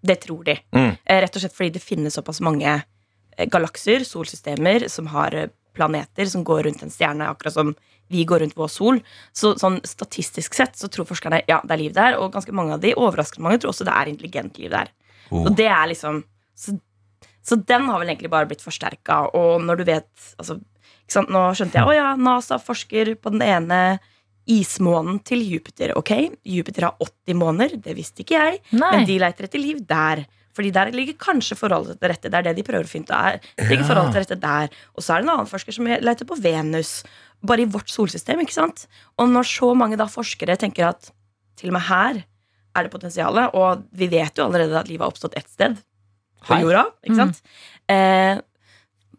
Det 0.07 0.19
tror 0.23 0.43
de. 0.45 0.57
Mm. 0.71 0.91
Eh, 1.03 1.21
Rett 1.23 1.35
og 1.35 1.41
slett 1.41 1.55
fordi 1.57 1.73
det 1.75 1.83
finnes 1.83 2.15
såpass 2.15 2.39
mange 2.45 2.69
eh, 2.69 3.47
galakser, 3.49 4.05
solsystemer, 4.05 4.87
som 4.93 5.09
har 5.11 5.35
eh, 5.35 5.49
planeter 5.77 6.29
som 6.29 6.43
går 6.45 6.63
rundt 6.67 6.83
en 6.85 6.93
stjerne, 6.93 7.29
akkurat 7.29 7.53
som 7.53 7.73
vi 8.13 8.23
går 8.25 8.43
rundt 8.43 8.57
vår 8.57 8.69
sol. 8.71 9.01
Så 9.35 9.53
sånn 9.59 9.79
statistisk 9.87 10.55
sett 10.57 10.77
så 10.79 10.89
tror 10.91 11.09
forskerne 11.09 11.41
ja, 11.49 11.59
det 11.63 11.75
er 11.75 11.81
liv 11.81 11.95
der, 11.97 12.17
og 12.21 12.33
ganske 12.35 12.53
mange 12.55 12.77
av 12.77 12.83
de 12.83 12.95
overraskende 12.95 13.45
mange 13.47 13.61
tror 13.61 13.73
også 13.73 13.87
det 13.87 13.95
er 13.95 14.11
intelligent 14.11 14.59
liv 14.61 14.73
der. 14.73 14.93
Oh. 15.29 15.43
Og 15.43 15.51
det 15.57 15.67
er 15.67 15.89
liksom 15.91 16.23
så, 16.57 16.77
så 17.45 17.57
den 17.59 17.89
har 17.89 18.01
vel 18.01 18.13
egentlig 18.13 18.31
bare 18.33 18.49
blitt 18.49 18.63
forsterka, 18.65 19.27
og 19.37 19.61
når 19.65 19.81
du 19.81 19.87
vet 19.91 20.09
altså? 20.37 20.59
Nå 21.15 21.41
skjønte 21.55 21.79
jeg 21.79 21.87
å 21.87 21.93
ja, 21.95 22.15
NASA 22.19 22.57
forsker 22.59 23.13
på 23.21 23.31
den 23.31 23.41
ene 23.45 23.99
ismånen 24.47 25.19
til 25.27 25.41
Jupiter. 25.43 25.93
Ok, 25.99 26.11
Jupiter 26.47 26.87
har 26.87 26.95
80 27.03 27.35
måneder, 27.39 27.77
det 27.83 27.95
visste 27.97 28.23
ikke 28.23 28.37
jeg, 28.39 28.59
Nei. 28.71 28.91
men 28.95 29.07
de 29.07 29.17
leiter 29.19 29.47
etter 29.47 29.59
liv 29.59 29.81
der. 29.87 30.25
Fordi 30.57 30.71
der 30.73 30.89
ligger 30.95 31.13
kanskje 31.21 31.53
forholdet 31.59 31.99
til 32.01 32.09
rette. 32.09 32.29
Det 32.33 32.37
er 32.39 32.45
det 32.47 32.55
de 32.57 32.63
prøver 32.65 32.87
å 32.87 32.89
finne 32.89 33.05
ut. 33.05 33.43
Ligger 33.69 33.83
Ja. 33.83 33.87
forholdet 33.91 34.13
til 34.15 34.23
rette 34.23 34.39
der 34.41 34.69
Og 34.97 35.03
så 35.03 35.13
er 35.13 35.21
det 35.21 35.27
en 35.27 35.33
annen 35.35 35.45
forsker 35.51 35.71
som 35.75 35.85
leter 35.85 36.25
på 36.25 36.37
Venus. 36.41 37.03
Bare 37.45 37.61
i 37.61 37.65
vårt 37.69 37.91
solsystem. 37.93 38.39
ikke 38.41 38.53
sant? 38.55 38.87
Og 39.19 39.29
når 39.29 39.43
så 39.45 39.75
mange 39.77 39.97
da 39.97 40.05
forskere 40.09 40.57
tenker 40.57 40.87
at 40.89 41.11
til 41.57 41.69
og 41.69 41.73
med 41.73 41.81
her 41.83 42.23
er 42.75 42.83
det 42.83 42.91
potensialet, 42.91 43.53
og 43.53 43.83
vi 43.93 44.07
vet 44.07 44.33
jo 44.35 44.45
allerede 44.45 44.79
at 44.79 44.87
livet 44.87 45.01
har 45.05 45.11
oppstått 45.11 45.37
ett 45.37 45.49
sted, 45.49 45.77
på 46.45 46.59
jorda, 46.61 46.85
ikke 47.05 47.15
sant? 47.15 47.41
Eh, 47.89 48.39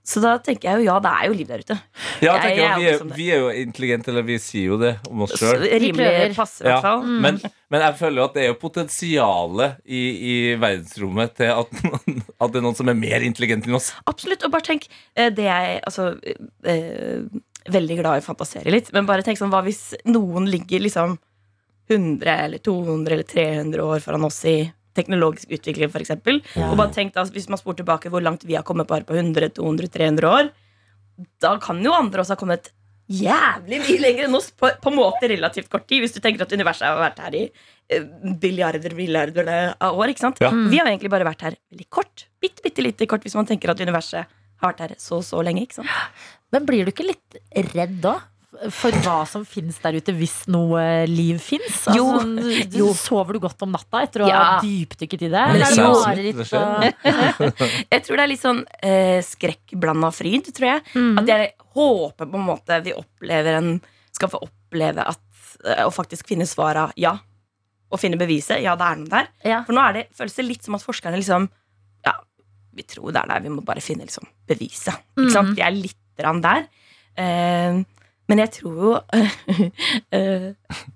så 0.09 0.23
da 0.25 0.31
tenker 0.41 0.71
jeg 0.71 0.81
jo 0.81 0.87
ja, 0.89 0.95
det 1.05 1.11
er 1.13 1.27
jo 1.29 1.35
liv 1.37 1.49
der 1.51 1.61
ute. 1.67 1.77
Ja, 2.25 2.33
Jeg- 2.33 2.33
jeg 2.33 2.43
tenker, 2.45 2.63
jeg 2.63 2.79
vi, 2.79 2.87
er, 2.89 3.17
vi 3.19 3.27
er 3.35 3.43
jo 3.43 3.49
intelligente, 3.63 4.09
eller 4.13 4.25
vi 4.25 4.39
sier 4.41 4.71
jo 4.73 4.79
det 4.81 4.93
om 5.11 5.25
oss 5.27 5.35
sjøl. 5.37 5.67
Rimelig 5.85 6.31
passe, 6.39 6.63
i 6.65 6.69
hvert 6.71 6.87
fall. 6.87 7.03
Mm. 7.05 7.19
Men, 7.27 7.41
men 7.75 7.85
jeg 7.85 7.99
føler 8.01 8.23
jo 8.23 8.25
at 8.31 8.39
det 8.39 8.43
er 8.47 8.49
jo 8.49 8.57
potensialet 8.63 9.77
i, 9.85 10.01
i 10.33 10.35
verdensrommet 10.63 11.35
til 11.43 11.53
at, 11.53 11.77
at 12.43 12.55
det 12.55 12.63
er 12.63 12.65
noen 12.65 12.79
som 12.81 12.89
er 12.89 12.97
mer 12.99 13.27
intelligent 13.29 13.69
enn 13.69 13.77
oss. 13.77 13.91
Absolutt. 14.09 14.47
Og 14.49 14.55
bare 14.57 14.65
tenk 14.71 14.89
eh, 15.15 15.29
det 15.29 15.45
jeg 15.51 15.79
altså 15.85 16.09
eh, 16.65 17.29
Veldig 17.69 17.97
glad 17.99 18.17
i 18.17 18.23
å 18.23 18.25
fantasere 18.25 18.73
litt, 18.73 18.87
men 18.97 19.05
bare 19.05 19.21
tenk 19.27 19.37
sånn 19.37 19.51
hva 19.53 19.59
hvis 19.67 19.91
noen 20.09 20.47
ligger 20.49 20.81
liksom 20.87 21.19
100 21.93 22.25
eller 22.47 22.63
200 22.65 23.13
eller 23.13 23.27
300 23.29 23.85
år 23.85 24.01
foran 24.05 24.25
oss 24.25 24.39
i 24.49 24.55
teknologisk 24.99 25.53
utvikling, 25.55 25.93
f.eks. 25.93 26.17
Ja. 26.59 26.71
Og 26.71 26.79
bare 26.81 26.93
tenk 26.95 27.15
da, 27.17 27.25
hvis 27.35 27.49
man 27.51 27.61
spor 27.61 27.79
tilbake 27.79 28.11
hvor 28.13 28.25
langt 28.25 28.47
vi 28.49 28.59
har 28.59 28.67
kommet 28.67 28.91
bare 28.91 29.07
på 29.09 29.17
100, 29.17 29.55
200, 29.59 29.93
300 29.95 30.29
år, 30.31 30.51
da 31.43 31.55
kan 31.63 31.81
jo 31.83 31.95
andre 31.97 32.23
også 32.23 32.37
ha 32.37 32.41
kommet 32.41 32.73
jævlig 33.09 33.81
mye 33.87 34.01
lenger 34.03 34.27
enn 34.27 34.37
oss 34.37 34.51
på, 34.53 34.69
på 34.83 34.93
måte 34.93 35.31
relativt 35.33 35.71
kort 35.73 35.87
tid. 35.89 36.03
Hvis 36.05 36.15
du 36.17 36.21
tenker 36.25 36.45
at 36.45 36.53
universet 36.53 36.87
har 36.87 37.01
vært 37.01 37.23
her 37.25 37.37
i 37.39 37.45
eh, 37.49 38.09
billiarder 38.41 38.95
billiarder 38.97 39.49
av 39.73 39.97
år. 39.97 40.13
ikke 40.13 40.27
sant? 40.27 40.43
Ja. 40.45 40.53
Vi 40.53 40.81
har 40.81 40.91
egentlig 40.91 41.13
bare 41.13 41.29
vært 41.29 41.47
her 41.47 41.57
veldig 41.73 41.89
kort. 41.93 42.27
Bitte, 42.43 42.63
bitte 42.65 42.85
lite 42.85 43.09
kort 43.11 43.25
hvis 43.25 43.37
man 43.39 43.49
tenker 43.49 43.73
at 43.73 43.81
universet 43.81 44.29
har 44.29 44.73
vært 44.73 44.85
her 44.85 44.99
så 45.01 45.23
så 45.25 45.41
lenge. 45.45 45.65
ikke 45.65 45.81
sant? 45.81 45.95
Men 46.53 46.69
blir 46.69 46.85
du 46.85 46.93
ikke 46.93 47.09
litt 47.09 47.41
redd 47.73 47.99
da? 48.05 48.19
For 48.75 48.91
hva 49.05 49.21
som 49.29 49.45
finnes 49.47 49.77
der 49.83 49.95
ute, 50.01 50.13
hvis 50.19 50.49
noe 50.51 50.81
liv 51.07 51.39
fins? 51.43 51.85
Jo. 51.95 52.07
Altså, 52.19 52.65
du- 52.73 52.79
Jo. 52.81 52.89
sover 52.95 53.33
du 53.37 53.41
godt 53.45 53.63
om 53.63 53.71
natta 53.73 54.03
etter 54.03 54.21
å 54.25 54.25
ha 54.27 54.31
Ja. 54.33 54.61
dypdykket 54.61 55.23
i 55.23 55.29
det? 55.29 55.45
Er 55.45 55.53
det 55.59 56.47
skjer. 56.49 56.95
Jeg 57.93 58.03
tror 58.05 58.17
det 58.17 58.25
er 58.25 58.31
litt 58.33 58.43
sånn 58.43 58.65
eh, 58.83 59.21
skrekkblanda 59.25 60.11
fryd, 60.15 60.51
tror 60.55 60.69
jeg. 60.73 60.83
Mm. 60.95 61.19
At 61.23 61.27
jeg 61.31 61.53
håper 61.77 62.27
på 62.27 62.35
en 62.41 62.47
måte 62.49 62.81
vi 62.85 62.93
opplever 62.99 63.59
en 63.61 63.81
Skal 64.13 64.29
få 64.33 64.41
oppleve 64.43 65.05
at 65.07 65.21
eh, 65.65 65.85
Å 65.87 65.91
faktisk 65.95 66.27
finne 66.27 66.47
svara 66.49 66.89
ja. 66.99 67.15
Og 67.93 68.01
finne 68.01 68.19
beviset. 68.21 68.61
Ja, 68.65 68.75
det 68.77 68.85
er 68.85 68.97
noe 69.01 69.09
der. 69.13 69.29
Ja. 69.45 69.61
For 69.65 69.73
nå 69.77 69.81
er 69.89 69.93
det, 70.01 70.07
føles 70.17 70.35
det 70.35 70.45
litt 70.49 70.65
som 70.67 70.75
at 70.75 70.83
forskerne 70.85 71.17
liksom 71.21 71.47
Ja, 72.05 72.17
vi 72.75 72.83
tror 72.83 73.13
det 73.15 73.23
er 73.23 73.29
der. 73.35 73.41
Vi 73.47 73.53
må 73.55 73.63
bare 73.65 73.81
finne 73.85 74.05
liksom 74.09 74.27
beviset. 74.49 74.99
Ikke 75.17 75.31
sant? 75.33 75.49
Mhm. 75.55 75.57
Vi 75.57 75.63
er 75.63 75.71
litt 75.77 75.97
grann 76.19 76.43
der. 76.43 76.67
Eh, 77.19 77.85
men 78.29 78.43
jeg 78.43 78.51
tror 78.59 78.79
jo 78.85 78.95
eh, 80.17 80.49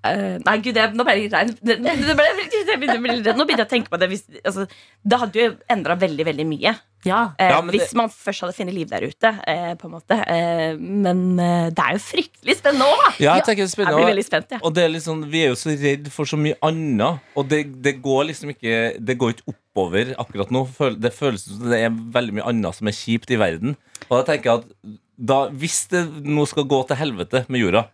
eh, 0.05 0.37
Nei, 0.45 0.55
gud, 0.61 0.77
jeg, 0.77 0.93
nå 0.93 1.05
ble 1.07 1.15
jeg 1.17 1.25
litt 1.25 1.35
rein. 1.35 1.53
Nå 1.65 3.45
begynte 3.47 3.63
jeg 3.63 3.65
å 3.65 3.69
tenke 3.71 3.89
på 3.93 3.99
det. 4.01 4.09
Hvis, 4.11 4.25
altså, 4.43 4.67
det 5.01 5.19
hadde 5.21 5.39
jo 5.41 5.53
endra 5.73 5.95
veldig, 5.99 6.27
veldig 6.29 6.45
mye. 6.49 6.75
Ja. 7.03 7.33
Eh, 7.37 7.49
Ja, 7.51 7.59
men 7.61 7.73
hvis 7.75 7.89
det- 7.89 7.97
man 7.99 8.09
først 8.13 8.45
hadde 8.45 8.55
funnet 8.55 8.73
liv 8.77 8.87
der 8.89 9.01
ute. 9.09 9.31
Eh, 9.47 9.73
på 9.75 9.89
en 9.89 9.91
måte 9.97 10.15
eh, 10.27 10.77
Men 10.77 11.39
eh, 11.39 11.69
det 11.69 11.83
er 11.83 11.97
jo 11.97 12.03
fryktelig 12.05 12.57
spennende 12.61 12.87
òg, 12.87 13.01
da! 13.01 13.11
Ja, 13.19 13.35
jeg 13.35 13.43
tenker 13.49 13.63
det 13.63 13.69
er 13.69 13.73
spennende. 13.73 13.97
Jeg 13.97 14.05
blir 14.05 14.13
veldig 14.13 14.27
spent, 14.29 14.51
Ja. 14.55 14.59
Og 14.63 14.73
det 14.73 14.83
er 14.85 14.99
sånn, 15.03 15.25
Vi 15.29 15.43
er 15.43 15.49
jo 15.51 15.59
så 15.59 15.73
redd 15.73 16.07
for 16.13 16.25
så 16.29 16.37
mye 16.39 16.55
annet, 16.63 17.19
og 17.35 17.49
det, 17.49 17.63
det 17.83 17.97
går 18.01 18.29
liksom 18.29 18.53
ikke 18.55 18.75
Det 19.03 19.17
går 19.17 19.35
ikke 19.35 19.49
oppover 19.53 20.13
akkurat 20.21 20.51
nå. 20.53 20.67
Det 21.01 21.13
føles 21.13 21.43
som 21.49 21.69
det 21.69 21.81
er 21.81 21.89
veldig 21.89 22.37
mye 22.39 22.47
annet 22.53 22.77
som 22.77 22.87
er 22.87 22.93
kjipt 22.95 23.31
i 23.33 23.41
verden. 23.41 23.75
Og 24.09 24.19
da 24.19 24.23
tenker 24.31 24.51
jeg 24.51 24.61
at 24.61 24.99
da, 25.17 25.47
hvis 25.49 25.83
det 25.91 26.05
nå 26.25 26.45
skal 26.49 26.65
gå 26.69 26.79
til 26.89 26.99
helvete 26.99 27.43
med 27.47 27.63
jorda, 27.63 27.87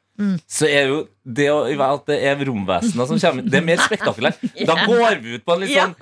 så 0.52 0.68
er 0.68 0.90
jo 0.92 0.98
det 1.24 1.48
å, 1.52 1.62
at 1.86 2.10
det 2.10 2.18
er 2.28 2.42
romvesener 2.44 3.08
som 3.08 3.20
kommer 3.22 3.46
Det 3.48 3.62
er 3.62 3.64
mer 3.64 3.80
spektakulært. 3.80 4.42
Da 4.68 4.76
går 4.90 5.22
vi 5.24 5.38
ut 5.38 5.46
på 5.48 5.56
en 5.56 5.64
litt 5.64 5.72
sånn 5.72 5.96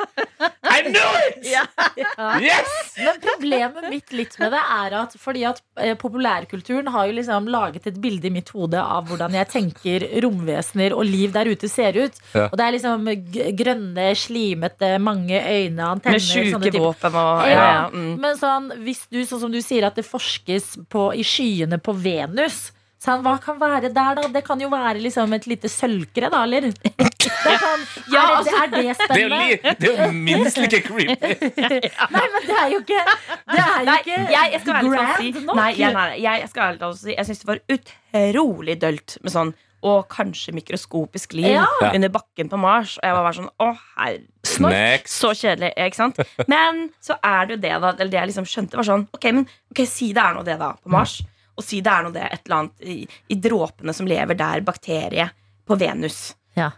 I 0.78 0.82
knew 0.88 1.12
it! 1.28 1.48
Yes! 2.42 2.70
Men 2.98 3.20
problemet 3.22 3.88
mitt 3.92 4.12
litt 4.16 4.36
med 4.42 4.52
det 4.54 4.60
er 4.62 4.94
at 5.00 5.14
fordi 5.22 5.44
at 5.50 5.60
eh, 5.82 5.94
populærkulturen 6.00 6.90
har 6.94 7.08
jo 7.10 7.16
liksom 7.18 7.48
laget 7.52 7.88
et 7.90 8.00
bilde 8.02 8.30
i 8.30 8.34
mitt 8.34 8.50
hode 8.56 8.80
av 8.82 9.08
hvordan 9.10 9.36
jeg 9.38 9.50
tenker 9.52 10.06
romvesener 10.26 10.96
og 10.98 11.06
liv 11.08 11.34
der 11.36 11.50
ute 11.50 11.70
ser 11.72 11.98
ut. 11.98 12.18
Ja. 12.34 12.48
Og 12.50 12.58
det 12.60 12.66
er 12.68 12.76
liksom 12.78 13.10
g 13.34 13.50
grønne, 13.58 14.08
slimete, 14.18 14.94
mange 15.04 15.38
øyne, 15.42 15.92
antenner 15.94 16.18
Med 16.18 16.26
sånne 16.26 16.54
sjuke 16.54 16.72
typer- 16.72 16.86
våpen 16.88 17.20
og 17.22 17.44
Ja, 17.48 17.52
ja, 17.52 17.68
ja, 17.68 17.86
mm. 17.94 18.16
Men 18.24 18.40
sånn, 18.40 18.72
hvis 18.86 19.06
du, 19.12 19.22
sånn 19.30 19.46
som 19.46 19.54
du 19.54 19.62
sier, 19.64 19.88
at 19.88 19.98
det 19.98 20.06
forskes 20.08 20.74
på, 20.92 21.10
i 21.18 21.26
skyene 21.28 21.80
på 21.82 21.96
Venus 21.98 22.68
sånn, 23.04 23.22
Hva 23.26 23.36
kan 23.44 23.60
være 23.62 23.92
der, 23.94 24.16
da? 24.18 24.28
Det 24.34 24.44
kan 24.48 24.60
jo 24.62 24.70
være 24.72 25.02
liksom 25.04 25.34
et 25.38 25.46
lite 25.50 25.70
sølvkre, 25.72 26.30
da, 26.34 26.44
eller? 26.48 26.70
Det 26.72 27.52
er, 27.54 27.60
sånn, 27.62 27.84
Ja, 28.12 28.24
er, 28.24 28.28
det, 28.28 28.38
altså- 28.38 28.58
er 28.58 28.68
det 28.68 28.72
Det 28.72 28.80
er, 28.80 28.88
jo 28.88 28.96
spennende? 29.04 29.76
det 29.80 29.90
er 29.92 30.06
jo 30.06 30.12
minst 30.14 30.58
like 30.58 30.82
creepy. 30.88 31.14
Nei, 32.16 32.26
men 32.34 32.48
det 32.48 32.58
er 32.58 32.74
jo 32.74 32.82
ikke 32.82 33.04
Det 33.06 33.62
er 33.62 33.78
jo 33.78 33.86
Nei, 33.88 33.98
ikke 34.02 34.18
jeg, 34.18 34.52
jeg 34.54 34.62
skal 34.64 34.80
ærlig 34.82 34.92
grand 34.96 35.14
si 35.22 35.32
nok. 35.46 35.56
Nei, 35.62 35.70
jeg, 35.78 35.94
nei, 35.94 36.10
jeg, 36.24 36.42
jeg 36.44 36.50
skal 36.52 36.68
ærlig 36.72 36.80
talt 36.84 37.00
si 37.04 37.14
Jeg 37.16 37.26
syns 37.30 37.40
det 37.44 37.50
var 37.52 37.64
utrolig 37.78 38.78
dølt 38.82 39.18
med 39.24 39.34
sånn 39.38 39.54
og 39.88 40.08
kanskje 40.10 40.52
mikroskopisk 40.58 41.36
liv 41.38 41.52
Ja. 41.54 41.68
Under 41.94 42.10
bakken 42.10 42.50
på 42.50 42.58
Mars. 42.60 42.96
Og 42.98 43.06
jeg 43.06 43.14
var 43.14 43.24
bare 43.28 43.38
sånn 43.38 43.52
Å, 43.62 43.68
herre 44.02 45.04
Så 45.08 45.30
kjedelig, 45.38 45.70
ikke 45.78 46.00
sant? 46.00 46.18
Men 46.50 46.88
så 47.00 47.16
er 47.22 47.46
det 47.46 47.56
jo 47.56 47.62
det, 47.62 47.74
da. 47.86 47.92
Eller 47.94 48.10
det 48.12 48.18
jeg 48.20 48.32
liksom 48.32 48.48
skjønte, 48.50 48.80
var 48.80 48.88
sånn 48.90 49.06
Ok, 49.14 49.28
men 49.38 49.46
ok, 49.72 49.84
si 49.88 50.10
det 50.18 50.24
er 50.24 50.34
noe 50.40 50.48
det, 50.48 50.58
da, 50.60 50.72
på 50.82 50.90
Mars. 50.92 51.20
Og 51.58 51.66
si 51.66 51.80
det 51.82 51.90
er 51.94 52.04
noe 52.06 52.14
det, 52.14 52.26
et 52.32 52.44
eller 52.46 52.58
annet 52.60 52.84
i, 52.86 52.98
i 53.34 53.38
dråpene 53.42 53.94
som 53.98 54.06
lever 54.10 54.38
der, 54.38 54.62
bakterie 54.66 55.30
på 55.68 55.78
Venus. 55.82 56.36
Ja. 56.58 56.70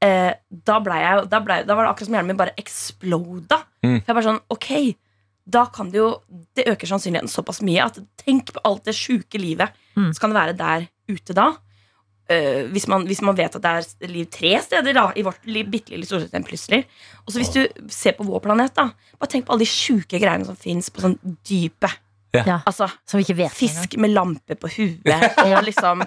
Eh, 0.00 0.32
da, 0.48 0.78
jeg, 0.80 1.26
da, 1.28 1.40
ble, 1.44 1.58
da 1.68 1.74
var 1.76 1.84
det 1.84 1.90
akkurat 1.92 2.08
som 2.08 2.14
hjernen 2.16 2.32
min 2.32 2.38
bare 2.40 2.54
exploda. 2.60 3.58
Mm. 3.84 3.98
For 4.00 4.08
jeg 4.08 4.16
bare 4.16 4.28
sånn, 4.30 4.42
ok 4.56 4.70
Da 5.50 5.62
kan 5.72 5.88
det 5.92 5.98
jo 6.00 6.08
Det 6.56 6.66
øker 6.68 6.88
sannsynligheten 6.88 7.28
såpass 7.32 7.60
mye 7.64 7.84
at 7.84 7.98
tenk 8.20 8.52
på 8.54 8.60
alt 8.64 8.84
det 8.88 8.94
sjuke 8.96 9.40
livet. 9.40 9.72
Mm. 9.96 10.10
Så 10.14 10.20
kan 10.22 10.32
det 10.32 10.38
være 10.40 10.56
der 10.56 10.86
ute 11.10 11.36
da. 11.36 11.46
Eh, 12.30 12.66
hvis, 12.72 12.86
man, 12.88 13.04
hvis 13.08 13.20
man 13.26 13.36
vet 13.36 13.56
at 13.58 13.64
det 13.64 13.70
er 14.06 14.12
liv 14.12 14.28
tre 14.32 14.52
steder 14.62 14.94
da 14.96 15.08
i 15.18 15.24
vårt 15.26 15.44
li- 15.50 15.64
bitte 15.66 15.90
lille 15.92 16.06
solsystem 16.08 16.44
plutselig. 16.46 16.84
Og 17.26 17.32
så 17.34 17.40
hvis 17.42 17.52
du 17.56 17.88
ser 17.90 18.14
på 18.16 18.24
vår 18.28 18.40
planet, 18.44 18.72
da 18.76 18.88
bare 19.18 19.32
tenk 19.32 19.48
på 19.48 19.52
alle 19.56 19.64
de 19.66 19.72
sjuke 19.72 20.20
greiene 20.22 20.46
som 20.46 20.56
fins 20.60 20.88
på 20.94 21.02
sånn 21.04 21.18
dypet. 21.44 21.98
Ja, 22.34 22.60
Altså 22.68 22.86
som 23.08 23.18
vi 23.18 23.24
ikke 23.26 23.36
vet 23.40 23.54
fisk 23.54 23.96
med 23.98 24.12
lampe 24.14 24.54
på 24.60 24.70
huet 24.70 25.08
og 25.42 25.64
liksom 25.66 26.02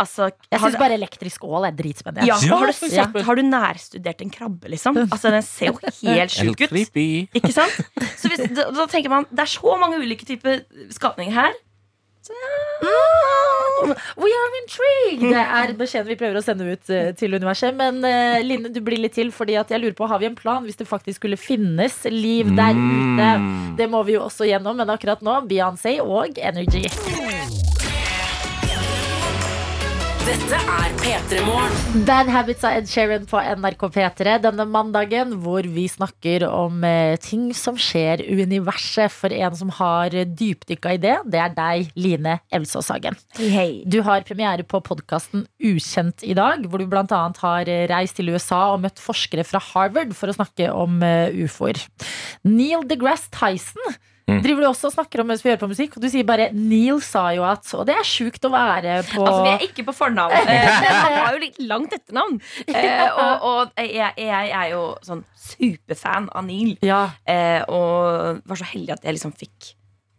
altså, 0.00 0.30
Jeg 0.50 0.58
har, 0.58 0.66
syns 0.72 0.78
bare 0.80 0.96
elektrisk 0.98 1.44
ål 1.46 1.68
er 1.68 1.76
dritspennende. 1.78 2.26
ja, 2.26 2.38
Ja, 2.42 2.56
har, 2.58 2.66
du 2.66 2.72
sett, 2.74 3.20
har 3.28 3.38
du 3.38 3.42
nærstudert 3.46 4.24
en 4.24 4.30
krabbe, 4.34 4.70
liksom? 4.72 4.98
Altså, 5.06 5.30
Den 5.30 5.46
ser 5.46 5.70
jo 5.70 5.78
helt 6.02 6.34
sjuk 6.34 6.64
ut. 6.66 6.74
Ikke 7.38 7.52
sant? 7.54 7.80
Så 8.18 8.32
hvis, 8.32 8.42
da, 8.56 8.70
da 8.74 8.86
tenker 8.90 9.12
man 9.12 9.26
Det 9.30 9.44
er 9.46 9.52
så 9.52 9.76
mange 9.80 10.00
ulike 10.02 10.26
typer 10.26 10.64
skapninger 10.90 11.32
her. 11.38 11.54
We 14.20 14.30
are 14.30 14.58
intrigued! 14.60 15.30
Det 15.32 15.40
er 15.40 15.72
beskjeden 15.78 16.10
vi 16.10 16.18
prøver 16.20 16.40
å 16.40 16.44
sende 16.44 16.66
ut 16.68 16.92
eh, 16.92 17.10
til 17.18 17.34
universet. 17.36 17.74
Men 17.76 18.02
eh, 18.06 18.40
Line, 18.44 18.72
du 18.72 18.80
blir 18.84 19.00
litt 19.00 19.16
til, 19.18 19.32
fordi 19.34 19.56
at 19.60 19.72
jeg 19.72 19.82
lurer 19.82 19.96
på, 19.96 20.08
har 20.10 20.20
vi 20.22 20.28
en 20.30 20.38
plan 20.38 20.66
hvis 20.66 20.78
det 20.80 20.88
faktisk 20.90 21.22
skulle 21.22 21.40
finnes 21.40 22.02
liv 22.12 22.52
der 22.58 22.76
ute? 22.76 23.30
Mm. 23.40 23.56
Det 23.80 23.88
må 23.90 24.04
vi 24.08 24.18
jo 24.18 24.26
også 24.26 24.48
gjennom, 24.50 24.78
men 24.80 24.92
akkurat 24.92 25.24
nå 25.24 25.40
Beyoncé 25.50 25.98
og 26.04 26.38
Energy. 26.38 26.86
Dette 30.30 30.58
er 30.62 30.92
P3 31.00 31.40
Morgen. 31.42 32.02
Bad 32.06 32.28
Habits 32.30 32.62
av 32.62 32.76
Ed 32.78 32.86
Sheeran 32.86 33.24
på 33.26 33.40
NRK 33.58 33.80
P3 33.96 34.36
denne 34.44 34.62
mandagen, 34.70 35.32
hvor 35.42 35.66
vi 35.66 35.88
snakker 35.90 36.44
om 36.46 36.84
eh, 36.86 37.16
ting 37.18 37.48
som 37.56 37.74
skjer 37.74 38.22
i 38.22 38.36
universet. 38.38 39.10
For 39.10 39.34
en 39.34 39.56
som 39.58 39.72
har 39.80 40.14
dypdykka 40.14 40.92
i 40.94 41.00
det, 41.02 41.16
det 41.34 41.40
er 41.42 41.56
deg, 41.56 41.90
Line 41.98 42.36
Elvsås 42.54 42.92
Hagen. 42.94 43.18
Hey. 43.40 43.80
Du 43.90 44.04
har 44.06 44.22
premiere 44.28 44.62
på 44.62 44.78
podkasten 44.86 45.48
Ukjent 45.58 46.22
i 46.22 46.36
dag, 46.38 46.62
hvor 46.70 46.78
du 46.78 46.86
bl.a. 46.86 47.22
har 47.40 47.72
reist 47.90 48.20
til 48.20 48.30
USA 48.30 48.68
og 48.76 48.84
møtt 48.84 49.02
forskere 49.02 49.42
fra 49.48 49.58
Harvard 49.72 50.14
for 50.14 50.30
å 50.30 50.36
snakke 50.38 50.70
om 50.70 51.02
eh, 51.02 51.42
ufoer. 51.42 51.82
Neil 52.46 52.86
deGrasse 52.86 53.34
Tyson 53.34 53.98
Mm. 54.30 54.42
driver 54.44 54.64
du 54.64 54.68
også 54.70 54.90
og 54.90 54.94
snakker 54.94 55.22
om 55.22 55.30
mens 55.30 55.42
vi 55.42 55.50
hører 55.50 55.62
på 55.62 55.70
musikk, 55.70 55.96
og 55.96 56.04
du 56.04 56.08
sier 56.12 56.26
bare 56.28 56.50
'Neil 56.52 57.00
sa 57.02 57.30
jo 57.34 57.42
at' 57.46 57.74
Og 57.74 57.86
det 57.88 57.96
er 57.96 58.06
sjukt 58.06 58.44
å 58.46 58.52
være 58.52 59.00
på 59.10 59.24
Altså, 59.24 59.42
vi 59.42 59.52
er 59.56 59.66
ikke 59.66 59.86
på 59.88 59.96
fornavn. 59.96 60.36
Eh, 60.50 60.66
han 60.66 61.12
har 61.14 61.34
jo 61.34 61.42
litt 61.42 61.58
langt 61.62 61.92
etternavn. 61.94 62.40
Eh, 62.66 63.08
og 63.10 63.44
og 63.50 63.72
jeg, 63.78 64.12
jeg 64.16 64.50
er 64.50 64.70
jo 64.72 64.96
sånn 65.06 65.24
superfan 65.36 66.28
av 66.34 66.44
Neil. 66.46 66.76
Ja. 66.82 67.10
Eh, 67.26 67.62
og 67.68 68.40
var 68.46 68.56
så 68.56 68.68
heldig 68.70 68.96
at 68.96 69.04
jeg 69.04 69.16
liksom 69.16 69.34
fikk 69.36 69.74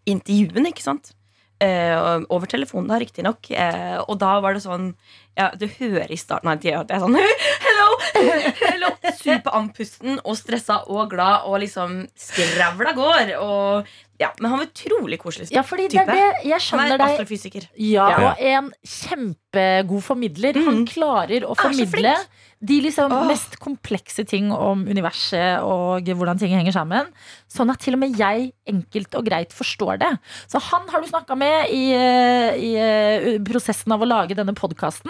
intervjuen, 0.09 0.67
ikke 0.71 0.83
sant? 0.83 1.13
Eh, 1.61 2.23
over 2.33 2.49
telefonen, 2.49 2.89
da, 2.89 2.97
riktignok. 2.97 3.51
Eh, 3.53 3.99
og 4.01 4.17
da 4.21 4.39
var 4.41 4.55
det 4.57 4.63
sånn 4.63 4.95
ja, 5.37 5.51
Du 5.53 5.67
hører 5.69 6.09
i 6.09 6.17
starten 6.17 6.49
av 6.49 6.57
intervjuet 6.57 6.87
at 6.87 6.89
jeg 6.89 6.97
er 6.97 7.03
sånn 7.05 7.17
Hello 8.61 8.89
Superandpusten 9.17 10.19
og 10.23 10.35
stressa 10.39 10.81
og 10.91 11.09
glad 11.13 11.47
og 11.49 11.59
liksom 11.63 11.97
skravla 12.17 12.93
går. 12.97 13.33
Og, 13.41 13.89
ja, 14.21 14.29
men 14.39 14.51
han 14.53 14.61
var 14.61 14.69
utrolig 14.69 15.19
koselig 15.21 15.49
Ja, 15.53 15.63
fordi 15.65 15.87
det 15.93 16.01
er 16.03 16.11
det 16.11 16.49
jeg 16.49 16.61
Han 16.71 16.85
er 16.85 16.97
deg. 16.97 17.07
astrofysiker. 17.15 17.67
Ja, 17.77 18.07
Ja. 18.11 18.29
og 18.31 18.45
en 18.51 18.71
kjempegod 18.85 20.03
formidler. 20.05 20.61
Han 20.65 20.85
klarer 20.89 21.45
å 21.45 21.51
Er 21.51 21.55
så 21.55 21.67
formidle 21.69 22.15
flink. 22.15 22.27
De 22.61 22.77
liksom 22.85 23.13
oh. 23.13 23.23
mest 23.25 23.55
komplekse 23.61 24.21
ting 24.29 24.51
om 24.53 24.83
universet 24.85 25.63
og 25.65 26.05
hvordan 26.05 26.37
ting 26.37 26.53
henger 26.53 26.75
sammen. 26.75 27.09
Sånn 27.49 27.71
at 27.73 27.81
til 27.81 27.97
og 27.97 28.03
med 28.03 28.19
jeg 28.19 28.51
enkelt 28.69 29.17
og 29.17 29.25
greit 29.25 29.55
forstår 29.55 29.97
det. 30.03 30.11
Så 30.51 30.61
han 30.69 30.85
har 30.91 31.01
du 31.01 31.09
snakka 31.09 31.37
med 31.39 31.73
i, 31.73 31.81
eh, 31.97 32.61
i 32.61 32.71
eh, 32.77 33.27
prosessen 33.47 33.95
av 33.95 34.05
å 34.05 34.09
lage 34.09 34.37
denne 34.37 34.53
podkasten. 34.57 35.09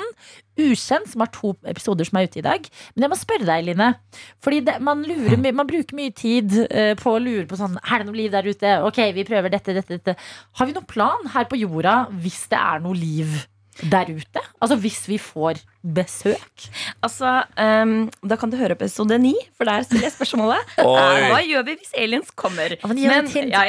Ukjent, 0.62 1.12
som 1.12 1.26
har 1.26 1.32
to 1.36 1.54
episoder 1.68 2.08
som 2.08 2.22
er 2.22 2.32
ute 2.32 2.40
i 2.40 2.48
dag. 2.48 2.72
Men 2.96 3.08
jeg 3.08 3.12
må 3.12 3.20
spørre 3.20 3.48
deg, 3.50 3.68
Line. 3.68 3.92
Fordi 4.44 4.64
det, 4.68 4.80
man, 4.88 5.04
lurer, 5.04 5.44
man 5.52 5.68
bruker 5.68 5.98
mye 6.00 6.16
tid 6.16 6.56
eh, 6.70 6.94
på 7.00 7.18
å 7.18 7.22
lure 7.22 7.48
på 7.50 7.60
sånn 7.60 7.80
Er 7.84 8.02
det 8.02 8.08
noe 8.08 8.20
liv 8.20 8.32
der 8.32 8.48
ute? 8.48 8.78
Ok, 8.88 9.04
vi 9.18 9.28
prøver 9.28 9.52
dette, 9.52 9.76
dette, 9.76 10.00
dette. 10.00 10.16
Har 10.56 10.70
vi 10.70 10.76
noen 10.78 10.88
plan 10.88 11.34
her 11.36 11.52
på 11.52 11.60
jorda 11.60 12.06
hvis 12.24 12.46
det 12.52 12.64
er 12.64 12.84
noe 12.84 12.96
liv 12.96 13.42
der 13.92 14.10
ute? 14.12 14.42
Altså 14.62 14.76
hvis 14.84 15.00
vi 15.10 15.18
får 15.22 15.62
besøk? 15.82 16.66
Altså, 17.02 17.44
um, 17.58 18.10
Da 18.28 18.38
kan 18.38 18.52
du 18.52 18.58
høre 18.60 18.76
på 18.78 18.86
episode 18.86 19.18
ni, 19.22 19.34
for 19.58 19.66
der 19.70 19.86
stiller 19.88 20.10
jeg 20.10 20.16
spørsmålet. 20.16 20.74
Oi. 20.84 20.98
Eh, 21.00 21.28
Hva 21.32 21.40
gjør 21.48 21.66
vi 21.70 21.78
hvis 21.80 21.94
aliens 21.98 22.32
kommer? 22.36 22.76
men 22.86 23.00
ja, 23.02 23.22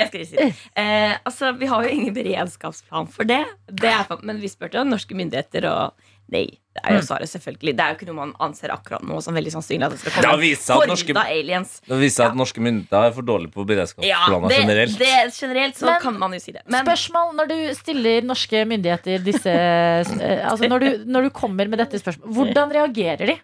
jeg 0.02 0.08
skal 0.10 0.26
si 0.26 0.36
det. 0.36 0.50
Eh, 0.76 1.14
altså, 1.24 1.52
Vi 1.56 1.66
har 1.70 1.82
jo 1.86 1.88
ingen 1.94 2.14
beredskapsplan 2.14 3.08
for 3.12 3.24
det. 3.28 3.44
det 3.70 3.88
er, 3.92 4.04
men 4.22 4.40
vi 4.42 4.50
spurte 4.52 4.78
jo 4.80 4.84
norske 4.84 5.16
myndigheter, 5.16 5.68
og 5.70 6.10
nei. 6.32 6.46
Det 6.72 6.80
er 6.88 6.94
jo 6.96 7.00
Mm. 7.02 7.06
svaret 7.06 7.28
selvfølgelig. 7.28 7.72
Det 7.76 7.82
er 7.84 7.88
jo 7.92 7.96
ikke 7.98 8.06
noe 8.08 8.16
man 8.16 8.30
anser 8.40 8.70
akkurat 8.72 9.02
nå 9.04 9.18
som 9.22 9.34
veldig 9.36 9.52
sannsynlig. 9.52 9.84
at 9.84 9.90
Det 9.92 9.98
skal 10.00 10.10
Det 10.12 10.24
har 10.24 10.32
komme 10.32 10.40
vist 10.40 10.62
seg 10.66 10.80
at 10.82 10.88
norske- 10.88 11.16
aliens. 11.20 11.80
Det 11.86 11.98
viser 12.00 12.16
seg 12.22 12.30
at 12.30 12.34
norske 12.40 12.60
myndigheter 12.64 13.06
er 13.06 13.12
for 13.12 13.22
dårlige 13.28 13.52
på 13.52 13.66
beredskapsplaner 13.68 14.50
ja, 14.50 14.58
generelt. 14.62 14.96
det, 14.98 15.34
generelt 15.36 15.76
så 15.76 15.84
Men- 15.90 16.00
kan 16.00 16.18
man 16.18 16.32
jo 16.32 16.38
si 16.40 16.52
det. 16.52 16.62
Men 16.66 16.86
Spørsmål 16.86 17.34
når 17.36 17.48
du 17.52 17.74
stiller 17.74 18.22
norske 18.24 18.64
myndigheter 18.66 19.22
disse 19.22 19.46
eh, 19.52 20.48
Altså 20.48 20.66
når 20.68 20.80
du, 20.80 21.04
når 21.04 21.22
du 21.24 21.30
kommer 21.30 21.68
med 21.68 21.78
dette 21.78 22.00
spørsmålet, 22.00 22.32
hvordan 22.32 22.72
reagerer 22.72 23.26
de? 23.26 23.36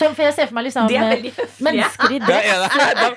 Så, 0.00 0.08
for 0.16 0.24
jeg 0.24 0.32
ser 0.38 0.48
for 0.48 0.56
meg 0.56 0.64
liksom 0.70 0.86
de 0.88 0.96
er 0.96 1.10
eh, 1.12 1.40
mennesker 1.66 2.14
i 2.16 2.20
Ja, 2.20 2.26
dress. 2.26 2.76
er 2.86 3.00
det? 3.00 3.08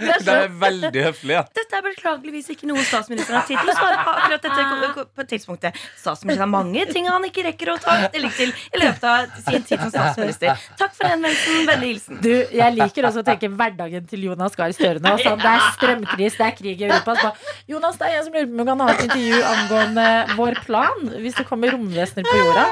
De, 0.00 0.12
de 0.24 0.34
er 0.38 0.52
veldig 0.62 1.02
høflige. 1.08 1.34
Ja. 1.36 1.42
Dette 1.58 1.76
er 1.78 1.84
beklageligvis 1.86 2.48
ikke 2.54 2.68
noe 2.70 2.84
statsministeren 2.88 3.38
har 3.40 3.46
tid 3.50 3.58
til 3.60 3.72
å 3.72 3.76
svare 3.76 3.98
på 4.06 4.14
akkurat 4.16 4.46
dette 4.46 4.92
ko- 4.96 5.04
på 5.20 5.26
tidspunktet. 5.32 5.76
Statsministeren 6.00 6.46
har 6.46 6.52
mange 6.54 6.86
ting 6.92 7.08
han 7.10 7.26
ikke 7.28 7.44
rekker 7.50 7.72
å 7.74 7.76
ta 7.82 7.98
stilling 8.08 8.32
til 8.38 8.52
i 8.72 8.80
løpet 8.80 9.04
av 9.12 9.36
sin 9.50 9.66
tid 9.68 9.82
som 9.84 9.92
statsminister. 9.92 10.64
Takk 10.80 10.96
for 10.96 11.10
henvendelsen. 11.12 11.60
Vennlig 11.68 11.90
hilsen. 11.92 12.20
Du, 12.24 12.30
jeg 12.32 12.76
liker 12.78 13.08
også 13.10 13.22
å 13.22 13.26
tenke 13.28 13.50
hverdagen 13.52 14.08
til 14.10 14.24
Jonas 14.30 14.56
Gahr 14.58 14.72
Støre 14.76 15.02
nå. 15.04 15.14
Sånn, 15.22 15.40
det 15.42 15.52
er 15.52 15.66
strømkris, 15.76 16.38
det 16.40 16.46
er 16.48 16.56
krig 16.58 16.80
i 16.80 16.88
Europa. 16.88 17.16
Så 17.20 17.32
Jonas, 17.74 17.98
det 18.00 18.08
er 18.08 18.16
jeg 18.16 18.24
som 18.28 18.38
lurer 18.38 18.48
på 18.48 18.56
om 18.56 18.62
vi 18.62 18.68
kan 18.72 18.84
ha 18.86 18.88
et 18.94 19.04
intervju 19.06 19.42
angående 19.52 20.08
vår 20.38 20.60
plan 20.64 21.12
hvis 21.26 21.36
det 21.42 21.46
kommer 21.50 21.74
romvesener 21.76 22.24
på 22.30 22.38
jorda. 22.40 22.66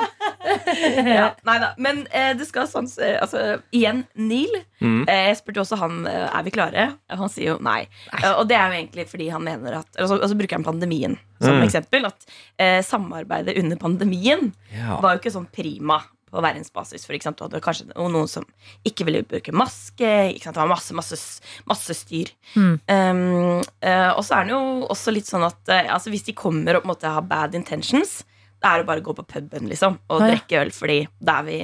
Ja, 1.04 1.28
nei 1.46 1.56
da. 1.62 1.72
Men 1.78 2.04
eh, 2.16 2.32
det 2.38 2.46
skal 2.48 2.66
sånn 2.70 2.88
eh, 3.02 3.18
Altså, 3.20 3.49
igjen, 3.76 4.04
Neil. 4.14 4.52
Mm. 4.80 5.02
Eh, 5.08 5.24
jeg 5.30 5.40
spurte 5.40 5.62
også 5.64 5.78
han 5.80 6.04
eh, 6.10 6.28
er 6.28 6.46
vi 6.46 6.52
klare. 6.54 6.86
Og 7.10 7.24
han 7.24 7.32
sier 7.32 7.52
jo 7.52 7.58
nei. 7.64 7.82
nei. 8.12 8.22
og 8.34 8.46
det 8.50 8.56
er 8.58 8.70
jo 8.70 8.78
egentlig 8.78 9.08
fordi 9.10 9.28
han 9.32 9.44
mener 9.46 9.80
at 9.80 10.00
altså, 10.00 10.20
altså 10.20 10.38
bruker 10.38 10.58
han 10.60 10.66
pandemien 10.66 11.18
som 11.40 11.56
Mm. 11.56 11.66
eksempel. 11.66 12.06
At 12.08 12.26
eh, 12.58 12.80
samarbeidet 12.86 13.58
under 13.60 13.76
pandemien 13.80 14.52
Ja. 14.74 15.00
var 15.00 15.14
jo 15.14 15.22
ikke 15.22 15.34
sånn 15.36 15.50
prima 15.52 16.02
på 16.30 16.40
verdensbasis. 16.44 17.04
For 17.08 17.16
eksempel, 17.16 17.48
hadde 17.48 17.62
kanskje 17.64 17.88
noen 17.96 18.28
som 18.30 18.44
ikke 18.86 19.06
ville 19.08 19.24
bruke 19.26 19.52
maske. 19.56 20.10
Det 20.38 20.54
var 20.54 20.68
masse, 20.70 20.94
masse, 20.94 21.18
masse 21.66 21.96
styr. 21.98 22.30
Mm. 22.54 22.76
Um, 22.86 23.62
eh, 23.82 24.10
og 24.14 24.22
så 24.26 24.38
er 24.38 24.46
det 24.46 24.54
jo 24.54 24.86
også 24.86 25.14
litt 25.14 25.26
sånn 25.30 25.46
at 25.48 25.72
eh, 25.74 25.90
altså, 25.90 26.12
hvis 26.14 26.28
de 26.28 26.36
kommer 26.38 26.78
og 26.78 26.84
på 26.84 26.88
en 26.90 26.94
måte 26.94 27.10
har 27.10 27.26
bad 27.26 27.58
intentions, 27.58 28.20
det 28.60 28.68
er 28.68 28.82
å 28.82 28.86
bare 28.86 29.02
gå 29.02 29.14
på 29.16 29.24
puben 29.26 29.68
liksom, 29.70 29.98
og 30.10 30.20
ah, 30.20 30.26
ja. 30.28 30.34
drikke 30.36 30.58
øl, 30.60 30.70
fordi 30.76 30.98
da 31.18 31.38
er 31.40 31.46
vi 31.48 31.58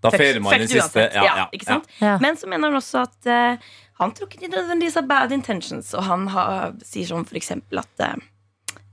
Da 0.00 0.10
feirer 0.14 0.40
man 0.40 0.58
den 0.58 0.68
siste. 0.70 1.08
Ja, 1.14 1.24
Ja, 1.24 1.36
ja, 1.42 1.46
ikke 1.52 1.64
sant? 1.66 1.86
Ja. 1.98 2.16
Men 2.22 2.36
så 2.38 2.46
mener 2.50 2.70
han 2.70 2.78
også 2.78 3.02
at 3.02 3.26
uh, 3.26 3.68
han 3.98 4.12
tror 4.14 4.28
ikke 4.30 4.44
de 4.46 4.52
nødvendigvis 4.54 4.94
har 5.00 5.06
bad 5.10 5.32
intentions. 5.34 5.92
Og 5.98 6.04
han 6.06 6.28
har, 6.30 6.74
sier 6.86 7.08
sånn 7.10 7.26
for 7.26 7.34
eksempel 7.40 7.80
at 7.82 8.04
eh, 8.06 8.12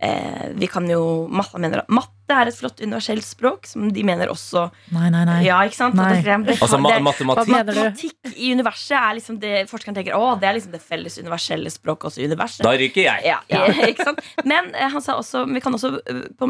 eh, 0.02 0.48
vi 0.58 0.66
kan 0.72 0.88
jo 0.90 1.28
Matte 1.30 1.62
mener 1.62 1.84
at 1.84 1.92
matte 1.94 2.34
er 2.34 2.50
et 2.50 2.58
flott 2.58 2.82
universelt 2.82 3.22
språk, 3.22 3.68
som 3.70 3.86
de 3.94 4.02
mener 4.08 4.32
også 4.34 4.64
Nei, 4.96 5.12
nei, 5.14 5.22
nei. 5.30 5.38
Ja, 5.46 5.60
ikke 5.62 5.78
sant? 5.78 5.94
Nei. 5.94 6.24
Det- 6.24 6.40
det- 6.48 6.58
Altså 6.58 6.80
ma 6.82 6.96
matematikk. 6.98 7.54
Matematikk 7.54 8.34
i 8.34 8.50
universet 8.58 8.98
er 8.98 9.14
liksom 9.20 9.40
det 9.40 9.70
forskeren 9.70 9.94
tenker 9.94 10.18
Å, 10.18 10.34
det 10.42 10.50
er 10.50 10.58
liksom 10.58 10.72
det 10.74 10.82
felles 10.82 11.20
universelle 11.22 11.70
språket 11.70 12.10
også 12.10 12.24
i 12.24 12.26
universet. 12.26 12.64
Da 12.66 12.74
ryker 12.74 13.04
jeg. 13.06 13.26
Ja, 13.30 13.40
ikke 13.92 14.10
sant? 14.10 14.20
Men 14.44 14.74
han 14.74 15.02
sa 15.06 15.20
også 15.22 15.46
vi 15.54 15.62
kan 15.62 15.78
også 15.78 16.00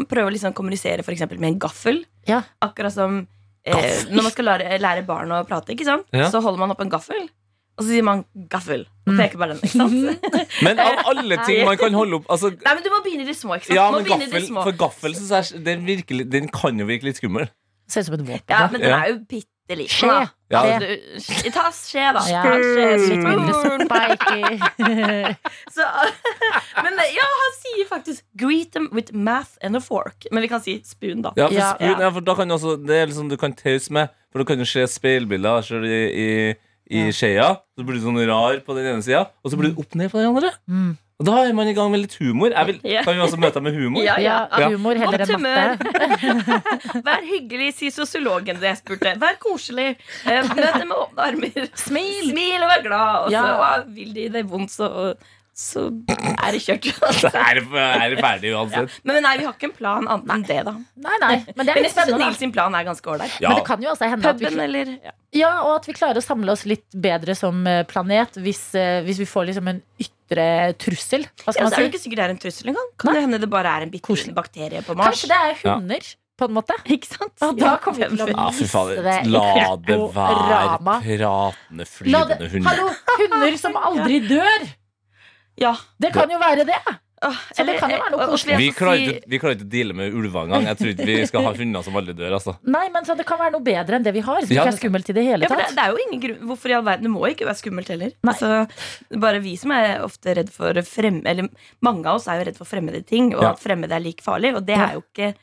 prøve 0.08 0.30
å 0.30 0.32
liksom 0.32 0.56
kommunisere 0.56 1.04
for 1.04 1.12
eksempel 1.12 1.38
med 1.38 1.52
en 1.52 1.58
gaffel. 1.58 2.06
Ja. 2.26 2.40
Akkurat 2.64 2.96
som 2.96 3.26
eh, 3.66 4.04
når 4.12 4.22
man 4.28 4.32
skal 4.32 4.44
lære, 4.50 4.78
lære 4.80 5.02
barn 5.06 5.32
å 5.34 5.42
prate. 5.48 5.74
Ikke 5.74 5.84
sant? 5.88 6.06
Ja. 6.14 6.30
Så 6.30 6.40
holder 6.44 6.58
man 6.62 6.70
opp 6.74 6.80
en 6.84 6.90
gaffel, 6.92 7.26
og 7.76 7.84
så 7.84 7.88
sier 7.90 8.02
man 8.06 8.24
'gaffel'. 8.48 8.86
Og 9.06 9.12
Mm. 9.12 9.18
peker 9.20 9.38
på 9.38 9.46
den. 9.50 9.58
Ikke 9.62 9.78
sant? 9.78 10.30
Men 10.66 10.78
av 10.82 11.02
alle 11.12 11.36
ting 11.46 11.64
man 11.66 11.76
kan 11.78 11.92
holde 11.94 12.16
opp 12.18 12.24
altså, 12.28 12.50
Nei, 12.50 12.72
men 12.74 12.82
Du 12.82 12.88
må 12.90 13.02
begynne 13.04 13.22
i 13.22 13.26
det 13.28 13.36
små. 13.36 13.54
ikke 13.54 13.66
sant? 13.68 13.76
Ja, 13.76 13.90
men 13.90 14.04
gaffel, 14.04 14.46
små. 14.48 14.62
for 14.66 14.72
gaffel 14.80 15.14
så 15.14 15.36
er, 15.38 15.58
den, 15.62 15.84
virkelig, 15.86 16.26
den 16.32 16.48
kan 16.48 16.78
jo 16.78 16.86
virke 16.86 17.04
litt 17.06 17.16
skummel. 17.20 17.46
Ser 17.88 18.00
ut 18.02 18.06
som 18.06 18.14
et 18.18 18.24
våpen. 18.26 18.50
Ja, 18.50 18.66
men 18.72 18.80
den 18.80 18.90
er 18.90 19.06
jo 19.12 19.18
bitte 19.30 19.46
liten. 19.74 19.90
Skje. 19.90 20.06
da. 20.06 20.28
Ja. 20.50 20.60
Altså, 20.62 20.78
du- 20.86 21.50
Ta 21.50 21.64
skje, 21.74 22.04
da. 22.14 22.20
Ja, 22.30 22.42
skje, 22.46 22.84
litt 23.02 23.24
mindre 23.24 23.54
spoon. 23.56 23.80
spiky. 23.88 24.42
Så, 25.74 25.86
men 26.84 27.00
ja, 27.16 27.26
han 27.40 27.56
sier 27.58 27.88
faktisk 27.90 28.22
'greet 28.38 28.70
them 28.72 28.88
with 28.92 29.12
math 29.12 29.56
and 29.62 29.74
a 29.76 29.80
fork'. 29.80 30.28
Men 30.30 30.42
vi 30.42 30.48
kan 30.48 30.60
si 30.62 30.76
spoon, 30.84 31.22
da. 31.22 31.32
Ja, 31.36 31.48
for, 31.48 31.74
spoon, 31.74 32.00
ja, 32.00 32.10
for 32.10 32.20
da 32.20 32.34
kan 32.34 32.48
du 32.48 32.54
også, 32.54 32.76
Det 32.86 32.96
er 33.00 33.06
liksom 33.10 33.28
du 33.28 33.36
kan 33.36 33.52
tause 33.52 33.90
med, 33.92 34.08
for 34.30 34.38
du 34.38 34.44
kan 34.44 34.58
jo 34.58 34.64
se 34.64 34.86
speilbilder 34.86 35.60
selv 35.66 35.84
i, 35.84 35.98
i, 36.14 36.54
i 36.90 37.10
skjea. 37.10 37.56
Så 37.76 37.82
blir 37.84 37.98
du 37.98 38.04
sånn 38.06 38.20
rar 38.30 38.60
på 38.62 38.76
den 38.78 38.86
ene 38.86 39.02
sida, 39.02 39.26
og 39.42 39.50
så 39.50 39.56
blir 39.58 39.74
du 39.74 39.80
opp 39.82 39.94
ned 39.98 40.10
på 40.12 40.18
den 40.22 40.30
andre. 40.30 40.52
Mm. 40.70 40.96
Og 41.16 41.24
da 41.24 41.34
er 41.48 41.54
man 41.56 41.64
i 41.64 41.72
gang 41.72 41.88
med 41.88 42.02
litt 42.02 42.14
humor. 42.20 42.50
Jeg 42.52 42.66
vil, 42.68 42.80
Ja. 42.84 43.02
kan 43.06 43.14
vi 43.16 43.22
også 43.24 43.38
møte 43.40 43.56
deg 43.56 43.62
med 43.64 43.72
humor? 43.78 44.02
Ja, 44.04 44.18
ja. 44.20 44.34
Ja, 44.60 44.66
humor 44.74 44.98
heller 45.00 45.22
enn 45.24 45.40
matte. 45.40 46.42
Vær 47.06 47.22
hyggelig, 47.24 47.70
sier 47.78 47.94
sosiologen 47.94 48.60
det 48.60 48.68
jeg 48.68 48.80
spurte. 48.82 49.14
Vær 49.22 49.38
koselig. 49.40 49.94
Eh, 50.28 50.42
Møt 50.50 50.76
dem 50.76 50.90
med 50.90 50.98
åpne 50.98 51.24
armer. 51.30 51.70
Smil! 51.80 52.28
Smil 52.34 52.60
og 52.60 52.68
vær 52.68 52.84
glad. 52.84 53.16
Og 53.22 53.30
så 53.32 53.32
Ja. 53.32 53.46
«Å, 53.56 53.70
vil 53.96 54.12
de 54.12 54.26
det 54.34 54.42
vondt, 54.50 54.74
så, 54.76 54.90
så 55.56 55.86
er 55.88 56.52
det 56.52 56.60
kjørt. 56.66 56.90
Så 57.22 57.30
er 57.32 57.62
det, 57.62 57.64
er 57.72 58.12
det 58.12 58.18
ferdig 58.20 58.52
uansett. 58.52 58.98
Men 59.08 59.22
nei, 59.24 59.32
vi 59.40 59.46
har 59.48 59.56
ikke 59.56 59.70
en 59.70 59.74
plan 59.78 60.04
annet 60.18 60.34
enn 60.36 60.44
det, 60.50 60.58
da. 60.68 60.74
Nei, 61.06 61.16
nei, 61.24 61.32
men 61.56 61.64
det 61.64 61.72
er 61.72 61.80
Men 61.80 61.88
jeg 61.88 61.94
syns. 61.96 62.12
Nils 62.26 62.42
sin 62.44 62.52
plan 62.52 62.76
er 62.76 62.84
ganske 62.90 63.08
ålreit. 63.14 63.38
Ja. 63.40 63.54
Men 63.54 63.62
det 63.62 63.64
kan 63.70 63.80
jo 63.80 63.88
også 63.94 64.10
hende 64.12 64.34
at 64.34 64.44
vi, 64.44 64.52
eller 64.52 64.92
ja. 65.00 65.16
ja, 65.40 65.54
og 65.64 65.78
at 65.78 65.88
vi 65.88 65.96
klarer 65.96 66.20
å 66.20 66.26
samle 66.28 66.52
oss 66.52 66.66
litt 66.68 66.84
bedre 66.92 67.32
som 67.40 67.64
eh, 67.72 67.86
planet 67.88 68.36
hvis, 68.36 68.66
eh, 68.76 69.00
hvis 69.08 69.24
vi 69.24 69.30
får 69.32 69.48
liksom 69.54 69.72
en 69.72 69.80
ytre 70.26 70.74
trussel. 70.82 71.24
Hva 71.44 71.54
Ja, 71.54 71.62
man 71.62 71.70
si? 71.72 71.76
er 71.78 71.84
det 71.86 71.94
ikke 71.94 72.02
sikkert 72.02 72.18
det 72.18 72.24
er 72.26 72.30
en 72.34 72.38
trussel 72.42 72.68
engang. 72.72 72.88
Kan 72.98 73.14
det 73.14 73.22
hende 73.22 73.38
det 73.40 73.50
bare 73.50 73.66
er 73.78 73.82
en 73.86 73.90
bitte 73.90 74.10
liten 74.12 74.34
bakterie 74.34 74.82
på 74.82 74.96
Mars? 74.98 75.22
Kanskje 75.22 75.28
det 75.30 75.38
er 75.38 75.76
hunder, 75.76 76.08
på 76.36 76.44
en 76.50 76.52
måte? 76.58 76.74
Ikke 76.96 77.06
sant? 77.08 77.32
Og 77.46 77.56
da 77.60 77.76
kommer 77.78 77.98
vi 78.10 78.16
til 78.16 78.26
å 78.26 78.28
Ja, 78.34 78.48
miste 78.50 78.66
det 79.06 79.16
i 79.22 79.30
La 79.30 79.76
det 79.86 79.96
være 79.96 80.42
pratende, 80.42 81.86
flyvende 81.86 82.50
hunder. 82.52 82.68
hallo, 82.70 82.88
hunder 83.22 83.56
som 83.62 83.76
aldri 83.88 84.20
dør! 84.28 84.66
Ja. 85.56 85.74
Det 85.98 86.12
kan 86.12 86.28
jo 86.28 86.38
være 86.42 86.66
det. 86.68 86.76
Åh, 87.26 87.38
Så 87.56 87.64
det 87.66 87.74
kan 87.80 87.90
jo 87.90 87.96
være 87.98 88.12
noe 88.14 88.24
og 88.26 88.32
koselig. 88.34 88.56
Vi 88.60 88.68
klarer, 88.76 89.16
ikke, 89.26 89.52
å 89.52 89.68
deale 89.76 89.94
med 89.98 90.14
ulver 90.14 90.44
engang. 90.46 90.66
Jeg 90.70 90.78
tror 90.80 90.90
ikke 90.92 91.06
vi 91.10 91.26
skal 91.30 91.46
ha 91.48 91.52
hunder 91.58 91.82
som 91.86 91.96
aldri 91.98 92.14
dør. 92.18 92.36
Altså. 92.38 92.54
Nei, 92.62 92.84
men 92.94 93.04
så 93.08 93.16
det 93.18 93.26
kan 93.28 93.40
være 93.40 93.54
noe 93.56 93.64
bedre 93.66 93.98
enn 93.98 94.06
det 94.06 94.12
vi 94.14 94.22
har. 94.26 94.40
Som 94.46 94.54
Ja, 94.54 94.62
ikke 94.64 94.74
er 94.74 94.78
skummelt 94.80 95.10
i 95.10 95.16
det 95.16 95.24
hele 95.26 95.46
Ja, 95.46 95.48
for 95.50 95.56
det, 95.56 95.66
tatt. 95.70 95.76
det 95.76 95.84
er 95.84 95.90
jo 95.96 96.04
ingen 96.06 96.22
grunn 96.26 96.46
Hvorfor 96.50 96.70
i 96.70 96.76
all 96.78 96.84
verden? 96.86 97.02
Det 97.08 97.10
må 97.16 97.24
ikke 97.30 97.46
være 97.48 97.60
skummelt 97.62 97.88
heller. 97.88 98.12
Nei. 98.22 98.32
Altså, 98.34 99.18
bare 99.26 99.40
vi 99.42 99.56
som 99.56 99.70
er 99.72 100.00
ofte 100.06 100.34
redd 100.36 100.50
for 100.54 100.82
frem, 100.86 101.22
Eller 101.26 101.48
mange 101.82 102.06
av 102.06 102.16
oss 102.20 102.28
er 102.28 102.38
jo 102.40 102.46
redd 102.50 102.56
for 102.60 102.64
fremmede 102.68 103.04
ting, 103.06 103.34
og 103.34 103.42
Ja. 103.42 103.50
at 103.50 103.60
fremmede 103.62 103.92
er 103.92 104.00
like 104.00 104.22
farlig. 104.22 104.54
Og 104.56 104.64
det 104.66 104.76
Ja. 104.76 104.86
er 104.86 104.94
jo 104.94 105.02
ikke 105.10 105.34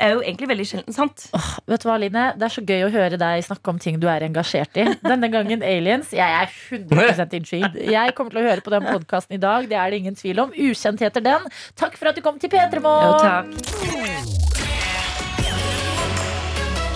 er 0.00 0.14
jo 0.16 0.22
egentlig 0.24 0.48
veldig 0.50 0.66
sjelden 0.66 0.94
sant. 0.96 1.26
Vet 1.68 1.82
du 1.84 1.88
hva, 1.88 1.96
Line? 2.00 2.24
Det 2.38 2.46
er 2.48 2.54
så 2.54 2.62
gøy 2.64 2.86
å 2.86 2.90
høre 2.94 3.18
deg 3.20 3.44
snakke 3.46 3.72
om 3.74 3.78
ting 3.82 3.98
du 4.02 4.08
er 4.10 4.24
engasjert 4.26 4.76
i. 4.80 4.86
Denne 5.04 5.28
gangen 5.32 5.62
aliens. 5.66 6.12
Jeg 6.16 6.38
er 6.38 6.48
100% 6.48 7.36
intrigued. 7.38 7.76
Jeg 7.92 8.14
kommer 8.18 8.34
til 8.34 8.42
å 8.42 8.46
høre 8.48 8.64
på 8.64 8.72
den 8.74 8.86
podkasten 8.88 9.36
i 9.38 9.42
dag. 9.42 9.68
Det 9.70 9.78
er 9.78 9.92
det 9.92 10.02
ingen 10.02 10.16
tvil 10.18 10.40
om. 10.46 10.54
Ukjent 10.56 11.04
heter 11.04 11.24
den. 11.24 11.46
Takk 11.78 11.98
for 12.00 12.10
at 12.12 12.18
du 12.18 12.24
kom 12.24 12.40
til 12.42 12.50
P3 12.52 12.82
Morgen. 12.82 13.20
takk. 13.22 14.40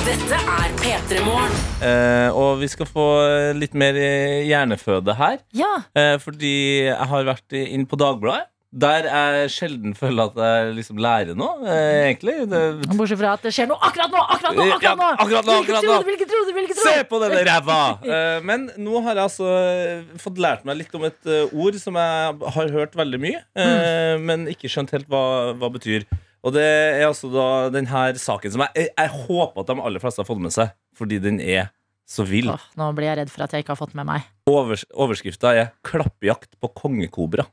Dette 0.06 0.36
er 0.38 0.74
P3 0.78 1.22
Morgen. 1.26 1.54
Eh, 1.82 2.28
og 2.38 2.60
vi 2.60 2.68
skal 2.70 2.86
få 2.86 3.06
eh, 3.26 3.52
litt 3.58 3.74
mer 3.78 3.96
eh, 3.98 4.44
hjerneføde 4.46 5.16
her. 5.18 5.40
Ja. 5.58 5.72
Eh, 5.98 6.14
fordi 6.22 6.52
jeg 6.86 7.08
har 7.10 7.26
vært 7.26 7.56
inn 7.58 7.88
på 7.90 7.98
Dagbladet. 7.98 8.46
Der 8.74 9.06
jeg 9.06 9.50
sjelden 9.54 9.94
føler 9.96 10.26
at 10.32 10.38
jeg 10.42 10.72
liksom 10.76 10.98
lærer 11.00 11.36
noe, 11.38 11.62
eh, 11.64 12.08
egentlig. 12.10 12.34
Det, 12.50 12.60
Bortsett 12.98 13.20
fra 13.20 13.36
at 13.38 13.46
det 13.46 13.52
skjer 13.54 13.70
noe 13.70 13.78
akkurat 13.78 14.10
nå! 14.12 14.20
Akkurat 14.34 14.58
nå! 14.58 14.66
Ja, 14.66 14.74
akkurat 14.76 14.98
nå 14.98 15.06
akkurat 15.14 15.46
nå, 15.46 15.54
akkurat 15.62 15.86
nå. 15.86 16.16
ikke 16.16 16.28
tro 16.28 16.42
ikke 16.64 16.76
tro 16.76 16.84
Se 16.88 16.96
på 17.08 17.20
denne 17.22 17.44
ræva! 17.46 17.78
Eh, 18.02 18.42
men 18.44 18.66
nå 18.76 19.00
har 19.06 19.14
jeg 19.14 19.28
altså 19.28 19.48
eh, 19.54 20.18
fått 20.20 20.42
lært 20.42 20.66
meg 20.68 20.80
litt 20.82 20.98
om 20.98 21.06
et 21.08 21.30
eh, 21.30 21.54
ord 21.54 21.78
som 21.80 21.96
jeg 22.02 22.52
har 22.58 22.74
hørt 22.74 22.98
veldig 22.98 23.22
mye, 23.22 23.40
eh, 23.54 24.16
men 24.20 24.48
ikke 24.50 24.70
skjønt 24.72 24.92
helt 24.96 25.08
hva, 25.12 25.54
hva 25.56 25.72
betyr. 25.78 26.04
Og 26.46 26.54
det 26.54 26.66
er 26.66 27.06
altså 27.06 27.30
da 27.32 27.48
den 27.74 27.88
her 27.90 28.18
saken 28.20 28.52
som 28.54 28.66
jeg, 28.66 28.74
jeg, 28.82 28.92
jeg 28.92 29.26
håper 29.26 29.62
at 29.62 29.70
de 29.72 29.80
aller 29.88 30.02
fleste 30.02 30.22
har 30.22 30.28
fått 30.28 30.42
med 30.42 30.54
seg, 30.54 30.74
fordi 30.98 31.22
den 31.22 31.40
er 31.42 31.70
så 32.06 32.22
vill. 32.26 32.52
Åh, 32.52 32.66
nå 32.78 32.92
blir 32.94 33.08
jeg 33.10 33.18
redd 33.22 33.32
for 33.32 33.46
at 33.46 33.54
jeg 33.54 33.64
ikke 33.64 33.74
har 33.74 33.80
fått 33.80 33.96
med 33.98 34.06
meg. 34.06 34.26
Overs 34.50 34.84
Overskrifta 34.94 35.56
er 35.58 35.72
'Klappjakt 35.82 36.54
på 36.62 36.70
kongekobra'. 36.70 37.48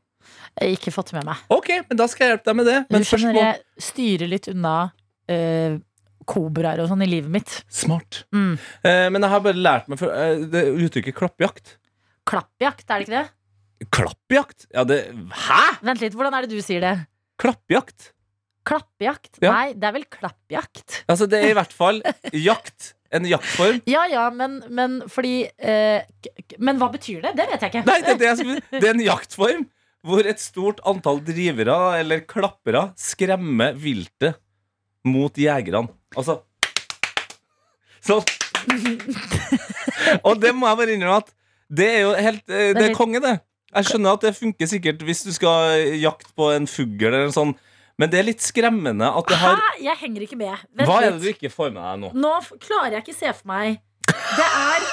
Ikke 0.61 0.93
fått 0.93 1.13
med 1.15 1.25
meg. 1.25 1.39
Ok, 1.53 1.71
men 1.89 1.97
da 1.97 2.05
skal 2.11 2.27
jeg 2.27 2.35
hjelpe 2.35 2.51
deg 2.51 2.57
med 2.59 2.67
det. 2.69 2.77
Du 2.85 2.93
Men 2.93 3.07
først 3.07 3.25
skjønner, 3.25 3.37
må 3.37 3.45
jeg 3.47 3.87
styrer 3.87 4.29
litt 4.29 4.49
unna 4.51 4.75
uh, 5.33 5.77
kobraer 6.29 6.83
og 6.83 6.91
sånn 6.91 7.05
i 7.05 7.09
livet 7.09 7.33
mitt. 7.33 7.55
Smart. 7.73 8.23
Mm. 8.35 8.53
Uh, 8.85 9.07
men 9.15 9.19
jeg 9.25 9.33
har 9.33 9.45
bare 9.47 9.63
lært 9.69 9.89
meg 9.91 10.01
for, 10.01 10.13
uh, 10.13 10.43
det 10.53 10.67
uttrykket 10.69 11.17
'klappjakt'. 11.17 11.77
Klappjakt, 12.29 12.85
er 12.87 13.01
det 13.01 13.07
ikke 13.07 13.17
det? 13.17 13.89
Klappjakt? 13.91 14.67
Ja, 14.71 14.85
det 14.87 14.99
Hæ?! 15.11 15.63
Vent 15.83 16.03
litt, 16.05 16.15
hvordan 16.15 16.37
er 16.37 16.45
det 16.45 16.53
du 16.53 16.63
sier 16.63 16.83
det? 16.83 16.93
Klappjakt? 17.41 18.13
Klappjakt? 18.63 19.41
Ja. 19.43 19.51
Nei, 19.51 19.73
det 19.75 19.89
er 19.89 19.95
vel 19.97 20.05
klappjakt. 20.07 21.01
Altså, 21.11 21.27
det 21.27 21.41
er 21.41 21.51
i 21.51 21.57
hvert 21.57 21.73
fall 21.75 21.99
jakt. 22.31 22.93
En 23.13 23.27
jaktform. 23.29 23.81
Ja 23.93 24.05
ja, 24.09 24.23
men, 24.33 24.61
men 24.73 25.01
fordi 25.11 25.43
eh, 25.61 26.01
Men 26.57 26.79
hva 26.81 26.87
betyr 26.93 27.21
det? 27.21 27.35
Det 27.37 27.45
vet 27.51 27.61
jeg 27.61 27.73
ikke. 27.73 27.83
Nei, 27.85 27.99
det 28.07 28.15
det, 28.21 28.29
er, 28.31 28.61
det 28.71 28.87
er 28.87 28.95
en 28.95 29.03
jaktform 29.03 29.67
hvor 30.03 30.27
et 30.27 30.41
stort 30.43 30.81
antall 30.89 31.21
drivere 31.23 31.75
eller 32.01 32.23
klappere 32.27 32.89
skremmer 32.99 33.75
viltet 33.79 34.35
mot 35.07 35.35
jegerne. 35.39 35.87
Altså 36.15 36.41
Sånn. 38.03 38.19
Og 40.27 40.39
det 40.43 40.51
må 40.55 40.67
jeg 40.67 40.79
bare 40.79 40.95
innrømme 40.97 41.19
at 41.23 41.29
det 41.73 41.85
er 41.87 42.01
jo 42.03 42.09
helt 42.19 42.51
eh, 42.51 42.71
Det 42.75 42.89
er 42.89 42.95
konge, 42.97 43.21
det. 43.23 43.37
Jeg 43.73 43.87
skjønner 43.89 44.17
at 44.17 44.25
det 44.27 44.33
funker 44.37 44.69
sikkert 44.69 45.05
hvis 45.07 45.23
du 45.25 45.31
skal 45.33 45.79
jakte 45.97 46.33
på 46.37 46.49
en 46.53 46.67
fugl 46.69 47.07
eller 47.07 47.29
en 47.29 47.33
sånn. 47.33 47.53
men 47.97 48.11
det 48.11 48.19
er 48.19 48.27
litt 48.27 48.43
skremmende 48.43 49.07
at 49.07 49.31
det 49.31 49.39
har 49.39 49.55
Hæ? 49.55 49.71
Jeg 49.87 49.99
henger 50.03 50.25
ikke 50.27 50.37
med. 50.41 50.67
Vent 50.75 50.89
Hva 50.89 50.99
er 50.99 51.15
det 51.15 51.23
du 51.23 51.29
ikke 51.31 51.49
får 51.53 51.71
med 51.73 51.81
deg 51.81 52.03
nå? 52.03 52.11
Nå 52.25 52.33
klarer 52.61 52.97
jeg 52.99 53.05
ikke 53.07 53.17
se 53.17 53.33
for 53.39 53.49
meg 53.53 53.79
Det 54.11 54.49
er 54.51 54.87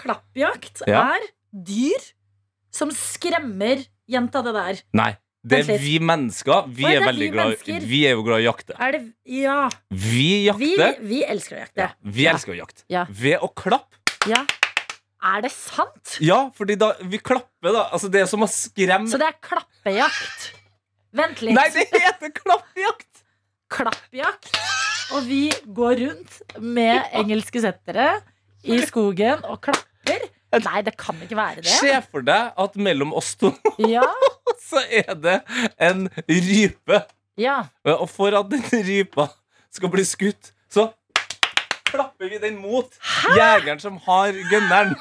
Klappjakt 0.00 0.82
Ja. 0.90 1.04
er 1.14 1.28
dyr 1.52 2.08
som 2.74 2.90
skremmer 2.96 3.84
Gjenta 4.10 4.42
det 4.42 4.54
der. 4.56 4.80
Nei. 4.98 5.12
Det 5.42 5.58
er 5.66 5.78
vi 5.82 5.96
mennesker. 5.98 6.68
Vi 6.70 6.84
er 6.86 7.00
er 7.00 7.06
veldig 7.08 7.26
vi 7.26 7.30
glad. 7.34 7.86
Vi 7.90 8.00
er 8.06 8.12
jo 8.14 8.22
glad 8.22 8.42
i 8.42 8.44
å 8.44 8.52
jakte. 8.52 8.76
Er 8.78 8.92
det 8.92 9.00
Ja. 9.26 9.68
Vi 9.90 10.50
Vi, 10.58 10.76
jakter. 10.76 11.00
vi 11.02 11.22
elsker 11.24 11.56
å 11.56 11.60
jakte. 11.64 11.88
Vi 12.04 12.26
elsker 12.30 12.52
å 12.54 12.58
jakte. 12.60 12.84
Ja. 12.88 13.06
Ved 13.10 13.40
å 13.42 13.48
klappe. 13.50 13.98
Ja. 14.30 14.44
Er 15.22 15.42
det 15.42 15.50
sant? 15.54 16.16
Ja, 16.20 16.50
fordi 16.54 16.76
da 16.78 16.92
vi 17.02 17.18
klapper, 17.18 17.72
da. 17.72 17.88
Altså, 17.94 18.10
det 18.10 18.22
er 18.22 18.26
som 18.26 18.42
å 18.42 18.48
skremme 18.50 19.08
Så 19.10 19.18
det 19.18 19.28
er 19.28 19.38
klappejakt? 19.42 20.52
Vent 21.12 21.42
litt. 21.42 21.54
Nei, 21.54 21.68
det 21.70 21.86
heter 21.90 22.30
klappjakt! 22.34 23.08
klappjakt. 23.72 24.50
Og 25.16 25.24
vi 25.26 25.46
går 25.66 25.96
rundt 26.02 26.38
med 26.60 27.08
engelske 27.16 27.60
settere 27.64 28.20
i 28.64 28.78
skogen 28.86 29.42
og 29.48 29.60
klapper. 29.64 30.26
Nei, 30.52 30.82
det 30.84 30.92
kan 31.00 31.16
ikke 31.24 31.36
være 31.38 31.62
det. 31.64 31.72
Se 31.80 31.94
for 32.10 32.20
deg 32.26 32.52
at 32.60 32.74
mellom 32.76 33.14
oss 33.16 33.30
to 33.40 33.52
Ja, 33.94 34.04
så 34.60 34.82
er 34.92 35.14
det 35.16 35.38
en 35.80 36.08
rype. 36.28 37.02
ja. 37.40 37.62
Og 37.96 38.08
for 38.12 38.36
at 38.36 38.50
den 38.52 38.64
rypa 38.88 39.30
skal 39.72 39.88
bli 39.94 40.04
skutt, 40.04 40.52
så 40.68 40.90
klapper 41.88 42.28
vi 42.28 42.38
den 42.40 42.58
mot 42.60 42.92
jegeren 43.36 43.80
som 43.80 43.96
har 44.04 44.32
gunneren. 44.50 44.92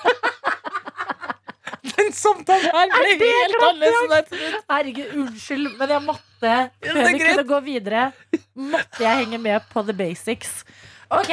Den 1.91 2.11
samtalen 2.13 2.69
her 2.71 2.91
ble 3.19 3.27
helt 3.31 3.63
annerledes. 3.65 4.33
Herregud, 4.69 5.13
unnskyld, 5.23 5.67
men 5.79 5.93
jeg 5.95 6.03
måtte 6.05 6.51
Før 6.85 7.07
vi 7.11 7.21
kunne 7.21 7.45
gå 7.49 7.59
videre, 7.65 8.03
måtte 8.55 9.03
jeg 9.03 9.23
henge 9.23 9.39
med 9.41 9.67
på 9.71 9.83
the 9.87 9.95
basics. 9.97 10.61
Ok, 11.11 11.31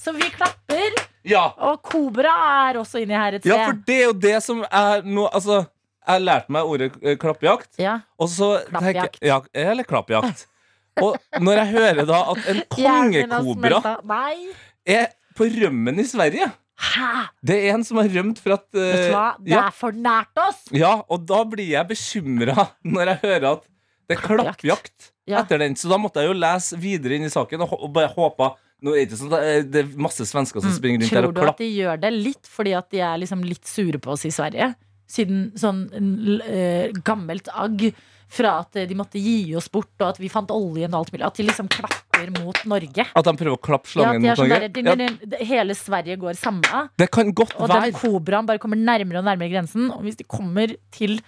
så 0.00 0.14
vi 0.16 0.28
klapper, 0.32 0.96
Ja. 1.28 1.42
og 1.60 1.82
kobra 1.84 2.32
er 2.70 2.78
også 2.80 3.02
inni 3.02 3.12
her 3.18 3.36
et 3.36 3.42
sted. 3.44 3.52
ja, 3.52 3.66
for 3.68 3.76
det 3.86 3.96
er 3.98 4.06
jo 4.06 4.14
det 4.16 4.36
som 4.42 4.62
er 4.64 5.02
noe 5.04 5.28
Altså, 5.36 5.58
jeg 6.06 6.14
har 6.14 6.22
lært 6.24 6.48
meg 6.48 6.64
ordet 6.64 6.94
eh, 7.02 7.16
klappjakt, 7.20 7.74
Ja. 7.78 7.98
og 8.18 8.28
så 8.32 8.54
tenker 8.64 8.80
Klappjakt. 8.80 9.18
jeg 9.20 9.28
ja, 9.28 9.40
Eller 9.70 9.84
klappjakt. 9.84 10.46
Og 11.00 11.16
når 11.40 11.60
jeg 11.60 11.68
hører 11.76 12.06
da 12.08 12.22
at 12.32 12.48
en 12.50 12.62
kongekobra 12.76 13.80
er 14.86 15.06
på 15.36 15.46
rømmen 15.60 16.00
i 16.02 16.04
Sverige 16.08 16.48
Hæ? 16.80 17.26
Det 17.44 17.56
er 17.60 17.74
en 17.74 17.84
som 17.84 17.98
har 18.00 18.08
rømt 18.08 18.38
for 18.40 18.54
at 18.56 18.64
uh, 18.72 18.80
Vet 18.80 19.02
du 19.04 19.12
hva? 19.12 19.26
Det 19.38 19.52
ja, 19.52 19.66
er 19.68 19.74
for 19.76 19.92
nært 19.92 20.40
oss. 20.40 20.62
ja, 20.72 20.94
og 21.12 21.26
da 21.28 21.42
blir 21.44 21.68
jeg 21.74 21.88
bekymra 21.90 22.70
når 22.88 23.10
jeg 23.12 23.20
hører 23.26 23.46
at 23.52 23.66
det 24.08 24.16
er 24.16 24.22
klappjakt 24.24 25.10
Ja. 25.30 25.44
etter 25.44 25.62
den. 25.62 25.76
Så 25.78 25.88
da 25.90 25.98
måtte 26.00 26.22
jeg 26.22 26.30
jo 26.32 26.36
lese 26.38 26.78
videre 26.80 27.16
inn 27.18 27.28
i 27.28 27.32
saken 27.32 27.62
og, 27.66 27.76
og 27.78 27.92
bare 27.94 28.12
håpe 28.16 28.52
Nå 28.80 28.94
er 28.96 29.04
det 29.04 29.18
sånn 29.20 29.28
det- 29.28 29.82
er 29.82 29.88
masse 30.00 30.24
svensker 30.24 30.62
som 30.64 30.72
springer 30.72 31.02
rundt 31.02 31.12
der 31.12 31.26
og 31.28 31.34
klapper. 31.34 31.40
Tror 31.40 31.50
du 31.50 31.50
at 31.52 31.58
de 31.60 31.66
gjør 31.68 31.98
det 32.00 32.12
litt 32.14 32.46
fordi 32.48 32.72
at 32.78 32.86
de 32.88 33.02
er 33.04 33.18
liksom 33.20 33.42
litt 33.44 33.66
sure 33.68 33.98
på 34.00 34.14
oss 34.14 34.24
i 34.24 34.30
Sverige? 34.32 34.70
Siden 35.10 35.50
sånn 35.52 35.82
eh, 36.46 36.88
gammelt 37.04 37.50
agg 37.52 37.90
fra 38.30 38.60
at 38.62 38.78
de 38.86 38.94
måtte 38.94 39.18
gi 39.20 39.54
oss 39.58 39.66
bort, 39.72 39.90
og 39.98 40.12
at 40.12 40.20
vi 40.22 40.30
fant 40.30 40.52
oljen 40.54 40.92
og 40.94 41.00
alt 41.00 41.12
mulig. 41.12 41.26
At 41.26 41.40
de 41.40 41.46
liksom 41.48 41.68
klapper 41.72 42.30
mot 42.38 42.60
Norge. 42.70 43.06
At 43.10 43.26
de 43.26 43.34
prøver 43.40 43.56
å 43.56 43.60
klappe 43.60 43.90
slangen 43.90 44.22
ja, 44.22 44.22
de 44.22 44.28
mot 44.30 44.38
sånn 44.40 44.52
Norge? 44.52 44.68
der, 44.70 44.96
din, 45.02 45.18
din, 45.34 45.46
hele 45.50 45.74
Sverige 45.74 46.16
går 46.22 46.38
samme. 46.38 46.84
det 47.00 47.10
kan 47.10 47.32
godt 47.34 47.56
Og 47.58 47.68
den 47.72 47.92
kobraen 47.98 48.46
bare 48.48 48.62
kommer 48.62 48.78
nærmere 48.78 49.18
og 49.20 49.26
nærmere 49.26 49.50
grensen. 49.50 49.90
Og 49.90 50.06
hvis 50.06 50.20
de 50.20 50.24
kommer 50.30 50.76
til 50.94 51.18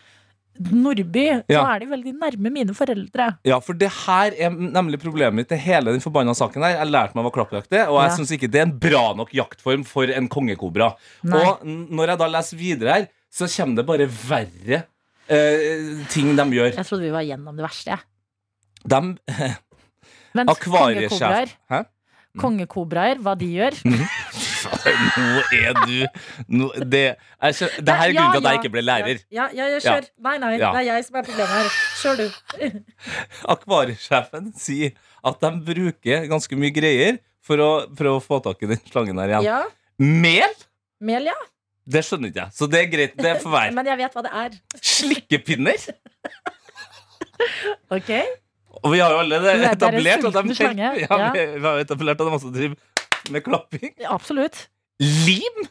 Nordby, 0.70 1.24
så 1.42 1.44
Ja. 1.48 1.62
er 1.74 1.78
de 1.80 1.86
veldig 1.86 2.12
nærme 2.20 2.52
mine 2.52 2.74
foreldre. 2.74 3.38
Ja, 3.44 3.58
for 3.60 3.72
det 3.74 3.90
her 4.06 4.30
er 4.38 4.50
nemlig 4.50 5.00
problemet 5.02 5.34
mitt 5.34 5.48
til 5.48 5.58
hele 5.58 5.90
den 5.92 6.00
forbanna 6.00 6.34
saken 6.34 6.62
her. 6.62 6.76
Jeg 6.84 6.92
lærte 6.92 7.14
meg 7.16 7.24
hva 7.24 7.32
klappjakt 7.32 7.72
er, 7.72 7.88
og 7.88 8.02
jeg 8.02 8.10
Ja. 8.10 8.16
syns 8.16 8.30
ikke 8.32 8.50
det 8.50 8.60
er 8.60 8.66
en 8.68 8.78
bra 8.78 9.14
nok 9.14 9.30
jaktform 9.32 9.84
for 9.84 10.04
en 10.04 10.28
kongekobra. 10.28 10.94
Nei. 11.24 11.42
Og 11.44 11.64
når 11.66 12.06
jeg 12.08 12.18
da 12.18 12.26
leser 12.28 12.56
videre 12.56 12.92
her, 12.94 13.08
så 13.32 13.48
kommer 13.48 13.76
det 13.76 13.86
bare 13.86 14.06
verre 14.06 14.84
eh, 15.28 16.04
ting 16.08 16.36
de 16.36 16.42
gjør. 16.50 16.74
Jeg 16.76 16.84
trodde 16.86 17.02
vi 17.02 17.10
var 17.10 17.22
gjennom 17.24 17.56
det 17.56 17.64
verste. 17.64 17.86
jeg. 17.86 18.00
De 18.86 19.16
Akvariesjef 20.34 21.10
kongekobraer. 21.18 21.86
Kongekobraer, 22.38 23.18
hva 23.20 23.34
de 23.36 23.46
gjør? 23.46 23.74
Nå 24.82 25.42
er 25.58 25.76
du 25.82 25.92
nå, 26.58 26.68
det, 26.92 27.02
jeg, 27.16 27.68
det 27.84 27.96
her 27.98 28.08
er 28.08 28.14
Ja, 28.14 28.22
grunnen 28.22 28.32
til 28.34 28.46
at 28.46 28.48
jeg 28.52 28.60
ikke 28.62 28.72
ble 28.74 28.82
lærer. 28.86 29.20
Ja, 29.34 29.46
ja, 29.54 29.68
jeg 29.74 29.82
kjør. 29.84 30.08
Nei, 30.26 30.34
nei, 30.42 30.50
det 30.58 30.68
er 30.70 30.86
jeg 30.88 31.04
som 31.06 31.18
er 31.20 31.26
problemet 31.28 31.54
her. 31.54 31.70
Kjør 32.02 32.20
du. 32.22 32.26
Akvariesjefen 33.54 34.50
sier 34.58 34.92
at 35.22 35.40
de 35.44 35.52
bruker 35.70 36.26
ganske 36.30 36.58
mye 36.58 36.74
greier 36.74 37.20
for 37.42 37.62
å 37.62 37.70
prøve 37.98 38.18
å 38.20 38.24
få 38.24 38.40
tak 38.44 38.62
i 38.66 38.70
den 38.74 38.82
slangen 38.90 39.18
her 39.22 39.32
igjen. 39.36 39.48
Ja. 39.48 39.62
Mel? 40.02 40.54
Mel, 41.02 41.30
ja. 41.32 41.38
Det 41.82 42.04
skjønner 42.06 42.30
ikke 42.30 42.44
jeg, 42.44 42.54
så 42.54 42.68
det 42.70 42.78
er 42.84 42.90
greit. 42.92 43.16
Det 43.18 43.32
får 43.42 43.50
være. 43.56 43.74
Men 43.78 43.88
jeg 43.90 43.98
vet 44.04 44.14
hva 44.18 44.22
det 44.28 44.34
er. 44.44 44.58
Slikkepinner? 44.94 45.88
Ok? 47.92 48.10
Og 48.82 48.92
vi 48.94 49.00
har 49.02 49.10
jo 49.12 49.18
alle 49.22 49.36
er- 49.40 49.64
er 49.64 49.72
etablert 49.72 50.24
at 50.28 50.36
de, 50.46 50.54
ja, 50.78 50.92
ja. 51.02 51.30
vi, 51.34 51.42
vi 51.58 51.66
har 51.66 51.80
etablert 51.82 52.20
at 52.20 52.26
de 52.28 52.32
også 52.36 52.52
driver 52.54 52.76
med 53.30 53.44
klapping. 53.44 53.92
Ja, 54.00 54.14
Absolutt. 54.14 54.68
Lim? 55.00 55.66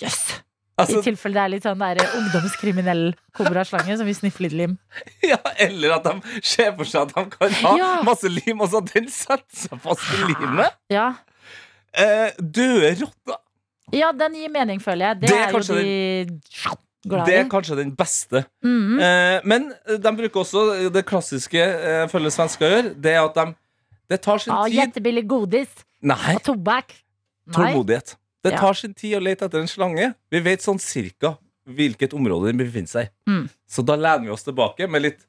Jøss. 0.00 0.40
Altså, 0.80 1.00
I 1.00 1.04
tilfelle 1.10 1.36
det 1.36 1.42
er 1.42 1.50
litt 1.52 1.64
sånn 1.66 1.80
der 1.82 1.98
ungdomskriminell 2.16 3.02
kobraslange 3.36 3.98
som 4.00 4.06
vil 4.08 4.16
sniffe 4.16 4.40
litt 4.46 4.54
lim. 4.56 4.78
ja, 5.32 5.36
eller 5.60 5.98
at 5.98 6.06
de 6.08 6.38
ser 6.40 6.70
for 6.78 6.88
seg 6.88 7.02
at 7.02 7.12
de 7.18 7.24
kan 7.34 7.52
ha 7.64 7.72
Ja. 7.76 7.88
masse 8.06 8.30
lim, 8.32 8.60
og 8.64 8.70
så 8.72 8.80
at 8.80 8.92
den 8.94 9.10
setter 9.12 9.60
seg 9.66 9.82
fast 9.84 10.06
i 10.16 10.22
limet. 10.30 10.78
Ja. 10.92 11.10
Eh, 11.92 12.30
døde 12.40 12.94
rotter. 13.02 13.40
ja, 13.92 14.12
den 14.16 14.38
gir 14.38 14.48
mening, 14.54 14.80
føler 14.80 15.10
jeg. 15.10 15.20
Det, 15.20 15.28
Det 15.28 15.36
er 15.36 15.48
er, 15.48 15.52
jo 15.52 15.74
de 15.74 16.78
glad 17.10 17.26
Det 17.26 17.34
er 17.42 17.48
kanskje 17.52 17.76
den 17.76 17.92
beste. 17.96 18.44
Mhm. 18.64 19.00
Eh, 19.00 19.40
men 19.44 19.68
de 19.86 20.12
bruker 20.16 20.40
også 20.46 20.64
det 20.94 21.04
klassiske 21.08 21.60
eh, 21.60 22.06
føler 22.08 22.30
svensker 22.32 22.70
gjør. 22.72 22.90
Det 22.96 23.12
er 23.18 23.20
at 23.26 23.34
de, 23.36 23.46
Det 24.10 24.20
tar 24.24 24.38
sin 24.42 24.52
Ah, 24.52 24.64
tid. 24.66 24.74
Jettebillig 24.80 25.26
godis 25.28 25.68
Nei, 26.00 26.34
og 26.36 26.42
tobakk. 26.46 26.94
Nei. 27.50 27.54
tålmodighet. 27.56 28.16
Det 28.44 28.56
tar 28.56 28.76
sin 28.78 28.94
tid 28.96 29.18
å 29.18 29.22
lete 29.22 29.44
etter 29.44 29.60
en 29.60 29.68
slange. 29.68 30.12
Vi 30.32 30.40
vet 30.40 30.64
sånn 30.64 30.80
cirka 30.80 31.34
hvilket 31.68 32.14
område 32.16 32.50
den 32.50 32.60
befinner 32.60 32.90
seg 32.90 33.08
i. 33.08 33.12
Mm. 33.28 33.42
Så 33.68 33.84
da 33.86 33.98
lener 34.00 34.28
vi 34.28 34.32
oss 34.34 34.46
tilbake 34.46 34.88
med 34.88 35.04
litt 35.04 35.26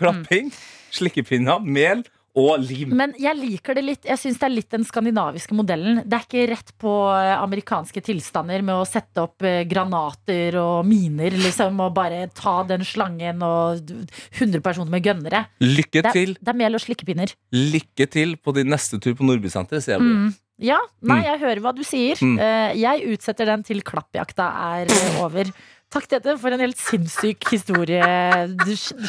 klapping, 0.00 0.50
slikkepinner, 0.94 1.62
mel 1.62 2.02
og 2.36 2.58
lim. 2.66 2.90
Men 2.98 3.12
jeg 3.20 3.36
liker 3.38 3.76
det 3.78 3.84
litt. 3.86 4.04
Jeg 4.08 4.18
syns 4.18 4.40
det 4.40 4.46
er 4.48 4.52
litt 4.56 4.70
den 4.74 4.82
skandinaviske 4.84 5.54
modellen. 5.54 6.00
Det 6.02 6.16
er 6.18 6.24
ikke 6.26 6.46
rett 6.50 6.72
på 6.82 6.92
eh, 7.14 7.34
amerikanske 7.38 8.02
tilstander 8.02 8.62
med 8.66 8.74
å 8.74 8.86
sette 8.88 9.22
opp 9.22 9.42
eh, 9.46 9.60
granater 9.70 10.56
og 10.58 10.84
miner, 10.88 11.30
liksom, 11.30 11.78
og 11.84 11.92
bare 11.94 12.24
ta 12.34 12.56
den 12.66 12.82
slangen 12.84 13.42
og 13.46 13.84
d- 13.86 14.00
100 14.40 14.60
personer 14.66 14.90
med 14.90 15.06
gønnere. 15.06 15.44
Lykke 15.62 16.02
Det 16.02 16.10
er, 16.10 16.16
til. 16.18 16.34
det 16.40 16.48
er 16.54 16.58
mel 16.64 16.74
og 16.74 16.82
slikkepinner. 16.82 17.36
Lykke 17.54 18.08
til 18.10 18.34
på 18.42 18.54
din 18.58 18.66
neste 18.74 18.98
tur 18.98 19.14
på 19.14 19.22
Nordbysenteret, 19.30 19.84
sier 19.86 19.94
jeg 19.96 20.02
bare. 20.02 20.24
Mm. 20.24 20.34
Ja, 20.62 20.78
nei, 21.02 21.20
Mm. 21.20 21.24
jeg 21.30 21.40
hører 21.40 21.60
hva 21.64 21.72
du 21.74 21.82
sier. 21.86 22.18
Mm. 22.22 22.36
Eh, 22.38 22.74
Jeg 22.78 23.14
utsetter 23.14 23.46
den 23.46 23.62
til 23.66 23.80
klappjakta 23.82 24.50
er 24.82 24.92
over. 25.22 25.50
Takk, 25.90 26.06
Tete, 26.10 26.36
for 26.38 26.50
en 26.50 26.58
helt 26.62 26.78
sinnssyk 26.78 27.46
historie. 27.54 28.02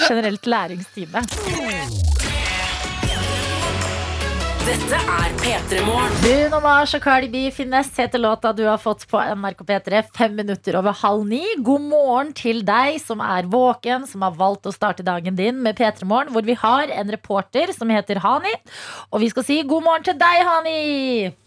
Generelt 0.08 0.46
læringstime. 0.46 1.26
Dette 4.66 4.98
er 4.98 5.34
P3 5.44 5.84
Morgen. 5.86 6.16
Bruno 6.24 6.58
Mars 6.64 6.96
og 6.98 7.04
Cardi 7.04 7.28
B 7.30 7.44
finnes 7.54 7.92
heter 8.02 8.18
låta 8.18 8.50
du 8.50 8.64
har 8.66 8.80
fått 8.82 9.04
på 9.12 9.22
NRK 9.22 9.62
P3 9.62 10.02
fem 10.18 10.34
minutter 10.34 10.80
over 10.80 10.98
halv 11.04 11.28
ni. 11.30 11.44
God 11.62 11.86
morgen 11.92 12.34
til 12.34 12.64
deg 12.66 12.98
som 13.04 13.22
er 13.22 13.46
våken, 13.46 14.10
som 14.10 14.26
har 14.26 14.34
valgt 14.42 14.66
å 14.66 14.74
starte 14.74 15.06
dagen 15.06 15.38
din 15.38 15.62
med 15.62 15.78
P3 15.78 16.10
Morgen, 16.10 16.34
hvor 16.34 16.50
vi 16.50 16.58
har 16.58 16.90
en 16.90 17.14
reporter 17.14 17.78
som 17.78 17.94
heter 17.94 18.24
Hani. 18.26 18.58
Og 19.14 19.22
vi 19.22 19.30
skal 19.36 19.46
si 19.46 19.62
god 19.70 19.86
morgen 19.86 20.10
til 20.10 20.18
deg, 20.18 20.46
Hani! 20.50 21.45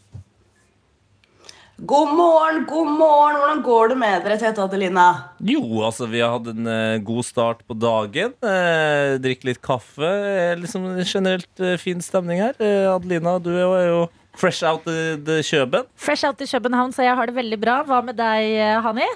God 1.81 2.09
morgen, 2.17 2.65
god 2.67 2.89
morgen. 2.91 3.37
Hvordan 3.39 3.61
går 3.63 3.91
det 3.93 3.97
med 4.01 4.25
dere, 4.25 4.37
Tete 4.41 4.65
Adelina? 4.65 5.05
Jo, 5.47 5.61
altså, 5.87 6.09
vi 6.11 6.19
har 6.19 6.33
hatt 6.35 6.49
en 6.51 6.67
uh, 6.67 6.99
god 7.07 7.23
start 7.23 7.61
på 7.71 7.77
dagen. 7.79 8.33
Uh, 8.43 9.15
Drikk 9.23 9.47
litt 9.47 9.61
kaffe. 9.63 10.03
Uh, 10.03 10.57
liksom 10.59 10.89
generelt 11.05 11.63
eh, 11.63 11.77
fin 11.79 12.03
stemning 12.03 12.43
her. 12.43 12.59
Adelina, 12.97 13.37
du 13.39 13.53
er 13.55 13.87
jo 13.93 14.03
fresh 14.35 14.67
out 14.67 14.83
the, 14.91 15.15
the 15.23 15.39
Kjøben. 15.47 15.87
Fresh 15.95 16.27
out 16.27 16.43
i 16.43 16.51
København, 16.51 16.91
så 16.97 17.07
jeg 17.07 17.15
har 17.15 17.31
det 17.31 17.39
veldig 17.39 17.61
bra. 17.63 17.79
Hva 17.87 18.03
med 18.11 18.19
deg, 18.19 18.59
Hani? 18.83 19.07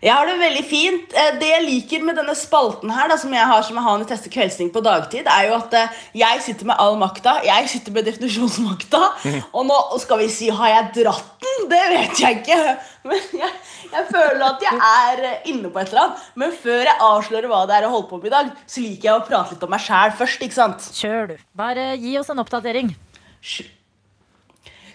Jeg 0.00 0.14
har 0.16 0.24
det 0.24 0.38
veldig 0.40 0.62
fint. 0.64 1.12
Eh, 1.12 1.34
Det 1.40 1.48
jeg 1.50 1.64
liker 1.66 2.04
med 2.04 2.16
denne 2.16 2.32
spalten 2.38 2.88
her, 2.92 3.08
da, 3.12 3.16
som 3.20 3.32
jeg 3.36 3.44
har 3.46 3.62
som 3.66 3.76
jeg 3.76 3.84
har 3.84 3.98
når 3.98 4.06
jeg 4.06 4.10
tester 4.14 4.32
kveldsting 4.32 4.70
på 4.72 4.80
dagtid, 4.84 5.26
er 5.28 5.48
jo 5.50 5.56
at 5.58 5.74
eh, 5.76 5.98
jeg 6.16 6.40
sitter 6.46 6.70
med 6.70 6.80
all 6.80 6.96
makta. 7.00 7.34
Jeg 7.44 7.68
sitter 7.68 7.92
med 7.92 8.08
definisjonsmakta. 8.08 9.00
Og 9.56 9.66
nå 9.68 9.76
skal 10.00 10.22
vi 10.22 10.28
si 10.32 10.48
har 10.48 10.72
jeg 10.72 11.02
dratt 11.02 11.34
den? 11.44 11.66
Det 11.72 11.82
vet 11.92 12.22
jeg 12.22 12.40
ikke. 12.40 12.60
Men 13.10 13.20
jeg, 13.42 13.50
jeg 13.92 14.06
føler 14.12 14.44
at 14.46 14.64
jeg 14.64 14.78
er 14.92 15.24
eh, 15.32 15.50
inne 15.52 15.72
på 15.72 15.82
et 15.82 15.92
eller 15.92 16.06
annet. 16.06 16.22
Men 16.44 16.54
før 16.62 16.80
jeg 16.88 16.96
avslører 17.10 17.50
hva 17.52 17.64
det 17.68 17.76
er 17.76 17.86
jeg 17.88 17.92
holder 17.96 18.08
på 18.14 18.22
med 18.22 18.30
i 18.30 18.34
dag, 18.38 18.54
så 18.66 18.86
liker 18.86 19.10
jeg 19.10 19.18
å 19.18 19.26
prate 19.28 19.54
litt 19.56 19.68
om 19.68 19.74
meg 19.76 19.84
sjæl 19.84 20.16
først. 20.22 20.46
ikke 20.48 20.58
sant? 20.62 20.88
Kjør, 20.96 21.34
du. 21.34 21.44
Bare 21.60 21.90
gi 22.00 22.16
oss 22.20 22.32
en 22.32 22.40
oppdatering. 22.40 22.94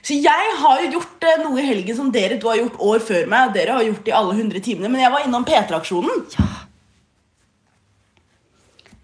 Så 0.05 0.13
jeg 0.21 0.49
har 0.61 0.83
jo 0.83 0.91
gjort 0.99 1.25
eh, 1.25 1.39
noe 1.41 1.61
i 1.61 1.65
helgen 1.65 1.97
som 1.97 2.11
dere 2.13 2.37
to 2.41 2.51
har 2.51 2.59
gjort 2.61 2.77
år 2.77 3.01
før 3.07 3.25
meg. 3.31 3.55
Dere 3.55 3.79
har 3.79 3.87
gjort 3.87 4.11
i 4.11 4.13
alle 4.13 4.35
100 4.37 4.61
timene, 4.67 4.91
Men 4.93 5.01
jeg 5.01 5.13
var 5.15 5.25
innom 5.25 5.47
P3-aksjonen. 5.47 6.27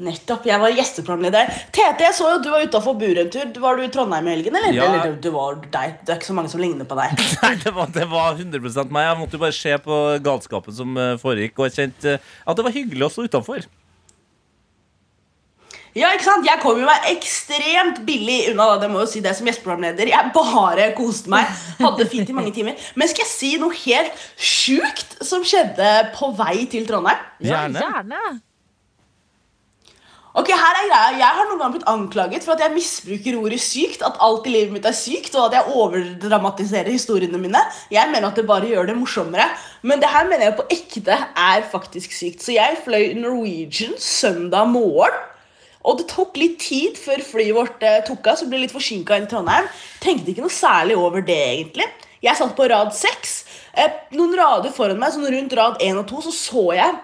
Nettopp. 0.02 0.45
Jeg 0.49 0.58
var 0.62 0.74
gjesteprogramleder. 0.74 1.49
Tete, 1.74 2.06
jeg 2.08 2.16
så 2.18 2.30
jo 2.32 2.38
du 2.41 2.47
var 2.49 2.64
utafor 2.66 2.95
buret 2.97 3.20
en 3.28 3.34
tur. 3.34 3.60
Var 3.62 3.78
du 3.78 3.84
i 3.86 3.89
Trondheim 3.93 4.30
i 4.30 4.34
helgen? 4.34 4.56
Eller, 4.58 4.74
Ja. 4.74 4.86
eller 4.89 5.12
du, 5.12 5.20
du 5.22 5.30
var 5.36 5.60
deg. 5.62 5.99
Det 6.06 6.14
er 6.14 6.18
ikke 6.18 6.30
så 6.32 6.38
mange 6.38 6.49
som 6.54 6.62
ligner 6.62 6.89
på 6.89 6.97
deg. 6.97 7.14
Nei, 7.43 7.52
det 7.62 7.74
var, 7.76 7.91
det 7.93 8.08
var 8.10 8.34
100 8.38 8.89
meg. 8.89 9.06
Jeg 9.06 9.20
måtte 9.22 9.38
jo 9.38 9.43
bare 9.45 9.58
se 9.58 9.78
på 9.86 9.99
galskapen 10.26 10.78
som 10.78 10.97
eh, 10.97 11.14
foregikk, 11.22 11.58
og 11.62 11.70
jeg 11.70 11.78
kjente 11.78 12.16
eh, 12.18 12.34
at 12.45 12.58
det 12.58 12.66
var 12.66 12.78
hyggelig 12.78 13.08
å 13.08 13.14
stå 13.14 13.28
utafor. 13.30 13.68
Ja, 15.97 16.13
ikke 16.15 16.23
sant? 16.23 16.45
Jeg 16.47 16.61
kom 16.63 16.77
jo 16.79 16.85
meg 16.87 17.07
ekstremt 17.11 17.97
billig 18.07 18.51
unna. 18.53 18.69
da, 18.71 18.77
Det 18.85 18.91
må 18.93 19.01
jo 19.03 19.09
si 19.11 19.19
det 19.23 19.33
som 19.35 19.47
gjesteprogramleder. 19.49 20.07
Jeg 20.13 20.31
bare 20.35 20.91
koste 20.95 21.31
meg. 21.31 21.49
Hadde 21.81 22.05
fint 22.11 22.29
i 22.31 22.35
mange 22.37 22.53
timer. 22.55 22.77
Men 22.95 23.11
skal 23.11 23.25
jeg 23.25 23.31
si 23.33 23.49
noe 23.59 23.75
helt 23.83 24.23
sjukt 24.39 25.17
som 25.27 25.43
skjedde 25.43 25.89
på 26.15 26.31
vei 26.39 26.63
til 26.71 26.87
Trondheim? 26.87 27.19
Gjerne. 27.43 27.83
Gjerne. 27.83 28.39
Ok, 30.31 30.47
her 30.55 30.77
er 30.79 30.85
greia. 30.87 31.07
Jeg 31.19 31.35
har 31.35 31.47
noen 31.49 31.59
ganger 31.59 31.73
blitt 31.75 31.89
anklaget 31.91 32.45
for 32.45 32.55
at 32.55 32.61
jeg 32.63 32.71
misbruker 32.71 33.35
ordet 33.41 33.59
sykt. 33.59 34.05
At 34.07 34.15
alt 34.23 34.47
i 34.47 34.53
livet 34.53 34.71
mitt 34.77 34.87
er 34.87 34.95
sykt, 34.95 35.35
og 35.35 35.49
at 35.49 35.57
jeg 35.57 35.75
overdramatiserer 35.75 36.87
historiene 36.93 37.41
mine. 37.41 37.59
Jeg 37.91 38.07
mener 38.13 38.29
at 38.29 38.39
det 38.39 38.45
bare 38.47 38.69
gjør 38.71 38.87
det 38.87 38.95
morsommere. 38.95 39.49
Men 39.83 39.99
det 39.99 40.07
her 40.13 40.29
mener 40.29 40.47
jeg 40.47 40.55
på 40.61 40.69
ekte 40.71 41.19
er 41.19 41.67
faktisk 41.73 42.15
sykt. 42.15 42.47
Så 42.47 42.55
jeg 42.55 42.79
fløy 42.85 43.11
Norwegian 43.19 43.99
søndag 43.99 44.71
morgen. 44.71 45.19
Og 45.88 45.99
det 45.99 46.07
tok 46.11 46.38
litt 46.39 46.59
tid 46.61 46.97
før 46.99 47.23
flyet 47.25 47.57
vårt 47.57 47.86
eh, 47.86 48.01
tok 48.07 48.32
av, 48.32 48.39
så 48.39 48.47
ble 48.49 48.63
litt 48.63 48.73
forsinka 48.73 49.17
inn 49.17 49.27
i 49.27 49.32
Trondheim. 49.32 49.69
Tenkte 50.03 50.34
ikke 50.34 50.45
noe 50.45 50.53
særlig 50.53 50.97
over 50.99 51.25
det, 51.25 51.39
egentlig. 51.55 51.88
Jeg 52.21 52.38
satt 52.38 52.53
på 52.57 52.67
rad 52.69 52.93
seks. 52.95 53.41
Eh, 53.73 54.01
noen 54.17 54.36
rader 54.38 54.73
foran 54.75 54.99
meg, 55.01 55.15
sånn 55.15 55.32
rundt 55.32 55.57
rad 55.57 55.82
én 55.82 55.97
og 55.97 56.05
to, 56.09 56.21
så 56.25 56.36
så 56.36 56.67
jeg 56.77 56.99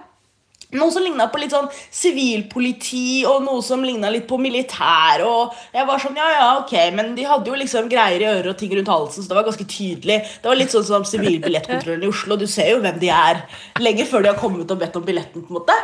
noe 0.75 0.91
som 0.91 1.03
ligna 1.03 1.29
på 1.31 1.39
litt 1.39 1.53
sånn 1.55 1.69
sivilpoliti, 1.71 3.23
og 3.29 3.45
noe 3.45 3.63
som 3.63 3.83
ligna 3.87 4.09
litt 4.11 4.27
på 4.27 4.39
militær. 4.41 5.23
Og 5.23 5.55
jeg 5.75 5.87
var 5.87 6.01
sånn, 6.03 6.17
ja, 6.19 6.27
ja, 6.35 6.47
ok, 6.59 6.73
Men 6.95 7.13
de 7.15 7.27
hadde 7.27 7.47
jo 7.47 7.55
liksom 7.55 7.87
greier 7.91 8.23
i 8.23 8.29
øret 8.33 8.51
og 8.51 8.57
ting 8.59 8.73
rundt 8.75 8.91
halsen, 8.91 9.23
så 9.23 9.31
det 9.31 9.39
var 9.39 9.47
ganske 9.47 9.67
tydelig. 9.67 10.19
Det 10.41 10.51
var 10.51 10.59
litt 10.59 10.75
sånn 10.75 10.87
som 10.87 11.07
sivilbillettkontrollen 11.07 12.03
i 12.03 12.11
Oslo. 12.11 12.35
Du 12.35 12.47
ser 12.51 12.73
jo 12.73 12.81
hvem 12.83 12.99
de 12.99 13.13
er 13.15 13.45
lenge 13.79 14.07
før 14.09 14.25
de 14.25 14.33
har 14.33 14.41
kommet 14.41 14.71
og 14.71 14.81
bedt 14.81 14.99
om 14.99 15.07
billetten. 15.07 15.45
på 15.47 15.53
en 15.53 15.61
måte. 15.61 15.77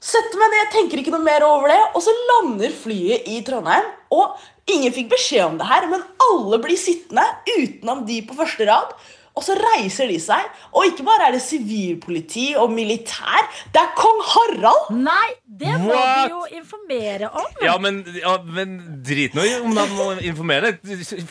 Setter 0.00 0.40
meg 0.40 0.48
ned, 0.54 0.68
tenker 0.72 1.00
ikke 1.02 1.12
noe 1.12 1.24
mer 1.24 1.44
over 1.44 1.68
det, 1.68 1.80
og 1.92 2.00
så 2.00 2.12
lander 2.32 2.72
flyet 2.72 3.26
i 3.28 3.42
Trondheim. 3.44 3.84
Og 4.16 4.38
ingen 4.72 4.94
fikk 4.96 5.10
beskjed 5.12 5.44
om 5.44 5.58
det 5.60 5.66
her, 5.68 5.84
men 5.90 6.04
alle 6.30 6.58
blir 6.62 6.78
sittende 6.80 7.26
utenom 7.52 8.06
de 8.08 8.22
på 8.24 8.36
første 8.38 8.64
rad. 8.70 8.94
Og 9.36 9.44
så 9.46 9.54
reiser 9.54 10.08
de 10.10 10.16
seg, 10.20 10.46
og 10.74 10.88
ikke 10.88 11.04
bare 11.06 11.28
er 11.28 11.36
det 11.36 11.42
sivilpoliti 11.44 12.48
og 12.58 12.72
militær, 12.74 13.44
det 13.72 13.78
er 13.78 13.92
kong 13.96 14.18
Harald! 14.26 14.88
Nei, 15.04 15.28
det 15.44 15.76
må 15.84 15.92
What? 15.92 16.16
vi 16.16 16.32
jo 16.32 16.40
informere 16.58 17.28
om. 17.30 17.46
Ja, 17.62 17.76
men, 17.80 18.00
ja, 18.18 18.34
men 18.42 18.74
drit 19.06 19.36
nå 19.38 19.44
i 19.46 19.52
om 19.60 19.76
de 19.76 19.84
må 19.94 20.08
informere. 20.32 20.74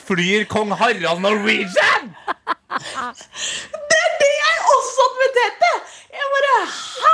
Flyr 0.07 0.45
kong 0.49 0.71
Harald 0.79 1.25
Norwegian? 1.25 2.13
Det 2.69 3.99
er 3.99 4.15
det 4.21 4.31
jeg 4.31 4.63
også 4.77 5.03
hadde 5.03 5.21
med 5.25 5.37
Tete! 5.41 5.73
Jeg 6.21 6.33
bare 6.37 6.55
Hæ? 6.69 7.13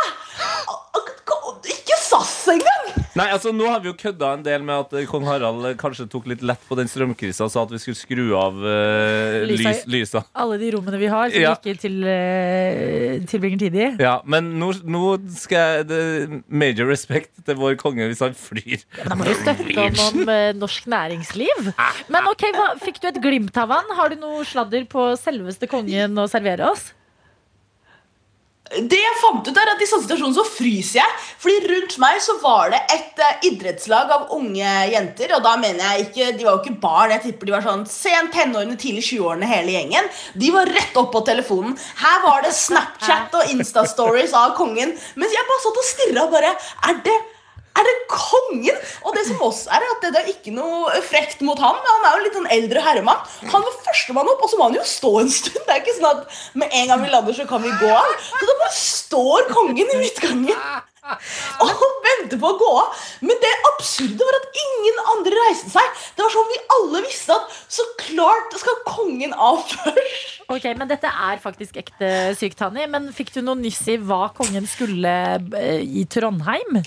Ikke 1.65 1.95
SAS 1.97 2.33
engang! 2.53 2.91
Nei, 3.15 3.29
altså 3.31 3.53
Nå 3.55 3.63
har 3.71 3.79
vi 3.79 3.87
jo 3.87 3.93
kødda 3.95 4.33
en 4.35 4.41
del 4.43 4.63
med 4.67 4.75
at 4.83 4.93
eh, 4.99 5.05
kong 5.07 5.23
Harald 5.27 5.63
eh, 5.69 5.75
kanskje 5.79 6.03
tok 6.11 6.25
litt 6.27 6.41
lett 6.45 6.61
på 6.67 6.75
den 6.75 6.89
strømkrisa 6.91 7.45
og 7.47 7.51
sa 7.53 7.61
at 7.63 7.71
vi 7.71 7.79
skulle 7.79 7.95
skru 7.97 8.23
av 8.35 8.57
uh, 8.59 9.45
Lysa. 9.47 9.71
lys, 9.71 9.85
lysa. 9.93 10.21
Alle 10.35 10.57
de 10.59 10.71
rommene 10.75 10.99
vi 10.99 11.07
har 11.11 11.31
som 11.31 11.39
Ja. 11.41 11.53
vi 11.63 11.71
ikke 11.71 11.81
til, 11.85 11.95
uh, 12.03 13.23
tilbringer 13.31 13.61
tid 13.63 13.77
i. 13.79 13.87
Ja, 14.03 14.17
Men 14.27 14.51
nå, 14.59 14.73
nå 14.83 15.15
skal 15.39 15.79
jeg 15.79 15.87
det, 15.93 16.01
Major 16.51 16.91
respect 16.91 17.31
til 17.47 17.55
vår 17.61 17.79
konge 17.79 18.09
hvis 18.11 18.19
han 18.25 18.35
flyr. 18.35 18.83
Da 19.05 19.15
må 19.15 19.29
vi 19.29 19.37
støtte 19.39 19.87
om, 19.87 20.03
om 20.09 20.27
uh, 20.27 20.51
norsk 20.59 20.91
næringsliv. 20.91 21.71
Men 22.11 22.29
ok, 22.33 22.45
hva, 22.57 22.67
Fikk 22.83 22.99
du 22.99 23.09
et 23.13 23.21
glimt 23.23 23.55
av 23.63 23.71
han? 23.77 23.95
Har 23.95 24.11
du 24.11 24.19
noe 24.19 24.43
sladder 24.45 24.83
på 24.91 25.07
selveste 25.23 25.71
kongen 25.71 26.19
å 26.19 26.27
servere 26.31 26.67
oss? 26.75 26.91
Det 28.65 28.97
jeg 28.97 29.17
fant 29.21 29.45
ut 29.45 29.57
er 29.61 29.69
at 29.69 29.81
I 29.83 29.85
sånne 29.85 30.07
situasjoner 30.07 30.35
så 30.39 30.43
fryser 30.47 30.97
jeg. 30.97 31.17
Fordi 31.43 31.69
rundt 31.69 31.97
meg 32.01 32.17
så 32.25 32.33
var 32.41 32.71
det 32.73 32.79
et 32.95 33.21
eh, 33.21 33.43
idrettslag 33.51 34.09
av 34.15 34.33
unge 34.33 34.71
jenter. 34.89 35.35
Og 35.37 35.43
da 35.45 35.53
mener 35.61 35.83
jeg 35.85 36.07
ikke, 36.07 36.31
De 36.39 36.47
var 36.47 36.57
jo 36.57 36.63
ikke 36.63 36.81
barn, 36.81 37.13
jeg 37.13 37.23
tipper 37.27 37.49
de 37.49 37.55
var 37.55 37.67
sånn 37.67 37.85
sent 37.89 38.33
tenårene, 38.33 38.79
tidlig 38.81 39.05
20-årene 39.11 39.51
hele 39.51 39.77
gjengen. 39.77 40.09
De 40.33 40.49
var 40.55 40.73
rett 40.73 40.97
opp 40.97 41.13
på 41.13 41.21
telefonen. 41.29 41.77
Her 42.01 42.19
var 42.25 42.41
det 42.47 42.55
Snapchat 42.57 43.37
og 43.37 43.53
Insta-stories 43.53 44.33
av 44.33 44.57
kongen. 44.57 44.97
Mens 45.13 45.37
jeg 45.37 45.49
bare 45.51 45.65
satt 45.67 45.81
og 45.83 45.89
stirra 45.93 46.27
bare 46.33 46.53
Er 46.89 47.01
det 47.05 47.15
er 47.75 47.87
det 47.87 47.95
kongen? 48.11 48.77
Og 49.03 49.15
det 49.17 49.25
som 49.27 49.41
også 49.43 49.71
er 49.75 49.85
at 49.89 50.05
det 50.05 50.21
er 50.21 50.31
ikke 50.31 50.53
noe 50.55 51.01
frekt 51.05 51.43
mot 51.45 51.59
han. 51.59 51.75
men 51.81 51.91
Han 51.91 52.07
er 52.07 52.17
jo 52.17 52.23
litt 52.25 52.39
sånn 52.39 52.51
eldre 52.55 52.83
herremann. 52.85 53.21
Han 53.51 53.67
var 53.67 53.77
førstemann 53.89 54.31
opp, 54.31 54.43
og 54.45 54.51
så 54.51 54.59
må 54.59 54.69
han 54.69 54.79
jo 54.79 54.87
stå 54.87 55.13
en 55.21 55.31
stund. 55.33 55.61
Det 55.65 55.75
er 55.75 55.83
ikke 55.83 55.97
sånn 55.99 56.11
at 56.11 56.41
med 56.55 56.71
en 56.71 56.91
gang 56.91 57.03
vi 57.03 57.13
lander, 57.13 57.35
så 57.35 57.47
kan 57.49 57.63
vi 57.65 57.73
gå 57.81 57.91
av. 57.91 58.11
Så 58.31 58.49
da 58.49 58.57
bare 58.63 58.75
står 58.79 59.49
kongen 59.51 59.95
i 59.95 60.01
midtgangen 60.01 60.83
og 61.61 61.83
venter 62.05 62.39
på 62.41 62.49
å 62.49 62.57
gå 62.57 62.71
av. 62.81 63.03
Men 63.25 63.37
det 63.43 63.51
absurde 63.71 64.25
var 64.25 64.39
at 64.39 64.59
ingen 64.63 65.01
andre 65.13 65.43
reiste 65.43 65.73
seg. 65.75 66.01
Det 66.15 66.25
var 66.25 66.33
sånn 66.33 66.51
vi 66.51 66.61
alle 66.77 67.03
visste 67.05 67.35
at 67.35 67.59
så 67.77 67.85
klart 68.01 68.57
skal 68.61 68.81
kongen 68.87 69.35
av 69.35 69.61
først. 69.69 70.31
Ok, 70.53 70.67
men 70.77 70.89
Dette 70.89 71.09
er 71.09 71.41
faktisk 71.41 71.77
ekte 71.81 72.09
sykt, 72.37 72.61
Hanni. 72.61 72.85
Men 72.89 73.09
fikk 73.15 73.33
du 73.35 73.41
noe 73.45 73.57
nyss 73.59 73.81
i 73.91 73.97
hva 74.01 74.29
kongen 74.37 74.67
skulle 74.69 75.15
eh, 75.57 75.81
i 75.81 76.05
Trondheim? 76.09 76.85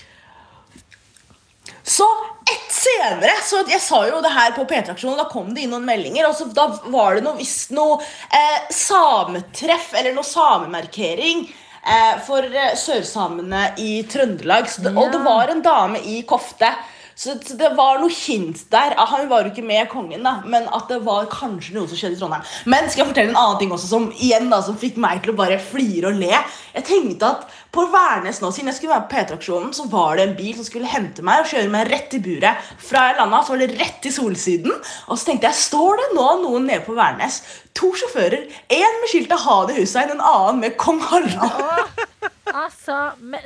Så 1.89 2.07
ett 2.49 2.73
senere, 2.73 3.33
så 3.45 3.63
jeg 3.69 3.81
sa 3.81 4.03
jo 4.09 4.21
det 4.25 4.33
her 4.33 4.53
på 4.57 4.65
P3-aksjonen, 4.69 5.19
da 5.21 5.29
kom 5.31 5.55
det 5.55 5.65
inn 5.65 5.73
noen 5.73 5.87
meldinger. 5.89 6.29
Og 6.29 6.37
så 6.37 6.49
da 6.53 6.69
var 6.93 7.17
det 7.17 7.25
noe, 7.25 7.39
visst 7.41 7.73
noe 7.77 7.97
eh, 8.29 8.69
sametreff, 8.75 9.95
eller 9.97 10.17
noe 10.17 10.29
samemarkering. 10.29 11.47
Eh, 11.89 12.15
for 12.27 12.45
eh, 12.45 12.75
sørsamene 12.77 13.71
i 13.81 14.03
Trøndelag. 14.11 14.69
Så 14.69 14.85
det, 14.85 14.93
Og 14.93 15.13
det 15.15 15.23
var 15.25 15.53
en 15.53 15.65
dame 15.65 16.03
i 16.05 16.21
kofte. 16.29 16.71
Så, 17.19 17.35
så 17.43 17.57
det 17.59 17.73
var 17.75 17.99
noe 17.99 18.15
hint 18.15 18.61
der. 18.71 18.95
Ah, 18.95 19.09
Han 19.11 19.27
var 19.31 19.43
jo 19.43 19.51
ikke 19.51 19.65
med 19.67 19.89
kongen, 19.91 20.23
da, 20.23 20.37
men 20.47 20.69
at 20.71 20.87
det 20.91 21.01
var 21.07 21.27
kanskje 21.33 21.75
noe 21.75 21.91
som 21.91 21.99
skjedde 21.99 22.15
i 22.15 22.21
Trondheim. 22.21 22.45
Men 22.71 22.87
skal 22.87 23.03
jeg 23.03 23.11
fortelle 23.11 23.33
en 23.33 23.41
annen 23.41 23.59
ting 23.59 23.73
også 23.75 23.91
som 23.91 24.07
igjen 24.15 24.47
da, 24.53 24.61
som 24.63 24.79
fikk 24.79 25.01
meg 25.03 25.25
til 25.25 25.33
å 25.35 25.39
bare 25.41 25.59
flire 25.59 26.13
og 26.13 26.21
le? 26.21 26.31
Jeg 26.77 26.87
tenkte 26.87 27.33
at 27.33 27.59
på 27.75 27.89
Værnes 27.91 28.39
nå, 28.39 28.53
siden 28.55 28.71
jeg 28.71 28.79
skulle 28.79 28.95
være 28.95 29.09
på 29.09 29.17
P3-aksjonen, 29.17 29.75
så 29.75 29.89
var 29.91 30.15
det 30.17 30.29
en 30.29 30.39
bil 30.39 30.55
som 30.61 30.69
skulle 30.69 30.93
hente 30.93 31.27
meg 31.27 31.43
og 31.43 31.51
kjøre 31.51 31.75
meg 31.75 31.91
rett 31.91 32.15
i 32.15 32.23
buret. 32.23 32.71
Fra 32.87 33.09
jeg 33.11 33.19
landa, 33.19 33.43
så 33.43 33.57
var 33.57 33.65
det 33.65 33.81
rett 33.83 33.99
til 34.05 34.15
Solsiden. 34.15 34.79
Og 35.11 35.19
så 35.19 35.33
tenkte 35.33 35.51
jeg, 35.51 35.63
står 35.67 35.99
det 35.99 36.09
nå 36.15 36.29
noen 36.47 36.71
nede 36.71 36.87
på 36.87 36.95
Værnes? 36.97 37.43
To 37.79 37.91
sjåfører. 37.99 38.47
En 38.79 39.03
med 39.03 39.11
skiltet 39.11 39.51
det 39.69 39.83
Hussein', 39.83 40.15
en 40.15 40.23
annen 40.23 40.63
med 40.63 40.79
Kong 40.79 41.03
Harald. 41.03 42.31
Altså, 42.55 42.97
med, 43.21 43.45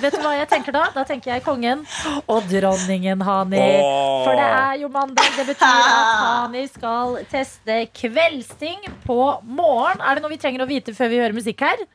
vet 0.00 0.16
du 0.16 0.20
hva 0.24 0.32
jeg 0.38 0.48
tenker 0.50 0.74
da? 0.74 0.86
Da 0.94 1.04
tenker 1.08 1.34
jeg 1.34 1.44
kongen 1.44 1.84
og 2.24 2.48
dronningen 2.50 3.22
Hani. 3.26 3.62
Oh. 3.82 4.24
For 4.26 4.38
det 4.38 4.48
er 4.48 4.74
jo 4.80 4.90
mandag. 4.92 5.30
Det 5.36 5.46
betyr 5.50 5.68
at 5.68 6.10
Hani 6.24 6.66
skal 6.72 7.16
teste 7.30 7.78
kveldsting 8.00 8.84
på 9.06 9.20
morgen. 9.44 10.00
Er 10.00 10.16
det 10.16 10.24
noe 10.24 10.32
vi 10.32 10.40
trenger 10.40 10.64
å 10.64 10.70
vite 10.70 10.94
før 10.96 11.12
vi 11.12 11.22
hører 11.22 11.36
musikk 11.36 11.64
her? 11.66 11.86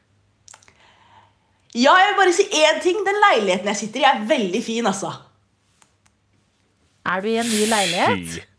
Ja, 1.75 1.91
jeg 1.99 2.11
vil 2.11 2.19
bare 2.21 2.35
si 2.35 2.47
én 2.55 2.81
ting. 2.83 3.01
Den 3.03 3.17
leiligheten 3.29 3.67
jeg 3.73 3.81
sitter 3.83 4.03
i, 4.03 4.09
er 4.09 4.27
veldig 4.29 4.61
fin, 4.63 4.85
altså. 4.87 5.11
Er 7.05 7.21
du 7.21 7.27
i 7.29 7.39
en 7.41 7.49
ny 7.49 7.65
leilighet? 7.69 8.37
Fy. 8.37 8.51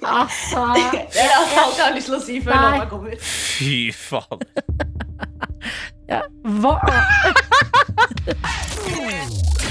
Altså 0.00 0.62
Det 0.74 1.20
er 1.20 1.34
alt 1.36 1.76
jeg 1.76 1.84
har 1.84 1.92
lyst 1.94 2.08
til 2.08 2.16
å 2.16 2.20
si 2.24 2.38
før 2.44 2.56
låta 2.56 2.88
kommer. 2.90 3.16
Fy 3.20 3.90
faen. 3.94 4.42
Ja. 6.10 6.22
Hva? 6.42 6.80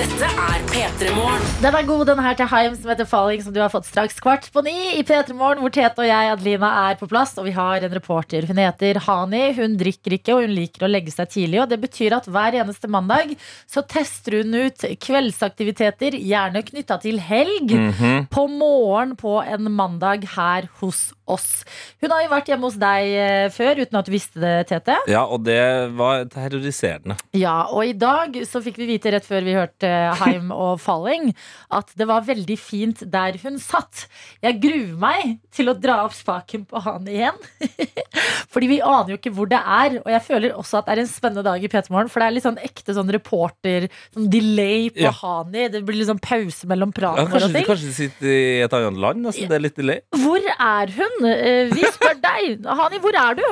Dette 0.00 0.24
er 0.24 0.62
P3 0.70 1.10
Morgen. 1.12 1.42
Den 1.60 1.74
er 1.76 1.84
god, 1.84 2.06
den 2.08 2.20
her 2.24 2.36
til 2.38 2.48
Heim 2.48 2.72
som 2.78 2.88
heter 2.88 3.04
Falling, 3.08 3.42
som 3.44 3.52
du 3.52 3.58
har 3.60 3.68
fått 3.68 3.84
straks 3.84 4.16
kvart 4.22 4.46
på 4.54 4.62
ni 4.64 4.72
i 4.96 5.02
P3 5.04 5.34
Morgen, 5.36 5.60
hvor 5.60 5.72
Tete 5.74 6.00
og 6.00 6.08
jeg, 6.08 6.30
Adelina, 6.32 6.70
er 6.88 6.96
på 6.96 7.08
plass. 7.10 7.34
Og 7.36 7.44
vi 7.44 7.52
har 7.52 7.84
en 7.84 7.92
reporter. 7.98 8.46
Hun 8.48 8.56
heter 8.62 8.96
Hani. 9.04 9.42
Hun 9.58 9.74
drikker 9.80 10.14
ikke, 10.16 10.38
og 10.38 10.46
hun 10.46 10.54
liker 10.56 10.86
å 10.86 10.90
legge 10.90 11.12
seg 11.12 11.28
tidlig. 11.34 11.60
Og 11.60 11.68
det 11.74 11.80
betyr 11.84 12.16
at 12.16 12.28
hver 12.32 12.56
eneste 12.62 12.88
mandag 12.88 13.34
så 13.68 13.84
tester 13.92 14.38
hun 14.40 14.56
ut 14.70 14.86
kveldsaktiviteter, 15.04 16.16
gjerne 16.16 16.64
knytta 16.70 16.96
til 17.04 17.20
helg, 17.20 17.68
Mhm. 17.76 18.28
på 18.32 18.46
morgen 18.48 19.16
på 19.20 19.36
en 19.44 19.68
mandag 19.76 20.24
her 20.36 20.70
hos 20.80 21.10
oss. 21.30 21.64
Hun 22.00 22.10
har 22.10 22.24
jo 22.24 22.30
vært 22.32 22.48
hjemme 22.48 22.66
hos 22.66 22.74
deg 22.80 23.12
eh, 23.20 23.48
før, 23.54 23.84
uten 23.84 24.00
at 24.00 24.06
du 24.08 24.10
visste 24.16 24.40
det, 24.42 24.66
Tete. 24.72 24.96
Ja, 25.12 25.26
og 25.26 25.44
det 25.44 25.92
var 25.94 26.24
terroriserende. 26.24 27.18
Ja, 27.36 27.66
og 27.70 27.84
i 27.86 27.92
dag 27.92 28.34
så 28.48 28.62
fikk 28.64 28.80
vi 28.80 28.88
vite 28.96 29.12
rett 29.14 29.28
før 29.28 29.44
vi 29.46 29.54
hørte 29.54 29.89
Heim 30.20 30.50
og 30.54 30.80
Falling 30.82 31.30
at 31.76 31.90
det 31.98 32.06
var 32.10 32.24
veldig 32.26 32.56
fint 32.60 33.02
der 33.12 33.38
hun 33.42 33.58
satt. 33.62 34.06
Jeg 34.44 34.58
gruer 34.62 34.94
meg 35.00 35.36
til 35.54 35.70
å 35.70 35.74
dra 35.78 36.00
opp 36.06 36.14
spaken 36.16 36.64
på 36.70 36.82
han 36.84 37.08
igjen. 37.10 37.38
Fordi 38.52 38.68
vi 38.70 38.80
aner 38.82 39.12
jo 39.14 39.18
ikke 39.20 39.32
hvor 39.36 39.48
det 39.50 39.60
er. 39.60 39.98
Og 40.02 40.10
jeg 40.12 40.22
føler 40.26 40.54
også 40.58 40.80
at 40.80 40.88
det 40.88 40.96
er 40.96 41.02
en 41.04 41.10
spennende 41.10 41.44
dag 41.46 41.62
i 41.64 41.70
P3 41.70 41.92
Morgen, 41.94 42.10
for 42.10 42.22
det 42.22 42.28
er 42.30 42.36
litt 42.36 42.46
sånn 42.46 42.60
ekte 42.66 42.96
sånn 42.96 43.12
reporter, 43.14 43.88
sånn 44.14 44.30
delay 44.32 44.88
på 44.94 45.06
Ja. 45.06 45.12
Hani. 45.20 45.68
Det 45.72 45.82
blir 45.86 46.02
sånn 46.08 46.20
pause 46.22 46.68
mellom 46.70 46.92
praten 46.96 47.24
ja, 47.26 47.30
kanskje, 47.30 47.50
og 47.50 47.56
ting. 47.58 47.66
kanskje 47.68 47.90
de 47.90 47.96
sitter 47.98 48.30
i 48.30 48.62
et 48.64 48.78
annet 48.78 49.00
land? 49.02 49.26
Altså, 49.30 49.46
Det 49.50 49.58
er 49.58 49.64
litt 49.66 49.76
delay. 49.78 50.00
Hvor 50.16 50.50
er 50.56 50.94
hun? 50.96 51.18
Eh, 51.30 51.74
Vi 51.74 51.84
spør 51.94 52.16
deg. 52.22 52.64
Hani, 52.80 52.98
hvor 53.02 53.16
er 53.20 53.38
du? 53.38 53.46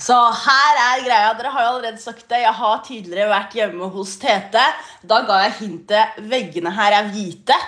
Så 0.00 0.16
her 0.16 0.78
er 0.80 1.02
greia. 1.04 1.34
Dere 1.36 1.52
har 1.52 1.66
jo 1.66 1.72
allerede 1.74 2.00
sagt 2.00 2.24
det. 2.30 2.40
Jeg 2.44 2.56
har 2.56 2.80
tidligere 2.86 3.28
vært 3.30 3.58
hjemme 3.58 3.90
hos 3.92 4.16
Tete. 4.20 4.62
Da 5.04 5.20
ga 5.28 5.42
jeg 5.44 5.58
hintet 5.58 6.22
veggene 6.30 6.72
her 6.72 6.96
er 7.02 7.12
hvite. 7.12 7.58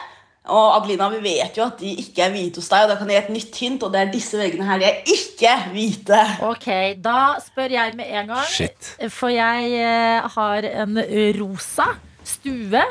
Og 0.51 0.72
Adelina, 0.74 1.07
vi 1.12 1.20
vet 1.22 1.59
jo 1.59 1.68
at 1.68 1.78
de 1.78 1.93
ikke 2.03 2.24
er 2.24 2.33
hvite 2.35 2.59
hos 2.59 2.70
deg, 2.72 2.83
og 2.83 2.91
da 2.91 2.97
kan 2.99 3.11
jeg 3.12 3.20
gi 3.20 3.22
et 3.22 3.35
nytt 3.37 3.59
hint, 3.62 3.85
og 3.87 3.93
det 3.95 4.01
er 4.01 4.09
disse 4.11 4.41
veggene 4.41 4.66
her. 4.66 4.80
De 4.80 4.89
er 4.89 5.12
ikke 5.14 5.53
hvite. 5.70 6.22
Ok, 6.49 6.66
da 7.05 7.18
spør 7.45 7.76
jeg 7.76 7.95
med 8.01 8.11
en 8.11 8.33
gang. 8.33 8.49
Shit. 8.51 8.91
For 9.14 9.30
jeg 9.30 9.70
eh, 9.78 10.26
har 10.35 10.66
en 10.72 10.99
rosa 11.39 11.93
stue. 12.26 12.83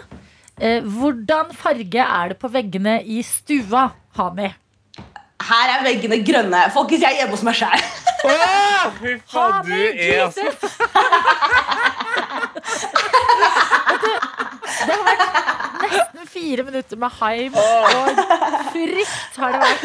Eh, 0.62 0.80
hvordan 0.96 1.52
farge 1.58 2.06
er 2.06 2.32
det 2.32 2.40
på 2.40 2.52
veggene 2.54 3.02
i 3.04 3.20
stua, 3.26 3.90
Hami? 4.16 4.48
Her 5.42 5.76
er 5.76 5.84
veggene 5.84 6.22
grønne. 6.24 6.64
Folkens, 6.72 7.04
jeg 7.04 7.18
er 7.18 7.24
hjemme 7.24 7.36
hos 7.36 7.44
meg 7.44 7.60
sjæl. 7.60 7.84
Fy 8.22 9.16
faen, 9.32 9.66
du 9.66 9.74
er 9.74 10.24
altså! 10.24 10.42
Vet 10.46 10.62
du, 10.62 10.68
det 14.88 14.96
har 14.96 15.04
vært 15.08 15.92
nesten 15.92 16.32
fire 16.32 16.66
minutter 16.68 17.00
med 17.02 17.12
Haim, 17.20 17.54
og 17.58 18.22
frykt 18.72 19.40
har 19.42 19.56
det 19.56 19.62
vært. 19.66 19.84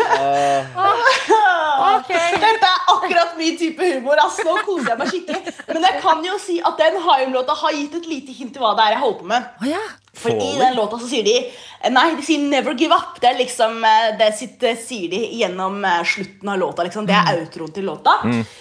Okay. 1.87 2.39
Dette 2.41 2.71
er 2.71 2.91
akkurat 2.95 3.37
min 3.39 3.59
type 3.59 3.91
humor. 3.93 4.19
Altså, 4.23 4.47
Nå 4.47 4.57
koser 4.67 4.93
jeg 4.93 4.99
meg 5.01 5.13
skikkelig. 5.13 5.55
Men 5.73 5.87
jeg 5.89 6.01
kan 6.03 6.25
jo 6.25 6.39
si 6.43 6.59
at 6.65 6.81
den 6.81 6.99
Haim-låta 7.05 7.57
har 7.63 7.77
gitt 7.77 7.95
et 8.01 8.11
lite 8.11 8.35
hint 8.37 8.55
til 8.55 8.65
hva 8.65 8.75
det 8.79 8.87
er 8.87 8.97
jeg 8.97 9.05
holder 9.05 9.23
på 9.23 9.31
med. 9.35 9.55
Ja. 9.73 9.85
For 10.17 10.33
i 10.33 10.53
den 10.57 10.77
låta 10.79 10.97
så 10.97 11.09
sier 11.11 11.27
de 11.27 11.35
Nei, 11.93 12.07
de 12.17 12.23
sier 12.25 12.41
'never 12.41 12.73
give 12.75 12.95
up'. 12.95 13.19
Det 13.21 13.29
er 13.29 13.37
liksom 13.39 13.85
eh, 13.85 14.17
Det 14.19 14.31
sitt, 14.35 14.63
eh, 14.63 14.77
sier 14.77 15.11
de 15.13 15.21
gjennom 15.39 15.85
eh, 15.85 16.03
slutten 16.05 16.49
av 16.49 16.59
låta. 16.59 16.83
Liksom. 16.83 17.07
Det 17.07 17.15
er 17.15 17.43
outroen 17.43 17.73
til 17.73 17.85
låta. 17.85 18.15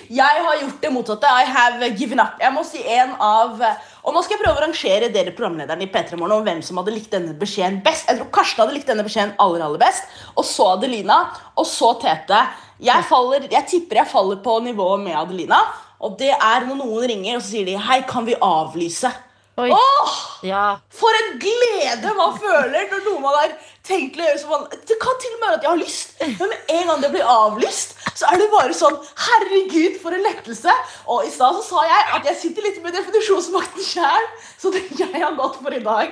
Jeg 0.10 0.44
har 0.46 0.60
gjort 0.62 0.82
det 0.82 0.92
motsatte. 0.94 1.26
I 1.26 1.46
have 1.46 1.90
given 1.98 2.20
up. 2.20 2.36
Jeg 2.42 2.54
må 2.54 2.64
si 2.68 2.84
en 2.84 3.16
av 3.20 3.62
eh, 3.62 3.76
Og 4.06 4.14
nå 4.14 4.22
skal 4.22 4.36
jeg 4.36 4.44
prøve 4.44 4.60
å 4.60 4.64
rangere 4.68 5.08
dere 5.10 5.34
programlederne 5.34 5.82
i 5.82 5.90
P3 5.90 6.20
Morgen 6.20 6.36
om 6.38 6.46
hvem 6.46 6.60
som 6.66 6.78
hadde 6.78 6.94
likt 6.94 7.14
denne 7.16 7.34
beskjeden 7.40 7.80
best. 7.86 8.06
Jeg 8.06 8.20
tror 8.20 8.30
Karsten 8.38 8.62
hadde 8.62 8.76
likt 8.76 8.92
denne 8.92 9.06
beskjeden 9.06 9.34
aller, 9.42 9.64
aller 9.66 9.82
best. 9.82 10.06
Og 10.38 10.46
så 10.46 10.68
Adelina. 10.76 11.24
Og 11.58 11.66
så 11.66 11.90
Tete. 12.04 12.44
Jeg, 12.86 13.08
faller, 13.10 13.48
jeg 13.50 13.66
tipper 13.72 14.04
jeg 14.04 14.12
faller 14.12 14.38
på 14.46 14.60
nivået 14.68 15.02
med 15.08 15.18
Adelina. 15.18 15.64
Og 16.06 16.20
det 16.20 16.30
er 16.36 16.68
når 16.68 16.84
noen 16.84 17.08
ringer 17.10 17.40
og 17.40 17.42
så 17.42 17.56
sier 17.56 17.66
de 17.66 17.80
'Hei, 17.82 18.04
kan 18.06 18.28
vi 18.30 18.38
avlyse'? 18.38 19.10
Oi. 19.56 19.70
Åh! 19.72 20.16
Ja. 20.44 20.64
For 20.92 21.16
en 21.22 21.38
glede 21.40 22.12
man 22.18 22.34
føler 22.40 22.90
når 22.92 23.06
noe 23.06 23.22
man 23.24 23.38
har 23.40 23.54
tenkt 23.88 24.18
å 24.20 24.26
gjøre 24.26 24.40
som 24.42 24.52
man 24.52 24.66
Det 24.90 24.98
kan 25.00 25.16
til 25.22 25.32
og 25.32 25.40
med 25.40 25.46
være 25.48 25.56
at 25.60 25.64
jeg 25.64 25.72
har 25.72 25.80
lyst, 25.80 26.12
men 26.42 26.52
med 26.52 26.74
en 26.76 26.90
gang 26.90 27.04
det 27.06 27.12
blir 27.14 27.30
avlyst, 27.32 27.96
så 28.20 28.28
er 28.34 28.42
det 28.42 28.50
bare 28.52 28.76
sånn 28.76 28.98
Herregud, 29.28 29.96
for 30.04 30.18
en 30.18 30.26
lettelse! 30.28 30.76
Og 31.08 31.24
i 31.30 31.32
stad 31.32 31.56
så 31.62 31.64
sa 31.70 31.86
jeg 31.88 32.04
at 32.20 32.28
jeg 32.32 32.40
sitter 32.42 32.68
litt 32.68 32.82
med 32.84 32.98
definisjonsmakten 33.00 33.88
sjæl, 33.88 34.28
så 34.60 34.74
det 34.76 34.84
jeg 35.00 35.24
har 35.24 35.38
gått 35.40 35.62
for 35.64 35.78
i 35.78 35.84
dag, 35.88 36.12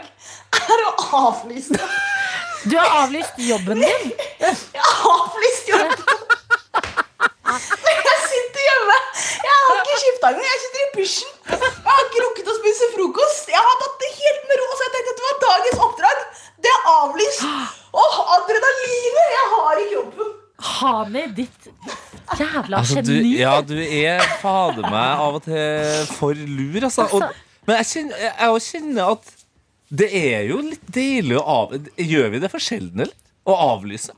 er 0.64 0.86
å 0.88 0.94
avlyse. 1.28 1.80
Du 2.64 2.78
har 2.80 2.96
avlyst 3.04 3.40
jobben 3.44 3.84
din. 3.84 4.14
Jeg 4.40 4.84
har 4.88 5.10
avlyst 5.18 5.68
jobben. 5.68 6.22
Men 7.44 7.98
jeg 8.08 8.20
sitter 8.30 8.62
hjemme. 8.64 8.96
Jeg 9.44 9.58
har 9.66 9.80
ikke 9.82 9.98
skifta 10.02 10.30
engang. 10.32 10.46
Jeg 10.48 10.62
sitter 10.64 10.84
i 10.84 10.88
pysjen. 10.96 11.34
Jeg 11.50 11.90
har 11.90 12.06
ikke 12.08 12.24
rukket 12.24 12.50
å 12.50 12.56
spise 12.58 12.88
frokost. 12.96 13.52
Jeg 13.52 13.66
har 13.68 13.76
tatt 13.82 14.00
det 14.04 14.12
helt 14.16 14.48
med 14.50 14.62
ro. 14.62 14.70
Så 14.72 14.88
jeg 14.88 14.94
tenkte 14.96 15.14
at 15.14 15.20
det 15.20 15.28
var 15.28 15.42
dagens 15.44 15.84
oppdrag. 15.88 16.24
Det 16.64 16.72
er 16.72 16.88
avlyst. 16.94 17.44
Åh, 18.04 18.18
adrenalinet! 18.38 19.30
Jeg 19.36 19.52
har 19.54 19.84
ikke 19.84 19.98
jobben. 20.00 20.34
Hani, 21.08 21.24
ditt 21.38 21.70
jævla 22.40 22.82
Altså, 22.82 23.04
du, 23.06 23.14
ja, 23.38 23.56
du 23.66 23.76
er 23.78 24.24
fader 24.42 24.88
meg 24.88 25.24
av 25.26 25.40
og 25.40 25.46
til 25.46 26.10
for 26.16 26.34
lur, 26.38 26.80
altså. 26.90 27.08
Og, 27.12 27.26
men 27.68 27.80
jeg 27.82 27.90
kjenner, 27.92 28.26
jeg 28.30 28.66
kjenner 28.70 29.14
at 29.18 29.34
det 29.94 30.10
er 30.18 30.48
jo 30.50 30.58
litt 30.66 30.88
deilig 30.96 31.38
å 31.38 31.44
av... 31.54 31.74
Gjør 32.02 32.32
vi 32.34 32.42
det 32.42 32.50
for 32.50 32.64
sjelden, 32.64 33.06
eller? 33.06 33.14
Å 33.46 33.58
avlyse? 33.76 34.16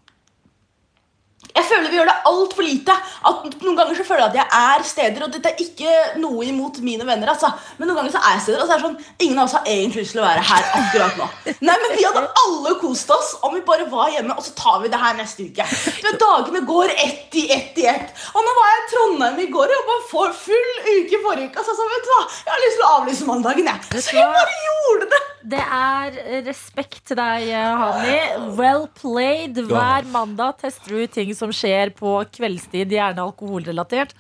Jeg 1.56 1.66
føler 1.70 1.90
vi 1.92 1.98
gjør 2.00 2.10
det 2.10 2.16
altfor 2.30 2.66
lite. 2.68 2.96
At 3.26 3.46
Noen 3.64 3.78
ganger 3.80 3.96
så 3.98 4.04
føler 4.08 4.26
jeg 4.26 4.32
at 4.32 4.40
jeg 4.42 4.64
er 4.76 4.84
steder, 4.90 5.24
og 5.26 5.32
dette 5.34 5.52
er 5.54 5.62
ikke 5.64 5.94
noe 6.20 6.44
imot 6.50 6.80
mine 6.84 7.06
venner. 7.08 7.32
altså. 7.32 7.52
Men 7.78 7.88
noen 7.90 8.02
ganger 8.02 8.16
så 8.18 8.22
er 8.22 8.36
jeg 8.36 8.44
steder, 8.48 8.62
og 8.64 8.68
så 8.68 8.76
er 8.76 8.82
det 8.82 8.88
sånn 8.90 9.26
Ingen 9.26 9.40
av 9.40 9.48
oss 9.48 9.56
har 9.58 9.70
egentlig 9.72 10.04
lyst 10.04 10.16
til 10.18 10.22
å 10.24 10.26
være 10.28 10.44
her 10.50 10.68
akkurat 10.80 11.20
nå. 11.22 11.28
Nei, 11.70 11.78
men 11.84 11.96
Vi 11.96 12.04
hadde 12.06 12.26
alle 12.44 12.74
kost 12.82 13.14
oss 13.16 13.32
om 13.48 13.56
vi 13.56 13.64
bare 13.68 13.88
var 13.92 14.12
hjemme, 14.14 14.36
og 14.36 14.44
så 14.46 14.52
tar 14.60 14.82
vi 14.84 14.92
det 14.92 15.00
her 15.02 15.16
neste 15.18 15.48
uke. 15.48 15.68
Vet, 16.06 16.20
Dagene 16.26 16.64
går 16.68 16.92
ett 16.96 17.40
i 17.40 17.46
ett 17.56 17.80
i 17.82 17.88
ett. 17.92 18.12
Og 18.36 18.44
nå 18.46 18.56
var 18.60 18.72
jeg 18.74 18.82
i 18.84 18.90
Trondheim 18.94 19.40
i 19.46 19.48
går 19.56 19.72
og 19.72 19.78
jobba 19.80 19.98
full 20.12 20.68
uke 20.92 21.22
forrige 21.24 21.50
uke. 21.50 21.64
Altså, 21.64 21.78
så 21.80 21.88
vet 21.94 22.06
du 22.10 22.12
hva? 22.14 22.22
Jeg 22.46 22.54
har 22.56 22.66
lyst 22.68 22.80
til 22.82 22.86
å 22.90 22.92
avlyse 23.00 23.30
mandagen, 23.32 23.72
jeg. 23.72 24.04
Så 24.04 24.20
jeg 24.20 24.36
bare 24.36 24.60
gjorde 24.68 25.10
det. 25.16 25.24
Det 25.46 25.62
er 25.62 26.16
respekt 26.48 27.04
til 27.12 27.20
deg, 27.20 27.52
Hani. 27.54 28.16
Well 28.58 28.88
played. 28.98 29.60
Hver 29.70 30.08
mandag 30.10 30.58
tester 30.64 30.96
du 30.96 31.06
ting 31.12 31.34
som 31.38 31.54
skjer 31.54 31.94
på 31.96 32.18
kveldstid, 32.34 32.90
gjerne 32.98 33.26
alkoholrelatert. 33.26 34.16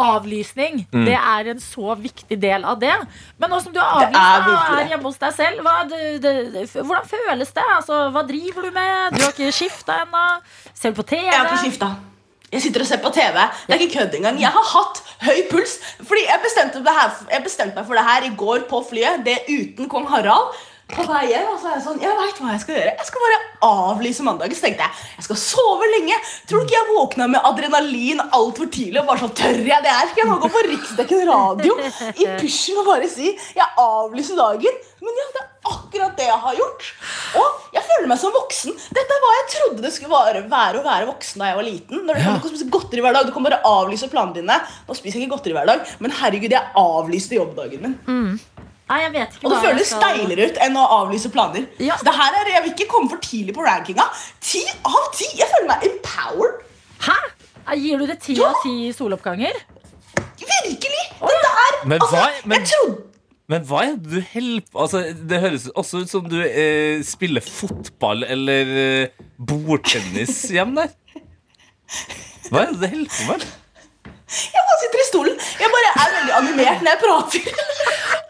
avlysning 0.00 0.86
Mm. 0.92 1.04
Det 1.04 1.16
er 1.16 1.48
en 1.50 1.60
så 1.60 1.94
viktig 1.98 2.38
del 2.40 2.64
av 2.64 2.78
det. 2.80 2.94
Men 3.38 3.50
nå 3.50 3.58
som 3.60 3.72
du 3.74 3.80
har 3.80 4.06
avlyst 4.06 4.70
og 4.70 4.78
er 4.78 4.92
hjemme 4.94 5.08
hos 5.10 5.18
deg 5.20 5.34
selv, 5.36 5.60
hva, 5.66 5.74
det, 5.90 6.22
det, 6.24 6.64
hvordan 6.72 7.08
føles 7.10 7.52
det? 7.56 7.66
Altså, 7.76 7.98
hva 8.14 8.22
driver 8.26 8.62
du 8.62 8.70
med? 8.70 9.16
Du 9.16 9.24
har 9.24 9.34
ikke 9.34 9.52
skifta 9.52 10.00
ennå? 10.06 10.24
Ser 10.72 10.94
du 10.94 11.02
på 11.02 11.06
TV? 11.10 11.26
Jeg 11.26 11.36
har 11.36 11.50
ikke 11.50 11.64
skifta. 11.66 11.90
Jeg 12.50 12.64
sitter 12.64 12.82
og 12.82 12.88
ser 12.88 12.98
på 13.02 13.12
TV. 13.14 13.36
Det 13.66 13.76
er 13.76 13.82
ikke 13.84 13.98
kødd 14.00 14.16
engang. 14.18 14.40
Jeg 14.42 14.50
har 14.50 14.66
hatt 14.72 15.02
høy 15.22 15.44
puls. 15.52 15.76
Fordi 16.00 16.24
jeg 16.26 16.42
bestemte, 16.42 16.82
det 16.82 16.96
her, 16.96 17.12
jeg 17.30 17.44
bestemte 17.44 17.78
meg 17.78 17.86
for 17.86 17.98
det 17.98 18.06
her 18.08 18.26
i 18.26 18.32
går 18.40 18.66
på 18.70 18.82
flyet. 18.88 19.22
Det 19.26 19.36
uten 19.46 19.90
kong 19.92 20.08
Harald. 20.10 20.56
På 20.90 21.04
vei 21.06 21.26
hjem, 21.30 21.46
og 21.52 21.58
så 21.60 21.68
er 21.70 21.74
jeg 21.78 21.84
sånn, 21.84 22.00
jeg 22.02 22.16
vet 22.18 22.38
hva 22.42 22.52
jeg 22.54 22.60
skal 22.64 22.74
gjøre. 22.76 22.92
Jeg 22.98 23.06
skal 23.08 23.24
bare 23.24 23.38
avlyse 23.70 24.24
mandagen. 24.26 24.56
Så 24.58 24.64
tenkte 24.66 24.86
jeg 24.86 25.16
jeg 25.20 25.26
skal 25.28 25.38
sove 25.42 25.88
lenge. 25.94 26.16
Tror 26.50 26.60
du 26.62 26.66
ikke 26.66 26.78
jeg 26.78 26.88
våkna 26.96 27.28
med 27.30 27.46
adrenalin 27.50 28.22
altfor 28.30 28.70
tidlig? 28.72 29.00
Og 29.02 29.06
bare 29.10 29.22
sånn, 29.22 29.34
tør 29.38 29.60
jeg 29.70 29.84
det 29.86 29.94
her? 29.94 30.08
Skal 30.10 30.22
jeg 30.24 30.30
bare 30.32 30.42
gå 30.44 30.50
på 30.56 30.62
Riksdekken 30.68 31.24
radio 31.30 31.76
i 32.14 32.28
pysjen 32.40 32.80
og 32.82 32.88
bare 32.90 33.08
si 33.12 33.30
jeg 33.30 33.68
avlyser 33.78 34.40
dagen? 34.40 34.80
Men 35.00 35.16
ja, 35.16 35.26
det 35.32 35.40
er 35.40 35.70
akkurat 35.70 36.16
det 36.18 36.26
jeg 36.28 36.40
har 36.44 36.56
gjort. 36.58 36.88
Og 37.40 37.76
jeg 37.76 37.84
føler 37.88 38.08
meg 38.10 38.18
som 38.20 38.34
voksen. 38.34 38.74
Dette 38.98 39.16
er 39.16 39.22
hva 39.24 39.30
jeg 39.38 39.46
trodde 39.54 39.84
det 39.86 39.92
skulle 39.94 40.12
være, 40.12 40.42
være 40.50 40.80
å 40.82 40.84
være 40.84 41.08
voksen 41.08 41.40
da 41.40 41.48
jeg 41.52 41.56
var 41.60 41.66
liten. 41.70 42.02
Når 42.06 42.14
du 42.18 42.20
Ja. 42.20 42.34
kan 42.42 42.50
spise 42.50 42.68
godteri 42.68 43.00
hver 43.00 43.14
dag, 43.16 43.26
Du 43.26 43.32
kan 43.32 43.42
bare 43.46 43.60
avlyse 43.64 44.10
planene 44.10 44.34
dine. 44.34 44.60
Nå 44.88 44.94
spiser 44.96 45.18
jeg 45.20 45.28
ikke 45.28 45.36
godteri 45.38 45.52
hver 45.56 45.66
dag, 45.66 45.86
men 46.00 46.10
herregud, 46.10 46.50
jeg 46.50 46.72
avlyste 46.76 47.36
jobbdagen 47.38 47.80
min. 47.80 48.40
Nei, 48.90 49.00
jeg 49.04 49.12
vet 49.14 49.34
ikke 49.36 49.46
Og 49.46 49.52
det 49.54 49.58
føles 49.64 49.90
skal- 49.92 50.16
deiligere 50.18 50.50
ut 50.50 50.56
enn 50.66 50.76
å 50.80 50.86
avlyse 50.98 51.30
planer. 51.30 51.66
Så 51.78 52.04
det 52.06 52.14
her 52.16 52.38
er, 52.40 52.48
Jeg 52.56 52.62
vil 52.64 52.72
ikke 52.74 52.88
komme 52.90 53.10
for 53.12 53.22
tidlig 53.22 53.54
på 53.54 53.62
rankinga. 53.66 54.06
Ti 54.42 54.64
av 54.84 55.04
ti! 55.14 55.28
Jeg 55.38 55.46
føler 55.52 55.68
meg 55.68 55.84
empowered. 55.90 56.64
Hæ? 57.06 57.18
Gir 57.78 57.98
du 58.02 58.06
det 58.10 58.18
ti 58.24 58.34
av 58.42 58.56
ti 58.64 58.90
soloppganger? 58.96 59.54
Virkelig! 60.40 61.04
Dette 61.20 61.52
er 61.54 61.86
Men 61.86 62.00
altså, 62.00 62.16
hva, 62.16 62.26
men, 62.44 62.58
Jeg 62.58 62.68
trodde 62.72 63.06
men 63.50 63.64
hva 63.66 63.80
er 63.82 63.96
det 63.98 64.10
du 64.10 64.20
holder 64.32 64.66
på 64.70 64.78
altså, 64.84 65.00
Det 65.26 65.40
høres 65.42 65.64
også 65.74 66.02
ut 66.04 66.10
som 66.12 66.26
du 66.30 66.36
eh, 66.42 67.00
spiller 67.02 67.42
fotball 67.42 68.22
eller 68.26 68.70
eh, 68.82 69.24
bordtennis 69.38 70.44
hjemme 70.54 70.84
der. 70.86 71.24
Hva 72.50 72.62
er 72.66 72.74
det 72.74 72.78
du 72.78 72.86
holder 72.94 73.10
på 73.16 73.26
med? 73.32 73.46
Jeg 74.30 74.62
bare 74.66 74.78
sitter 74.84 75.02
i 75.02 75.06
stolen. 75.08 75.40
Jeg 75.60 75.72
bare 75.74 75.90
er 76.04 76.12
veldig 76.16 76.34
animert 76.38 76.84
når 76.84 76.92
jeg 76.92 77.00
prater. 77.02 77.48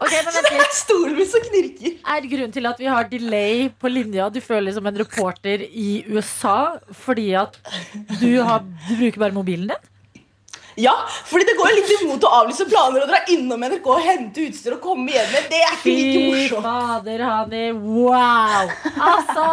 Okay, 0.01 0.23
men 0.25 0.33
Så 0.33 0.41
det 0.47 0.55
er 0.57 0.71
stolen 0.73 1.13
min 1.19 1.29
som 1.29 1.43
knirker. 1.45 1.93
Er 2.15 2.25
grunnen 2.31 2.55
til 2.55 2.65
at 2.71 2.79
vi 2.81 2.87
har 2.89 3.05
delay 3.11 3.67
på 3.77 3.91
linja 3.91 4.31
Du 4.33 4.39
føler 4.41 4.73
som 4.73 4.87
en 4.89 4.97
reporter 4.97 5.61
i 5.69 6.01
USA 6.09 6.79
fordi 7.03 7.27
at 7.37 7.59
du, 8.17 8.41
har, 8.41 8.65
du 8.87 8.93
bruker 8.97 9.21
bare 9.21 9.35
mobilen 9.35 9.69
din? 9.69 9.87
Ja, 10.79 10.93
fordi 11.27 11.45
det 11.49 11.57
går 11.59 11.73
litt 11.75 11.89
imot 11.99 12.23
å 12.25 12.31
avlyse 12.41 12.65
planer 12.69 13.03
og 13.03 13.09
dra 13.11 13.19
innom 13.33 13.59
NRK 13.59 13.87
og 13.91 14.05
hente 14.05 14.45
utstyr 14.47 14.77
og 14.77 14.83
komme 14.83 15.11
hjem 15.11 15.33
med. 15.35 15.49
Det 15.51 15.59
er 15.59 15.73
ikke 15.75 15.95
like 15.97 16.21
morsomt. 16.31 16.63
Fy 16.63 16.65
fader, 16.65 17.25
Hani. 17.27 17.63
Wow! 17.75 18.71
Altså 19.11 19.47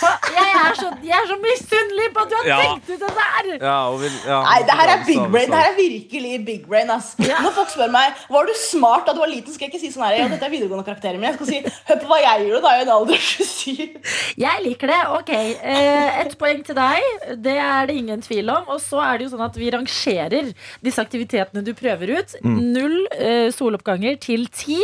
jeg, 0.00 0.48
er 0.62 0.74
så, 0.78 0.88
jeg 1.02 1.28
så 1.30 1.36
misunnelig 1.42 2.06
på 2.14 2.22
at 2.24 2.30
du 2.30 2.36
har 2.38 2.46
Ja. 2.48 2.58
tenkt 2.62 2.90
ut 2.90 3.00
det 3.02 3.10
der! 3.18 3.48
Ja, 3.66 3.76
og 3.90 3.98
vil, 4.02 4.12
ja, 4.26 4.38
Nei, 4.46 4.58
det 4.68 4.76
her 4.80 4.92
er 4.94 5.04
big 5.06 5.22
brain. 5.32 5.50
Det 5.50 5.58
her 5.58 5.70
er 5.72 5.76
virkelig 5.78 6.32
big 6.46 6.66
brain. 6.68 6.90
ass 6.94 7.14
Når 7.18 7.52
folk 7.56 7.70
spør 7.72 7.90
meg 7.94 8.14
Var 8.30 8.46
du 8.48 8.52
smart 8.60 9.06
da 9.08 9.12
du 9.16 9.20
var 9.20 9.30
liten, 9.32 9.52
skal 9.54 9.66
jeg 9.68 9.74
ikke 9.74 9.80
si 9.82 9.90
sånn 9.94 10.06
her 10.06 10.18
Ja, 10.20 10.28
dette 10.30 10.46
er 10.46 10.52
videregående 10.54 10.86
karakterer, 10.86 11.18
men 11.18 11.30
jeg 11.30 11.38
skal 11.38 11.50
si 11.50 11.58
Hør 11.90 12.00
på 12.04 12.10
hva 12.12 12.20
jeg 12.22 12.46
gjorde 12.48 12.62
da 12.64 12.74
jeg 12.76 12.86
var 12.86 12.86
en 12.86 12.94
alder 12.98 13.24
27. 13.28 13.98
Jeg 14.38 14.62
liker 14.64 14.92
det. 14.92 15.00
Ok, 15.18 15.30
eh, 15.34 16.20
Ett 16.22 16.36
poeng 16.40 16.62
til 16.66 16.76
deg. 16.78 17.02
Det 17.42 17.56
er 17.58 17.86
det 17.90 17.96
ingen 17.98 18.22
tvil 18.22 18.50
om. 18.54 18.68
Og 18.74 18.80
så 18.84 19.00
er 19.02 19.18
det 19.18 19.26
jo 19.28 19.32
sånn 19.36 19.44
at 19.48 19.56
vi 19.58 19.70
rangerer 19.74 20.52
disse 20.84 21.02
aktivitetene 21.02 21.62
du 21.66 21.72
prøver 21.78 22.12
ut. 22.18 22.36
Mm. 22.44 22.56
Null 22.76 22.96
eh, 23.18 23.48
soloppganger 23.54 24.18
til 24.22 24.46
ti. 24.54 24.78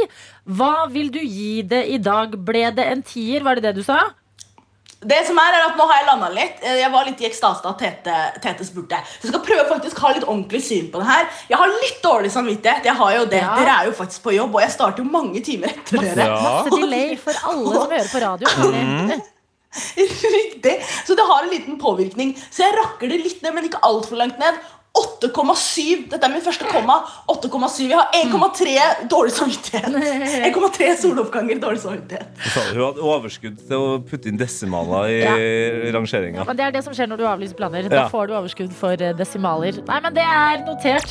Hva 0.45 0.89
vil 0.93 1.11
du 1.15 1.21
gi 1.23 1.63
det 1.63 1.85
i 1.95 1.99
dag? 2.03 2.35
Ble 2.45 2.67
det 2.77 2.87
en 2.91 3.03
tier? 3.07 3.45
Var 3.47 3.61
det 3.61 3.69
det 3.71 3.75
du 3.79 3.83
sa? 3.87 4.01
Det 5.05 5.19
som 5.29 5.39
er, 5.39 5.57
er 5.59 5.67
at 5.69 5.77
Nå 5.79 5.85
har 5.91 5.99
jeg 6.01 6.07
landa 6.09 6.29
litt. 6.33 6.63
Eh, 6.63 6.79
Jeg 6.81 6.91
var 6.93 7.05
litt 7.09 7.21
i 7.21 7.27
ekstase 7.29 7.63
da 7.65 7.75
Tete, 7.81 8.15
Tete 8.41 8.65
spurte. 8.65 9.01
Så 9.19 9.29
jeg 9.29 9.35
skal 9.35 9.45
prøve 9.47 9.67
faktisk 9.69 10.01
ha 10.05 10.13
litt 10.17 10.25
ordentlig 10.25 10.63
syn 10.65 10.89
på 10.93 11.03
det 11.03 11.09
her. 11.11 11.29
Jeg 11.51 11.61
har 11.61 11.75
litt 11.75 12.01
dårlig 12.05 12.33
samvittighet. 12.33 12.89
Jeg 12.89 12.97
har 13.03 13.13
jo 13.19 13.27
det. 13.35 13.43
Ja. 13.43 13.53
Dere 13.61 13.77
er 13.83 13.91
jo 13.91 13.95
faktisk 14.01 14.25
på 14.25 14.35
jobb, 14.37 14.55
og 14.57 14.65
jeg 14.65 14.75
starter 14.75 15.05
jo 15.05 15.11
mange 15.13 15.45
timer 15.45 15.75
etter 15.75 16.03
dere. 16.09 16.29
Masse 16.41 16.75
delay 16.75 17.15
for 17.21 17.47
alle 17.53 17.77
som 17.79 17.95
hører 17.99 18.11
på 18.15 18.25
radio. 18.25 18.57
Mm. 18.73 19.15
Riktig. 20.39 20.75
Så 21.07 21.15
det 21.19 21.25
har 21.27 21.43
en 21.43 21.51
liten 21.51 21.79
påvirkning. 21.81 22.35
Så 22.51 22.63
jeg 22.63 22.77
rakker 22.79 23.11
det 23.11 23.19
litt 23.25 23.43
ned, 23.43 23.55
men 23.57 23.67
ikke 23.69 23.81
altfor 23.87 24.21
langt 24.21 24.39
ned. 24.39 24.61
8,7. 24.95 26.05
Dette 26.13 26.23
er 26.29 26.31
min 26.33 26.43
første 26.45 26.69
komma. 26.71 27.01
8,7. 27.33 27.89
Jeg 27.91 27.99
har 27.99 28.11
1,3 28.15 29.09
dårlig 29.11 29.33
samvittighet. 29.35 29.97
1,3 30.51 30.91
soloppganger 31.03 31.59
dårlig 31.63 31.81
samvittighet. 31.83 32.45
Hun 32.75 32.83
hadde 32.85 33.03
overskudd 33.15 33.59
til 33.67 33.75
å 33.75 33.97
putte 34.07 34.31
inn 34.31 34.39
desimaler 34.39 35.11
i 35.11 35.19
Ja. 35.25 35.35
rangeringa. 35.97 36.47
Men 36.47 36.57
Det 36.57 36.65
er 36.69 36.77
det 36.79 36.85
som 36.87 36.95
skjer 36.95 37.11
når 37.11 37.17
du 37.19 37.27
avlyser 37.27 37.59
planer. 37.59 37.89
Da 37.91 38.05
Ja. 38.05 38.09
får 38.09 38.29
du 38.31 38.35
overskudd 38.39 38.73
for 38.73 38.93
eh, 38.95 39.13
desimaler. 39.19 39.83
Nei, 39.87 40.01
men 40.01 40.15
det 40.15 40.23
er 40.23 40.63
notert. 40.69 41.11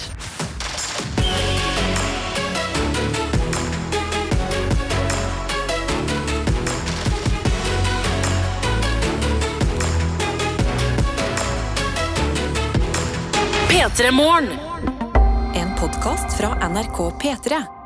P3 13.73 14.11
Morgen. 14.11 14.59
En 15.53 15.75
podkast 15.79 16.37
fra 16.37 16.69
NRK 16.69 16.97
P3. 16.97 17.82